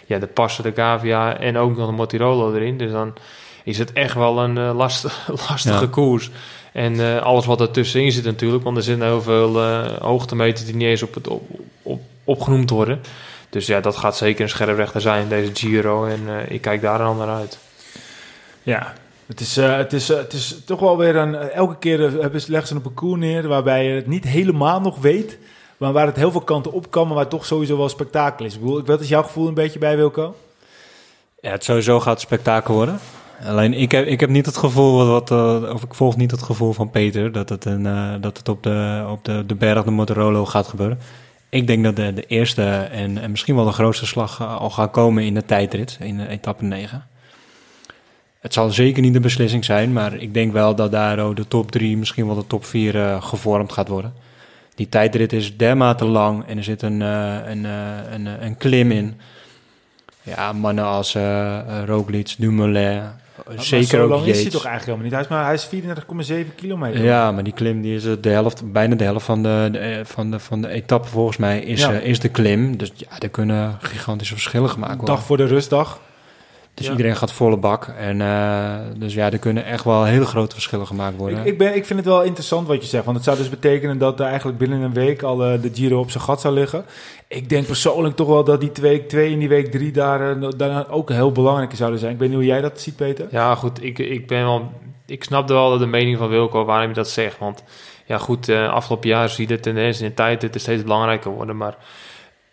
ja, 0.05 0.19
de 0.19 0.27
passen, 0.27 0.63
de 0.63 0.71
Gavia 0.75 1.37
en 1.37 1.57
ook 1.57 1.77
nog 1.77 1.87
een 1.87 1.95
Motirolo 1.95 2.53
erin. 2.53 2.77
Dus 2.77 2.91
dan 2.91 3.13
is 3.63 3.77
het 3.77 3.93
echt 3.93 4.13
wel 4.13 4.39
een 4.39 4.57
eh, 4.57 4.75
lastig, 4.75 5.29
lastige 5.49 5.83
Ja. 5.83 5.89
koers. 5.89 6.29
En 6.73 6.99
eh, 6.99 7.21
alles 7.21 7.45
wat 7.45 7.61
er 7.61 7.71
tussenin 7.71 8.11
zit 8.11 8.23
natuurlijk, 8.23 8.63
want 8.63 8.77
er 8.77 8.83
zitten 8.83 9.05
heel 9.05 9.21
veel 9.21 9.59
eh 9.59 9.97
hoogtemeters 10.01 10.65
die 10.65 10.75
niet 10.75 10.87
eens 10.87 11.03
op 11.03 11.13
het 11.13 11.27
op, 11.27 11.41
op, 11.81 12.01
opgenoemd 12.23 12.69
worden. 12.69 13.01
Dus 13.49 13.65
ja, 13.65 13.79
dat 13.79 13.95
gaat 13.95 14.17
zeker 14.17 14.41
een 14.41 14.49
scherprechter 14.49 15.01
zijn 15.01 15.21
in 15.23 15.29
deze 15.29 15.55
Giro. 15.55 16.05
En 16.05 16.21
eh, 16.27 16.51
ik 16.51 16.61
kijk 16.61 16.81
daar 16.81 16.97
dan 16.97 17.17
naar 17.17 17.27
uit. 17.27 17.57
Ja, 18.63 18.93
het 19.25 19.39
is, 19.39 19.57
eh, 19.57 19.77
het 19.77 19.93
is, 19.93 20.07
het 20.07 20.33
is 20.33 20.61
toch 20.65 20.79
wel 20.79 20.97
weer 20.97 21.15
een... 21.15 21.35
elke 21.35 21.77
keer 21.79 21.99
hebben 22.21 22.41
ze, 22.41 22.51
leggen 22.51 22.67
ze 22.67 22.75
een 22.75 22.81
parcours 22.81 23.19
neer 23.19 23.47
waarbij 23.47 23.85
je 23.85 23.93
het 23.93 24.07
niet 24.07 24.23
helemaal 24.23 24.81
nog 24.81 24.99
weet... 24.99 25.37
maar 25.77 25.93
waar 25.93 26.05
het 26.05 26.15
heel 26.15 26.31
veel 26.31 26.41
kanten 26.41 26.71
op 26.71 26.91
kan, 26.91 27.05
maar 27.05 27.13
waar 27.13 27.23
het 27.23 27.33
toch 27.33 27.45
sowieso 27.45 27.77
wel 27.77 27.89
spektakel 27.89 28.45
is. 28.45 28.53
Ik 28.53 28.59
bedoel, 28.59 28.83
wat 28.85 29.01
is 29.01 29.09
jouw 29.09 29.23
gevoel 29.23 29.47
een 29.47 29.53
beetje 29.53 29.79
bij, 29.79 29.95
Wilco? 29.95 30.35
Ja, 31.41 31.51
het 31.51 31.63
sowieso 31.63 31.99
gaat 31.99 32.21
spektakel 32.21 32.73
worden. 32.73 32.99
Alleen 33.45 33.73
ik 33.73 33.91
heb, 33.91 34.05
ik 34.05 34.19
heb 34.19 34.29
niet 34.29 34.45
het 34.45 34.57
gevoel, 34.57 35.05
wat, 35.05 35.29
wat, 35.29 35.31
eh, 35.63 35.73
of 35.73 35.83
ik 35.83 35.93
volg 35.93 36.17
niet 36.17 36.31
het 36.31 36.41
gevoel 36.41 36.73
van 36.73 36.89
Peter, 36.89 37.31
dat 37.31 37.49
het, 37.49 37.65
een, 37.65 37.85
eh, 37.85 38.13
dat 38.21 38.37
het 38.37 38.49
op, 38.49 38.63
de, 38.63 39.05
op 39.09 39.25
de, 39.25 39.43
de 39.47 39.55
berg 39.55 39.83
de 39.83 39.91
Motorolo 39.91 40.45
gaat 40.45 40.67
gebeuren. 40.67 40.99
Ik 41.49 41.67
denk 41.67 41.83
dat 41.83 41.95
de, 41.95 42.13
de 42.13 42.25
eerste 42.25 42.63
en, 42.91 43.17
en 43.17 43.31
misschien 43.31 43.55
wel 43.55 43.65
de 43.65 43.71
grootste 43.71 44.05
slag 44.05 44.39
eh, 44.39 44.57
al 44.57 44.69
gaat 44.69 44.91
komen 44.91 45.23
in 45.23 45.33
de 45.33 45.45
tijdrit, 45.45 45.97
in 46.01 46.19
etappe 46.19 46.63
9. 46.63 47.07
Het 48.39 48.53
zal 48.53 48.69
zeker 48.69 49.01
niet 49.01 49.13
de 49.13 49.19
beslissing 49.19 49.65
zijn, 49.65 49.93
maar 49.93 50.15
ik 50.15 50.33
denk 50.33 50.53
wel 50.53 50.75
dat 50.75 50.91
daar 50.91 51.35
de 51.35 51.47
top 51.47 51.71
3, 51.71 51.97
misschien 51.97 52.25
wel 52.25 52.35
de 52.35 52.47
top 52.47 52.65
4 52.65 52.95
eh, 52.95 53.21
gevormd 53.21 53.71
gaat 53.71 53.87
worden. 53.87 54.13
Die 54.75 54.89
tijdrit 54.89 55.33
is 55.33 55.57
dermate 55.57 56.05
lang 56.05 56.47
en 56.47 56.57
er 56.57 56.63
zit 56.63 56.81
een, 56.81 56.99
een, 57.01 57.63
een, 58.13 58.25
een 58.45 58.57
klim 58.57 58.91
in. 58.91 59.19
Ja, 60.21 60.53
mannen 60.53 60.85
als 60.85 61.15
eh, 61.15 61.59
Roglic, 61.85 62.35
Dumoulin, 62.37 63.01
zeker 63.57 63.87
zo 63.87 64.03
ook 64.03 64.09
lang 64.09 64.25
is 64.25 64.41
hij 64.41 64.51
toch 64.51 64.65
eigenlijk 64.65 64.99
helemaal 65.01 65.03
niet. 65.03 65.11
Hij 65.13 65.21
is, 65.21 65.27
maar, 65.27 65.45
hij 65.45 66.33
is 66.33 66.45
34,7 66.49 66.55
kilometer. 66.55 67.03
Ja, 67.03 67.31
maar 67.31 67.43
die 67.43 67.53
klim 67.53 67.81
die 67.81 67.95
is 67.95 68.05
eh, 68.05 68.11
de 68.21 68.29
helft, 68.29 68.71
bijna 68.71 68.95
de 68.95 69.03
helft 69.03 69.25
van 69.25 69.43
de, 69.43 69.69
de, 69.71 69.77
eh, 69.77 70.05
van 70.05 70.31
de, 70.31 70.39
van 70.39 70.61
de 70.61 70.67
etappe 70.67 71.07
volgens 71.07 71.37
mij 71.37 71.59
is, 71.59 71.79
Ja. 71.81 71.93
eh, 71.93 72.05
is 72.05 72.19
de 72.19 72.29
klim. 72.29 72.77
Dus 72.77 72.91
ja, 72.95 73.07
er 73.19 73.29
kunnen 73.29 73.77
gigantische 73.81 74.33
verschillen 74.33 74.69
gemaakt 74.69 74.95
worden. 74.95 75.15
dag 75.15 75.23
voor 75.23 75.37
de 75.37 75.45
rustdag. 75.45 75.99
Dus 76.79 76.87
Ja. 76.87 76.93
iedereen 76.93 77.15
gaat 77.17 77.31
volle 77.31 77.57
bak. 77.57 77.87
En 77.97 78.21
eh, 78.21 78.75
dus 78.95 79.13
ja, 79.13 79.31
er 79.31 79.37
kunnen 79.39 79.65
echt 79.65 79.83
wel 79.83 80.03
hele 80.03 80.25
grote 80.25 80.53
verschillen 80.53 80.87
gemaakt 80.87 81.17
worden. 81.17 81.39
Ik, 81.39 81.45
ik, 81.45 81.57
ben, 81.57 81.75
ik 81.75 81.85
vind 81.85 81.99
het 81.99 82.07
wel 82.07 82.23
interessant 82.23 82.67
wat 82.67 82.81
je 82.81 82.87
zegt. 82.87 83.03
Want 83.05 83.15
het 83.15 83.25
zou 83.25 83.37
dus 83.37 83.49
betekenen 83.49 83.97
dat 83.97 84.19
er 84.19 84.25
eigenlijk 84.25 84.57
binnen 84.57 84.81
een 84.81 84.93
week 84.93 85.23
al 85.23 85.35
de 85.37 85.69
Giro 85.73 85.99
op 85.99 86.11
zijn 86.11 86.23
gat 86.23 86.41
zou 86.41 86.53
liggen. 86.53 86.85
Ik 87.27 87.49
denk 87.49 87.65
persoonlijk 87.65 88.15
toch 88.15 88.27
wel 88.27 88.43
dat 88.43 88.59
die 88.61 88.71
twee, 88.71 89.05
twee 89.05 89.31
in 89.31 89.39
die 89.39 89.49
week 89.49 89.71
drie 89.71 89.91
daar, 89.91 90.39
daarna 90.57 90.87
ook 90.89 91.09
heel 91.09 91.31
belangrijk 91.31 91.75
zouden 91.75 91.99
zijn. 91.99 92.13
Ik 92.13 92.19
weet 92.19 92.27
niet 92.27 92.37
hoe 92.37 92.47
jij 92.47 92.61
dat 92.61 92.81
ziet, 92.81 92.95
Peter. 92.95 93.27
Ja, 93.31 93.55
goed, 93.55 93.83
ik, 93.83 93.99
ik 93.99 94.27
ben 94.27 94.43
wel... 94.43 94.71
Ik 95.05 95.23
snap 95.23 95.47
wel 95.47 95.77
de 95.77 95.85
mening 95.85 96.17
van 96.17 96.29
Wilco 96.29 96.65
waarom 96.65 96.87
je 96.87 96.93
dat 96.93 97.09
zegt. 97.09 97.37
Want 97.37 97.63
ja, 98.05 98.17
goed, 98.17 98.49
eh, 98.49 98.69
afgelopen 98.69 99.09
jaar 99.09 99.29
zie 99.29 99.47
je 99.47 99.55
de 99.55 99.59
tendens 99.59 100.01
in 100.01 100.07
de 100.07 100.13
tijd 100.13 100.41
dat 100.41 100.53
het 100.53 100.61
steeds 100.61 100.83
belangrijker 100.83 101.31
worden. 101.31 101.57
Maar 101.57 101.75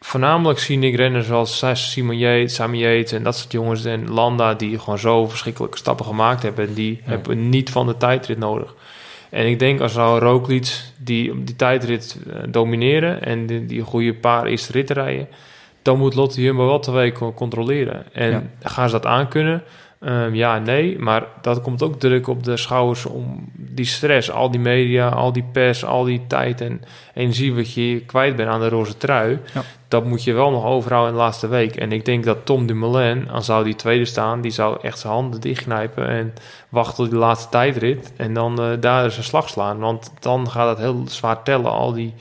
voornamelijk 0.06 0.58
zie 0.58 0.78
ik 0.80 0.96
renners 0.96 1.26
zoals 1.26 1.64
Simon 1.72 2.18
Yates, 2.18 2.54
Sami 2.54 2.78
Yates 2.78 3.12
en 3.12 3.22
dat 3.22 3.36
soort 3.36 3.52
jongens 3.52 3.84
en 3.84 4.10
Landa 4.10 4.54
die 4.54 4.78
gewoon 4.78 4.98
zo 4.98 5.28
verschrikkelijke 5.28 5.76
stappen 5.76 6.06
gemaakt 6.06 6.42
hebben. 6.42 6.68
En 6.68 6.74
die 6.74 7.00
hebben 7.02 7.48
niet 7.48 7.70
van 7.70 7.86
de 7.86 7.96
tijdrit 7.96 8.38
nodig. 8.38 8.74
En 9.30 9.46
ik 9.46 9.58
denk 9.58 9.80
als 9.80 9.92
zou 9.92 10.18
Roglic 10.18 10.80
die 10.96 11.44
die 11.44 11.56
tijdrit 11.56 12.16
eh, 12.26 12.36
domineren 12.48 13.22
en 13.22 13.46
die, 13.46 13.66
die 13.66 13.82
goede 13.82 14.14
paar 14.14 14.44
eerste 14.46 14.72
ritten 14.72 14.94
rijden, 14.94 15.28
dan 15.82 15.98
moet 15.98 16.14
Lotte 16.14 16.40
Jumbo 16.40 16.66
wel 16.66 16.78
twee 16.78 16.94
weken 16.94 17.34
controleren. 17.34 18.06
En 18.12 18.30
Ja. 18.30 18.42
gaan 18.68 18.88
ze 18.88 18.94
dat 18.94 19.06
aankunnen? 19.06 19.62
Ehm, 20.06 20.34
ja, 20.34 20.58
nee, 20.58 20.98
maar 20.98 21.26
dat 21.40 21.60
komt 21.60 21.82
ook 21.82 22.00
druk 22.00 22.28
op 22.28 22.44
de 22.44 22.56
schouders 22.56 23.06
om 23.06 23.48
die 23.54 23.84
stress, 23.84 24.30
al 24.30 24.50
die 24.50 24.60
media, 24.60 25.08
al 25.08 25.32
die 25.32 25.44
pers, 25.52 25.84
al 25.84 26.04
die 26.04 26.24
tijd 26.26 26.60
en 26.60 26.82
energie 27.14 27.54
wat 27.54 27.72
je 27.72 28.00
kwijt 28.00 28.36
bent 28.36 28.48
aan 28.48 28.60
de 28.60 28.68
roze 28.68 28.96
trui. 28.96 29.38
Ja. 29.54 29.62
Dat 29.88 30.04
moet 30.04 30.24
je 30.24 30.32
wel 30.32 30.50
nog 30.50 30.64
overhouden 30.64 31.12
in 31.12 31.18
de 31.18 31.24
laatste 31.24 31.48
week. 31.48 31.76
En 31.76 31.92
ik 31.92 32.04
denk 32.04 32.24
dat 32.24 32.46
Tom 32.46 32.66
Dumoulin, 32.66 33.30
als 33.30 33.46
zou 33.46 33.64
die 33.64 33.76
tweede 33.76 34.04
staan, 34.04 34.40
die 34.40 34.50
zou 34.50 34.78
echt 34.82 34.98
zijn 34.98 35.12
handen 35.12 35.40
dichtknijpen 35.40 36.08
en 36.08 36.34
wachten 36.68 36.96
tot 36.96 37.10
die 37.10 37.18
laatste 37.18 37.48
tijdrit 37.48 38.12
en 38.16 38.34
dan 38.34 38.60
eh, 38.60 38.70
daar 38.80 39.10
zijn 39.10 39.24
slag 39.24 39.48
slaan. 39.48 39.78
Want 39.78 40.12
dan 40.20 40.50
gaat 40.50 40.68
het 40.68 40.78
heel 40.78 41.04
zwaar 41.08 41.42
tellen, 41.42 41.70
al 41.70 41.92
die 41.92 42.14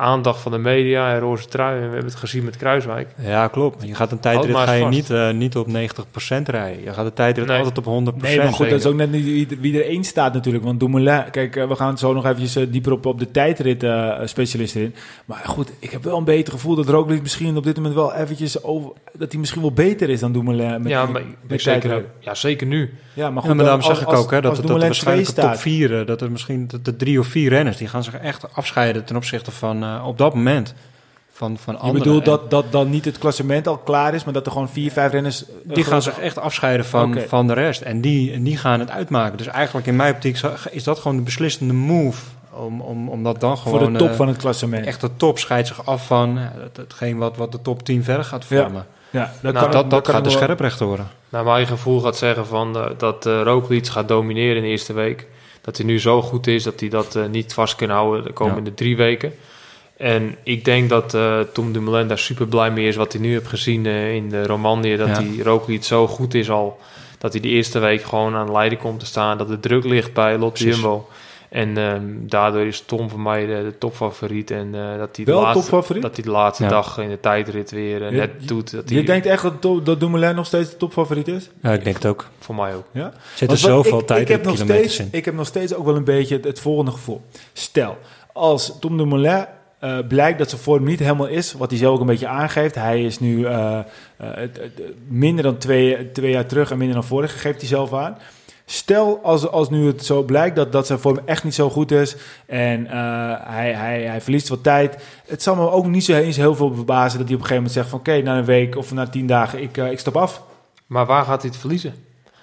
aandacht 0.00 0.40
van 0.40 0.52
de 0.52 0.58
media 0.58 1.12
en 1.14 1.20
roze 1.20 1.46
trui. 1.46 1.74
En 1.74 1.78
we 1.86 1.92
hebben 1.92 2.04
het 2.10 2.14
gezien 2.14 2.44
met 2.44 2.56
Kruiswijk. 2.56 3.08
Ja, 3.22 3.48
klopt. 3.48 3.86
Je 3.86 3.94
gaat 3.94 4.12
een 4.12 4.20
tijdrit 4.20 4.56
ga 4.56 4.72
je 4.72 4.80
vast. 4.82 4.94
niet, 4.94 5.10
eh, 5.10 5.30
niet 5.30 5.56
op 5.56 5.66
90% 5.66 6.48
rijden. 6.48 6.82
Je 6.84 6.92
gaat 6.92 7.04
de 7.04 7.12
tijdrit 7.12 7.46
Nee. 7.46 7.58
altijd 7.58 7.78
op 7.78 7.84
100%. 7.84 8.22
Nee, 8.22 8.38
maar 8.38 8.52
goed, 8.52 8.70
dat 8.70 8.78
is 8.78 8.86
ook 8.86 8.94
net 8.94 9.10
niet 9.10 9.60
wie, 9.60 9.78
er 9.82 9.86
één 9.88 10.04
staat 10.04 10.32
natuurlijk. 10.32 10.64
Want 10.64 10.80
Dumoulin, 10.80 11.30
kijk, 11.30 11.56
eh, 11.56 11.68
we 11.68 11.74
gaan 11.76 11.98
zo 11.98 12.12
nog 12.12 12.24
eventjes 12.24 12.56
eh, 12.56 12.66
dieper 12.70 12.92
op, 12.92 13.06
op 13.06 13.18
de 13.18 13.30
tijdrit 13.30 13.86
specialisten 14.24 14.80
in. 14.80 14.94
Maar 15.24 15.42
goed, 15.44 15.72
ik 15.78 15.90
heb 15.90 16.04
wel 16.04 16.16
een 16.18 16.24
beter 16.24 16.52
gevoel 16.52 16.74
dat 16.74 16.88
Roglic 16.88 17.22
misschien 17.22 17.56
op 17.56 17.64
dit 17.64 17.76
moment 17.76 17.94
wel 17.94 18.14
eventjes 18.14 18.62
over... 18.62 18.90
dat 19.12 19.30
hij 19.30 19.40
misschien 19.40 19.60
wel 19.62 19.72
beter 19.72 20.10
is 20.10 20.20
dan 20.20 20.32
Dumoulin. 20.32 20.82
Met, 20.82 20.90
ja, 20.92 21.06
maar 21.06 21.22
met 21.48 21.62
zeker, 21.62 22.04
ja, 22.20 22.34
zeker 22.34 22.66
nu. 22.66 22.94
Ja, 23.14 23.30
maar 23.30 23.40
goed, 23.42 23.50
Ja, 23.50 23.56
maar 23.56 23.64
daarom 23.64 23.82
als- 23.84 23.98
zeg 23.98 24.08
ik 24.08 24.12
ook 24.16 24.30
hè, 24.30 24.40
dat, 24.40 24.56
het- 24.56 24.66
dat 24.66 24.76
er 24.76 24.82
waarschijnlijk 24.86 25.28
op 25.28 25.34
top 25.34 25.44
staat. 25.44 25.60
4, 25.60 26.06
dat 26.06 26.20
er 26.20 26.30
misschien 26.30 26.66
de, 26.68 26.82
de 26.82 26.96
drie 26.96 27.18
of 27.18 27.26
vier 27.26 27.48
renners, 27.48 27.76
die 27.76 27.88
gaan 27.88 28.04
zich 28.04 28.14
echt 28.14 28.54
afscheiden 28.54 29.04
ten 29.04 29.16
opzichte 29.16 29.50
van 29.50 29.82
eh, 29.96 30.06
op 30.06 30.18
dat 30.18 30.34
moment 30.34 30.74
van, 31.32 31.58
van 31.58 31.74
Je 31.74 31.80
anderen. 31.80 32.02
bedoelt 32.02 32.24
En 32.24 32.30
dat, 32.30 32.50
dat 32.50 32.72
dan 32.72 32.90
niet 32.90 33.04
het 33.04 33.18
klassement 33.18 33.66
al 33.68 33.76
klaar 33.78 34.14
is, 34.14 34.24
maar 34.24 34.32
dat 34.34 34.46
er 34.46 34.52
gewoon 34.52 34.68
vier, 34.68 34.90
vijf 34.92 35.12
renners... 35.12 35.44
eh, 35.44 35.50
die 35.64 35.84
gaan 35.84 36.02
zich 36.02 36.18
echt 36.18 36.38
afscheiden 36.38 36.86
van, 36.86 37.20
van 37.28 37.46
de 37.46 37.52
rest. 37.52 37.80
En 37.80 38.00
die, 38.00 38.32
en 38.32 38.42
die 38.42 38.56
gaan 38.56 38.80
het 38.80 38.90
uitmaken. 38.90 39.38
Dus 39.38 39.46
eigenlijk 39.46 39.86
in 39.86 39.96
mijn 39.96 40.14
optiek 40.14 40.40
is 40.70 40.84
dat 40.84 40.98
gewoon 40.98 41.16
de 41.16 41.22
beslissende 41.22 41.74
move. 41.74 42.22
Om, 42.50 42.80
om, 42.80 43.08
om 43.08 43.22
dat 43.22 43.40
dan 43.40 43.58
gewoon... 43.58 43.78
voor 43.78 43.92
de 43.92 43.98
top 43.98 44.08
eh, 44.08 44.14
van 44.14 44.28
het 44.28 44.36
klassement. 44.36 44.86
Echt 44.86 45.00
de 45.00 45.10
top 45.16 45.38
scheidt 45.38 45.68
zich 45.68 45.86
af 45.86 46.06
van 46.06 46.36
het, 46.36 46.76
hetgeen 46.76 47.16
wat, 47.18 47.36
wat 47.36 47.52
de 47.52 47.62
top 47.62 47.82
10 47.82 48.04
verder 48.04 48.24
gaat 48.24 48.44
Ja. 48.48 48.62
vormen. 48.62 48.86
ja, 49.10 49.32
dat, 49.40 49.52
Nou, 49.52 49.64
kan, 49.64 49.72
dat 49.74 49.90
dat 49.90 50.02
kan 50.02 50.14
gaat 50.14 50.24
de 50.24 50.30
ik 50.30 50.36
scherprechter 50.36 50.86
worden. 50.86 51.08
naar 51.28 51.42
mijn 51.44 51.56
eigen 51.56 51.76
gevoel 51.76 52.00
gaat 52.00 52.16
zeggen 52.16 52.46
van, 52.46 52.76
eh, 52.76 52.86
dat 52.98 53.26
uh, 53.26 53.42
Roglic 53.42 53.86
gaat 53.86 54.08
domineren 54.08 54.56
in 54.56 54.62
de 54.62 54.68
eerste 54.68 54.92
week. 54.92 55.26
Dat 55.60 55.76
hij 55.76 55.86
nu 55.86 56.00
zo 56.00 56.22
goed 56.22 56.46
is 56.46 56.62
dat 56.62 56.80
hij 56.80 56.88
dat 56.88 57.18
niet 57.30 57.54
vast 57.54 57.76
kan 57.76 57.88
houden 57.90 58.24
de 58.24 58.32
komende 58.32 58.74
drie 58.74 58.96
weken. 58.96 59.32
En 59.98 60.36
ik 60.42 60.64
denk 60.64 60.88
dat 60.88 61.14
eh 61.14 61.40
Tom 61.52 61.72
Dumoulin 61.72 62.08
daar 62.08 62.18
super 62.18 62.46
blij 62.46 62.70
mee 62.70 62.88
is 62.88 62.96
wat 62.96 63.12
hij 63.12 63.20
nu 63.22 63.32
heeft 63.32 63.46
gezien 63.48 63.86
eh, 63.86 64.14
in 64.14 64.28
de 64.28 64.46
Romandie. 64.46 64.96
Dat 64.96 65.08
Ja. 65.08 65.14
hij 65.14 65.38
Roglic 65.42 65.84
zo 65.84 66.06
goed 66.06 66.34
is 66.34 66.50
al. 66.50 66.78
Dat 67.18 67.32
hij 67.32 67.42
de 67.42 67.48
eerste 67.48 67.78
week 67.78 68.02
gewoon 68.02 68.34
aan 68.34 68.46
de 68.46 68.52
leiding 68.52 68.80
komt 68.80 69.00
te 69.00 69.06
staan. 69.06 69.38
Dat 69.38 69.48
de 69.48 69.60
druk 69.60 69.84
ligt 69.84 70.12
bij 70.12 70.38
Lotte. 70.38 70.64
Jumbo. 70.64 71.08
En 71.48 71.76
ehm, 71.78 72.02
daardoor 72.20 72.66
is 72.66 72.80
Tom 72.86 73.10
voor 73.10 73.20
mij 73.20 73.46
de, 73.46 73.52
de 73.64 73.78
topfavoriet. 73.78 74.50
En 74.50 74.74
eh, 74.74 74.98
dat 74.98 75.16
hij 75.16 75.24
de 75.24 75.32
laatste, 75.32 75.60
topfavoriet? 75.70 76.02
dat 76.02 76.14
hij 76.16 76.24
de 76.24 76.30
laatste 76.30 76.62
Ja. 76.62 76.68
dag 76.68 76.98
in 76.98 77.08
de 77.08 77.20
tijdrit 77.20 77.70
weer 77.70 78.02
eh, 78.02 78.10
Je- 78.10 78.16
net 78.16 78.30
doet. 78.48 78.70
Dat 78.70 78.88
hij, 78.88 78.98
Je 78.98 79.04
denkt 79.04 79.26
echt 79.26 79.42
dat, 79.60 79.86
dat 79.86 80.00
Dumoulin 80.00 80.34
nog 80.34 80.46
steeds 80.46 80.70
de 80.70 80.76
topfavoriet 80.76 81.28
is? 81.28 81.50
Ja, 81.62 81.72
ik 81.72 81.84
denk 81.84 81.96
het 81.96 82.06
ook. 82.06 82.28
Voor 82.38 82.54
mij 82.54 82.74
ook. 82.74 82.84
Ja? 82.92 83.04
Er 83.04 83.12
zitten 83.34 83.46
Want 83.46 83.60
wat- 83.60 83.70
zoveel 83.84 83.98
ik, 84.00 84.06
tijd 84.06 84.20
ik 84.20 84.28
heb 84.28 84.44
nog 84.44 84.52
kilometers 84.54 84.94
steeds, 84.94 85.10
in. 85.12 85.18
Ik 85.18 85.24
heb 85.24 85.34
nog 85.34 85.46
steeds 85.46 85.74
ook 85.74 85.84
wel 85.84 85.96
een 85.96 86.04
beetje 86.04 86.34
het, 86.36 86.44
het 86.44 86.60
volgende 86.60 86.90
gevoel. 86.90 87.22
Stel, 87.52 87.98
als 88.32 88.72
Tom 88.80 88.96
Dumoulin 88.96 89.46
eh 89.78 89.98
blijkt 90.08 90.38
dat 90.38 90.50
zijn 90.50 90.60
vorm 90.60 90.84
niet 90.84 90.98
helemaal 90.98 91.26
is, 91.26 91.52
wat 91.52 91.70
hij 91.70 91.78
zelf 91.78 91.94
ook 91.94 92.00
een 92.00 92.06
beetje 92.06 92.28
aangeeft. 92.28 92.74
Hij 92.74 93.04
is 93.04 93.18
nu 93.18 93.44
eh, 93.44 93.78
eh, 94.16 94.28
minder 95.08 95.44
dan 95.44 95.58
twee, 95.58 96.12
twee 96.12 96.30
jaar 96.30 96.46
terug 96.46 96.70
en 96.70 96.78
minder 96.78 96.96
dan 96.96 97.04
vorig, 97.04 97.40
geeft 97.40 97.60
hij 97.60 97.68
zelf 97.68 97.94
aan. 97.94 98.18
Stel, 98.64 99.20
als, 99.22 99.48
als 99.48 99.70
nu 99.70 99.86
het 99.86 100.04
zo 100.04 100.22
blijkt 100.22 100.56
dat, 100.56 100.72
dat 100.72 100.86
zijn 100.86 100.98
vorm 100.98 101.20
echt 101.24 101.44
niet 101.44 101.54
zo 101.54 101.70
goed 101.70 101.90
is 101.90 102.16
en 102.46 102.86
hij, 103.44 103.72
hij, 103.72 104.02
hij 104.02 104.20
verliest 104.20 104.48
wat 104.48 104.62
tijd. 104.62 104.96
Het 105.26 105.42
zal 105.42 105.54
me 105.54 105.70
ook 105.70 105.86
niet 105.86 106.04
zo 106.04 106.12
eens 106.12 106.36
heel 106.36 106.54
veel 106.54 106.74
verbazen 106.74 107.18
dat 107.18 107.28
hij 107.28 107.36
op 107.36 107.42
een 107.42 107.48
gegeven 107.48 107.54
moment 107.54 107.72
zegt 107.72 107.88
van 107.88 107.98
oké, 107.98 108.22
na 108.22 108.38
een 108.38 108.44
week 108.44 108.76
of 108.76 108.92
na 108.92 109.06
tien 109.06 109.26
dagen, 109.26 109.62
ik, 109.62 109.76
ik 109.76 109.98
stap 109.98 110.16
af. 110.16 110.42
Maar 110.86 111.06
waar 111.06 111.24
gaat 111.24 111.42
hij 111.42 111.50
het 111.50 111.60
verliezen? 111.60 111.94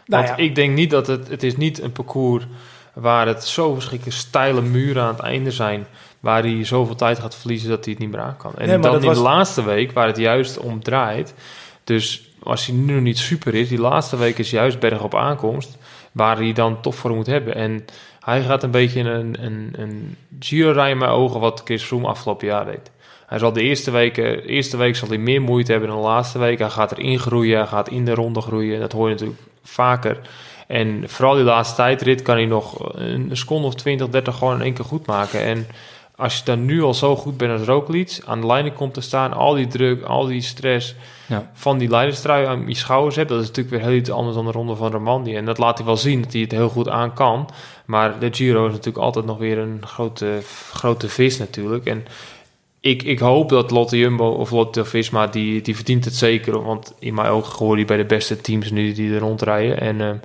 Nou 0.05 0.25
Want 0.25 0.39
ja. 0.39 0.45
ik 0.45 0.55
denk 0.55 0.75
niet 0.75 0.89
dat 0.89 1.07
het... 1.07 1.27
Het 1.27 1.43
is 1.43 1.57
niet 1.57 1.81
een 1.81 1.91
parcours 1.91 2.47
waar 2.93 3.27
het 3.27 3.43
zo 3.43 3.73
verschrikkelijk 3.73 4.17
steile 4.17 4.61
muren 4.61 5.03
aan 5.03 5.13
het 5.13 5.23
einde 5.23 5.51
zijn... 5.51 5.85
waar 6.25 6.43
hij 6.43 6.63
zoveel 6.65 6.95
tijd 6.95 7.19
gaat 7.19 7.35
verliezen 7.35 7.69
dat 7.69 7.83
hij 7.85 7.93
het 7.93 8.01
niet 8.01 8.11
meer 8.11 8.21
aan 8.21 8.37
kan. 8.37 8.51
En 8.57 8.67
Nee, 8.67 8.79
dan 8.79 8.95
in 8.95 9.01
was- 9.01 9.17
de 9.17 9.23
laatste 9.23 9.63
week, 9.63 9.91
waar 9.91 10.07
het 10.07 10.17
juist 10.17 10.57
om 10.57 10.83
draait... 10.83 11.33
Dus 11.83 12.29
als 12.43 12.65
hij 12.65 12.75
nu 12.75 12.93
nog 12.93 13.01
niet 13.03 13.17
super 13.17 13.53
is... 13.55 13.69
die 13.69 13.79
laatste 13.79 14.17
week 14.17 14.37
is 14.37 14.49
juist 14.49 14.79
berg 14.79 15.01
op 15.03 15.15
aankomst... 15.15 15.77
waar 16.11 16.37
hij 16.37 16.53
dan 16.53 16.81
toch 16.81 16.95
voor 16.95 17.15
moet 17.15 17.25
hebben. 17.25 17.55
En 17.55 17.85
hij 18.19 18.41
gaat 18.41 18.63
een 18.63 18.71
beetje 18.71 18.99
een, 19.01 19.37
een, 19.45 19.73
een 19.77 20.15
Giro 20.39 20.71
rijden 20.71 20.91
in 20.91 20.97
mijn 20.97 21.11
ogen... 21.11 21.39
wat 21.39 21.61
Chris 21.65 21.83
Froome 21.83 22.07
afgelopen 22.07 22.47
jaar 22.47 22.65
deed. 22.65 22.91
Hij 23.27 23.39
zal 23.39 23.53
de 23.53 23.61
eerste 23.61 23.91
week, 23.91 24.17
eerste 24.45 24.77
week 24.77 24.95
zal 24.95 25.07
hij 25.07 25.17
meer 25.17 25.41
moeite 25.41 25.71
hebben 25.71 25.89
dan 25.89 25.97
de 25.97 26.03
laatste 26.07 26.39
week. 26.39 26.59
Hij 26.59 26.69
gaat 26.69 26.91
erin 26.91 27.19
groeien, 27.19 27.57
hij 27.57 27.67
gaat 27.67 27.89
in 27.89 28.05
de 28.05 28.13
ronde 28.13 28.41
groeien. 28.41 28.79
Dat 28.79 28.91
hoor 28.91 29.07
je 29.07 29.13
natuurlijk 29.13 29.41
vaker. 29.63 30.19
En 30.67 31.03
vooral 31.09 31.35
die 31.35 31.43
laatste 31.43 31.75
tijdrit 31.75 32.21
kan 32.21 32.35
hij 32.35 32.45
nog 32.45 32.93
een 32.95 33.29
seconde 33.33 33.67
of 33.67 33.75
20, 33.75 34.09
30 34.09 34.37
gewoon 34.37 34.55
in 34.55 34.61
één 34.61 34.73
keer 34.73 34.85
goed 34.85 35.05
maken. 35.05 35.41
En 35.41 35.67
als 36.15 36.37
je 36.37 36.41
dan 36.43 36.65
nu 36.65 36.81
al 36.83 36.93
zo 36.93 37.15
goed 37.15 37.37
bent 37.37 37.51
als 37.59 37.67
Roglic, 37.67 38.19
aan 38.25 38.41
de 38.41 38.47
lijnen 38.47 38.73
komt 38.73 38.93
te 38.93 39.01
staan, 39.01 39.33
al 39.33 39.53
die 39.53 39.67
druk, 39.67 40.03
al 40.03 40.25
die 40.25 40.41
stress 40.41 40.95
Ja. 41.27 41.51
van 41.53 41.77
die 41.77 41.89
leiderstrui 41.89 42.45
aan 42.45 42.67
je 42.67 42.75
schouders 42.75 43.15
hebt, 43.15 43.29
dat 43.29 43.41
is 43.41 43.47
natuurlijk 43.47 43.75
weer 43.75 43.85
heel 43.85 43.97
iets 43.97 44.09
anders 44.09 44.35
dan 44.35 44.45
de 44.45 44.51
ronde 44.51 44.75
van 44.75 44.91
Romandie. 44.91 45.35
En 45.35 45.45
dat 45.45 45.57
laat 45.57 45.77
hij 45.77 45.85
wel 45.85 45.97
zien 45.97 46.21
dat 46.21 46.31
hij 46.31 46.41
het 46.41 46.51
heel 46.51 46.69
goed 46.69 46.89
aan 46.89 47.13
kan. 47.13 47.49
Maar 47.85 48.19
de 48.19 48.33
Giro 48.33 48.65
is 48.65 48.71
natuurlijk 48.71 49.03
altijd 49.03 49.25
nog 49.25 49.37
weer 49.37 49.57
een 49.57 49.81
grote, 49.85 50.39
grote 50.71 51.09
vis 51.09 51.37
natuurlijk. 51.37 51.85
En 51.85 52.05
ik, 52.79 53.03
ik 53.03 53.19
hoop 53.19 53.49
dat 53.49 53.71
Lotte 53.71 53.97
Jumbo 53.97 54.27
of 54.29 54.51
Lotte 54.51 54.85
Visma, 54.85 55.27
die, 55.27 55.61
die 55.61 55.75
verdient 55.75 56.05
het 56.05 56.15
zeker. 56.15 56.63
Want 56.63 56.93
in 56.99 57.13
mijn 57.13 57.27
ogen 57.27 57.57
hoort 57.65 57.77
hij 57.77 57.85
bij 57.85 57.97
de 57.97 58.05
beste 58.05 58.41
teams 58.41 58.71
nu 58.71 58.93
die 58.93 59.13
er 59.13 59.19
rondrijden. 59.19 59.79
En, 59.81 60.01
ehm, 60.01 60.15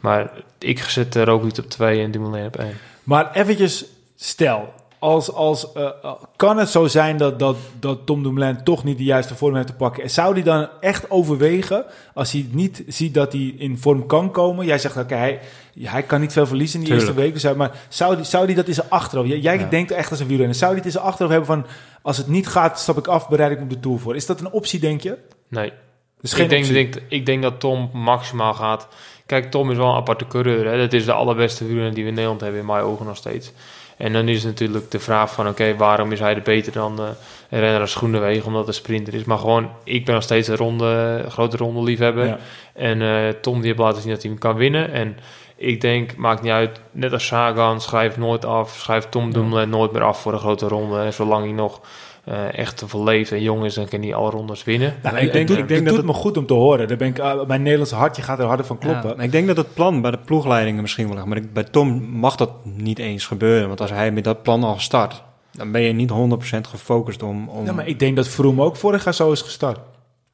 maar 0.00 0.30
ik 0.58 0.78
zet 0.78 1.16
uh, 1.16 1.22
Roglic 1.22 1.58
op 1.58 1.70
2 1.70 2.02
en 2.02 2.10
Dumoulin 2.10 2.46
op 2.46 2.56
1. 2.56 2.76
Maar 3.02 3.32
eventjes, 3.32 3.84
stel, 4.16 4.72
als, 5.04 5.32
als, 5.32 5.66
uh, 5.76 5.90
kan 6.36 6.58
het 6.58 6.68
zo 6.68 6.86
zijn 6.86 7.16
dat, 7.16 7.38
dat, 7.38 7.56
dat 7.80 8.06
Tom 8.06 8.22
Dumoulin 8.22 8.62
toch 8.64 8.84
niet 8.84 8.98
de 8.98 9.04
juiste 9.04 9.34
vorm 9.34 9.54
heeft 9.54 9.66
te 9.66 9.74
pakken? 9.74 10.02
En 10.02 10.10
zou 10.10 10.32
hij 10.32 10.42
dan 10.42 10.68
echt 10.80 11.10
overwegen, 11.10 11.84
als 12.14 12.32
hij 12.32 12.46
niet 12.50 12.82
ziet 12.86 13.14
dat 13.14 13.32
hij 13.32 13.54
in 13.58 13.78
vorm 13.78 14.06
kan 14.06 14.30
komen? 14.30 14.66
Jij 14.66 14.78
zegt, 14.78 14.96
oké, 14.96 15.14
hij, 15.14 15.40
hij 15.80 16.02
kan 16.02 16.20
niet 16.20 16.32
veel 16.32 16.46
verliezen 16.46 16.80
in 16.80 16.84
die 16.86 16.94
Tuurlijk. 16.94 17.18
eerste 17.18 17.40
week. 17.42 17.42
Dus, 17.52 17.56
maar 17.56 17.86
zou 17.88 18.16
die, 18.16 18.24
zou 18.24 18.46
die 18.46 18.54
dat 18.56 18.68
in 18.68 18.74
zijn 18.74 18.90
achterhoofd... 18.90 19.28
Jij, 19.30 19.38
jij 19.38 19.58
Ja. 19.58 19.64
denkt 19.68 19.90
echt 19.90 20.10
als 20.10 20.20
een 20.20 20.26
wielrenner. 20.26 20.56
Zou 20.56 20.70
die 20.70 20.78
het 20.78 20.86
in 20.86 20.92
zijn 20.98 21.04
achterhoofd 21.04 21.36
hebben 21.36 21.64
van... 21.64 21.74
Als 22.02 22.16
het 22.16 22.26
niet 22.28 22.46
gaat, 22.46 22.80
stap 22.80 22.98
ik 22.98 23.06
af, 23.06 23.28
bereid 23.28 23.50
ik 23.50 23.58
me 23.58 23.64
op 23.64 23.70
de 23.70 23.80
Tour 23.80 23.98
voor. 23.98 24.16
Is 24.16 24.26
dat 24.26 24.40
een 24.40 24.50
optie, 24.52 24.80
denk 24.80 25.00
je? 25.00 25.18
Nee, 25.48 25.72
Dus 26.20 26.32
geen 26.32 26.50
ik, 26.50 26.68
denk, 26.68 26.94
ik 27.08 27.26
denk 27.26 27.42
dat 27.42 27.60
Tom 27.60 27.90
maximaal 27.92 28.54
gaat. 28.54 28.88
Kijk, 29.26 29.50
Tom 29.50 29.70
is 29.70 29.76
wel 29.76 29.88
een 29.88 29.96
aparte 29.96 30.26
coureur. 30.26 30.66
Hè? 30.70 30.78
Dat 30.78 30.92
is 30.92 31.04
de 31.04 31.12
allerbeste 31.12 31.64
wielrenner 31.64 31.94
die 31.94 32.02
we 32.02 32.08
in 32.08 32.14
Nederland 32.14 32.40
hebben, 32.40 32.60
in 32.60 32.66
mijn 32.66 32.82
ogen 32.84 33.06
nog 33.06 33.16
steeds. 33.16 33.52
En 33.96 34.12
dan 34.12 34.28
is 34.28 34.44
natuurlijk 34.44 34.90
de 34.90 34.98
vraag 34.98 35.32
van, 35.32 35.48
oké, 35.48 35.76
waarom 35.76 36.12
is 36.12 36.20
hij 36.20 36.34
er 36.34 36.42
beter 36.42 36.72
dan 36.72 36.98
eh, 36.98 37.04
een 37.50 37.60
renner 37.60 37.80
als 37.80 37.94
Groenewegen, 37.94 38.46
omdat 38.46 38.60
hij 38.60 38.68
een 38.68 38.80
sprinter 38.80 39.14
is. 39.14 39.24
Maar 39.24 39.38
gewoon, 39.38 39.70
ik 39.84 40.04
ben 40.04 40.14
nog 40.14 40.22
steeds 40.22 40.48
een 40.48 40.56
ronde, 40.56 41.24
grote 41.28 41.56
ronde 41.56 41.82
liefhebber. 41.82 42.26
Ja. 42.26 42.38
En 42.72 43.02
eh, 43.02 43.28
Tom 43.28 43.56
die 43.56 43.66
heeft 43.66 43.78
laten 43.78 44.02
zien 44.02 44.10
dat 44.10 44.22
hij 44.22 44.30
hem 44.30 44.40
kan 44.40 44.56
winnen. 44.56 44.92
En 44.92 45.18
ik 45.56 45.80
denk, 45.80 46.16
maakt 46.16 46.42
niet 46.42 46.52
uit, 46.52 46.80
net 46.90 47.12
als 47.12 47.26
Sagan, 47.26 47.80
schrijf 47.80 48.16
nooit 48.16 48.44
af. 48.44 48.74
Schrijf 48.76 49.08
Tom 49.08 49.32
Dumoulin 49.32 49.68
nooit 49.68 49.92
meer 49.92 50.02
af 50.02 50.20
voor 50.20 50.32
een 50.32 50.38
grote 50.38 50.68
ronde. 50.68 50.98
En 50.98 51.12
zolang 51.12 51.44
hij 51.44 51.54
nog 51.54 51.80
eh, 52.24 52.58
echt 52.58 52.84
leeft 52.94 53.32
en 53.32 53.42
jong 53.42 53.64
is, 53.64 53.74
dan 53.74 53.88
kan 53.88 54.00
hij 54.02 54.14
alle 54.14 54.30
rondes 54.30 54.64
winnen. 54.64 54.94
Nou, 55.02 55.16
ik 55.16 55.20
denk- 55.20 55.32
denk, 55.32 55.48
ik 55.48 55.50
ik 55.50 55.56
denk 55.56 55.68
denk 55.68 55.84
dat 55.86 55.96
het 55.96 56.06
me 56.06 56.12
goed 56.12 56.36
om 56.36 56.46
te 56.46 56.54
horen. 56.54 56.88
Daar 56.88 56.96
ben 56.96 57.08
ik, 57.08 57.18
uh, 57.18 57.44
mijn 57.46 57.62
Nederlandse 57.62 57.94
hartje 57.94 58.22
gaat 58.22 58.38
er 58.38 58.44
harder 58.46 58.66
van 58.66 58.78
kloppen. 58.78 59.14
Ja, 59.16 59.22
ik 59.22 59.32
denk 59.32 59.46
dat 59.46 59.56
het 59.56 59.74
plan 59.74 60.00
bij 60.00 60.10
de 60.10 60.18
ploegleidingen 60.18 60.82
misschien 60.82 61.04
wel 61.06 61.14
ligt. 61.14 61.26
Maar 61.26 61.36
ik- 61.36 61.52
bij 61.52 61.64
Tom 61.64 62.02
mag 62.02 62.36
dat 62.36 62.50
niet 62.62 62.98
eens 62.98 63.26
gebeuren. 63.26 63.68
Want 63.68 63.80
als 63.80 63.90
hij 63.90 64.10
met 64.12 64.24
dat 64.24 64.42
plan 64.42 64.64
al 64.64 64.78
start, 64.78 65.22
dan 65.52 65.72
ben 65.72 65.80
je 65.80 65.92
niet 65.92 66.10
100% 66.10 66.66
gefocust 66.66 67.22
om... 67.22 67.48
om 67.48 67.64
Ja, 67.64 67.72
maar 67.72 67.86
ik 67.88 67.98
denk 67.98 68.16
dat 68.16 68.28
Vroom 68.28 68.62
ook 68.62 68.76
vorig 68.76 69.04
jaar 69.04 69.14
zo 69.14 69.32
is 69.32 69.42
gestart. 69.42 69.78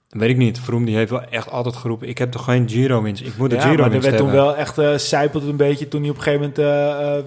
Weet 0.08 0.30
ik 0.30 0.36
niet. 0.36 0.60
Vroom 0.60 0.84
die 0.84 0.96
heeft 0.96 1.10
wel 1.10 1.22
echt 1.22 1.50
altijd 1.50 1.76
geroepen, 1.76 2.08
ik 2.08 2.18
heb 2.18 2.30
toch 2.32 2.44
geen 2.44 2.68
Giro-winst. 2.68 3.22
Ik 3.26 3.36
moet 3.36 3.50
de 3.50 3.56
Ja, 3.56 3.60
maar 3.62 3.70
er 3.70 3.76
Giro-winst 3.76 4.06
werd 4.06 4.18
toen 4.18 4.30
wel 4.30 4.56
echt 4.56 4.78
eh 4.78 4.94
zijpeld 4.94 5.42
een 5.44 5.56
beetje 5.56 5.88
toen 5.88 6.00
hij 6.00 6.10
op 6.10 6.16
een 6.16 6.22
gegeven 6.22 6.40
moment 6.56 6.58
eh, 6.58 7.16
eh, 7.16 7.24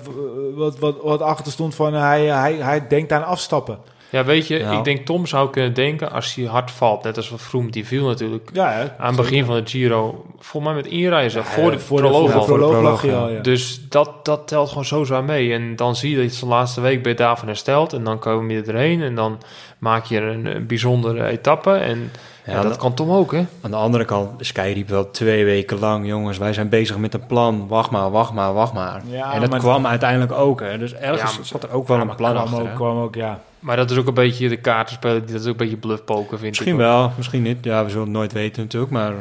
wat, 0.55 0.79
wat, 0.79 0.95
wat 1.03 1.21
achter 1.21 1.51
stond 1.51 1.75
van 1.75 1.93
eh, 1.93 2.01
hij, 2.01 2.25
hij, 2.25 2.53
hij 2.55 2.87
denkt 2.87 3.11
aan 3.11 3.25
afstappen. 3.25 3.77
Ja, 4.13 4.23
weet 4.25 4.47
je, 4.47 4.59
Ja. 4.59 4.71
ik 4.71 4.83
denk 4.83 5.05
Tom 5.05 5.25
zou 5.25 5.49
kunnen 5.49 5.73
denken 5.73 6.11
als 6.11 6.35
hij 6.35 6.45
hard 6.45 6.71
valt. 6.71 7.03
Net 7.03 7.17
als 7.17 7.29
wat 7.29 7.41
Froome, 7.41 7.69
die 7.71 7.85
viel 7.85 8.07
natuurlijk 8.07 8.49
Ja, 8.53 8.69
hè? 8.71 8.81
aan 8.97 9.07
het 9.07 9.15
begin 9.15 9.45
van 9.45 9.55
de 9.55 9.61
Giro. 9.69 10.25
Volgens 10.39 10.73
mij 10.73 10.83
met 10.83 10.91
inreizen, 10.91 11.41
Ja, 11.41 11.45
voor 11.47 11.71
de 11.71 11.79
voor 11.79 12.01
de, 12.01 12.07
proloog 12.07 12.31
voor 12.31 12.45
proloog, 12.45 13.05
ja. 13.05 13.13
al, 13.17 13.29
ja. 13.29 13.39
Dus 13.41 13.81
dat, 13.89 14.25
dat 14.25 14.47
telt 14.47 14.67
gewoon 14.69 14.85
zo 14.85 15.03
zwaar 15.03 15.23
mee. 15.23 15.53
En 15.53 15.75
dan 15.75 15.95
zie 15.95 16.09
je 16.15 16.23
dat 16.23 16.33
je 16.33 16.39
de 16.39 16.45
laatste 16.45 16.81
week 16.81 17.05
je 17.05 17.13
daarvan 17.13 17.47
hersteld. 17.47 17.93
En 17.93 18.03
dan 18.03 18.19
kom 18.19 18.49
je 18.51 18.61
erheen 18.61 19.01
en 19.01 19.15
dan 19.15 19.37
maak 19.77 20.05
je 20.05 20.21
een, 20.21 20.45
een 20.55 20.67
bijzondere 20.67 21.25
etappe. 21.27 21.71
En 21.71 22.11
ja, 22.45 22.53
Ja, 22.53 22.61
dat 22.61 22.77
kan 22.77 22.93
Tom 22.93 23.11
ook, 23.11 23.31
hè? 23.31 23.45
Aan 23.61 23.71
de 23.71 23.77
andere 23.77 24.05
kant, 24.05 24.29
Sky 24.45 24.71
riep 24.73 24.89
wel 24.89 25.11
twee 25.11 25.45
weken 25.45 25.79
lang, 25.79 26.07
jongens, 26.07 26.37
wij 26.37 26.53
zijn 26.53 26.69
bezig 26.69 26.97
met 26.97 27.13
een 27.13 27.25
plan. 27.25 27.67
Wacht 27.67 27.89
maar, 27.91 28.11
wacht 28.11 28.33
maar, 28.33 28.53
wacht 28.53 28.73
maar. 28.73 29.01
Ja, 29.05 29.33
en 29.33 29.41
dat 29.41 29.49
maar- 29.49 29.59
kwam 29.59 29.85
uiteindelijk 29.87 30.31
ook. 30.31 30.59
Hè. 30.61 30.77
Dus 30.77 30.93
ergens 30.93 31.35
Ja, 31.37 31.43
zat 31.43 31.63
er 31.63 31.71
ook 31.71 31.87
wel 31.87 31.97
Ja, 31.97 32.03
een 32.03 32.15
plan 32.15 32.31
kwam 32.33 32.43
achter. 32.45 32.61
ook, 32.61 32.75
kwam 32.75 33.01
ook, 33.01 33.15
ja. 33.15 33.39
Maar 33.63 33.75
dat 33.75 33.91
is 33.91 33.97
ook 33.97 34.07
een 34.07 34.13
beetje 34.13 34.49
de 34.49 34.57
kaartenspelen. 34.57 35.21
Dat 35.21 35.29
is 35.39 35.41
ook 35.45 35.47
een 35.47 35.55
beetje 35.57 35.77
bluffpoker, 35.77 36.37
vind 36.37 36.49
Misschien 36.49 36.71
ik. 36.73 36.77
wel, 36.79 37.11
misschien 37.17 37.41
niet. 37.41 37.63
Ja, 37.63 37.83
we 37.83 37.89
zullen 37.89 38.05
het 38.05 38.13
nooit 38.15 38.31
weten 38.33 38.61
natuurlijk, 38.63 38.91
maar... 38.91 39.13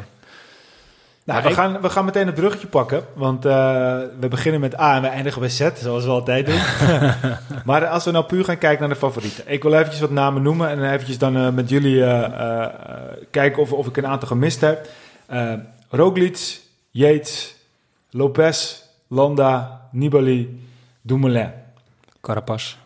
Nou, 1.24 1.42
we, 1.42 1.48
ik- 1.48 1.54
gaan, 1.54 1.80
we 1.80 1.90
gaan 1.90 2.04
meteen 2.04 2.26
een 2.28 2.34
bruggetje 2.34 2.66
pakken. 2.66 3.04
Want 3.14 3.44
eh, 3.44 3.52
we 4.20 4.28
beginnen 4.28 4.60
met 4.60 4.78
A 4.80 4.94
en 4.96 5.02
we 5.02 5.08
eindigen 5.08 5.40
bij 5.40 5.48
Z, 5.48 5.68
zoals 5.74 6.04
we 6.04 6.10
altijd 6.10 6.46
doen. 6.46 6.60
maar 7.64 7.86
als 7.86 8.04
we 8.04 8.10
nou 8.10 8.24
puur 8.24 8.44
gaan 8.44 8.58
kijken 8.58 8.80
naar 8.80 8.88
de 8.88 8.96
favorieten. 9.00 9.44
Ik 9.46 9.62
wil 9.62 9.72
eventjes 9.72 10.00
wat 10.00 10.10
namen 10.10 10.42
noemen 10.42 10.68
en 10.68 10.92
eventjes 10.92 11.18
dan 11.18 11.36
eh, 11.36 11.48
met 11.50 11.68
jullie 11.68 12.04
eh, 12.04 12.66
kijken 13.30 13.62
of, 13.62 13.72
of 13.72 13.86
ik 13.86 13.96
een 13.96 14.06
aantal 14.06 14.28
gemist 14.28 14.60
heb. 14.60 14.88
Eh 15.26 15.52
Roglic, 15.90 16.60
Yates, 16.90 17.54
Lopez, 18.10 18.76
Landa, 19.08 19.80
Nibali, 19.90 20.66
Dumoulin. 21.02 21.50
Carapaz. 22.20 22.76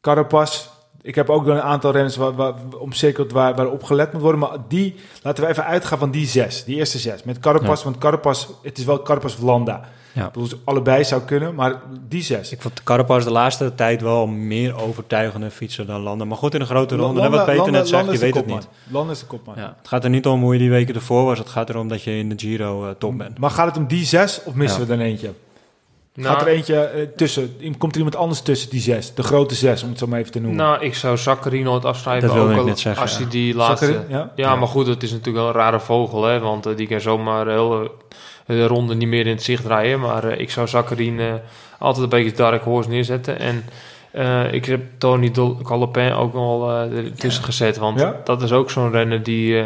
Carapaz. 0.00 0.68
Ik 1.02 1.14
heb 1.14 1.30
ook 1.30 1.46
een 1.46 1.60
aantal 1.60 1.90
renners 1.90 2.16
waar, 2.16 2.32
waar, 2.32 2.54
omcirkeld 2.78 3.32
waar, 3.32 3.54
waar 3.54 3.70
op 3.70 3.82
gelet 3.82 4.12
moet 4.12 4.22
worden. 4.22 4.40
Maar 4.40 4.56
die, 4.68 4.94
laten 5.22 5.44
we 5.44 5.50
even 5.50 5.64
uitgaan 5.64 5.98
van 5.98 6.10
die 6.10 6.26
zes. 6.26 6.64
Die 6.64 6.76
eerste 6.76 6.98
zes. 6.98 7.22
Met 7.22 7.38
Carapaz, 7.38 7.82
want 7.82 7.98
Carapaz, 7.98 8.46
het 8.62 8.78
is 8.78 8.84
wel 8.84 9.02
Carapaz 9.02 9.34
of 9.34 9.42
Landa. 9.42 9.80
Ja. 10.12 10.26
Ik 10.26 10.32
bedoel, 10.32 10.48
allebei 10.64 11.04
zou 11.04 11.22
kunnen, 11.22 11.54
maar 11.54 11.80
die 12.08 12.22
zes. 12.22 12.52
Ik 12.52 12.62
vond 12.62 12.82
Carapaz 12.82 13.24
de 13.24 13.30
laatste 13.30 13.74
tijd 13.74 14.00
wel 14.02 14.26
meer 14.26 14.82
overtuigende 14.82 15.50
fietser 15.50 15.86
dan 15.86 16.00
Landa. 16.00 16.24
Maar 16.24 16.36
goed, 16.36 16.54
in 16.54 16.60
een 16.60 16.66
grote 16.66 16.96
ronde, 16.96 17.20
en 17.20 17.30
wat 17.30 17.44
Peter 17.44 17.72
net 17.72 17.88
zegt, 17.88 18.12
je 18.12 18.18
weet 18.18 18.34
het 18.34 18.46
niet. 18.46 18.68
Landa 18.90 19.12
is 19.12 19.18
de 19.20 19.26
kopman. 19.26 19.54
Ja, 19.56 19.74
het 19.78 19.88
gaat 19.88 20.04
er 20.04 20.10
niet 20.10 20.26
om 20.26 20.42
hoe 20.42 20.52
je 20.52 20.58
die 20.58 20.70
weken 20.70 20.94
ervoor 20.94 21.24
was. 21.24 21.38
Het 21.38 21.48
gaat 21.48 21.68
erom 21.68 21.88
dat 21.88 22.02
je 22.02 22.10
in 22.18 22.28
de 22.28 22.34
Giro 22.38 22.84
eh, 22.86 22.94
top 22.98 23.18
bent. 23.18 23.38
Maar 23.38 23.50
gaat 23.50 23.66
het 23.66 23.76
om 23.76 23.86
die 23.86 24.04
zes 24.04 24.42
of 24.44 24.54
missen 24.54 24.80
Ja. 24.80 24.86
we 24.86 24.92
er 24.92 24.98
dan 24.98 25.06
eentje? 25.06 25.32
Nou, 26.14 26.34
gaat 26.36 26.46
er 26.46 26.52
eentje 26.52 26.76
eh, 26.76 27.06
tussen? 27.16 27.56
Komt 27.78 27.92
er 27.92 27.96
iemand 27.96 28.16
anders 28.16 28.40
tussen 28.40 28.70
die 28.70 28.80
zes? 28.80 29.14
De 29.14 29.22
grote 29.22 29.54
zes, 29.54 29.82
om 29.82 29.88
het 29.88 29.98
zo 29.98 30.06
maar 30.06 30.18
even 30.18 30.32
te 30.32 30.40
noemen. 30.40 30.58
nou, 30.64 30.82
ik 30.84 30.94
zou 30.94 31.16
Zachary 31.16 31.62
nooit 31.62 31.84
afschrijven. 31.84 32.26
Dat 32.28 32.36
wilde 32.36 32.48
ook 32.50 32.54
ik 32.56 32.62
al 32.62 32.68
net 32.68 32.78
zeggen, 32.78 33.02
Als 33.02 33.12
ja. 33.12 33.18
hij 33.18 33.28
die 33.30 33.54
laatste... 33.54 33.86
Zachary, 33.86 34.04
ja? 34.08 34.18
Ja, 34.18 34.48
Ja. 34.50 34.56
maar 34.56 34.68
goed, 34.68 34.86
het 34.86 35.02
is 35.02 35.10
natuurlijk 35.10 35.36
wel 35.36 35.46
een 35.46 35.52
rare 35.60 35.80
vogel, 35.80 36.24
hè? 36.24 36.38
Want 36.40 36.66
eh, 36.66 36.76
die 36.76 36.86
kan 36.86 37.00
zomaar 37.00 37.44
de 37.44 37.50
hele 37.50 37.90
de 38.46 38.66
ronde 38.66 38.94
niet 38.94 39.08
meer 39.08 39.26
in 39.26 39.32
het 39.32 39.42
zicht 39.42 39.66
rijden. 39.66 40.00
Maar 40.00 40.24
eh, 40.24 40.40
ik 40.40 40.50
zou 40.50 40.68
Zakharien 40.68 41.20
eh, 41.20 41.32
altijd 41.78 42.02
een 42.04 42.08
beetje 42.08 42.32
dark 42.36 42.62
horse 42.64 42.88
neerzetten. 42.88 43.38
En 43.38 43.64
eh, 44.10 44.52
ik 44.52 44.64
heb 44.64 44.80
Tony 44.98 45.30
Dol- 45.30 45.58
Galopin 45.62 46.12
ook 46.12 46.34
al 46.34 46.70
eh 46.70 46.96
ertussen 47.04 47.44
gezet. 47.44 47.76
Want 47.76 48.00
Ja? 48.00 48.20
dat 48.24 48.42
is 48.42 48.52
ook 48.52 48.70
zo'n 48.70 48.90
renner 48.90 49.22
die... 49.22 49.64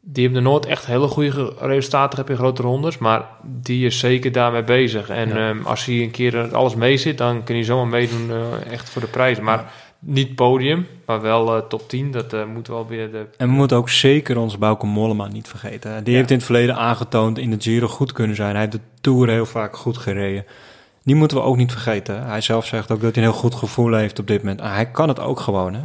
die 0.00 0.24
hebben 0.24 0.42
er 0.44 0.48
nooit 0.50 0.66
echt 0.66 0.86
hele 0.86 1.08
goede 1.08 1.52
resultaten 1.60 2.14
gehad 2.14 2.30
in 2.30 2.36
grote 2.36 2.62
rondes. 2.62 2.98
Maar 2.98 3.24
die 3.42 3.86
is 3.86 3.98
zeker 3.98 4.32
daarmee 4.32 4.64
bezig. 4.64 5.08
En 5.08 5.28
Ja. 5.28 5.48
ehm, 5.48 5.58
als 5.66 5.84
hij 5.84 5.94
een 6.02 6.10
keer 6.10 6.34
er 6.36 6.54
alles 6.56 6.74
mee 6.74 6.96
zit, 6.96 7.18
dan 7.18 7.42
kan 7.44 7.54
hij 7.54 7.64
zomaar 7.64 7.86
meedoen 7.86 8.30
eh, 8.30 8.72
echt 8.72 8.90
voor 8.90 9.02
de 9.02 9.08
prijs. 9.08 9.40
Maar 9.40 9.72
niet 9.98 10.34
podium, 10.34 10.86
maar 11.06 11.20
wel 11.20 11.56
eh, 11.56 11.62
top 11.68 11.88
10. 11.88 12.10
Dat 12.10 12.32
eh, 12.32 12.44
moet 12.44 12.68
wel 12.68 12.86
weer 12.86 13.10
de 13.10 13.26
En 13.36 13.48
we 13.48 13.54
moeten 13.54 13.76
ook 13.76 13.88
zeker 13.88 14.38
onze 14.38 14.58
Bauke 14.58 14.86
Mollema 14.86 15.28
niet 15.28 15.48
vergeten. 15.48 16.04
Die 16.04 16.12
Ja. 16.12 16.18
heeft 16.18 16.30
in 16.30 16.36
het 16.36 16.44
verleden 16.46 16.76
aangetoond 16.76 17.38
in 17.38 17.50
de 17.50 17.56
Giro 17.60 17.86
goed 17.88 18.12
kunnen 18.12 18.36
zijn. 18.36 18.50
Hij 18.50 18.60
heeft 18.60 18.72
de 18.72 18.80
Tour 19.00 19.28
heel 19.28 19.46
vaak 19.46 19.76
goed 19.76 19.98
gereden. 19.98 20.44
Die 21.04 21.14
moeten 21.14 21.36
we 21.36 21.42
ook 21.42 21.56
niet 21.56 21.72
vergeten. 21.72 22.26
Hij 22.26 22.40
zelf 22.40 22.66
zegt 22.66 22.90
ook 22.90 23.00
dat 23.00 23.14
hij 23.14 23.24
een 23.24 23.30
heel 23.30 23.38
goed 23.40 23.54
gevoel 23.54 23.92
heeft 23.94 24.18
op 24.18 24.26
dit 24.26 24.42
moment. 24.42 24.60
Ah, 24.60 24.72
hij 24.74 24.86
kan 24.90 25.08
het 25.08 25.20
ook 25.20 25.40
gewoon, 25.40 25.74
hè? 25.74 25.80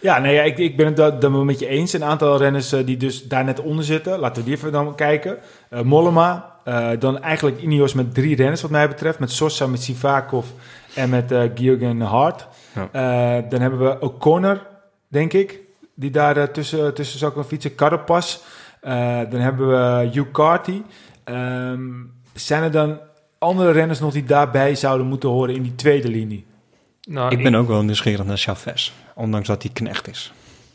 Ja, 0.00 0.18
nee, 0.18 0.34
ja, 0.34 0.42
ik, 0.42 0.58
ik 0.58 0.76
ben 0.76 0.86
het 0.86 0.96
da- 0.96 1.10
dan 1.10 1.44
met 1.44 1.58
je 1.58 1.66
eens. 1.66 1.92
Een 1.92 2.04
aantal 2.04 2.36
renners 2.38 2.72
eh, 2.72 2.86
die 2.86 2.96
dus 2.96 3.28
daar 3.28 3.44
net 3.44 3.60
onder 3.60 3.84
zitten. 3.84 4.18
Laten 4.18 4.42
we 4.42 4.48
die 4.48 4.56
even 4.56 4.72
dan 4.72 4.94
kijken. 4.94 5.38
Eh, 5.70 5.80
Mollema, 5.82 6.56
eh, 6.64 6.90
dan 6.98 7.22
eigenlijk 7.22 7.60
Ineos 7.60 7.94
met 7.94 8.14
drie 8.14 8.36
renners 8.36 8.62
wat 8.62 8.70
mij 8.70 8.88
betreft. 8.88 9.18
Met 9.18 9.30
Sosa, 9.30 9.66
met 9.66 9.82
Sivakov 9.82 10.46
en 10.94 11.10
met 11.10 11.32
eh 11.32 11.42
Georgen 11.54 12.00
Hart. 12.00 12.46
Ja. 12.74 12.88
Eh, 12.92 13.50
dan 13.50 13.60
hebben 13.60 13.78
we 13.80 14.00
O'Connor, 14.00 14.66
denk 15.08 15.32
ik. 15.32 15.60
Die 15.94 16.10
daar 16.10 16.50
tussen, 16.50 16.94
tussen 16.94 17.18
zou 17.18 17.30
kunnen 17.32 17.50
fietsen. 17.50 17.74
Carapaz. 17.74 18.38
Eh, 18.80 19.18
dan 19.30 19.40
hebben 19.40 19.68
we 19.68 20.08
Hugh 20.12 20.30
Carty. 20.32 20.82
Ehm, 21.24 21.80
zijn 22.34 22.62
er 22.62 22.70
dan 22.70 22.98
andere 23.38 23.70
renners 23.70 24.00
nog 24.00 24.12
die 24.12 24.24
daarbij 24.24 24.74
zouden 24.74 25.06
moeten 25.06 25.28
horen 25.28 25.54
in 25.54 25.62
die 25.62 25.74
tweede 25.74 26.08
linie? 26.08 26.46
Nou, 27.08 27.30
ik 27.30 27.42
ben 27.42 27.54
ook 27.54 27.68
wel 27.68 27.82
nieuwsgierig 27.82 28.26
naar 28.26 28.36
Chavez. 28.36 28.92
Ondanks 29.20 29.48
dat 29.48 29.62
hij 29.62 29.70
knecht 29.74 30.08
is. 30.08 30.32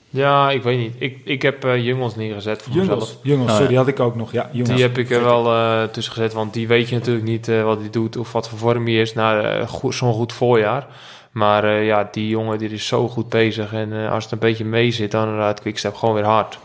Ja, 0.10 0.52
ik 0.52 0.64
weet 0.64 0.78
niet. 0.80 0.94
Ik, 0.98 1.22
ik 1.24 1.42
heb 1.42 1.64
eh 1.66 1.86
Jungels 1.86 2.16
neergezet 2.16 2.62
voor 2.62 2.74
Jungels, 2.74 3.00
mezelf. 3.00 3.18
Jungels 3.24 3.52
Oh, 3.52 3.58
sorry, 3.58 3.76
had 3.76 3.88
ik 3.88 4.00
ook 4.00 4.16
nog. 4.16 4.32
Ja, 4.32 4.50
Jungels. 4.52 4.76
Die 4.76 4.82
heb 4.86 4.98
ik 4.98 5.10
er 5.10 5.24
wel 5.24 5.54
eh, 5.54 5.84
tussen 5.84 6.14
gezet, 6.14 6.34
want 6.34 6.54
die 6.54 6.68
weet 6.68 6.90
je 6.90 6.96
natuurlijk 6.96 7.26
niet 7.26 7.48
eh, 7.48 7.64
wat 7.64 7.80
hij 7.80 7.90
doet 7.90 8.18
of 8.18 8.32
wat 8.32 8.50
voor 8.50 8.58
vorm 8.58 8.86
hij 8.86 8.96
is 8.96 9.14
na 9.14 9.66
goed- 9.66 9.96
zo'n 9.96 10.14
goed 10.14 10.34
voorjaar. 10.34 10.88
Maar 11.32 11.64
eh, 11.64 11.86
ja, 11.86 12.08
die 12.12 12.28
jongen 12.30 12.58
die 12.58 12.70
is 12.70 12.88
zo 12.88 13.08
goed 13.08 13.30
bezig. 13.30 13.74
En 13.74 13.94
eh, 13.94 14.12
als 14.12 14.24
het 14.24 14.34
een 14.34 14.40
beetje 14.40 14.66
mee 14.66 14.92
zit, 14.92 15.12
dan 15.12 15.36
rijdt 15.36 15.60
Quickstep 15.62 15.96
gewoon 15.96 16.16
weer 16.16 16.24
hard. 16.24 16.60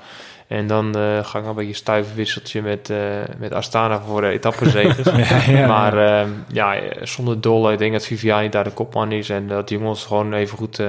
En 0.46 0.66
dan 0.66 0.94
eh, 0.96 1.24
ga 1.24 1.38
ik 1.38 1.46
een 1.46 1.54
beetje 1.54 1.74
stuiverwisseltje 1.74 2.62
met, 2.62 2.90
eh, 2.90 2.98
met 3.38 3.52
Astana 3.52 4.00
voor 4.00 4.20
de 4.20 4.28
etappenzegers. 4.28 5.08
Ja, 5.46 5.58
ja. 5.58 5.66
Maar 5.66 6.20
eh, 6.22 6.28
ja, 6.52 6.76
zonder 7.02 7.40
dolle, 7.40 7.72
ik 7.72 7.78
denk 7.78 7.92
dat 7.92 8.06
Viviani 8.06 8.48
daar 8.48 8.64
de 8.64 8.70
kopman 8.70 9.12
is. 9.12 9.28
En 9.30 9.48
dat 9.48 9.68
die 9.68 9.78
jongens 9.78 10.04
gewoon 10.04 10.32
even 10.32 10.58
goed 10.58 10.78
eh 10.78 10.88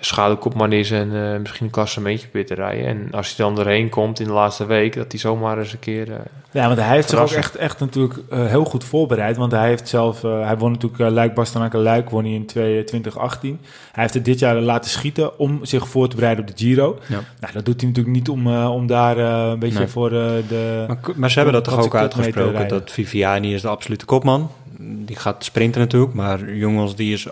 schaduwkopman 0.00 0.72
is. 0.72 0.90
En 0.90 1.32
eh, 1.32 1.38
misschien 1.40 1.64
een 1.66 1.72
klassementje 1.72 2.26
probeert 2.26 2.46
te 2.46 2.54
rijden. 2.54 2.86
En 2.86 3.08
als 3.12 3.36
hij 3.36 3.46
dan 3.46 3.58
erheen 3.58 3.88
komt 3.88 4.20
in 4.20 4.26
de 4.26 4.32
laatste 4.32 4.66
week, 4.66 4.94
dat 4.94 5.12
hij 5.12 5.20
zomaar 5.20 5.58
eens 5.58 5.72
een 5.72 5.78
keer... 5.78 6.12
eh, 6.12 6.18
Ja, 6.50 6.66
want 6.66 6.78
hij 6.78 6.94
heeft 6.94 7.08
zich 7.08 7.18
ook 7.18 7.30
echt, 7.30 7.56
echt 7.56 7.80
natuurlijk 7.80 8.14
eh, 8.30 8.46
heel 8.46 8.64
goed 8.64 8.84
voorbereid. 8.84 9.36
Want 9.36 9.52
hij 9.52 9.68
heeft 9.68 9.88
zelf, 9.88 10.22
hij 10.22 10.56
won 10.58 10.72
natuurlijk 10.72 11.02
uh, 11.02 11.10
Luik 11.10 11.34
Bastenaken 11.34 11.80
Luik, 11.80 12.10
won 12.10 12.24
hij 12.24 12.32
in 12.32 12.46
2 12.46 12.84
2018. 12.84 13.60
Hij 13.92 14.02
heeft 14.02 14.14
het 14.14 14.24
dit 14.24 14.38
jaar 14.38 14.56
laten 14.60 14.90
schieten 14.90 15.38
om 15.38 15.58
zich 15.64 15.88
voor 15.88 16.08
te 16.08 16.16
bereiden 16.16 16.44
op 16.44 16.56
de 16.56 16.64
Giro. 16.64 16.98
Ja. 17.08 17.20
Nou, 17.40 17.52
dat 17.52 17.64
doet 17.64 17.80
hij 17.80 17.88
natuurlijk 17.90 18.16
niet 18.16 18.28
om, 18.28 18.46
eh, 18.46 18.70
om 18.74 18.86
daar 18.86 19.18
eh, 19.18 19.50
een 19.50 19.58
beetje 19.58 19.78
Nee. 19.78 19.86
voor 19.88 20.12
eh, 20.12 20.30
de... 20.48 20.84
Maar, 20.88 20.98
maar 21.16 21.30
ze 21.30 21.36
hebben 21.36 21.54
dat 21.54 21.64
toch 21.64 21.84
ook 21.84 21.94
uitgesproken, 21.94 22.68
dat 22.68 22.90
Viviani 22.90 23.54
is 23.54 23.62
de 23.62 23.68
absolute 23.68 24.04
kopman. 24.04 24.50
Die 24.80 25.16
gaat 25.16 25.44
sprinten 25.44 25.80
natuurlijk, 25.80 26.14
maar 26.14 26.52
Jongens 26.52 26.96
die 26.96 27.12
is 27.12 27.26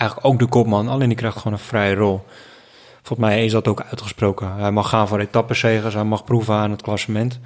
eigenlijk 0.00 0.24
ook 0.24 0.38
de 0.38 0.46
kopman, 0.46 0.88
alleen 0.88 1.08
die 1.08 1.16
krijgt 1.16 1.36
gewoon 1.36 1.52
een 1.52 1.58
vrije 1.58 1.94
rol. 1.94 2.24
Volgens 3.02 3.28
mij 3.28 3.44
is 3.44 3.52
dat 3.52 3.68
ook 3.68 3.82
uitgesproken. 3.82 4.52
Hij 4.54 4.70
mag 4.70 4.88
gaan 4.88 5.08
voor 5.08 5.18
etappenzegers, 5.18 5.94
hij 5.94 6.04
mag 6.04 6.24
proeven 6.24 6.54
aan 6.54 6.70
het 6.70 6.82
klassement. 6.82 7.38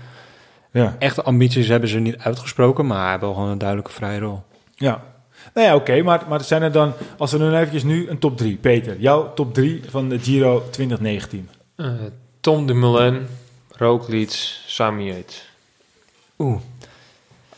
Ja. 0.71 0.97
Echte 0.99 1.23
ambities 1.23 1.69
hebben 1.69 1.89
ze 1.89 1.99
niet 1.99 2.19
uitgesproken, 2.19 2.87
maar 2.87 3.01
hij 3.01 3.09
heeft 3.11 3.21
wel 3.21 3.35
gewoon 3.35 3.49
een 3.49 3.59
duidelijke 3.59 3.93
vrije 3.93 4.19
rol. 4.19 4.43
Ja. 4.75 5.03
Nou 5.55 5.67
ja, 5.67 5.75
oké, 5.75 6.03
maar, 6.03 6.25
maar 6.29 6.45
zijn 6.45 6.63
er 6.63 6.73
dan, 6.73 6.93
als 7.19 7.33
we 7.33 7.39
nu 7.39 7.55
eventjes 7.55 7.83
nu 7.83 8.09
een 8.09 8.19
top 8.19 8.37
3. 8.37 8.57
Peter, 8.57 9.01
jouw 9.01 9.35
top 9.35 9.55
3 9.55 9.83
van 9.89 10.09
de 10.09 10.19
Giro 10.19 10.63
2019. 10.71 11.49
eh, 11.77 11.87
Tom 12.41 12.67
Dumoulin, 12.67 13.27
Roglic, 13.71 14.31
Sami 14.67 15.05
Yates. 15.05 15.49
Oeh, 16.39 16.61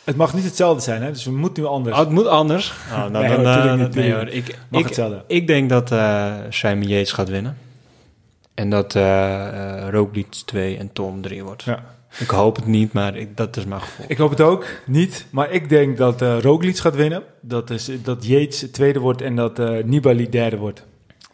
Het 0.06 0.16
mag 0.16 0.34
niet 0.34 0.44
hetzelfde 0.44 0.82
zijn, 0.82 1.02
hè? 1.02 1.12
dus 1.12 1.24
we 1.24 1.30
moeten 1.30 1.62
nu 1.62 1.68
anders. 1.68 1.96
oh, 1.96 2.02
het 2.02 2.10
moet 2.10 2.26
anders. 2.26 2.72
Oh, 2.90 3.06
nou, 3.06 3.10
Nee, 3.10 3.36
dan, 3.36 3.44
hoor, 3.44 3.66
eh, 3.66 3.74
niet, 3.74 3.94
nee, 3.94 4.12
hoor. 4.12 4.28
Ik, 4.28 4.58
mag 4.68 4.80
ik, 4.80 4.86
hetzelfde. 4.86 5.22
ik 5.26 5.46
denk 5.46 5.68
dat 5.68 5.92
eh 5.92 6.34
Simon 6.48 6.88
Yates 6.88 7.12
gaat 7.12 7.28
winnen. 7.28 7.58
En 8.54 8.70
dat 8.70 8.94
eh 8.94 9.82
eh, 9.82 9.90
Roglic 9.90 10.26
2 10.44 10.76
en 10.76 10.92
Tom 10.92 11.22
3 11.22 11.44
wordt. 11.44 11.62
Ja. 11.62 11.84
Ik 12.18 12.28
hoop 12.28 12.56
het 12.56 12.66
niet, 12.66 12.92
maar 12.92 13.16
ik, 13.16 13.36
dat 13.36 13.56
is 13.56 13.64
mijn 13.64 13.80
gevoel. 13.80 14.06
Ik 14.08 14.16
hoop 14.16 14.30
het 14.30 14.40
ook 14.40 14.66
niet, 14.84 15.26
maar 15.30 15.50
ik 15.50 15.68
denk 15.68 15.96
dat 15.96 16.22
eh 16.22 16.40
Roglic 16.40 16.78
gaat 16.78 16.96
winnen. 16.96 17.22
Dat, 17.40 17.70
is, 17.70 17.90
dat 18.02 18.26
Yates 18.26 18.70
tweede 18.70 18.98
wordt 18.98 19.22
en 19.22 19.36
dat 19.36 19.58
eh 19.58 19.84
Nibali 19.84 20.28
derde 20.28 20.56
wordt. 20.56 20.84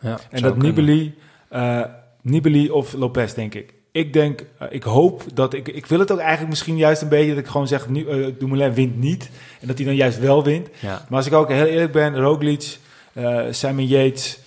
Ja, 0.01 0.19
En 0.31 0.43
dat 0.43 0.57
kunnen. 0.57 0.75
Nibali, 0.75 1.15
eh, 1.49 1.81
Nibali 2.23 2.71
of 2.71 2.93
Lopez, 2.93 3.33
denk 3.35 3.55
ik. 3.55 3.75
Ik 3.93 4.13
denk, 4.13 4.45
eh, 4.59 4.67
ik 4.71 4.83
hoop 4.83 5.23
dat 5.35 5.55
ik, 5.55 5.69
ik 5.69 5.87
wil 5.87 5.99
het 5.99 6.13
ook 6.13 6.19
eigenlijk 6.19 6.49
misschien 6.49 6.77
juist 6.77 7.03
een 7.03 7.09
beetje 7.09 7.29
dat 7.29 7.39
ik 7.39 7.47
gewoon 7.47 7.67
zeg, 7.67 7.89
nu, 7.89 8.07
eh, 8.07 8.27
Dumoulin 8.39 8.75
wint 8.75 8.99
niet. 8.99 9.31
En 9.61 9.67
dat 9.67 9.77
hij 9.77 9.87
dan 9.87 9.97
juist 9.97 10.19
wel 10.19 10.45
wint. 10.45 10.69
Ja, 10.81 11.05
Maar 11.09 11.19
als 11.19 11.27
ik 11.27 11.33
ook 11.33 11.49
heel 11.49 11.65
eerlijk 11.65 11.93
ben, 11.93 12.17
Roglic, 12.21 12.79
eh 13.13 13.41
Simon 13.51 13.87
Yates, 13.87 14.39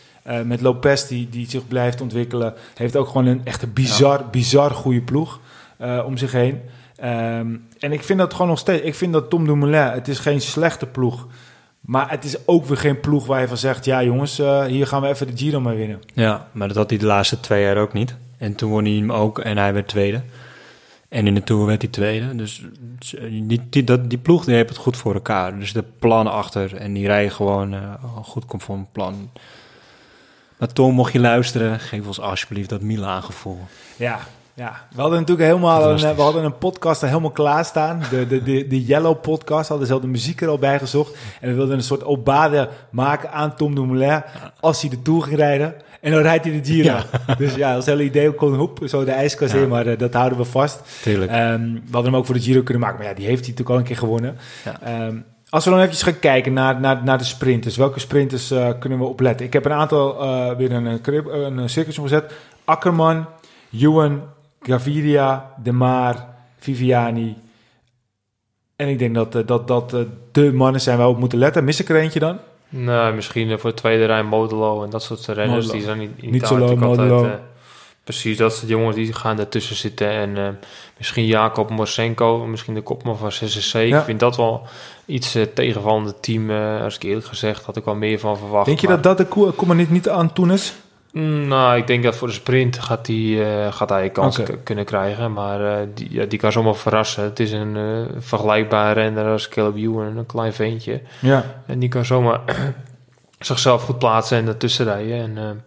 met 0.45 0.61
Lopez 0.61 1.07
die, 1.07 1.29
die 1.29 1.49
zich 1.49 1.67
blijft 1.67 2.01
ontwikkelen, 2.01 2.53
heeft 2.75 2.95
ook 2.95 3.07
gewoon 3.07 3.25
een 3.25 3.41
echt 3.43 3.61
een 3.61 3.73
bizar, 3.73 4.29
bizar 4.31 4.71
goede 4.71 5.01
ploeg 5.01 5.39
om 6.05 6.17
zich 6.17 6.31
heen. 6.31 6.61
Ehm, 6.95 7.55
en 7.79 7.91
ik 7.91 8.03
vind 8.03 8.19
dat 8.19 8.31
gewoon 8.33 8.47
nog 8.47 8.59
steeds, 8.59 8.83
ik 8.83 8.95
vind 8.95 9.13
dat 9.13 9.29
Tom 9.29 9.45
Dumoulin, 9.45 9.81
het 9.81 10.07
is 10.07 10.19
geen 10.19 10.41
slechte 10.41 10.85
ploeg. 10.85 11.27
Maar 11.81 12.09
het 12.09 12.23
is 12.23 12.47
ook 12.47 12.65
weer 12.65 12.77
geen 12.77 12.99
ploeg 12.99 13.25
waar 13.25 13.41
je 13.41 13.47
van 13.47 13.57
zegt, 13.57 13.85
ja 13.85 14.03
jongens, 14.03 14.37
hier 14.67 14.87
gaan 14.87 15.01
we 15.01 15.07
even 15.07 15.27
de 15.27 15.37
Giro 15.37 15.59
mee 15.59 15.77
winnen. 15.77 15.99
ja, 16.13 16.47
maar 16.51 16.67
dat 16.67 16.77
had 16.77 16.89
hij 16.89 16.99
de 16.99 17.05
laatste 17.05 17.39
twee 17.39 17.63
jaar 17.63 17.77
ook 17.77 17.93
niet. 17.93 18.15
En 18.45 18.55
toen 18.55 18.69
won 18.69 18.83
hij 18.83 18.93
hem 18.93 19.11
ook 19.11 19.39
en 19.39 19.57
hij 19.57 19.73
werd 19.73 19.87
tweede. 19.87 20.21
En 21.09 21.27
in 21.27 21.33
de 21.33 21.43
Tour 21.43 21.65
werd 21.65 21.81
hij 21.81 21.91
tweede. 21.91 22.35
Dus 22.35 22.63
die, 23.29 23.61
die, 23.69 23.83
dat, 23.83 24.09
die 24.09 24.17
ploeg 24.17 24.45
die 24.45 24.55
heeft 24.55 24.69
het 24.69 24.77
goed 24.77 24.97
voor 24.97 25.13
elkaar. 25.13 25.59
Dus 25.59 25.73
de 25.73 25.83
plannen 25.99 26.33
achter 26.33 26.75
en 26.75 26.93
die 26.93 27.07
rijden 27.07 27.31
gewoon 27.31 27.73
eh, 27.73 27.93
goed 28.23 28.45
conform 28.45 28.87
plan. 28.91 29.29
Maar 30.57 30.73
Tom, 30.73 30.93
mocht 30.93 31.13
je 31.13 31.19
luisteren, 31.19 31.79
geef 31.79 32.07
ons 32.07 32.19
alsjeblieft 32.19 32.69
dat 32.69 32.81
Milaan-gevoel. 32.81 33.59
Ja, 33.95 34.19
ja. 34.53 34.87
we 34.93 35.01
hadden 35.01 35.19
natuurlijk 35.19 35.47
helemaal 35.47 35.89
een, 35.89 36.15
we 36.15 36.21
hadden 36.21 36.43
een 36.43 36.57
podcast 36.57 37.01
er 37.01 37.07
helemaal 37.07 37.31
klaarstaan. 37.31 38.01
De, 38.09 38.27
de, 38.27 38.43
de, 38.43 38.67
de 38.67 38.85
Yellow 38.85 39.21
podcast 39.21 39.69
hadden 39.69 39.87
zelf 39.87 40.01
de 40.01 40.07
muziek 40.07 40.41
er 40.41 40.47
al 40.47 40.59
bij 40.59 40.79
gezocht. 40.79 41.15
En 41.41 41.49
we 41.49 41.55
wilden 41.55 41.77
een 41.77 41.83
soort 41.83 42.03
obade 42.03 42.69
maken 42.89 43.31
aan 43.31 43.55
Tom 43.55 43.75
Dumoulin 43.75 44.23
als 44.59 44.81
hij 44.81 44.89
de 44.89 45.01
Tour 45.01 45.23
ging 45.23 45.35
rijden. 45.35 45.75
En 46.05 46.11
dan 46.11 46.21
rijdt 46.21 46.45
hij 46.45 46.61
de 46.61 46.71
Giro. 46.71 46.97
Dus 47.37 47.55
ja, 47.55 47.73
dat 47.73 47.85
hele 47.85 48.03
idee 48.03 48.31
kon 48.31 48.53
hoep, 48.55 48.79
zo 48.85 49.03
de 49.03 49.11
ijskast 49.11 49.53
Ja. 49.53 49.59
in, 49.59 49.67
maar 49.67 49.87
eh, 49.87 49.97
dat 49.97 50.13
houden 50.13 50.37
we 50.37 50.45
vast. 50.45 51.01
Tuurlijk. 51.01 51.31
Ehm, 51.31 51.61
we 51.73 51.79
hadden 51.91 52.11
hem 52.11 52.15
ook 52.15 52.25
voor 52.25 52.35
de 52.35 52.41
Giro 52.41 52.61
kunnen 52.61 52.83
maken, 52.83 52.97
maar 52.97 53.07
ja, 53.07 53.13
die 53.13 53.25
heeft 53.25 53.45
hij 53.45 53.49
natuurlijk 53.49 53.69
al 53.69 53.77
een 53.77 53.83
keer 53.87 53.97
gewonnen. 53.97 54.37
Ja. 54.65 54.81
Ehm, 54.81 55.17
als 55.49 55.65
we 55.65 55.71
dan 55.71 55.79
even 55.79 55.95
gaan 55.95 56.19
kijken 56.19 56.53
naar, 56.53 56.79
naar, 56.79 57.03
naar 57.03 57.17
de 57.17 57.23
sprinters, 57.23 57.77
welke 57.77 57.99
sprinters 57.99 58.51
eh, 58.51 58.69
kunnen 58.79 58.99
we 58.99 59.05
opletten? 59.05 59.45
Ik 59.45 59.53
heb 59.53 59.65
een 59.65 59.71
aantal 59.71 60.21
eh, 60.21 60.55
weer 60.57 60.71
een, 60.71 60.85
een, 60.85 61.57
een 61.57 61.69
cirkeltje 61.69 62.01
gezet. 62.01 62.33
Akkerman, 62.65 63.25
Ewan, 63.79 64.21
Gaviria, 64.61 65.51
De 65.63 65.71
Maar, 65.71 66.25
Viviani. 66.59 67.35
En 68.75 68.87
ik 68.87 68.99
denk 68.99 69.15
dat 69.15 69.47
dat, 69.47 69.67
dat 69.67 69.95
de 70.31 70.53
mannen 70.53 70.81
zijn 70.81 70.97
waar 70.97 71.07
we 71.07 71.13
op 71.13 71.19
moeten 71.19 71.39
letten. 71.39 71.63
Mis 71.63 71.79
ik 71.79 71.89
er 71.89 71.95
eentje 71.95 72.19
dan? 72.19 72.37
Nou, 72.77 73.13
misschien 73.15 73.51
eh, 73.51 73.57
voor 73.57 73.69
de 73.69 73.75
tweede 73.75 74.05
rij 74.05 74.23
Modelo 74.23 74.83
en 74.83 74.89
dat 74.89 75.03
soort 75.03 75.25
renners. 75.25 75.49
Modelo. 75.65 75.71
Die 75.73 75.81
zijn 75.83 75.97
niet, 75.97 76.11
in 76.15 76.31
Niet 76.31 76.47
zo 76.47 76.57
low. 76.57 76.77
Modelo. 76.77 77.25
eh, 77.25 77.31
precies, 78.03 78.37
dat 78.37 78.55
soort 78.55 78.69
jongens 78.69 78.95
die 78.95 79.13
gaan 79.13 79.39
ertussen 79.39 79.75
zitten. 79.75 80.09
En 80.09 80.37
eh, 80.37 80.47
misschien 80.97 81.25
Jacob 81.25 81.69
Morsenko, 81.69 82.45
misschien 82.45 82.73
de 82.73 82.81
kopman 82.81 83.17
van 83.17 83.29
CCC. 83.29 83.73
Ja. 83.73 83.97
Ik 83.99 84.03
vind 84.03 84.19
dat 84.19 84.35
wel 84.37 84.61
iets 85.05 85.35
uh, 85.35 85.43
tegenvallende 85.53 86.19
team. 86.19 86.51
als 86.81 86.95
ik 86.95 87.03
eerlijk 87.03 87.25
gezegd 87.25 87.65
had 87.65 87.77
ik 87.77 87.83
wel 87.85 87.95
meer 87.95 88.19
van 88.19 88.37
verwacht. 88.37 88.65
Denk 88.65 88.79
je 88.79 88.87
maar- 88.87 89.01
dat 89.01 89.17
dat 89.17 89.17
de 89.17 89.33
koe- 89.33 89.51
kom 89.51 89.67
maar 89.67 89.75
niet, 89.77 89.91
niet 89.91 90.09
aan 90.09 90.33
toen 90.33 90.51
is? 90.51 90.73
Mm, 91.15 91.47
Nou, 91.47 91.77
ik 91.77 91.87
denk 91.87 92.03
dat 92.03 92.15
voor 92.15 92.27
de 92.27 92.33
sprint 92.33 92.79
gaat, 92.79 93.05
die, 93.05 93.43
eh, 93.43 93.71
gaat 93.73 93.89
hij 93.89 94.03
een 94.03 94.11
kans 94.11 94.39
kunnen 94.63 94.85
krijgen. 94.85 95.33
Maar 95.33 95.65
eh, 95.79 95.87
die, 95.93 96.07
ja, 96.11 96.25
die 96.25 96.39
kan 96.39 96.51
zomaar 96.51 96.75
verrassen. 96.75 97.23
Het 97.23 97.39
is 97.39 97.51
een 97.51 97.75
eh 97.77 98.15
vergelijkbare 98.21 98.93
renner 99.01 99.25
als 99.31 99.47
Caleb 99.49 99.75
Ewan, 99.77 100.17
een 100.17 100.25
klein 100.25 100.53
ventje. 100.53 101.01
Ja. 101.19 101.43
En 101.65 101.79
die 101.79 101.89
kan 101.89 102.05
zomaar 102.05 102.39
zichzelf 103.39 103.83
goed 103.83 103.99
plaatsen 103.99 104.37
en 104.37 104.47
ertussen 104.47 104.85
rijden. 104.85 105.37
En, 105.37 105.63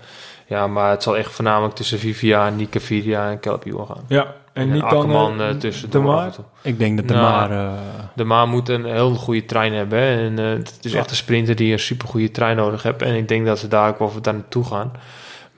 ja, 0.47 0.67
maar 0.67 0.91
het 0.91 1.03
zal 1.03 1.17
echt 1.17 1.33
voornamelijk 1.33 1.75
tussen 1.75 1.99
Viviani, 1.99 2.69
Caviria 2.69 3.31
en 3.31 3.41
Caleb 3.41 3.65
Ewan 3.67 3.87
gaan. 3.87 4.05
ja. 4.09 4.35
En, 4.53 4.65
En, 4.65 4.73
niet 4.73 4.81
dan 4.83 4.91
Akkerman 4.91 5.59
tussen 5.59 5.91
De 5.91 5.99
Maar? 5.99 6.33
Ik 6.63 6.79
denk 6.79 6.97
dat 6.97 7.09
de 7.09 7.15
Nou, 7.15 7.49
maar... 7.49 7.51
eh, 7.67 7.73
De 8.15 8.25
Maan 8.25 8.49
moet 8.49 8.69
een 8.69 8.85
heel 8.85 9.15
goede 9.15 9.45
trein 9.45 9.73
hebben. 9.73 9.99
hè. 9.99 10.27
En 10.27 10.39
eh, 10.39 10.45
het 10.59 10.79
is 10.83 10.93
Ja. 10.93 10.99
echt 10.99 11.11
een 11.11 11.17
sprinter 11.17 11.57
die 11.57 11.73
een 11.73 11.79
super 11.79 12.09
goede 12.09 12.31
trein 12.31 12.57
nodig 12.57 12.83
heeft. 12.83 13.03
En 13.03 13.15
ik 13.15 13.29
denk 13.29 13.47
dat 13.47 13.59
ze 13.59 13.69
daar 13.69 13.89
ook 13.89 13.99
wel 13.99 14.13
daar 14.21 14.35
naartoe 14.35 14.65
gaan. 14.65 14.93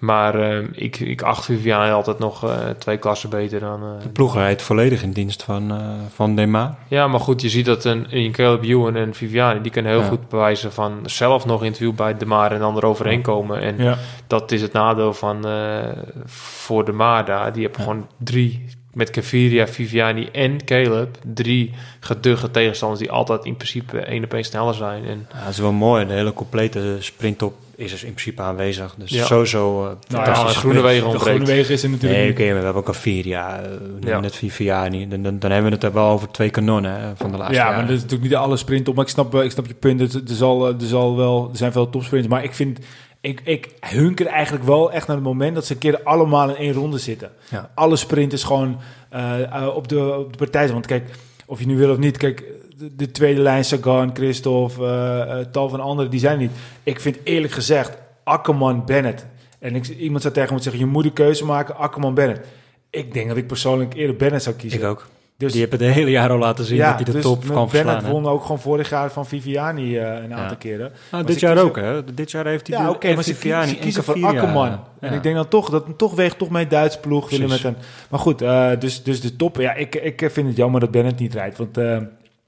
Maar 0.00 0.34
eh, 0.34 0.64
ik, 0.72 1.00
ik 1.00 1.22
acht 1.22 1.44
Viviani 1.44 1.90
altijd 1.90 2.18
nog 2.18 2.44
eh, 2.44 2.68
twee 2.78 2.96
klassen 2.96 3.30
beter 3.30 3.60
dan... 3.60 3.82
eh, 3.82 4.02
de 4.02 4.08
ploeg 4.08 4.34
rijdt 4.34 4.62
volledig 4.62 5.02
in 5.02 5.12
dienst 5.12 5.42
van, 5.42 5.80
van 6.14 6.36
Dema. 6.36 6.78
Ja, 6.88 7.06
maar 7.08 7.20
goed, 7.20 7.40
je 7.42 7.48
ziet 7.48 7.64
dat 7.66 7.84
een, 7.84 8.06
een 8.10 8.32
Caleb 8.32 8.64
Ewan 8.64 8.96
en 8.96 9.14
Viviani... 9.14 9.60
die 9.60 9.70
kunnen 9.72 9.92
heel 9.92 10.00
Ja. 10.00 10.06
goed 10.08 10.28
bewijzen 10.28 10.72
van 10.72 10.98
zelf 11.04 11.46
nog 11.46 11.62
in 11.64 11.70
het 11.70 11.78
wiel 11.78 11.92
bij 11.92 12.16
de 12.16 12.26
Maar... 12.26 12.52
en 12.52 12.58
dan 12.58 12.76
eroverheen 12.76 13.22
komen. 13.22 13.60
En 13.60 13.76
Ja. 13.78 13.98
dat 14.26 14.52
is 14.52 14.62
het 14.62 14.72
nadeel 14.72 15.12
van 15.14 15.46
eh, 15.46 15.78
voor 16.26 16.84
de 16.84 16.92
Maar 16.92 17.24
daar. 17.24 17.52
Die 17.52 17.62
hebben 17.62 17.80
Ja. 17.80 17.86
gewoon 17.86 18.06
drie... 18.18 18.64
Met 18.92 19.10
Caviria, 19.10 19.66
Viviani 19.66 20.28
en 20.32 20.64
Caleb... 20.64 21.16
drie 21.34 21.74
geduchte 22.00 22.50
tegenstanders... 22.50 23.00
die 23.00 23.10
altijd 23.10 23.44
in 23.44 23.56
principe 23.56 23.98
één 23.98 24.24
op 24.24 24.34
één 24.34 24.44
sneller 24.44 24.74
zijn. 24.74 25.04
En 25.04 25.26
Ja, 25.32 25.40
dat 25.40 25.48
is 25.48 25.58
wel 25.58 25.72
mooi. 25.72 26.06
De 26.06 26.12
hele 26.12 26.32
complete 26.32 26.96
sprintop 27.00 27.54
is 27.80 27.90
dus 27.90 28.04
in 28.04 28.12
principe 28.12 28.42
aanwezig. 28.42 28.94
Dus 28.98 29.10
Ja. 29.10 29.24
sowieso 29.24 29.84
uh, 29.84 29.90
Nou 30.08 30.24
ja, 30.24 30.34
groene 30.34 30.80
wegen 30.80 31.02
De 31.02 31.08
ontbreekt. 31.08 31.36
groene 31.36 31.52
wegen 31.54 31.74
is 31.74 31.82
er 31.82 31.88
natuurlijk 31.90 32.18
Nee, 32.20 32.28
niet. 32.30 32.38
oké, 32.38 32.44
maar 32.46 32.58
we 32.58 32.64
hebben 32.64 32.82
ook 32.82 32.88
een 32.88 32.94
vier, 32.94 33.26
ja. 33.26 33.60
Uh, 33.62 33.68
Ja. 34.08 34.20
Net 34.20 34.36
Viviani. 34.36 35.08
Dan, 35.08 35.22
dan, 35.22 35.38
dan 35.38 35.50
hebben 35.50 35.70
we 35.70 35.76
het 35.76 35.84
er 35.84 35.92
wel 35.92 36.08
over 36.08 36.30
twee 36.30 36.50
kanonnen 36.50 37.00
hè, 37.00 37.16
van 37.16 37.30
de 37.30 37.36
laatste 37.36 37.54
Ja, 37.56 37.60
jaren. 37.62 37.76
maar 37.76 37.86
dat 37.86 37.96
is 37.96 38.02
natuurlijk 38.02 38.30
niet 38.30 38.38
alle 38.38 38.56
sprint 38.56 38.88
op. 38.88 38.94
Maar 38.94 39.04
ik 39.04 39.10
snap, 39.10 39.34
eh, 39.34 39.42
ik 39.44 39.50
snap 39.50 39.66
je 39.66 39.74
punt. 39.74 40.00
Er, 40.00 40.20
er, 40.28 40.34
zal, 40.34 40.68
eh, 40.68 40.80
er, 40.80 40.86
zal 40.86 41.16
wel, 41.16 41.48
er 41.50 41.56
zijn 41.56 41.72
veel 41.72 41.90
topsprints. 41.90 42.28
Maar 42.28 42.44
ik 42.44 42.54
vind... 42.54 42.78
Ik, 43.22 43.40
ik 43.44 43.68
hunker 43.80 44.26
eigenlijk 44.26 44.64
wel 44.64 44.92
echt 44.92 45.06
naar 45.06 45.16
het 45.16 45.24
moment 45.24 45.54
dat 45.54 45.66
ze 45.66 45.72
een 45.72 45.78
keer 45.78 46.02
allemaal 46.02 46.48
in 46.48 46.56
één 46.56 46.72
ronde 46.72 46.98
zitten. 46.98 47.30
Ja. 47.50 47.70
Alle 47.74 47.96
sprinters 47.96 48.42
gewoon 48.44 48.80
eh, 49.10 49.42
eh, 49.42 49.74
op, 49.76 49.88
de, 49.88 50.14
op 50.18 50.30
de 50.32 50.38
partij. 50.38 50.68
Want 50.72 50.86
kijk, 50.86 51.10
of 51.46 51.60
je 51.60 51.66
nu 51.66 51.76
wil 51.76 51.90
of 51.90 51.98
niet, 51.98 52.16
kijk, 52.16 52.44
de, 52.80 52.94
de 52.96 53.10
tweede 53.10 53.40
lijn, 53.40 53.64
Sagan, 53.64 54.10
Christophe, 54.14 54.84
eh, 54.84 55.40
eh, 55.40 55.46
tal 55.46 55.68
van 55.68 55.80
anderen, 55.80 56.10
die 56.10 56.20
zijn 56.20 56.38
niet. 56.38 56.50
Ik 56.82 57.00
vind 57.00 57.16
eerlijk 57.24 57.52
gezegd, 57.52 57.96
Akkerman, 58.24 58.84
Bennett. 58.84 59.26
En 59.58 59.74
ik, 59.74 59.88
iemand 59.88 60.22
zou 60.22 60.34
tegen 60.34 60.54
me 60.54 60.60
zeggen, 60.62 60.80
je 60.80 60.86
moet 60.86 61.04
een 61.04 61.12
keuze 61.12 61.44
maken, 61.44 61.76
Akkerman, 61.76 62.14
Bennett. 62.14 62.46
Ik 62.90 63.12
denk 63.12 63.28
dat 63.28 63.36
ik 63.36 63.46
persoonlijk 63.46 63.94
eerder 63.94 64.16
Bennett 64.16 64.42
zou 64.42 64.56
kiezen. 64.56 64.80
Ik 64.80 64.86
ook. 64.86 65.06
Dus 65.36 65.52
Die 65.52 65.60
hebben 65.60 65.86
het 65.86 65.94
hele 65.94 66.10
jaar 66.10 66.30
al 66.30 66.38
laten 66.38 66.64
zien 66.64 66.78
dat 66.78 66.94
hij 66.94 67.04
de 67.04 67.12
dus 67.12 67.22
top 67.22 67.44
kan 67.46 67.68
verslaan. 67.70 67.94
Bennett 67.94 68.12
won 68.12 68.26
ook 68.26 68.42
gewoon 68.42 68.58
vorig 68.60 68.90
jaar 68.90 69.10
van 69.12 69.26
Viviani 69.26 69.98
eh, 69.98 70.04
een 70.06 70.32
aantal 70.34 70.36
Ja. 70.50 70.54
keren. 70.58 70.78
Nou, 70.78 70.92
Maar 71.10 71.24
dit 71.26 71.40
jaar 71.40 71.52
kiezen- 71.52 71.68
ook, 71.68 71.76
hè? 71.76 72.14
Dit 72.14 72.30
jaar 72.30 72.46
heeft 72.46 72.66
hij 72.66 72.78
Ja, 72.78 72.90
oké, 72.90 73.14
maar 73.14 73.24
ze, 73.24 73.34
Viviani 73.34 73.68
ze 73.68 73.74
en 73.76 73.80
kiezen 73.80 74.04
voor. 74.04 74.24
Akkerman. 74.24 74.68
En 75.00 75.10
Ja. 75.10 75.16
ik 75.16 75.22
denk 75.22 75.34
dan 75.34 75.48
toch, 75.48 75.70
dat 75.70 75.84
toch 75.96 76.14
weegt 76.14 76.38
toch 76.38 76.50
mee 76.50 76.66
Duits 76.66 76.98
ploeg 77.00 77.30
willen 77.30 77.48
met 77.48 77.64
een... 77.64 77.76
Maar 78.10 78.20
goed, 78.20 78.38
dus, 78.78 79.02
dus 79.02 79.20
de 79.20 79.36
top. 79.36 79.56
Ja, 79.56 79.74
ik, 79.74 79.94
ik 79.94 80.28
vind 80.32 80.46
het 80.48 80.56
jammer 80.56 80.80
dat 80.80 80.90
Bennett 80.90 81.18
niet 81.20 81.34
rijdt. 81.34 81.58
Want 81.58 81.76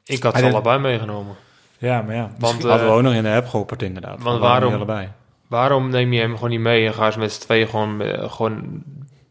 Ik 0.04 0.22
had 0.22 0.38
ze 0.38 0.44
allebei 0.50 0.78
meegenomen. 0.78 1.34
ja, 1.78 2.02
maar 2.02 2.14
ja. 2.14 2.30
Want, 2.38 2.62
Hadden 2.62 2.80
we 2.86 2.90
eh, 2.90 2.96
ook 2.96 3.02
nog 3.02 3.14
in 3.14 3.22
de 3.22 3.30
app 3.30 3.48
geopperd, 3.48 3.82
inderdaad. 3.82 4.22
want 4.22 4.40
waarom- 4.40 4.74
allebei? 4.74 5.08
Waarom 5.48 5.90
neem 5.90 6.12
je 6.12 6.20
hem 6.20 6.34
gewoon 6.34 6.50
niet 6.50 6.60
mee 6.60 6.86
en 6.86 6.94
gaan 6.94 7.12
ze 7.12 7.18
met 7.18 7.32
z'n 7.32 7.40
tweeën 7.40 7.68
gewoon, 7.68 8.00
eh, 8.00 8.30
gewoon 8.32 8.82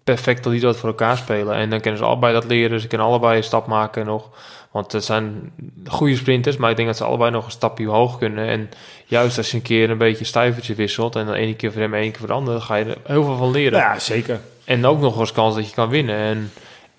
perfect 0.03 0.43
dat 0.43 0.51
die 0.51 0.61
dat 0.61 0.77
voor 0.77 0.89
elkaar 0.89 1.17
spelen? 1.17 1.55
En 1.55 1.69
dan 1.69 1.79
kunnen 1.79 1.99
ze 1.99 2.05
allebei 2.05 2.33
dat 2.33 2.45
leren, 2.45 2.79
ze 2.79 2.87
kunnen 2.87 3.07
allebei 3.07 3.37
een 3.37 3.43
stap 3.43 3.67
maken 3.67 4.05
nog. 4.05 4.29
Want 4.71 4.91
het 4.91 5.03
zijn 5.03 5.51
goede 5.87 6.15
sprinters, 6.15 6.57
maar 6.57 6.69
ik 6.69 6.75
denk 6.75 6.87
dat 6.87 6.97
ze 6.97 7.03
allebei 7.03 7.31
nog 7.31 7.45
een 7.45 7.51
stapje 7.51 7.87
hoog 7.87 8.17
kunnen. 8.17 8.47
En 8.47 8.69
juist 9.05 9.37
als 9.37 9.51
je 9.51 9.57
een 9.57 9.63
keer 9.63 9.89
een 9.89 9.97
beetje 9.97 10.19
een 10.19 10.25
stuivertje 10.25 10.75
wisselt 10.75 11.15
en 11.15 11.25
dan 11.25 11.35
één 11.35 11.55
keer 11.55 11.71
voor 11.71 11.81
hem, 11.81 11.93
één 11.93 12.09
keer 12.11 12.19
voor 12.19 12.27
de 12.27 12.33
ander, 12.33 12.53
dan 12.53 12.61
ga 12.61 12.75
je 12.75 12.85
er 12.85 12.97
heel 13.05 13.23
veel 13.23 13.37
van 13.37 13.51
leren. 13.51 13.79
ja, 13.79 13.99
zeker. 13.99 14.39
En 14.65 14.85
ook 14.85 14.99
nog 14.99 15.19
eens 15.19 15.31
kans 15.31 15.55
dat 15.55 15.67
je 15.69 15.73
kan 15.75 15.89
winnen. 15.89 16.15
En 16.17 16.51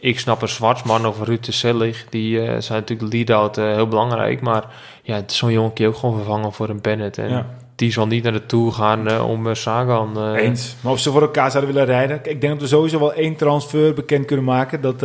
ik 0.03 0.19
snap 0.19 0.43
een 0.43 0.49
Zwartsman 0.49 1.07
of 1.07 1.23
Ruud 1.23 1.45
de 1.45 1.53
Selig, 1.53 2.05
die 2.11 2.41
eh, 2.41 2.61
zijn 2.61 2.79
natuurlijk 2.81 3.13
lead-out 3.13 3.59
eh, 3.59 3.65
heel 3.65 3.89
belangrijk. 3.89 4.41
Maar 4.41 4.65
ja, 5.03 5.23
zo'n 5.27 5.53
jongen 5.53 5.73
kun 5.73 5.85
je 5.85 5.91
ook 5.91 5.97
gewoon 5.97 6.17
vervangen 6.17 6.53
voor 6.53 6.69
een 6.69 6.81
Bennett. 6.81 7.19
En 7.19 7.29
Ja. 7.31 7.47
die 7.77 7.93
zal 7.93 8.07
niet 8.07 8.23
naar 8.23 8.33
de 8.33 8.47
Tour 8.47 8.73
gaan 8.73 9.09
eh, 9.09 9.29
om 9.29 9.55
Sagan... 9.55 10.35
Eens. 10.35 10.77
Maar 10.81 10.93
of 10.93 10.99
ze 10.99 11.11
voor 11.11 11.23
elkaar 11.23 11.51
zouden 11.51 11.73
willen 11.75 11.89
rijden. 11.89 12.17
Ik 12.17 12.41
denk 12.41 12.53
dat 12.53 12.63
we 12.63 12.67
sowieso 12.77 12.99
wel 12.99 13.13
één 13.13 13.37
transfer 13.37 13.95
bekend 13.95 14.25
kunnen 14.27 14.45
maken. 14.45 14.81
Dat 14.81 15.05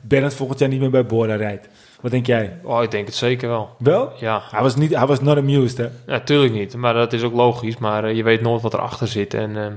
Bennett 0.00 0.34
volgend 0.34 0.58
jaar 0.58 0.68
niet 0.68 0.80
meer 0.80 0.90
bij 0.90 1.06
Bora 1.06 1.34
rijdt. 1.34 1.68
Wat 2.00 2.10
denk 2.10 2.26
jij? 2.26 2.58
Oh, 2.62 2.82
ik 2.82 2.90
denk 2.90 3.06
het 3.06 3.14
zeker 3.16 3.48
wel. 3.48 3.68
Wel? 3.78 4.12
Ja, 4.18 4.42
Hij 4.50 4.62
was, 4.62 4.76
niet, 4.76 4.94
hij 4.94 5.06
was 5.06 5.20
not 5.20 5.36
amused, 5.36 5.78
hè? 5.78 5.86
natuurlijk 6.06 6.52
niet. 6.52 6.76
Maar 6.76 6.94
dat 6.94 7.12
is 7.12 7.22
ook 7.22 7.34
logisch. 7.34 7.78
Maar 7.78 8.12
je 8.12 8.22
weet 8.22 8.40
nooit 8.40 8.62
wat 8.62 8.74
erachter 8.74 9.08
zit. 9.08 9.34
En 9.34 9.56
ehm, 9.56 9.72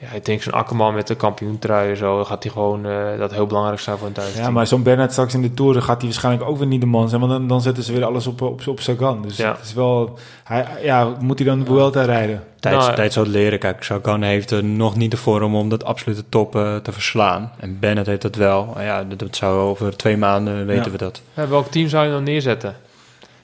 ja, 0.00 0.08
ik 0.14 0.24
denk 0.24 0.42
zo'n 0.42 0.52
Akkerman 0.52 0.94
met 0.94 1.06
de 1.06 1.14
kampioentrui 1.14 1.90
en 1.90 1.96
zo... 1.96 2.24
gaat 2.24 2.42
hij 2.42 2.52
gewoon 2.52 2.86
eh, 2.86 3.18
dat 3.18 3.32
heel 3.32 3.46
belangrijk 3.46 3.80
zijn 3.80 3.98
voor 3.98 4.06
een 4.06 4.12
Duits 4.12 4.36
Ja, 4.36 4.50
maar 4.50 4.66
zo'n 4.66 4.82
Bennett 4.82 5.12
straks 5.12 5.34
in 5.34 5.42
de 5.42 5.54
Tour 5.54 5.72
dan 5.72 5.82
gaat 5.82 5.96
hij 6.00 6.06
waarschijnlijk 6.10 6.48
ook 6.50 6.58
weer 6.58 6.66
niet 6.66 6.80
de 6.80 6.86
man 6.86 7.08
zijn. 7.08 7.20
Want 7.20 7.32
dan, 7.32 7.46
dan 7.48 7.60
zetten 7.60 7.82
ze 7.84 7.92
weer 7.92 8.04
alles 8.04 8.26
op, 8.26 8.40
op, 8.42 8.66
op 8.66 8.80
Sagan. 8.80 9.22
Dus 9.22 9.36
Ja. 9.36 9.50
het 9.56 9.64
is 9.64 9.74
wel... 9.74 10.18
Hij, 10.44 10.66
ja, 10.82 11.16
moet 11.20 11.38
hij 11.38 11.48
dan 11.48 11.58
de 11.58 11.64
Vuelta 11.64 12.02
rijden? 12.02 12.44
Tijd, 12.60 12.74
Nou, 12.76 12.94
tijd 12.94 13.12
zou 13.12 13.26
het 13.26 13.34
leren. 13.34 13.58
Kijk, 13.58 13.82
Sagan 13.82 14.22
heeft 14.22 14.50
er 14.50 14.64
nog 14.64 14.96
niet 14.96 15.10
de 15.10 15.16
vorm 15.16 15.54
om 15.54 15.68
dat 15.68 15.84
absolute 15.84 16.24
top 16.28 16.56
eh, 16.56 16.76
te 16.76 16.92
verslaan. 16.92 17.52
En 17.60 17.78
Bennett 17.78 18.06
heeft 18.06 18.22
dat 18.22 18.34
wel. 18.34 18.74
Ja, 18.80 19.04
dat, 19.04 19.18
dat 19.18 19.36
zou 19.36 19.58
over 19.58 19.96
twee 19.96 20.16
maanden 20.16 20.66
weten 20.66 20.84
Ja. 20.84 20.90
we 20.90 20.98
dat. 20.98 21.22
Ja, 21.34 21.48
welk 21.48 21.66
team 21.70 21.88
zou 21.88 22.04
je 22.06 22.10
dan 22.12 22.22
neerzetten? 22.22 22.76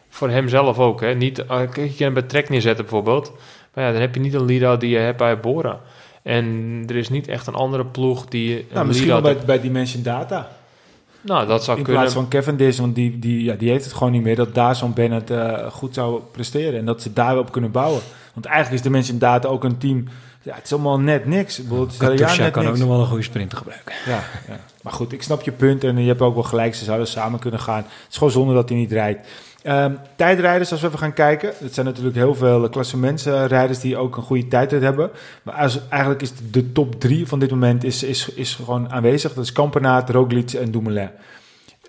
Voor 0.09 0.31
hemzelf 0.31 0.79
ook, 0.79 1.01
hè? 1.01 1.15
Niet, 1.15 1.39
uh, 1.39 1.47
kijk, 1.49 1.77
je 1.77 1.83
kan 1.89 1.97
hem 1.99 2.13
bij 2.15 2.23
Trek 2.23 2.49
neerzetten 2.49 2.85
bijvoorbeeld. 2.85 3.33
Maar 3.75 3.85
ja, 3.85 3.93
dan 3.93 4.01
heb 4.01 4.15
je 4.15 4.21
niet 4.21 4.35
een 4.35 4.45
lead 4.45 4.81
die 4.81 4.91
je 4.91 4.99
hebt 4.99 5.19
bij 5.19 5.41
Bora. 5.41 5.81
En 6.25 6.83
er 6.87 6.97
is 6.97 7.09
niet 7.09 7.29
echt 7.29 7.47
een 7.47 7.55
andere 7.55 7.85
ploeg 7.85 8.27
die 8.27 8.59
een 8.59 8.65
Nou, 8.73 8.87
misschien 8.87 9.09
wel 9.09 9.21
bij, 9.21 9.37
bij 9.47 9.61
Dimension 9.61 10.03
Data. 10.03 10.49
Nou, 11.21 11.47
dat 11.47 11.65
zou 11.65 11.79
In 11.79 11.85
kunnen. 11.85 12.03
plaats 12.03 12.17
van 12.17 12.29
Cavendish, 12.29 12.79
want 12.79 12.95
die, 12.95 13.19
die, 13.19 13.45
ja, 13.45 13.55
die 13.55 13.71
heeft 13.71 13.85
het 13.85 13.93
gewoon 13.95 14.13
niet 14.13 14.23
meer. 14.23 14.37
Dat 14.37 14.55
daar 14.55 14.77
zo'n 14.77 14.93
Bennett 14.93 15.31
eh, 15.31 15.67
goed 15.71 15.95
zou 15.95 16.21
presteren. 16.33 16.79
En 16.79 16.85
dat 16.85 17.03
ze 17.03 17.13
daar 17.13 17.39
op 17.39 17.53
kunnen 17.53 17.71
bouwen. 17.71 18.01
Want 18.35 18.47
eigenlijk 18.47 18.77
is 18.77 18.83
Dimension 18.83 19.19
Data 19.19 19.49
ook 19.49 19.65
een 19.65 19.79
team... 19.79 20.09
Ja, 20.43 20.55
het 20.55 20.65
is 20.65 20.73
allemaal 20.73 21.01
net 21.01 21.27
niks. 21.27 21.61
Katusha 21.99 22.51
kan 22.51 22.67
ook 22.67 22.77
nog 22.77 22.89
wel 22.89 23.01
een 23.01 23.07
goede 23.07 23.23
sprinter 23.23 23.59
gebruiken. 23.59 23.95
Ja, 24.07 24.23
ja. 24.49 24.61
Maar 24.83 24.93
goed, 24.93 25.13
ik 25.13 25.23
snap 25.23 25.43
je 25.43 25.53
punt 25.53 25.85
en 25.85 25.99
je 26.01 26.09
hebt 26.09 26.21
ook 26.21 26.35
wel 26.35 26.43
gelijk. 26.43 26.75
Ze 26.75 26.85
zouden 26.85 27.07
samen 27.07 27.39
kunnen 27.39 27.61
gaan. 27.61 27.77
Het 27.77 28.11
is 28.11 28.17
gewoon 28.17 28.33
zonde 28.33 28.55
dat 28.55 28.69
hij 28.69 28.79
niet 28.79 28.93
rijdt. 28.93 29.27
Ehm, 29.65 29.93
tijdrijders, 30.17 30.71
als 30.71 30.81
we 30.81 30.87
even 30.87 30.99
gaan 30.99 31.13
kijken. 31.13 31.53
Het 31.59 31.75
zijn 31.75 31.87
natuurlijk 31.87 32.17
heel 32.17 32.35
veel 32.35 32.69
klassementsrijders 32.69 33.81
die 33.81 33.97
ook 33.97 34.17
een 34.17 34.23
goede 34.23 34.49
tijdrit 34.49 34.83
hebben. 34.83 35.11
Maar 35.43 35.55
als, 35.55 35.81
eigenlijk 35.89 36.23
is 36.23 36.33
de, 36.51 36.73
top 36.73 37.01
drie 37.01 37.27
van 37.27 37.39
dit 37.39 37.51
moment 37.51 37.85
is, 37.85 38.03
is, 38.03 38.29
is 38.29 38.55
gewoon 38.55 38.93
aanwezig. 38.93 39.35
Dat 39.35 39.45
is 39.45 39.53
Kampenaert, 39.53 40.11
Roglic 40.11 40.53
en 40.53 40.71
Dumoulin. 40.71 41.11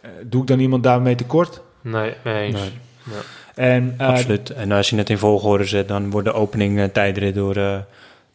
Eh, 0.02 0.10
doe 0.24 0.42
ik 0.42 0.48
dan 0.48 0.60
iemand 0.60 0.84
daarmee 0.84 1.16
tekort? 1.16 1.62
Nee, 1.82 2.14
nee 2.24 2.46
eens. 2.46 2.60
Nee. 3.04 3.18
En, 3.56 3.96
eh, 3.98 4.08
Absoluut. 4.08 4.50
En 4.50 4.72
als 4.72 4.90
je 4.90 4.98
het 4.98 5.10
in 5.10 5.18
volgorde 5.18 5.66
zet, 5.66 5.88
dan 5.88 6.10
wordt 6.10 6.28
de 6.28 6.34
opening 6.34 6.80
eh, 6.80 6.86
tijdrit 6.86 7.36
door, 7.36 7.56
eh 7.56 7.78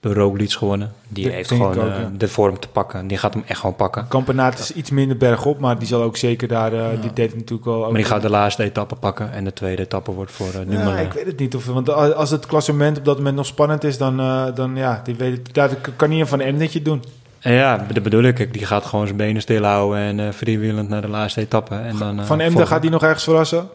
door 0.00 0.14
Roglic 0.14 0.52
gewonnen. 0.52 0.92
Die 1.08 1.24
Dat 1.24 1.32
heeft 1.32 1.48
gewoon 1.48 1.78
ook, 1.78 1.88
eh, 1.88 2.00
ja. 2.00 2.10
de 2.18 2.28
vorm 2.28 2.58
te 2.58 2.68
pakken. 2.68 3.06
Die 3.06 3.18
gaat 3.18 3.34
hem 3.34 3.42
echt 3.46 3.60
gewoon 3.60 3.76
pakken. 3.76 4.08
Kampenaert 4.08 4.58
is 4.58 4.72
iets 4.72 4.90
minder 4.90 5.16
bergop, 5.16 5.58
maar 5.58 5.78
die 5.78 5.88
zal 5.88 6.02
ook 6.02 6.16
zeker 6.16 6.48
daar... 6.48 6.72
eh, 6.72 6.86
Die 7.00 7.12
deed 7.12 7.34
natuurlijk 7.34 7.64
wel... 7.64 7.80
Maar 7.80 7.92
die 7.94 8.04
gaat 8.04 8.22
de 8.22 8.30
laatste 8.30 8.62
etappe 8.62 8.94
pakken. 8.94 9.32
En 9.32 9.44
de 9.44 9.52
tweede 9.52 9.82
etappe 9.82 10.12
wordt 10.12 10.32
voor 10.32 10.46
uh, 10.46 10.52
Ja, 10.54 10.60
Dumoulin. 10.64 11.04
ik 11.04 11.12
weet 11.12 11.26
het 11.26 11.38
niet. 11.38 11.54
Of, 11.54 11.66
want 11.66 11.90
als 12.14 12.30
het 12.30 12.46
klassement 12.46 12.98
op 12.98 13.04
dat 13.04 13.16
moment 13.16 13.36
nog 13.36 13.46
spannend 13.46 13.84
is, 13.84 13.98
dan, 13.98 14.20
eh, 14.20 14.44
dan 14.54 14.76
ja, 14.76 15.00
die 15.04 15.14
weet 15.14 15.36
het, 15.36 15.54
daar 15.54 15.70
kan 15.96 16.08
niet 16.08 16.20
een 16.20 16.26
van 16.26 16.40
Emnetje 16.40 16.82
doen. 16.82 17.02
En 17.40 17.52
ja, 17.52 17.86
dat 17.92 18.02
bedoel 18.02 18.22
ik. 18.22 18.52
Die 18.52 18.66
gaat 18.66 18.84
gewoon 18.86 19.04
zijn 19.06 19.18
benen 19.18 19.42
stilhouden 19.42 19.98
en 19.98 20.20
eh 20.20 20.32
freewheelend 20.32 20.88
naar 20.88 21.00
de 21.00 21.08
laatste 21.08 21.40
etappe. 21.40 21.74
En 21.74 21.96
dan, 21.98 22.18
eh, 22.20 22.24
Van 22.24 22.40
Emden 22.40 22.66
gaat 22.66 22.82
hij 22.82 22.90
nog 22.90 23.02
ergens 23.02 23.24
verrassen? 23.24 23.68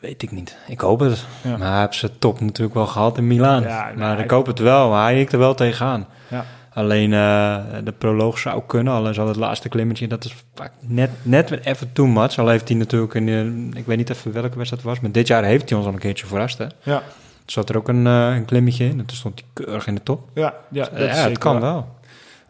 Weet 0.00 0.22
ik 0.22 0.30
niet. 0.32 0.56
Ik 0.66 0.80
hoop 0.80 1.00
het. 1.00 1.24
Ja. 1.42 1.56
Maar 1.56 1.70
hij 1.72 1.80
heeft 1.80 1.94
zijn 1.94 2.12
top 2.18 2.40
natuurlijk 2.40 2.74
wel 2.76 2.86
gehad 2.86 3.18
in 3.18 3.26
Milaan. 3.26 3.62
Ja, 3.62 3.90
maar 3.96 4.14
hij- 4.14 4.24
ik 4.24 4.30
hoop 4.30 4.46
het 4.46 4.58
wel. 4.58 4.94
Hij 4.94 5.14
hikt 5.16 5.32
er 5.32 5.38
wel 5.38 5.54
tegenaan. 5.54 6.06
Ja. 6.28 6.44
Alleen 6.72 7.12
eh, 7.12 7.56
de 7.84 7.92
proloog 7.98 8.38
zou 8.38 8.62
kunnen. 8.66 8.92
Al 8.92 9.08
is 9.08 9.18
al 9.20 9.26
het 9.28 9.36
laatste 9.36 9.68
klimmetje. 9.68 10.06
Dat 10.08 10.24
is 10.24 10.34
vaak 10.54 10.72
net, 10.80 11.10
net 11.22 11.50
even 11.64 11.92
too 11.92 12.06
much. 12.06 12.38
Al 12.38 12.48
heeft 12.48 12.68
hij 12.68 12.76
natuurlijk 12.76 13.14
een... 13.14 13.28
eh, 13.72 13.78
ik 13.78 13.86
weet 13.86 13.96
niet 13.96 14.10
even 14.10 14.32
welke 14.32 14.56
wedstrijd 14.56 14.82
het 14.82 14.92
was. 14.92 15.00
Maar 15.00 15.12
dit 15.12 15.26
jaar 15.26 15.44
heeft 15.44 15.68
hij 15.68 15.78
ons 15.78 15.86
al 15.86 15.92
een 15.92 15.98
keertje 15.98 16.26
verrast. 16.26 16.58
Hè? 16.58 16.66
Ja, 16.82 16.94
Er 16.94 17.02
zat 17.54 17.68
er 17.68 17.76
ook 17.76 17.88
een, 17.88 18.06
eh, 18.06 18.34
een 18.34 18.44
klimmetje 18.44 18.84
in. 18.84 18.98
En 18.98 19.04
toen 19.06 19.16
stond 19.16 19.40
hij 19.40 19.64
keurig 19.64 19.86
in 19.86 19.94
de 19.94 20.02
top. 20.02 20.28
ja, 20.34 20.54
ja, 20.70 20.88
dat 20.92 20.98
ja, 20.98 21.06
het 21.28 21.38
kan 21.38 21.60
wel. 21.60 21.88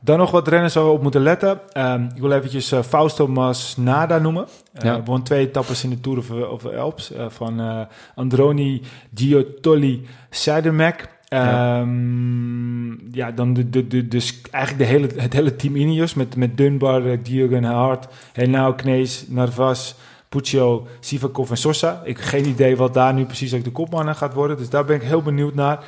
Dan 0.00 0.18
nog 0.18 0.30
wat 0.30 0.48
renners 0.48 0.74
waar 0.74 0.84
we 0.84 0.90
op 0.90 1.02
moeten 1.02 1.20
letten. 1.22 1.60
Ehm, 1.72 2.02
ik 2.14 2.20
wil 2.20 2.32
eventjes 2.32 2.72
eh, 2.72 2.82
Fausto 2.82 3.26
Masnada 3.26 4.18
noemen. 4.18 4.46
Eh 4.72 4.84
Ja. 4.84 5.02
Won 5.02 5.22
twee 5.22 5.46
etappes 5.46 5.84
in 5.84 5.90
de 5.90 6.00
Tour 6.00 6.18
of, 6.18 6.30
of 6.30 6.64
Alps 6.66 7.12
eh, 7.12 7.24
van 7.28 7.86
Androni 8.14 8.82
Giottoli 9.14 10.06
Seidermack. 10.30 11.08
Ja. 11.28 11.80
Ehm, 11.80 12.90
ja, 13.16 13.30
dan 13.34 13.52
de, 13.54 13.70
de, 13.70 13.86
de, 13.86 14.08
dus 14.08 14.40
eigenlijk 14.50 14.84
de 14.84 14.96
hele, 14.96 15.08
het 15.22 15.32
hele 15.32 15.56
team 15.56 15.76
Ineos 15.76 16.14
met, 16.14 16.36
met 16.36 16.56
Dunbar, 16.56 17.02
uh, 17.06 17.18
Diogen 17.22 17.64
Hart, 17.64 18.06
Henao, 18.32 18.72
Knees, 18.74 19.24
Narvas, 19.28 19.94
Puccio, 20.28 20.86
Sivakov 21.00 21.50
en 21.50 21.56
Sosa. 21.56 22.00
Ik 22.04 22.16
heb 22.16 22.26
geen 22.26 22.46
idee 22.46 22.76
wat 22.76 22.94
daar 22.94 23.14
nu 23.14 23.24
precies 23.24 23.54
ook 23.54 23.64
de 23.64 23.70
kopman 23.70 24.08
aan 24.08 24.14
gaat 24.16 24.34
worden. 24.34 24.56
Dus 24.56 24.70
daar 24.70 24.84
ben 24.84 24.96
ik 24.96 25.02
heel 25.02 25.22
benieuwd 25.22 25.54
naar. 25.54 25.78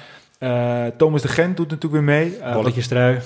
Thomas 0.97 1.23
de 1.23 1.29
Gent 1.29 1.57
doet 1.57 1.71
natuurlijk 1.71 2.05
weer 2.05 2.15
mee. 2.17 2.37
Wat- 2.43 2.53
Bolletjestrui. 2.53 3.19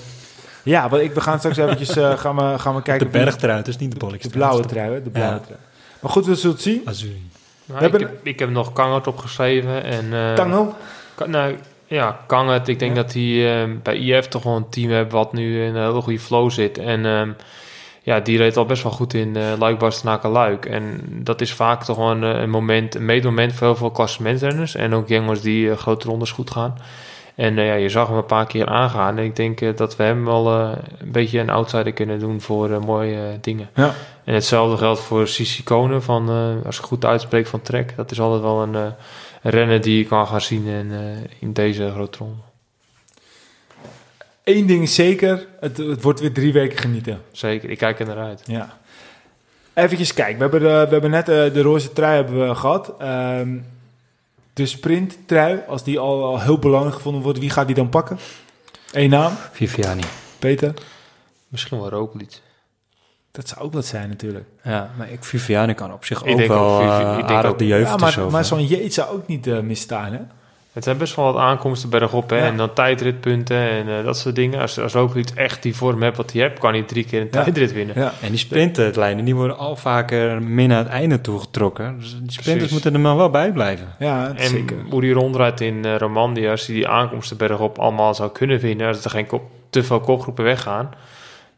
Ja, 0.65 0.89
want 0.89 1.01
ik, 1.01 1.13
we 1.13 1.21
gaan 1.21 1.37
straks 1.37 1.57
eventjes 1.57 1.95
eh, 1.95 2.17
gaan 2.17 2.35
we, 2.35 2.59
gaan 2.59 2.75
we 2.75 2.81
kijken. 2.81 3.11
De 3.11 3.17
bergtrui, 3.19 3.57
het 3.57 3.67
is 3.67 3.77
niet 3.77 3.91
de 3.91 3.97
De 3.97 4.05
bolletjestrui. 4.05 4.45
blauwe 4.47 4.65
trui, 4.67 4.93
hè? 4.93 5.01
De 5.03 5.09
blauwe 5.09 5.33
Ja. 5.35 5.39
trui. 5.45 5.59
Maar 5.99 6.11
goed, 6.11 6.25
we 6.25 6.35
zullen 6.35 6.55
het 6.55 6.63
zien. 6.65 6.81
Azuri. 6.85 7.29
Nou, 7.65 7.79
We 7.79 7.85
ik, 7.85 7.91
hebben- 7.91 8.09
heb, 8.09 8.25
ik 8.25 8.39
heb 8.39 8.49
nog 8.49 8.73
Kangert 8.73 9.07
opgeschreven. 9.07 9.83
En, 9.83 10.13
eh, 10.13 10.33
Tangel. 10.33 10.75
Ka- 11.15 11.25
nou, 11.25 11.55
ja, 11.85 12.19
Kangert. 12.27 12.67
Ik 12.67 12.79
denk 12.79 12.95
Ja. 12.95 13.01
dat 13.01 13.13
hij 13.13 13.61
eh, 13.63 13.69
bij 13.83 13.95
IF 13.97 14.27
toch 14.27 14.43
wel 14.43 14.55
een 14.55 14.69
team 14.69 14.89
heeft 14.91 15.11
wat 15.11 15.33
nu 15.33 15.63
in 15.65 15.75
een 15.75 15.87
hele 15.87 16.01
goede 16.01 16.19
flow 16.19 16.51
zit. 16.51 16.77
En 16.77 17.05
ehm, 17.05 17.29
ja, 18.01 18.19
die 18.19 18.37
reed 18.37 18.57
al 18.57 18.65
best 18.65 18.83
wel 18.83 18.91
goed 18.91 19.13
in 19.13 19.35
uh, 19.37 19.43
Luik, 19.59 19.81
Luik. 20.23 20.65
En 20.65 21.01
dat 21.09 21.41
is 21.41 21.53
vaak 21.53 21.83
toch 21.83 21.97
wel 21.97 22.11
een, 22.11 22.21
een 22.21 22.49
moment, 22.49 22.95
een 22.95 23.05
meetmoment 23.05 23.53
voor 23.53 23.67
heel 23.67 23.75
veel 23.75 23.91
klassementrenners. 23.91 24.75
En 24.75 24.93
ook 24.93 25.07
jongens 25.07 25.41
die 25.41 25.75
grote 25.75 26.07
rondes 26.07 26.31
goed 26.31 26.51
gaan. 26.51 26.77
En 27.35 27.57
eh, 27.57 27.65
ja, 27.65 27.73
je 27.73 27.89
zag 27.89 28.07
hem 28.07 28.17
een 28.17 28.25
paar 28.25 28.47
keer 28.47 28.67
aangaan. 28.67 29.17
En 29.17 29.23
ik 29.23 29.35
denk 29.35 29.61
eh, 29.61 29.75
dat 29.75 29.95
we 29.95 30.03
hem 30.03 30.25
wel 30.25 30.59
eh, 30.59 30.71
een 30.99 31.11
beetje 31.11 31.39
een 31.39 31.49
outsider 31.49 31.93
kunnen 31.93 32.19
doen 32.19 32.41
voor 32.41 32.69
mooie 32.69 33.37
dingen. 33.41 33.69
Ja. 33.75 33.93
En 34.23 34.33
hetzelfde 34.33 34.77
geldt 34.77 34.99
voor 34.99 35.27
Sissi 35.27 35.63
Konen, 35.63 36.03
van, 36.03 36.29
als 36.65 36.77
ik 36.77 36.83
goed 36.83 37.05
uitspreek 37.05 37.47
van 37.47 37.61
Trek. 37.61 37.93
Dat 37.95 38.11
is 38.11 38.19
altijd 38.19 38.41
wel 38.41 38.61
een, 38.61 38.73
een 38.73 38.93
renner 39.41 39.81
die 39.81 39.97
je 39.97 40.05
kan 40.05 40.27
gaan 40.27 40.41
zien 40.41 40.65
in, 40.65 40.91
in 41.39 41.53
deze 41.53 41.91
grote 41.91 42.17
ronde. 42.17 42.41
Eén 44.43 44.65
ding 44.65 44.83
is 44.83 44.95
zeker, 44.95 45.47
het, 45.59 45.77
het 45.77 46.01
wordt 46.01 46.19
weer 46.19 46.33
drie 46.33 46.53
weken 46.53 46.77
genieten. 46.77 47.21
Zeker, 47.31 47.69
ik 47.69 47.77
kijk 47.77 47.99
er 47.99 48.05
naar 48.05 48.17
uit. 48.17 48.41
Ja. 48.45 48.77
Even 49.73 50.13
kijken, 50.15 50.35
we 50.35 50.41
hebben, 50.41 50.59
de, 50.59 50.85
we 50.85 50.91
hebben 50.91 51.09
net 51.09 51.29
eh, 51.29 51.53
de 51.53 51.61
roze 51.61 51.93
trui 51.93 52.15
hebben 52.15 52.47
we 52.47 52.55
gehad. 52.55 52.93
Ehm, 52.99 53.57
de 54.55 54.65
sprinttrui, 54.65 55.59
als 55.67 55.83
die 55.83 55.99
al, 55.99 56.23
al 56.23 56.41
heel 56.41 56.59
belangrijk 56.59 56.95
gevonden 56.95 57.21
wordt, 57.21 57.39
wie 57.39 57.49
gaat 57.49 57.65
die 57.67 57.75
dan 57.75 57.89
pakken? 57.89 58.17
Eén 58.91 59.09
naam, 59.09 59.33
Viviani. 59.51 60.03
Peter? 60.39 60.73
Misschien 61.47 61.79
wel 61.79 61.89
Roglic. 61.89 62.41
Dat 63.31 63.47
zou 63.47 63.61
ook 63.61 63.73
wat 63.73 63.85
zijn 63.85 64.09
natuurlijk. 64.09 64.45
Ja, 64.63 64.91
maar 64.97 65.09
ik, 65.11 65.23
Viviani 65.23 65.73
kan 65.73 65.93
op 65.93 66.05
zich 66.05 66.23
Ik 66.23 66.29
ook 66.31 66.37
denk 66.37 66.49
wel 66.49 66.69
ook 66.69 66.81
Vivi- 66.81 67.03
eh, 67.03 67.09
ik 67.11 67.15
denk 67.17 67.29
aardig 67.29 67.51
ook- 67.51 67.59
de 67.59 67.67
jeugd 67.67 67.89
Ja, 67.89 67.95
maar, 67.97 68.11
zo 68.11 68.29
maar 68.29 68.45
van. 68.45 68.57
zo'n 68.59 68.67
Jeet 68.67 68.93
zou 68.93 69.09
ook 69.09 69.27
niet 69.27 69.47
eh, 69.47 69.59
misstaan, 69.59 70.13
hè? 70.13 70.19
Het 70.75 70.83
zijn 70.83 70.97
best 70.97 71.15
wel 71.15 71.25
wat 71.33 71.41
aankomsten 71.41 71.89
bergop. 71.89 72.29
Hè? 72.29 72.37
Ja. 72.37 72.45
En 72.45 72.57
dan 72.57 72.73
tijdritpunten 72.73 73.57
en 73.69 73.97
eh, 73.97 74.03
dat 74.05 74.17
soort 74.17 74.35
dingen. 74.35 74.59
Als, 74.61 74.79
als 74.79 74.95
ook 74.95 75.15
iets 75.15 75.33
echt 75.33 75.63
die 75.63 75.75
vorm 75.75 76.01
hebt 76.01 76.17
wat 76.17 76.31
hij 76.31 76.41
hebt, 76.41 76.59
kan 76.59 76.73
hij 76.73 76.83
drie 76.83 77.03
keer 77.05 77.21
een 77.21 77.27
Ja. 77.31 77.43
tijdrit 77.43 77.73
winnen. 77.73 77.95
Ja. 77.99 78.13
En 78.21 78.29
die 78.29 78.37
sprinterlijnen, 78.37 79.25
die 79.25 79.35
worden 79.35 79.57
al 79.57 79.75
vaker 79.75 80.41
min 80.43 80.67
naar 80.69 80.77
het 80.77 80.87
einde 80.87 81.21
toegetrokken. 81.21 81.95
Dus 81.99 82.09
die 82.09 82.17
sprinters 82.31 82.43
Precies. 82.55 82.71
moeten 82.71 82.93
er 82.93 82.99
maar 82.99 83.15
wel 83.15 83.29
bij 83.29 83.51
blijven. 83.51 83.87
Ja, 83.99 84.33
En 84.35 84.49
zeker. 84.49 84.77
hoe 84.89 85.01
die 85.01 85.13
rondrijdt 85.13 85.61
in 85.61 85.85
eh, 85.85 85.95
Romandie, 85.97 86.49
als 86.49 86.65
hij 86.65 86.75
die 86.75 86.87
aankomsten 86.87 87.37
bergop 87.37 87.77
allemaal 87.79 88.13
zou 88.15 88.31
kunnen 88.31 88.59
winnen, 88.59 88.87
als 88.87 89.03
er 89.03 89.09
geen 89.09 89.27
kop, 89.27 89.43
te 89.69 89.83
veel 89.83 89.99
kopgroepen 89.99 90.43
weggaan, 90.43 90.89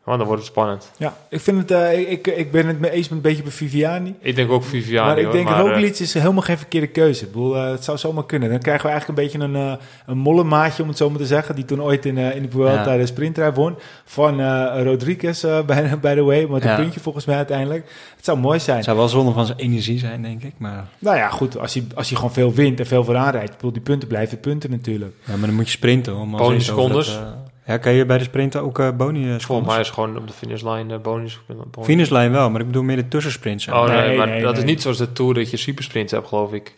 want 0.08 0.20
dan 0.20 0.28
wordt 0.28 0.42
het 0.44 0.52
spannend. 0.52 0.92
Ja, 0.98 1.18
ik, 1.30 1.40
vind 1.40 1.58
het, 1.58 1.72
eh, 1.72 2.12
ik, 2.12 2.28
ik 2.28 2.52
ben 2.52 2.68
het 2.68 2.80
mee 2.80 2.92
eens 2.92 3.08
met 3.10 3.18
een 3.18 3.22
beetje 3.24 3.44
bij 3.44 3.52
Viviani. 3.52 4.16
Ik 4.20 4.36
denk 4.36 4.52
ook 4.52 4.64
Viviani, 4.64 5.08
maar 5.08 5.18
ik 5.18 5.24
hoor, 5.24 5.34
denk 5.34 5.46
maar, 5.50 5.60
eh, 5.66 5.72
Roglic 5.72 6.00
is 6.00 6.14
helemaal 6.14 6.42
geen 6.42 6.58
verkeerde 6.58 6.88
keuze. 6.88 7.26
Ik 7.26 7.32
bedoel, 7.32 7.56
eh, 7.56 7.70
het 7.70 7.84
zou 7.84 7.98
zomaar 7.98 8.26
kunnen. 8.26 8.50
Dan 8.50 8.60
krijgen 8.60 8.86
we 8.86 8.92
eigenlijk 8.92 9.20
een 9.20 9.26
beetje 9.26 9.60
een, 9.60 9.68
uh, 9.68 9.74
een 10.06 10.18
mollemaatje, 10.18 10.82
om 10.84 10.90
het 10.90 10.98
zo 10.98 11.10
maar 11.10 11.20
te 11.20 11.26
zeggen, 11.26 11.56
die 11.56 11.66
toen 11.66 11.82
ooit 11.82 12.06
in, 12.06 12.18
uh, 12.18 12.36
in 12.36 12.42
de 12.42 12.50
Vuelta 12.52 12.92
Ja. 12.92 12.98
de 12.98 13.06
sprintrij 13.06 13.54
won. 13.54 13.76
Van 14.06 14.40
uh, 14.40 14.82
Rodriguez, 14.84 15.44
uh, 15.44 15.62
by, 15.62 15.96
by 16.02 16.14
the 16.16 16.24
way, 16.24 16.46
met 16.50 16.64
een 16.64 16.70
Ja. 16.70 16.76
puntje 16.76 17.00
volgens 17.00 17.26
mij 17.26 17.36
uiteindelijk. 17.36 17.92
Het 18.16 18.26
zou 18.26 18.38
mooi 18.38 18.60
zijn. 18.60 18.76
Het 18.76 18.86
zou 18.86 18.98
wel 18.98 19.08
zonde 19.08 19.32
van 19.32 19.46
zijn 19.46 19.58
energie 19.58 20.00
zijn, 20.00 20.22
denk 20.22 20.44
ik. 20.44 20.54
Maar, 20.58 20.86
Nou 21.00 21.18
ja, 21.18 21.30
goed, 21.30 21.58
als 21.60 21.74
hij, 21.74 21.84
als 21.96 22.08
hij 22.08 22.18
gewoon 22.18 22.34
veel 22.34 22.54
wint 22.54 22.80
en 22.80 22.86
veel 22.88 23.04
vooraan 23.04 23.32
rijdt. 23.32 23.50
Ik 23.50 23.56
bedoel, 23.56 23.72
die 23.74 23.82
punten 23.82 24.08
blijven 24.08 24.40
punten 24.40 24.70
natuurlijk. 24.70 25.14
ja, 25.26 25.36
maar 25.36 25.48
dan 25.48 25.56
moet 25.56 25.66
je 25.66 25.72
sprinten. 25.72 26.16
Om 26.16 26.38
dat, 26.38 26.62
secondes. 26.62 27.16
eh, 27.16 27.22
ja, 27.68 27.78
kan 27.78 27.94
je 27.94 28.06
bij 28.06 28.18
de 28.18 28.24
sprinten 28.24 28.62
ook 28.62 28.80
uh, 28.80 28.90
boni 28.92 29.34
uh, 29.34 29.40
Volgens 29.40 29.68
mij 29.70 29.80
is 29.80 29.90
gewoon 29.90 30.18
op 30.18 30.28
de 30.28 30.34
finishlijn 30.34 30.90
uh, 30.90 30.98
bonus. 30.98 31.40
bonus. 31.48 31.68
Finishlijn 31.82 32.32
wel, 32.32 32.50
maar 32.50 32.62
ik 32.62 32.68
bedoel 32.68 32.84
meer 32.84 32.96
de 32.96 33.08
tussensprints. 33.08 33.68
Oh 33.68 33.86
nee, 33.88 34.08
Nee, 34.08 34.18
maar 34.18 34.28
nee, 34.28 34.42
dat 34.42 34.52
nee. 34.54 34.64
is 34.64 34.70
niet 34.70 34.82
zoals 34.82 34.98
de 34.98 35.14
Tour 35.14 35.34
dat 35.34 35.50
je 35.52 35.58
supersprints 35.58 36.12
hebt, 36.12 36.28
geloof 36.28 36.54
ik. 36.54 36.74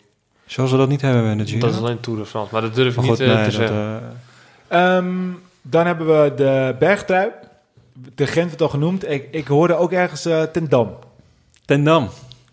Zoals 0.46 0.70
we 0.70 0.76
dat 0.76 0.88
niet 0.88 1.00
hebben 1.00 1.24
in 1.24 1.38
de 1.38 1.46
Giro. 1.46 1.60
Dat 1.60 1.70
is 1.70 1.76
alleen 1.78 2.00
Tour 2.00 2.18
de 2.18 2.26
France, 2.26 2.52
maar 2.52 2.62
dat 2.62 2.74
durf 2.74 2.96
ik 2.96 3.00
niet 3.00 3.10
goed, 3.10 3.20
eh, 3.20 3.36
te 3.36 3.42
dat, 3.44 3.52
zeggen. 3.52 4.02
eh, 4.68 4.96
Ehm, 4.96 5.14
dan 5.62 5.86
hebben 5.86 6.06
we 6.22 6.32
de 6.36 6.76
bergtrui. 6.78 7.28
De 8.14 8.26
Gent 8.26 8.48
werd 8.48 8.62
al 8.62 8.68
genoemd. 8.68 9.10
Ik, 9.10 9.28
ik 9.30 9.46
hoorde 9.46 9.74
ook 9.76 9.92
ergens 9.92 10.26
uh, 10.26 10.42
ten 10.42 10.68
Dam. 10.68 10.96
Ten 11.64 11.84
Dam. 11.84 12.08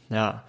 Ja. 0.07 0.43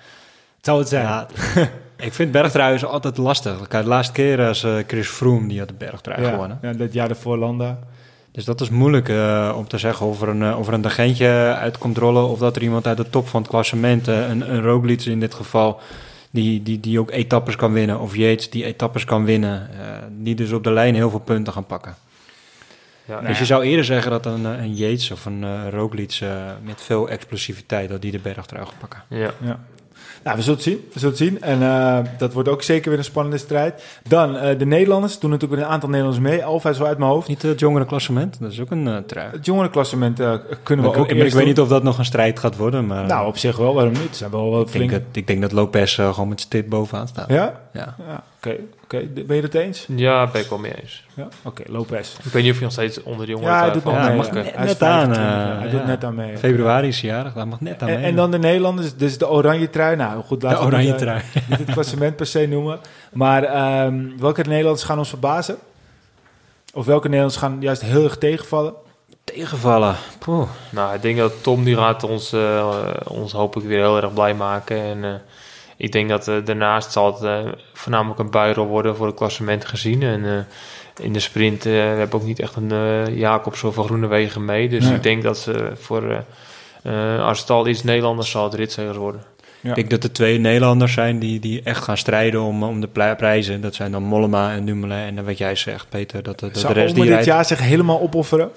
Het 0.56 0.66
zou 0.66 0.78
het 0.78 0.88
zijn. 0.88 1.04
ja 1.04 1.26
ik 1.98 2.12
vind 2.12 2.32
bergtrui 2.32 2.74
is 2.74 2.84
altijd 2.84 3.16
lastig. 3.16 3.68
Kijk, 3.68 3.82
de 3.82 3.88
laatste 3.88 4.12
keer 4.12 4.46
als 4.46 4.64
uh, 4.64 4.74
Chris 4.86 5.08
Froome, 5.08 5.48
die 5.48 5.58
had 5.58 5.68
de 5.68 5.74
bergtrui 5.74 6.22
ja, 6.22 6.30
gewonnen. 6.30 6.58
Ja, 6.62 6.72
dat 6.72 6.92
jaar 6.92 7.08
ervoor 7.08 7.38
Landa. 7.38 7.78
Dus 8.32 8.44
dat 8.44 8.60
is 8.60 8.70
moeilijk 8.70 9.08
uh, 9.08 9.54
om 9.56 9.68
te 9.68 9.78
zeggen 9.78 10.06
of 10.06 10.22
er 10.22 10.28
een, 10.28 10.54
of 10.54 10.66
er 10.66 10.74
een 10.74 10.80
dagentje 10.80 11.56
uit 11.58 11.78
komt 11.78 11.98
rollen... 11.98 12.28
of 12.28 12.38
dat 12.38 12.56
er 12.56 12.62
iemand 12.62 12.86
uit 12.86 12.96
de 12.96 13.10
top 13.10 13.28
van 13.28 13.40
het 13.40 13.50
klassement, 13.50 14.08
uh, 14.08 14.28
een, 14.28 14.54
een 14.54 14.62
Roglic 14.62 15.04
in 15.04 15.20
dit 15.20 15.34
geval... 15.34 15.80
Die, 16.30 16.62
die, 16.62 16.80
die 16.80 17.00
ook 17.00 17.10
etappes 17.10 17.56
kan 17.56 17.72
winnen, 17.72 18.00
of 18.00 18.16
Yates 18.16 18.50
die 18.50 18.64
etappes 18.64 19.04
kan 19.04 19.24
winnen... 19.24 19.68
Uh, 19.72 19.78
die 20.18 20.34
dus 20.34 20.52
op 20.52 20.64
de 20.64 20.70
lijn 20.70 20.94
heel 20.94 21.10
veel 21.10 21.18
punten 21.18 21.52
gaan 21.52 21.66
pakken. 21.66 21.94
Ja, 23.04 23.20
dus 23.20 23.38
je 23.38 23.44
zou 23.44 23.64
eerder 23.64 23.84
zeggen 23.84 24.10
dat 24.10 24.26
een, 24.26 24.44
een 24.44 24.74
Yates 24.74 25.10
of 25.10 25.24
een 25.24 25.42
uh, 25.42 25.68
Roglic 25.70 26.20
met 26.62 26.80
veel 26.82 27.08
explosiviteit... 27.08 27.88
dat 27.88 28.02
die 28.02 28.10
de 28.10 28.18
bergtrui 28.18 28.64
gaat 28.64 28.78
pakken. 28.78 29.02
Ja. 29.08 29.30
ja. 29.40 29.58
Nou, 30.28 30.40
we 30.40 30.46
zullen 30.46 30.58
het 30.58 30.68
zien. 30.68 30.88
We 30.92 30.98
zullen 30.98 31.14
het 31.14 31.24
zien. 31.24 31.42
En 31.42 31.60
uh, 31.60 31.98
dat 32.18 32.32
wordt 32.32 32.48
ook 32.48 32.62
zeker 32.62 32.90
weer 32.90 32.98
een 32.98 33.04
spannende 33.04 33.38
strijd. 33.38 33.82
Dan 34.08 34.34
uh, 34.34 34.58
de 34.58 34.66
Nederlanders. 34.66 35.18
Doen 35.18 35.30
natuurlijk 35.30 35.60
weer 35.60 35.68
een 35.68 35.74
aantal 35.74 35.88
Nederlanders 35.88 36.26
mee. 36.28 36.44
Alfa 36.44 36.72
zo 36.72 36.84
uit 36.84 36.98
mijn 36.98 37.10
hoofd. 37.10 37.28
Niet 37.28 37.42
het 37.42 37.60
jongere 37.60 37.84
klassement. 37.84 38.40
Dat 38.40 38.52
is 38.52 38.60
ook 38.60 38.70
een 38.70 38.86
uh, 38.86 38.96
trui. 38.96 39.30
Het 39.32 39.46
jongere 39.46 39.70
klassement 39.70 40.20
uh, 40.20 40.34
kunnen 40.62 40.84
we 40.84 40.90
maar 40.90 41.00
ook 41.00 41.08
ik, 41.08 41.24
ik 41.24 41.32
weet 41.32 41.44
niet 41.44 41.60
of 41.60 41.68
dat 41.68 41.82
nog 41.82 41.98
een 41.98 42.04
strijd 42.04 42.38
gaat 42.38 42.56
worden. 42.56 42.86
Maar, 42.86 43.06
nou, 43.06 43.26
op 43.26 43.36
zich 43.36 43.56
wel. 43.56 43.74
Waarom 43.74 43.92
niet? 43.92 44.16
Zijn 44.16 44.30
wel 44.30 44.50
wel 44.50 44.60
ik, 44.60 44.72
denk 44.72 44.90
dat, 44.90 45.02
ik 45.12 45.26
denk 45.26 45.40
dat 45.40 45.52
Lopez 45.52 45.94
gewoon 45.94 46.28
met 46.28 46.40
stip 46.40 46.68
bovenaan 46.68 47.08
staat. 47.08 47.28
Ja? 47.28 47.60
Ja. 47.72 47.94
ja 48.06 48.22
Oké. 48.36 48.48
Okay. 48.48 48.60
Okay. 48.94 49.10
Ben 49.26 49.36
je 49.36 49.42
het 49.42 49.54
eens? 49.54 49.84
Ja, 49.88 50.26
ben 50.30 50.40
ik 50.42 50.48
wel 50.48 50.58
mee 50.58 50.72
eens. 50.82 51.04
Ja? 51.14 51.22
Oké, 51.22 51.60
okay, 51.62 51.74
Lopez. 51.74 52.14
Ik 52.24 52.32
weet 52.32 52.42
niet 52.42 52.52
of 52.52 52.58
je 52.58 52.64
nog 52.64 52.72
steeds 52.72 53.02
onder 53.02 53.26
de 53.26 53.32
jongeren 53.32 53.54
Ja, 53.54 53.60
hij 53.62 53.72
doet 53.72 53.84
nog 53.84 53.94
ja, 53.94 54.10
mag 54.12 54.26
Ja. 54.26 54.32
net, 54.32 54.54
Hij 54.54 54.64
is 54.64 54.70
net 54.72 54.82
aan. 54.82 55.14
25, 55.14 55.16
Uh, 55.24 55.58
hij 55.58 55.64
ja. 55.66 55.70
doet 55.70 55.86
net 55.86 56.04
aan 56.04 56.14
mee. 56.14 56.36
Februari 56.36 56.88
is 56.88 57.00
jarig, 57.00 57.34
hij 57.34 57.44
mag 57.44 57.60
net 57.60 57.82
aan 57.82 57.88
en, 57.88 57.94
mee. 57.94 58.04
en 58.04 58.16
dan 58.16 58.30
de 58.30 58.38
Nederlanders, 58.38 58.94
dus 58.96 59.18
de 59.18 59.28
oranje 59.28 59.70
trui. 59.70 59.96
Nou, 59.96 60.22
goed, 60.22 60.42
laten 60.42 60.58
de 60.58 60.64
we 60.64 60.70
oranje 60.70 60.90
niet, 60.90 60.98
trui. 60.98 61.22
uh, 61.36 61.48
niet 61.48 61.58
het 61.58 61.70
klassement 61.70 62.16
per 62.16 62.26
se 62.26 62.46
noemen. 62.46 62.78
Maar 63.12 63.42
um, 63.86 64.14
welke 64.18 64.42
Nederlanders 64.42 64.82
gaan 64.86 64.98
ons 64.98 65.08
verbazen? 65.08 65.56
Of 66.74 66.86
welke 66.86 67.08
Nederlanders 67.08 67.40
gaan 67.42 67.56
juist 67.60 67.82
heel 67.82 68.04
erg 68.04 68.18
tegenvallen? 68.18 68.74
Tegenvallen? 69.24 69.94
Poeh. 70.18 70.48
Nou, 70.70 70.94
ik 70.94 71.02
denk 71.02 71.18
dat 71.18 71.42
Tom 71.42 71.64
die 71.64 71.76
gaat 71.76 72.02
ons, 72.04 72.32
uh, 72.32 72.74
ons 73.04 73.32
hopelijk 73.32 73.68
weer 73.68 73.78
heel 73.78 73.96
erg 73.96 74.12
blij 74.12 74.34
maken. 74.34 74.76
En 74.82 74.98
uh, 74.98 75.14
ik 75.78 75.92
denk 75.92 76.08
dat 76.08 76.28
uh, 76.28 76.36
daarnaast 76.44 76.92
zal 76.92 77.12
het 77.12 77.22
uh, 77.22 77.52
voornamelijk 77.72 78.20
een 78.20 78.30
buirol 78.30 78.66
worden 78.66 78.96
voor 78.96 79.06
het 79.06 79.16
klassement 79.16 79.64
gezien. 79.64 80.02
En 80.02 80.24
uh, 80.24 80.38
in 81.00 81.12
de 81.12 81.20
sprint 81.20 81.66
uh, 81.66 81.72
we 81.72 81.78
hebben 81.78 82.20
ook 82.20 82.26
niet 82.26 82.40
echt 82.40 82.56
een 82.56 82.72
uh, 82.72 83.18
Jacobs 83.18 83.64
of 83.64 83.76
een 83.76 83.84
Groenewegen 83.84 84.44
mee. 84.44 84.68
Dus 84.68 84.84
Nee. 84.84 84.94
ik 84.94 85.02
denk 85.02 85.22
dat 85.22 85.38
ze 85.38 85.72
voor, 85.74 86.02
uh, 86.02 86.18
uh, 86.82 87.26
als 87.26 87.40
het 87.40 87.50
al 87.50 87.64
is 87.64 87.82
Nederlanders, 87.82 88.30
zal 88.30 88.44
het 88.44 88.54
ritzegers 88.54 88.96
worden. 88.96 89.22
Ja. 89.60 89.68
Ik 89.68 89.74
denk 89.74 89.90
dat 89.90 90.04
er 90.04 90.12
twee 90.12 90.38
Nederlanders 90.38 90.92
zijn 90.92 91.18
die, 91.18 91.40
die 91.40 91.62
echt 91.62 91.82
gaan 91.82 91.96
strijden 91.96 92.40
om, 92.40 92.62
om 92.62 92.80
de 92.80 92.88
prijzen. 93.16 93.60
Dat 93.60 93.74
zijn 93.74 93.92
dan 93.92 94.02
Mollema 94.02 94.52
en 94.52 94.64
Dumoulin. 94.64 95.06
En 95.06 95.14
dan 95.14 95.24
wat 95.24 95.38
jij 95.38 95.54
zegt, 95.54 95.88
Peter, 95.88 96.22
dat, 96.22 96.38
de 96.38 96.46
rest 96.52 96.94
die 96.94 97.04
dit 97.04 97.12
rijdt... 97.12 97.26
jaar 97.26 97.44
zich 97.44 97.60
helemaal 97.60 98.00
opofferen? 98.00 98.50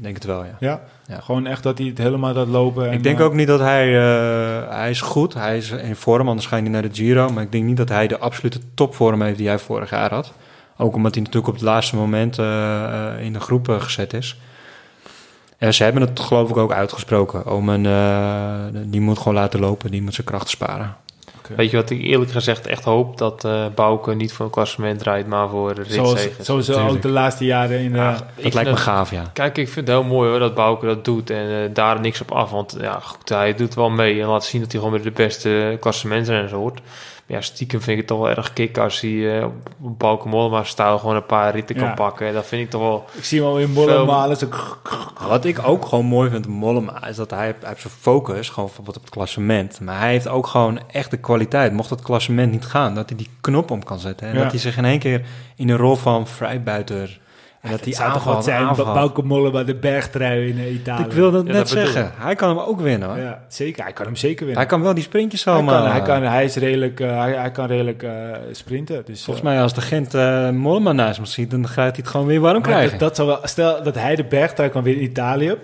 Denk 0.00 0.14
het 0.14 0.24
wel, 0.24 0.44
ja. 0.44 0.56
Ja? 0.58 0.80
Ja. 1.06 1.20
Gewoon 1.20 1.46
echt 1.46 1.62
dat 1.62 1.78
hij 1.78 1.86
het 1.86 1.98
helemaal 1.98 2.34
gaat 2.34 2.48
lopen. 2.48 2.86
En, 2.86 2.92
Ik 2.92 3.02
denk 3.02 3.18
uh, 3.18 3.24
ook 3.24 3.34
niet 3.34 3.46
dat 3.46 3.60
hij... 3.60 3.88
Uh, 3.88 4.68
hij 4.68 4.90
is 4.90 5.00
goed, 5.00 5.34
hij 5.34 5.56
is 5.56 5.70
in 5.70 5.96
vorm, 5.96 6.28
anders 6.28 6.46
ga 6.46 6.56
je 6.56 6.62
niet 6.62 6.72
naar 6.72 6.82
de 6.82 6.88
Giro. 6.92 7.28
Maar 7.28 7.42
ik 7.42 7.52
denk 7.52 7.64
niet 7.64 7.76
dat 7.76 7.88
hij 7.88 8.06
de 8.06 8.18
absolute 8.18 8.58
topvorm 8.74 9.22
heeft 9.22 9.38
die 9.38 9.48
hij 9.48 9.58
vorig 9.58 9.90
jaar 9.90 10.14
had. 10.14 10.32
Ook 10.76 10.94
omdat 10.94 11.14
hij 11.14 11.22
natuurlijk 11.22 11.52
op 11.52 11.58
het 11.58 11.68
laatste 11.68 11.96
moment 11.96 12.38
uh, 12.38 13.12
in 13.20 13.32
de 13.32 13.40
groep 13.40 13.68
gezet 13.68 14.12
is. 14.12 14.40
En 15.58 15.74
ze 15.74 15.82
hebben 15.82 16.02
het 16.02 16.20
geloof 16.20 16.50
ik 16.50 16.56
ook 16.56 16.72
uitgesproken. 16.72 17.46
Omen, 17.46 17.82
die 18.90 19.00
moet 19.00 19.18
gewoon 19.18 19.34
laten 19.34 19.60
lopen, 19.60 19.90
die 19.90 20.02
moet 20.02 20.14
zijn 20.14 20.26
kracht 20.26 20.48
sparen. 20.48 20.96
Okay. 21.52 21.56
Weet 21.56 21.70
je 21.70 21.76
wat 21.76 21.90
ik 21.90 22.02
eerlijk 22.02 22.30
gezegd 22.30 22.66
echt 22.66 22.84
hoop? 22.84 23.18
Dat 23.18 23.44
uh, 23.44 23.66
Bouke 23.74 24.14
niet 24.14 24.32
voor 24.32 24.44
een 24.44 24.50
klassement 24.50 25.02
rijdt, 25.02 25.28
maar 25.28 25.48
voor 25.48 25.72
ritzegers. 25.72 26.46
Zoals, 26.46 26.66
zoals 26.66 26.90
ook 26.90 27.02
de 27.02 27.08
laatste 27.08 27.44
jaren 27.44 27.78
in 27.78 27.92
de... 27.92 27.98
Ja, 27.98 28.16
dat 28.42 28.54
lijkt 28.54 28.70
me 28.70 28.76
gaaf, 28.76 29.10
ja. 29.10 29.30
Kijk, 29.32 29.58
ik 29.58 29.68
vind 29.68 29.86
het 29.86 29.96
heel 29.96 30.06
mooi 30.06 30.30
hoor, 30.30 30.38
dat 30.38 30.54
Bouke 30.54 30.86
dat 30.86 31.04
doet 31.04 31.30
en 31.30 31.50
uh, 31.50 31.56
daar 31.72 32.00
niks 32.00 32.20
op 32.20 32.32
af. 32.32 32.50
Want 32.50 32.76
ja, 32.80 33.00
goed, 33.00 33.28
hij 33.28 33.54
doet 33.54 33.74
wel 33.74 33.90
mee 33.90 34.20
en 34.20 34.26
laat 34.26 34.44
zien 34.44 34.60
dat 34.60 34.72
hij 34.72 34.80
gewoon 34.80 34.94
bij 34.94 35.04
de 35.04 35.16
beste 35.16 35.76
klassementrenners 35.80 36.52
hoort. 36.52 36.80
Ja, 37.30 37.40
stiekem 37.40 37.80
vind 37.80 37.90
ik 37.90 37.96
het 37.96 38.06
toch 38.06 38.18
wel 38.18 38.30
erg 38.30 38.52
kick 38.52 38.78
als 38.78 39.00
hij 39.00 39.10
uh, 39.10 39.46
op 39.82 39.98
Bouke 39.98 40.28
Mollema-stijl 40.28 40.98
gewoon 40.98 41.16
een 41.16 41.26
paar 41.26 41.54
ritten 41.54 41.76
ja. 41.76 41.82
kan 41.82 41.94
pakken. 41.94 42.32
Dat 42.32 42.46
vind 42.46 42.62
ik 42.62 42.70
toch 42.70 42.80
wel... 42.80 43.04
Ik 43.12 43.24
zie 43.24 43.40
hem 43.40 43.48
al 43.48 43.58
in 43.58 43.70
Mollema 43.70 44.34
zo... 44.34 44.48
Wat 45.28 45.44
ik 45.44 45.60
ook 45.66 45.86
gewoon 45.86 46.04
mooi 46.04 46.30
vind 46.30 46.44
van 46.44 46.54
Mollema 46.54 47.06
is 47.06 47.16
dat 47.16 47.30
hij, 47.30 47.38
hij 47.38 47.54
heeft 47.68 47.80
zijn 47.80 47.92
focus 48.00 48.48
gewoon 48.48 48.64
bijvoorbeeld 48.64 48.96
op 48.96 49.02
het 49.02 49.12
klassement. 49.12 49.80
Maar 49.80 49.98
hij 49.98 50.10
heeft 50.10 50.28
ook 50.28 50.46
gewoon 50.46 50.80
echt 50.90 51.10
de 51.10 51.16
kwaliteit. 51.16 51.72
Mocht 51.72 51.90
het 51.90 52.02
klassement 52.02 52.52
niet 52.52 52.64
gaan, 52.64 52.94
dat 52.94 53.08
hij 53.08 53.18
die 53.18 53.30
knop 53.40 53.70
om 53.70 53.84
kan 53.84 53.98
zetten. 53.98 54.26
En 54.26 54.34
ja. 54.34 54.42
dat 54.42 54.50
hij 54.50 54.60
zich 54.60 54.76
in 54.76 54.84
één 54.84 54.98
keer 54.98 55.22
in 55.56 55.66
de 55.66 55.76
rol 55.76 55.96
van 55.96 56.26
vrijbuiter... 56.26 57.20
En 57.60 57.70
dat 57.70 57.84
hij 57.84 57.92
zou 57.92 58.12
toch 58.12 58.24
wat 58.24 58.44
zijn, 58.44 58.74
Bauke 58.76 59.22
Mollema 59.22 59.62
de 59.62 59.74
bergtrui 59.74 60.48
in 60.48 60.58
uh, 60.58 60.74
Italië. 60.74 61.04
Ik 61.04 61.12
wilde 61.12 61.38
het 61.38 61.46
ja, 61.46 61.52
net 61.52 61.68
zeggen. 61.68 62.12
Hij 62.16 62.34
kan 62.34 62.48
hem 62.48 62.58
ook 62.58 62.80
winnen 62.80 63.08
hoor. 63.08 63.18
Ja, 63.18 63.42
zeker. 63.48 63.82
Hij 63.82 63.92
kan 63.92 64.06
hem 64.06 64.16
zeker 64.16 64.38
winnen. 64.38 64.56
Hij 64.56 64.66
kan 64.66 64.82
wel 64.82 64.94
die 64.94 65.02
sprintjes 65.02 65.44
hij 65.44 65.54
allemaal. 65.54 65.82
Kan, 65.82 65.90
hij, 65.90 66.02
kan, 66.02 66.22
hij, 66.22 66.44
is 66.44 66.56
redelijk, 66.56 67.00
uh, 67.00 67.18
hij, 67.18 67.32
hij, 67.32 67.50
kan 67.50 67.66
redelijk 67.66 68.02
uh, 68.02 68.10
sprinten. 68.52 69.02
Dus, 69.04 69.24
Volgens 69.24 69.44
mij 69.44 69.62
als 69.62 69.74
de 69.74 69.80
Gent 69.80 70.14
uh, 70.14 70.50
Mollema 70.50 70.92
naast 70.92 71.16
hem 71.16 71.26
ziet, 71.26 71.50
dan 71.50 71.68
gaat 71.68 71.76
hij 71.76 71.94
het 71.96 72.08
gewoon 72.08 72.26
weer 72.26 72.40
warm 72.40 72.62
krijgen. 72.62 72.90
Dat, 72.90 73.00
dat 73.00 73.16
zou 73.16 73.28
wel, 73.28 73.38
stel 73.42 73.82
dat 73.82 73.94
hij 73.94 74.16
de 74.16 74.24
bergtrui 74.24 74.70
kan 74.70 74.82
winnen 74.82 75.02
in 75.02 75.10
Italië. 75.10 75.56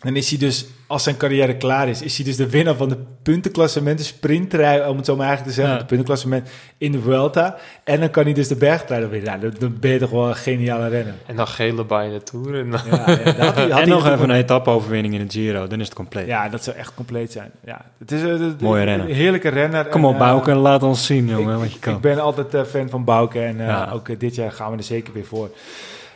Dan 0.00 0.16
is 0.16 0.30
hij 0.30 0.38
dus, 0.38 0.66
als 0.86 1.02
zijn 1.02 1.16
carrière 1.16 1.56
klaar 1.56 1.88
is, 1.88 2.02
is 2.02 2.16
hij 2.16 2.24
dus 2.24 2.36
de 2.36 2.50
winnaar 2.50 2.74
van 2.74 2.88
de 2.88 2.96
puntenklassement, 3.22 3.98
de 3.98 4.04
sprinttrui, 4.04 4.88
om 4.88 4.96
het 4.96 5.06
zo 5.06 5.16
maar 5.16 5.26
eigenlijk 5.26 5.56
te 5.56 5.60
zeggen, 5.60 5.74
ja. 5.74 5.80
de 5.80 5.86
puntenklassement 5.86 6.48
in 6.78 6.92
de 6.92 7.00
Vuelta. 7.00 7.56
En 7.84 8.00
dan 8.00 8.10
kan 8.10 8.24
hij 8.24 8.32
dus 8.32 8.48
de 8.48 8.56
bergtrui 8.56 9.06
winnen. 9.06 9.40
Nou, 9.40 9.52
dan, 9.58 9.76
ben 9.80 9.90
je 9.90 9.98
toch 9.98 10.10
wel 10.10 10.28
een 10.28 10.36
geniale 10.36 10.88
renner. 10.88 11.14
En 11.26 11.36
dan 11.36 11.46
gele 11.48 11.84
bij 11.84 12.08
de 12.08 12.22
Tour. 12.22 12.54
En, 12.54 12.70
ja, 12.70 13.10
ja, 13.10 13.44
had 13.44 13.54
hij, 13.54 13.68
had 13.76 13.80
en 13.80 13.88
nog 13.88 14.06
even 14.06 14.30
een 14.30 14.36
etappe-overwinning 14.36 15.14
in 15.14 15.20
het 15.20 15.32
Giro, 15.32 15.66
dan 15.66 15.80
is 15.80 15.86
het 15.86 15.94
compleet. 15.94 16.26
Ja, 16.26 16.48
dat 16.48 16.64
zou 16.64 16.76
echt 16.76 16.94
compleet 16.94 17.32
zijn. 17.32 17.50
Ja, 17.64 17.84
het 17.98 18.12
is 18.12 18.22
een 18.22 18.56
mooie 18.60 18.84
renner. 18.84 19.08
Een 19.08 19.14
heerlijke 19.14 19.48
renner. 19.48 19.86
Kom 19.86 20.04
op, 20.04 20.18
Bouke, 20.18 20.54
laat 20.54 20.82
ons 20.82 21.06
zien, 21.06 21.28
jongen, 21.28 21.58
wat 21.58 21.72
je 21.72 21.78
kan. 21.78 21.94
Ik 21.94 22.00
ben 22.00 22.18
altijd 22.18 22.54
uh, 22.54 22.62
fan 22.62 22.88
van 22.88 23.04
Bouke 23.04 23.40
en 23.40 23.56
uh, 23.56 23.90
ook 23.94 24.08
uh, 24.08 24.18
dit 24.18 24.34
jaar 24.34 24.52
gaan 24.52 24.70
we 24.70 24.76
er 24.76 24.82
zeker 24.82 25.12
weer 25.12 25.24
voor. 25.24 25.50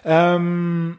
Um, 0.09 0.99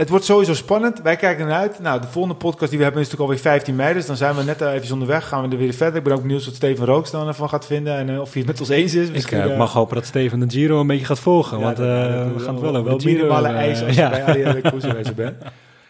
het 0.00 0.08
wordt 0.08 0.24
sowieso 0.24 0.54
spannend. 0.54 1.02
Wij 1.02 1.16
kijken 1.16 1.44
ernaar 1.44 1.60
uit. 1.60 1.78
Nou, 1.80 2.00
de 2.00 2.06
volgende 2.06 2.36
podcast 2.36 2.70
die 2.70 2.78
we 2.78 2.84
hebben 2.84 3.02
is 3.02 3.08
natuurlijk 3.08 3.30
alweer 3.30 3.52
15 3.52 3.76
mei. 3.76 3.94
Dus 3.94 4.06
dan 4.06 4.16
zijn 4.16 4.34
we 4.34 4.42
net 4.42 4.60
even 4.60 4.92
onderweg. 4.92 5.28
Gaan 5.28 5.42
we 5.42 5.48
er 5.48 5.58
weer 5.58 5.72
verder. 5.72 5.96
Ik 5.96 6.04
ben 6.04 6.12
ook 6.12 6.22
benieuwd 6.22 6.44
wat 6.44 6.54
Steven 6.54 6.86
Rooks 6.86 7.10
dan 7.10 7.26
ervan 7.26 7.48
gaat 7.48 7.66
vinden. 7.66 7.96
En 7.96 8.08
uh, 8.08 8.20
of 8.20 8.32
hij 8.32 8.42
het 8.42 8.50
met 8.50 8.60
ons 8.60 8.68
eens 8.68 8.94
is. 8.94 9.08
Ik 9.08 9.30
uh, 9.30 9.58
mag 9.58 9.72
hopen 9.72 9.94
dat 9.94 10.06
Steven 10.06 10.40
de 10.40 10.50
Giro 10.50 10.80
een 10.80 10.86
beetje 10.86 11.06
gaat 11.06 11.18
volgen. 11.18 11.58
Ja, 11.58 11.64
want 11.64 11.80
uh, 11.80 11.86
dat, 11.86 12.34
we 12.34 12.38
gaan 12.38 12.54
het 12.54 12.62
wel 12.62 12.76
over 12.76 12.84
wel 12.84 12.98
de 12.98 13.02
Giro. 13.02 13.16
minimale 13.16 13.48
eisen 13.48 13.86
als 13.86 13.96
je 13.96 14.60
bij 14.62 14.70
Koesenwezen 14.70 15.14
bent. 15.14 15.42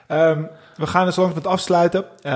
Um, 0.08 0.48
we 0.76 0.86
gaan 0.86 1.06
er 1.06 1.12
zo 1.12 1.20
langs 1.20 1.36
met 1.36 1.46
afsluiten. 1.46 2.00
Uh, 2.00 2.32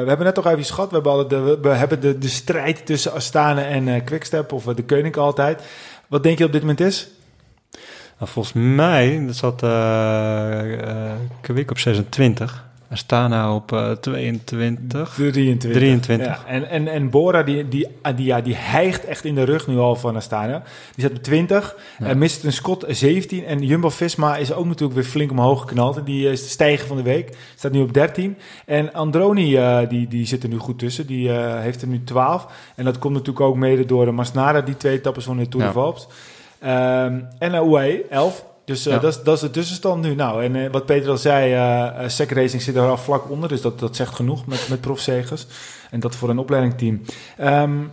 we 0.00 0.04
hebben 0.06 0.24
net 0.24 0.36
nog 0.36 0.46
even 0.46 0.64
gehad. 0.64 0.90
We 0.90 0.94
hebben, 0.94 1.28
de, 1.28 1.58
we 1.62 1.68
hebben 1.68 2.00
de, 2.00 2.18
de 2.18 2.28
strijd 2.28 2.86
tussen 2.86 3.12
Astana 3.12 3.64
en 3.64 3.86
uh, 3.86 4.04
Quickstep. 4.04 4.52
Of 4.52 4.64
de 4.64 4.84
Koning 4.84 5.16
altijd. 5.16 5.62
Wat 6.06 6.22
denk 6.22 6.38
je 6.38 6.44
op 6.44 6.52
dit 6.52 6.60
moment 6.60 6.80
is? 6.80 7.08
Nou, 8.18 8.30
volgens 8.30 8.54
mij 8.54 9.26
dat 9.26 9.36
zat 9.36 9.62
uh, 9.62 9.70
uh, 9.70 11.12
Kwik 11.40 11.70
op 11.70 11.78
26. 11.78 12.66
Astana 12.90 13.54
op 13.54 13.72
uh, 13.72 13.90
22. 13.90 15.14
23. 15.14 15.72
23. 15.72 16.26
Ja. 16.26 16.38
En, 16.46 16.68
en, 16.68 16.88
en 16.88 17.10
Bora, 17.10 17.42
die, 17.42 17.68
die, 17.68 17.88
die, 18.16 18.26
ja, 18.26 18.40
die 18.40 18.54
hijgt 18.54 19.04
echt 19.04 19.24
in 19.24 19.34
de 19.34 19.42
rug 19.42 19.66
nu 19.66 19.78
al 19.78 19.96
van 19.96 20.16
Astana. 20.16 20.62
Die 20.94 21.04
zat 21.04 21.16
op 21.16 21.22
20. 21.22 21.76
Ja. 21.98 22.06
En 22.06 22.18
Mr. 22.18 22.28
Scott 22.52 22.84
17. 22.88 23.44
En 23.44 23.62
Jumbo-Visma 23.62 24.36
is 24.36 24.52
ook 24.52 24.66
natuurlijk 24.66 24.94
weer 24.94 25.08
flink 25.08 25.30
omhoog 25.30 25.60
geknald. 25.60 26.06
Die 26.06 26.30
is 26.30 26.42
de 26.42 26.48
stijger 26.48 26.86
van 26.86 26.96
de 26.96 27.02
week. 27.02 27.36
Staat 27.56 27.72
nu 27.72 27.80
op 27.80 27.92
13. 27.92 28.36
En 28.66 28.92
Androni, 28.92 29.56
uh, 29.56 29.88
die, 29.88 30.08
die 30.08 30.26
zit 30.26 30.42
er 30.42 30.48
nu 30.48 30.58
goed 30.58 30.78
tussen. 30.78 31.06
Die 31.06 31.28
uh, 31.28 31.60
heeft 31.60 31.82
er 31.82 31.88
nu 31.88 32.04
12. 32.04 32.46
En 32.74 32.84
dat 32.84 32.98
komt 32.98 33.14
natuurlijk 33.14 33.46
ook 33.46 33.56
mede 33.56 33.84
door 33.84 34.04
de 34.04 34.12
Masnada, 34.12 34.60
die 34.60 34.76
twee 34.76 34.96
etappes 34.96 35.24
van 35.24 35.36
de 35.36 35.48
Tour 35.48 35.66
de 35.66 35.72
Valps. 35.72 36.08
Um, 36.62 37.28
en 37.38 37.54
uh, 37.54 37.70
UAE 37.70 38.04
11. 38.10 38.44
Dus 38.64 38.86
uh, 38.86 38.92
ja. 38.92 38.98
dat, 38.98 39.16
is, 39.16 39.22
dat 39.22 39.34
is 39.34 39.40
de 39.40 39.50
tussenstand 39.50 40.02
nu. 40.02 40.14
Nou, 40.14 40.44
en 40.44 40.54
uh, 40.54 40.70
wat 40.70 40.86
Peter 40.86 41.10
al 41.10 41.16
zei, 41.16 41.54
uh, 41.54 42.08
Sec 42.08 42.30
Racing 42.30 42.62
zit 42.62 42.76
er 42.76 42.88
al 42.88 42.96
vlak 42.96 43.30
onder. 43.30 43.48
Dus 43.48 43.60
dat, 43.60 43.78
dat 43.78 43.96
zegt 43.96 44.14
genoeg 44.14 44.46
met, 44.46 44.66
met 44.68 44.80
profzegers. 44.80 45.46
En 45.90 46.00
dat 46.00 46.16
voor 46.16 46.28
een 46.28 46.38
opleidingteam. 46.38 47.00
Um, 47.40 47.90